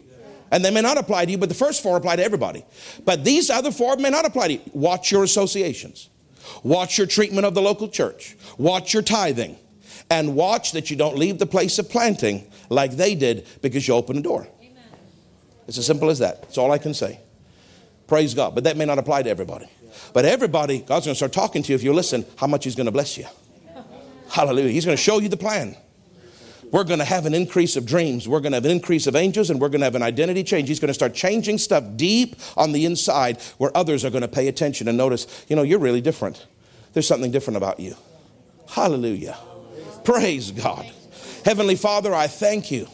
And 0.51 0.63
they 0.63 0.71
may 0.71 0.81
not 0.81 0.97
apply 0.97 1.25
to 1.25 1.31
you, 1.31 1.37
but 1.37 1.49
the 1.49 1.55
first 1.55 1.83
four 1.83 1.97
apply 1.97 2.15
to 2.17 2.23
everybody. 2.23 2.65
But 3.03 3.23
these 3.23 3.49
other 3.49 3.71
four 3.71 3.95
may 3.97 4.09
not 4.09 4.25
apply 4.25 4.47
to 4.47 4.53
you. 4.53 4.61
Watch 4.73 5.11
your 5.11 5.23
associations. 5.23 6.09
Watch 6.63 6.97
your 6.97 7.07
treatment 7.07 7.45
of 7.45 7.53
the 7.53 7.61
local 7.61 7.89
church. 7.89 8.37
Watch 8.57 8.93
your 8.93 9.03
tithing 9.03 9.57
and 10.09 10.35
watch 10.35 10.71
that 10.71 10.89
you 10.89 10.95
don't 10.95 11.17
leave 11.17 11.37
the 11.39 11.45
place 11.45 11.79
of 11.79 11.89
planting 11.89 12.49
like 12.69 12.91
they 12.91 13.15
did 13.15 13.45
because 13.61 13.87
you 13.87 13.93
opened 13.93 14.19
the 14.19 14.23
door. 14.23 14.47
Amen. 14.61 14.83
It's 15.67 15.77
as 15.77 15.85
simple 15.85 16.09
as 16.09 16.19
that. 16.19 16.43
That's 16.43 16.57
all 16.57 16.71
I 16.71 16.77
can 16.77 16.93
say. 16.93 17.19
Praise 18.07 18.33
God. 18.33 18.55
But 18.55 18.63
that 18.63 18.77
may 18.77 18.85
not 18.85 18.99
apply 18.99 19.23
to 19.23 19.29
everybody. 19.29 19.67
But 20.13 20.25
everybody, 20.25 20.79
God's 20.79 21.05
going 21.05 21.13
to 21.13 21.15
start 21.15 21.33
talking 21.33 21.63
to 21.63 21.69
you 21.71 21.75
if 21.75 21.83
you 21.83 21.93
listen 21.93 22.25
how 22.37 22.47
much 22.47 22.63
He's 22.63 22.75
going 22.75 22.85
to 22.85 22.91
bless 22.91 23.17
you. 23.17 23.25
Hallelujah. 24.29 24.69
He's 24.69 24.85
going 24.85 24.97
to 24.97 25.01
show 25.01 25.19
you 25.19 25.29
the 25.29 25.37
plan. 25.37 25.75
We're 26.71 26.83
going 26.83 26.99
to 26.99 27.05
have 27.05 27.25
an 27.25 27.33
increase 27.33 27.75
of 27.75 27.85
dreams. 27.85 28.27
We're 28.27 28.41
going 28.41 28.51
to 28.51 28.57
have 28.57 28.65
an 28.65 28.71
increase 28.71 29.07
of 29.07 29.15
angels 29.15 29.49
and 29.49 29.61
we're 29.61 29.69
going 29.69 29.81
to 29.81 29.85
have 29.85 29.95
an 29.95 30.03
identity 30.03 30.43
change. 30.43 30.67
He's 30.67 30.79
going 30.79 30.89
to 30.89 30.93
start 30.93 31.13
changing 31.13 31.59
stuff 31.59 31.83
deep 31.95 32.35
on 32.57 32.73
the 32.73 32.85
inside 32.85 33.41
where 33.57 33.75
others 33.75 34.03
are 34.03 34.09
going 34.09 34.21
to 34.21 34.27
pay 34.27 34.47
attention 34.47 34.87
and 34.87 34.97
notice, 34.97 35.45
you 35.47 35.55
know, 35.55 35.63
you're 35.63 35.79
really 35.79 36.01
different. 36.01 36.45
There's 36.93 37.07
something 37.07 37.31
different 37.31 37.57
about 37.57 37.79
you. 37.79 37.95
Hallelujah. 38.69 39.37
Praise 40.03 40.51
God. 40.51 40.91
Heavenly 41.45 41.75
Father, 41.75 42.13
I 42.13 42.27
thank 42.27 42.71
you 42.71 42.87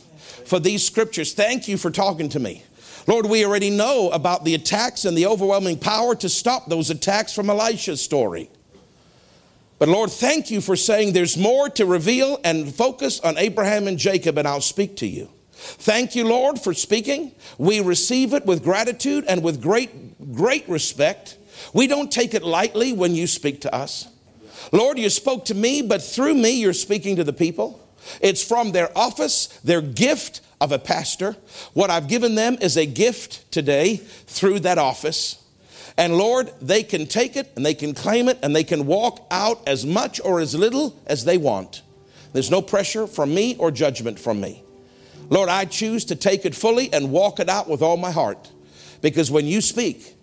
for 0.45 0.59
these 0.59 0.85
scriptures. 0.85 1.33
Thank 1.33 1.67
you 1.67 1.77
for 1.77 1.89
talking 1.89 2.29
to 2.29 2.39
me. 2.39 2.63
Lord, 3.07 3.25
we 3.25 3.45
already 3.45 3.69
know 3.69 4.09
about 4.11 4.45
the 4.45 4.55
attacks 4.55 5.05
and 5.05 5.17
the 5.17 5.25
overwhelming 5.25 5.79
power 5.79 6.15
to 6.15 6.29
stop 6.29 6.67
those 6.67 6.89
attacks 6.89 7.33
from 7.33 7.49
Elisha's 7.49 8.01
story. 8.01 8.49
But 9.79 9.89
Lord, 9.89 10.11
thank 10.11 10.49
you 10.51 10.61
for 10.61 10.75
saying 10.75 11.13
there's 11.13 11.37
more 11.37 11.69
to 11.71 11.85
reveal 11.85 12.39
and 12.43 12.73
focus 12.73 13.19
on 13.19 13.37
Abraham 13.37 13.87
and 13.87 13.97
Jacob, 13.97 14.37
and 14.37 14.47
I'll 14.47 14.61
speak 14.61 14.97
to 14.97 15.07
you. 15.07 15.29
Thank 15.53 16.15
you, 16.15 16.25
Lord, 16.25 16.59
for 16.59 16.73
speaking. 16.73 17.33
We 17.57 17.79
receive 17.79 18.33
it 18.33 18.45
with 18.45 18.63
gratitude 18.63 19.25
and 19.27 19.43
with 19.43 19.61
great, 19.61 20.33
great 20.33 20.67
respect. 20.67 21.37
We 21.73 21.87
don't 21.87 22.11
take 22.11 22.33
it 22.33 22.43
lightly 22.43 22.93
when 22.93 23.15
you 23.15 23.27
speak 23.27 23.61
to 23.61 23.73
us. 23.73 24.07
Lord, 24.71 24.97
you 24.97 25.09
spoke 25.09 25.45
to 25.45 25.55
me, 25.55 25.81
but 25.81 26.01
through 26.01 26.35
me, 26.35 26.51
you're 26.51 26.73
speaking 26.73 27.15
to 27.17 27.23
the 27.23 27.33
people. 27.33 27.79
It's 28.21 28.43
from 28.43 28.71
their 28.71 28.95
office, 28.97 29.47
their 29.63 29.81
gift 29.81 30.41
of 30.59 30.71
a 30.71 30.79
pastor. 30.79 31.35
What 31.73 31.89
I've 31.89 32.07
given 32.07 32.35
them 32.35 32.57
is 32.61 32.77
a 32.77 32.85
gift 32.85 33.51
today 33.51 33.97
through 33.97 34.61
that 34.61 34.77
office. 34.77 35.42
And 35.97 36.17
Lord, 36.17 36.51
they 36.61 36.83
can 36.83 37.05
take 37.05 37.35
it 37.35 37.51
and 37.55 37.65
they 37.65 37.75
can 37.75 37.93
claim 37.93 38.27
it 38.27 38.39
and 38.41 38.55
they 38.55 38.63
can 38.63 38.85
walk 38.85 39.25
out 39.29 39.67
as 39.67 39.85
much 39.85 40.19
or 40.23 40.39
as 40.39 40.55
little 40.55 40.99
as 41.05 41.25
they 41.25 41.37
want. 41.37 41.83
There's 42.33 42.49
no 42.49 42.61
pressure 42.61 43.05
from 43.05 43.33
me 43.33 43.55
or 43.57 43.69
judgment 43.69 44.19
from 44.19 44.41
me. 44.41 44.63
Lord, 45.29 45.49
I 45.49 45.65
choose 45.65 46.05
to 46.05 46.15
take 46.15 46.45
it 46.45 46.55
fully 46.55 46.91
and 46.91 47.11
walk 47.11 47.39
it 47.39 47.47
out 47.47 47.69
with 47.69 47.81
all 47.81 47.97
my 47.97 48.11
heart. 48.11 48.51
Because 49.01 49.29
when 49.29 49.45
you 49.45 49.61
speak, 49.61 50.15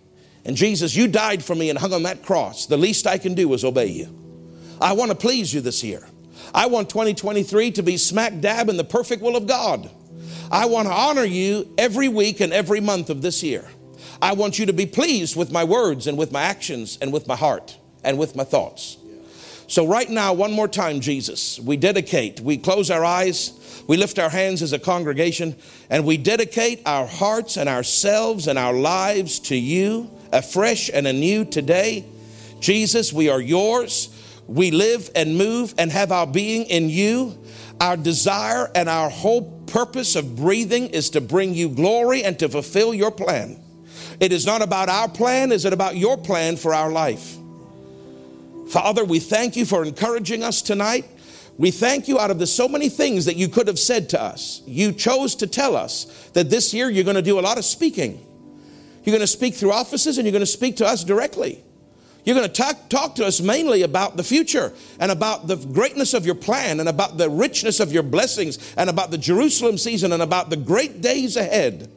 and 0.44 0.56
Jesus, 0.56 0.96
you 0.96 1.06
died 1.06 1.44
for 1.44 1.54
me 1.54 1.70
and 1.70 1.78
hung 1.78 1.92
on 1.92 2.02
that 2.04 2.22
cross, 2.22 2.66
the 2.66 2.76
least 2.76 3.06
I 3.06 3.18
can 3.18 3.34
do 3.34 3.52
is 3.54 3.64
obey 3.64 3.86
you. 3.86 4.16
I 4.80 4.94
want 4.94 5.10
to 5.10 5.16
please 5.16 5.52
you 5.52 5.60
this 5.60 5.84
year. 5.84 6.06
I 6.54 6.66
want 6.66 6.90
2023 6.90 7.72
to 7.72 7.82
be 7.82 7.96
smack 7.96 8.40
dab 8.40 8.68
in 8.68 8.76
the 8.76 8.84
perfect 8.84 9.22
will 9.22 9.36
of 9.36 9.46
God. 9.46 9.90
I 10.50 10.66
want 10.66 10.88
to 10.88 10.94
honor 10.94 11.24
you 11.24 11.72
every 11.78 12.08
week 12.08 12.40
and 12.40 12.52
every 12.52 12.80
month 12.80 13.10
of 13.10 13.22
this 13.22 13.42
year. 13.42 13.68
I 14.22 14.32
want 14.34 14.58
you 14.58 14.66
to 14.66 14.72
be 14.72 14.86
pleased 14.86 15.36
with 15.36 15.50
my 15.50 15.64
words 15.64 16.06
and 16.06 16.18
with 16.18 16.32
my 16.32 16.42
actions 16.42 16.98
and 17.00 17.12
with 17.12 17.26
my 17.26 17.36
heart 17.36 17.76
and 18.04 18.18
with 18.18 18.36
my 18.36 18.44
thoughts. 18.44 18.98
So, 19.66 19.86
right 19.86 20.10
now, 20.10 20.32
one 20.32 20.52
more 20.52 20.66
time, 20.66 21.00
Jesus, 21.00 21.60
we 21.60 21.76
dedicate, 21.76 22.40
we 22.40 22.58
close 22.58 22.90
our 22.90 23.04
eyes, 23.04 23.84
we 23.86 23.96
lift 23.96 24.18
our 24.18 24.28
hands 24.28 24.62
as 24.62 24.72
a 24.72 24.80
congregation, 24.80 25.54
and 25.88 26.04
we 26.04 26.16
dedicate 26.16 26.82
our 26.86 27.06
hearts 27.06 27.56
and 27.56 27.68
ourselves 27.68 28.48
and 28.48 28.58
our 28.58 28.72
lives 28.72 29.38
to 29.40 29.56
you 29.56 30.10
afresh 30.32 30.90
and 30.92 31.06
anew 31.06 31.44
today. 31.44 32.04
Jesus, 32.58 33.12
we 33.12 33.28
are 33.28 33.40
yours. 33.40 34.08
We 34.48 34.72
live 34.72 35.08
and 35.14 35.38
move 35.38 35.74
and 35.78 35.92
have 35.92 36.10
our 36.10 36.26
being 36.26 36.64
in 36.64 36.88
you. 36.88 37.38
Our 37.80 37.96
desire 37.96 38.70
and 38.74 38.88
our 38.88 39.08
whole 39.08 39.62
purpose 39.66 40.16
of 40.16 40.36
breathing 40.36 40.88
is 40.88 41.10
to 41.10 41.20
bring 41.20 41.54
you 41.54 41.68
glory 41.68 42.24
and 42.24 42.38
to 42.40 42.48
fulfill 42.48 42.92
your 42.92 43.12
plan. 43.12 43.62
It 44.20 44.32
is 44.32 44.44
not 44.44 44.60
about 44.60 44.90
our 44.90 45.08
plan, 45.08 45.50
is 45.50 45.64
it 45.64 45.72
about 45.72 45.96
your 45.96 46.18
plan 46.18 46.56
for 46.56 46.74
our 46.74 46.90
life? 46.90 47.38
Father, 48.68 49.04
we 49.04 49.18
thank 49.18 49.56
you 49.56 49.64
for 49.64 49.82
encouraging 49.82 50.44
us 50.44 50.60
tonight. 50.60 51.06
We 51.56 51.70
thank 51.70 52.06
you 52.06 52.18
out 52.18 52.30
of 52.30 52.38
the 52.38 52.46
so 52.46 52.68
many 52.68 52.88
things 52.88 53.24
that 53.24 53.36
you 53.36 53.48
could 53.48 53.66
have 53.66 53.78
said 53.78 54.10
to 54.10 54.22
us. 54.22 54.62
You 54.66 54.92
chose 54.92 55.34
to 55.36 55.46
tell 55.46 55.74
us 55.74 56.04
that 56.34 56.50
this 56.50 56.72
year 56.72 56.88
you're 56.88 57.04
going 57.04 57.16
to 57.16 57.22
do 57.22 57.38
a 57.38 57.40
lot 57.40 57.58
of 57.58 57.64
speaking. 57.64 58.24
You're 59.04 59.12
going 59.12 59.20
to 59.20 59.26
speak 59.26 59.54
through 59.54 59.72
offices 59.72 60.18
and 60.18 60.26
you're 60.26 60.32
going 60.32 60.40
to 60.40 60.46
speak 60.46 60.76
to 60.76 60.86
us 60.86 61.02
directly. 61.02 61.64
You're 62.24 62.36
going 62.36 62.48
to 62.48 62.54
talk, 62.54 62.88
talk 62.90 63.14
to 63.16 63.24
us 63.24 63.40
mainly 63.40 63.82
about 63.82 64.16
the 64.16 64.22
future 64.22 64.72
and 64.98 65.10
about 65.10 65.46
the 65.46 65.56
greatness 65.56 66.12
of 66.12 66.26
your 66.26 66.34
plan 66.34 66.78
and 66.78 66.88
about 66.88 67.16
the 67.16 67.30
richness 67.30 67.80
of 67.80 67.92
your 67.92 68.02
blessings 68.02 68.74
and 68.76 68.90
about 68.90 69.10
the 69.10 69.18
Jerusalem 69.18 69.78
season 69.78 70.12
and 70.12 70.22
about 70.22 70.50
the 70.50 70.56
great 70.56 71.00
days 71.00 71.36
ahead. 71.36 71.90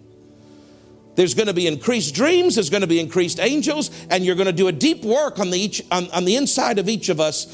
There's 1.16 1.36
going 1.36 1.48
to 1.48 1.54
be 1.54 1.68
increased 1.68 2.16
dreams, 2.16 2.56
there's 2.56 2.70
going 2.70 2.82
to 2.82 2.88
be 2.88 3.00
increased 3.00 3.40
angels, 3.40 3.92
and 4.10 4.26
you're 4.26 4.36
going 4.36 4.48
to 4.48 4.54
do 4.54 4.68
a 4.68 4.72
deep 4.72 5.04
work 5.04 5.40
on 5.40 5.52
the, 5.52 5.60
each, 5.60 5.84
on, 5.92 6.10
on 6.12 6.26
the 6.26 6.36
inside 6.36 6.80
of 6.80 6.90
each 6.90 7.10
of 7.10 7.20
us. 7.20 7.46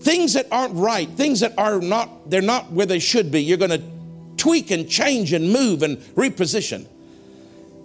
Things 0.00 0.34
that 0.34 0.46
aren't 0.50 0.74
right, 0.74 1.08
things 1.08 1.40
that 1.40 1.54
are 1.56 1.80
not, 1.80 2.30
they're 2.30 2.42
not 2.42 2.72
where 2.72 2.86
they 2.86 2.98
should 2.98 3.30
be. 3.30 3.42
You're 3.42 3.58
going 3.58 3.70
to 3.70 3.82
tweak 4.36 4.70
and 4.70 4.88
change 4.88 5.32
and 5.32 5.52
move 5.52 5.82
and 5.82 5.98
reposition. 6.16 6.86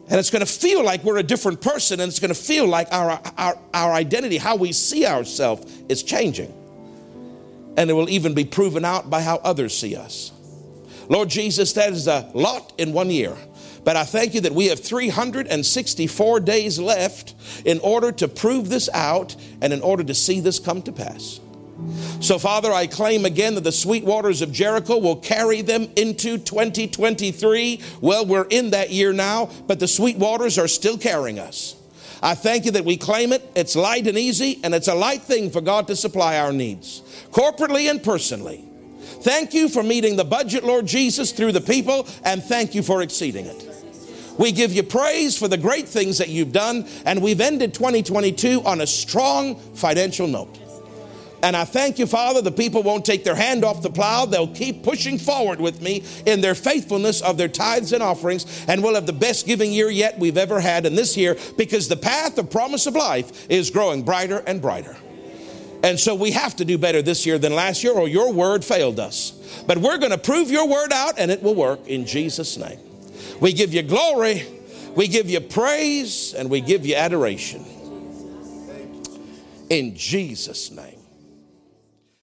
And 0.09 0.19
it's 0.19 0.29
going 0.29 0.45
to 0.45 0.51
feel 0.51 0.83
like 0.83 1.03
we're 1.03 1.19
a 1.19 1.23
different 1.23 1.61
person, 1.61 1.99
and 2.01 2.09
it's 2.09 2.19
going 2.19 2.33
to 2.33 2.39
feel 2.39 2.67
like 2.67 2.87
our, 2.91 3.21
our, 3.37 3.57
our 3.73 3.93
identity, 3.93 4.37
how 4.37 4.55
we 4.55 4.73
see 4.73 5.05
ourselves, 5.05 5.71
is 5.87 6.03
changing. 6.03 6.53
And 7.77 7.89
it 7.89 7.93
will 7.93 8.09
even 8.09 8.33
be 8.33 8.43
proven 8.43 8.83
out 8.83 9.09
by 9.09 9.21
how 9.21 9.37
others 9.37 9.77
see 9.77 9.95
us. 9.95 10.31
Lord 11.07 11.29
Jesus, 11.29 11.73
that 11.73 11.93
is 11.93 12.07
a 12.07 12.29
lot 12.33 12.73
in 12.77 12.91
one 12.91 13.09
year. 13.09 13.37
But 13.83 13.95
I 13.95 14.03
thank 14.03 14.33
you 14.33 14.41
that 14.41 14.53
we 14.53 14.67
have 14.67 14.79
364 14.79 16.39
days 16.41 16.79
left 16.79 17.33
in 17.65 17.79
order 17.79 18.11
to 18.13 18.27
prove 18.27 18.69
this 18.69 18.89
out 18.93 19.35
and 19.61 19.73
in 19.73 19.81
order 19.81 20.03
to 20.03 20.13
see 20.13 20.39
this 20.39 20.59
come 20.59 20.81
to 20.83 20.91
pass. 20.91 21.39
So, 22.19 22.37
Father, 22.37 22.71
I 22.71 22.85
claim 22.85 23.25
again 23.25 23.55
that 23.55 23.63
the 23.63 23.71
sweet 23.71 24.03
waters 24.03 24.43
of 24.43 24.51
Jericho 24.51 24.97
will 24.97 25.15
carry 25.15 25.61
them 25.61 25.89
into 25.95 26.37
2023. 26.37 27.81
Well, 28.01 28.25
we're 28.25 28.45
in 28.49 28.69
that 28.71 28.91
year 28.91 29.13
now, 29.13 29.49
but 29.65 29.79
the 29.79 29.87
sweet 29.87 30.17
waters 30.17 30.59
are 30.59 30.67
still 30.67 30.97
carrying 30.97 31.39
us. 31.39 31.75
I 32.21 32.35
thank 32.35 32.65
you 32.65 32.71
that 32.71 32.85
we 32.85 32.97
claim 32.97 33.33
it. 33.33 33.49
It's 33.55 33.75
light 33.75 34.05
and 34.05 34.15
easy, 34.15 34.59
and 34.63 34.75
it's 34.75 34.87
a 34.87 34.93
light 34.93 35.23
thing 35.23 35.49
for 35.49 35.59
God 35.59 35.87
to 35.87 35.95
supply 35.95 36.37
our 36.37 36.53
needs, 36.53 37.01
corporately 37.31 37.89
and 37.89 38.03
personally. 38.03 38.63
Thank 39.23 39.55
you 39.55 39.67
for 39.67 39.81
meeting 39.81 40.15
the 40.15 40.25
budget, 40.25 40.63
Lord 40.63 40.85
Jesus, 40.85 41.31
through 41.31 41.53
the 41.53 41.61
people, 41.61 42.07
and 42.23 42.43
thank 42.43 42.75
you 42.75 42.83
for 42.83 43.01
exceeding 43.01 43.47
it. 43.47 43.70
We 44.37 44.51
give 44.51 44.71
you 44.73 44.83
praise 44.83 45.37
for 45.37 45.47
the 45.47 45.57
great 45.57 45.87
things 45.87 46.17
that 46.17 46.29
you've 46.29 46.51
done, 46.51 46.87
and 47.05 47.21
we've 47.21 47.41
ended 47.41 47.73
2022 47.73 48.63
on 48.63 48.81
a 48.81 48.87
strong 48.87 49.55
financial 49.75 50.27
note. 50.27 50.57
And 51.43 51.55
I 51.57 51.65
thank 51.65 51.97
you, 51.97 52.05
Father, 52.05 52.41
the 52.41 52.51
people 52.51 52.83
won't 52.83 53.03
take 53.03 53.23
their 53.23 53.35
hand 53.35 53.63
off 53.63 53.81
the 53.81 53.89
plow. 53.89 54.25
They'll 54.25 54.53
keep 54.53 54.83
pushing 54.83 55.17
forward 55.17 55.59
with 55.59 55.81
me 55.81 56.03
in 56.25 56.41
their 56.41 56.53
faithfulness 56.53 57.21
of 57.21 57.37
their 57.37 57.47
tithes 57.47 57.93
and 57.93 58.03
offerings, 58.03 58.65
and 58.67 58.83
we'll 58.83 58.95
have 58.95 59.07
the 59.07 59.13
best 59.13 59.47
giving 59.47 59.71
year 59.71 59.89
yet 59.89 60.19
we've 60.19 60.37
ever 60.37 60.59
had 60.59 60.85
in 60.85 60.95
this 60.95 61.17
year 61.17 61.37
because 61.57 61.87
the 61.87 61.97
path 61.97 62.37
of 62.37 62.51
promise 62.51 62.85
of 62.85 62.95
life 62.95 63.49
is 63.49 63.71
growing 63.71 64.03
brighter 64.03 64.43
and 64.45 64.61
brighter. 64.61 64.95
And 65.83 65.99
so 65.99 66.13
we 66.13 66.31
have 66.31 66.55
to 66.57 66.65
do 66.65 66.77
better 66.77 67.01
this 67.01 67.25
year 67.25 67.39
than 67.39 67.55
last 67.55 67.83
year, 67.83 67.93
or 67.93 68.07
your 68.07 68.31
word 68.31 68.63
failed 68.63 68.99
us. 68.99 69.31
But 69.65 69.79
we're 69.79 69.97
going 69.97 70.11
to 70.11 70.17
prove 70.19 70.51
your 70.51 70.67
word 70.67 70.93
out, 70.93 71.17
and 71.17 71.31
it 71.31 71.41
will 71.41 71.55
work 71.55 71.87
in 71.87 72.05
Jesus' 72.05 72.55
name. 72.55 72.77
We 73.41 73.53
give 73.53 73.73
you 73.73 73.81
glory, 73.81 74.45
we 74.95 75.07
give 75.07 75.29
you 75.29 75.41
praise, 75.41 76.33
and 76.33 76.49
we 76.49 76.61
give 76.61 76.85
you 76.85 76.95
adoration. 76.95 77.65
In 79.69 79.95
Jesus' 79.95 80.71
name. 80.71 81.00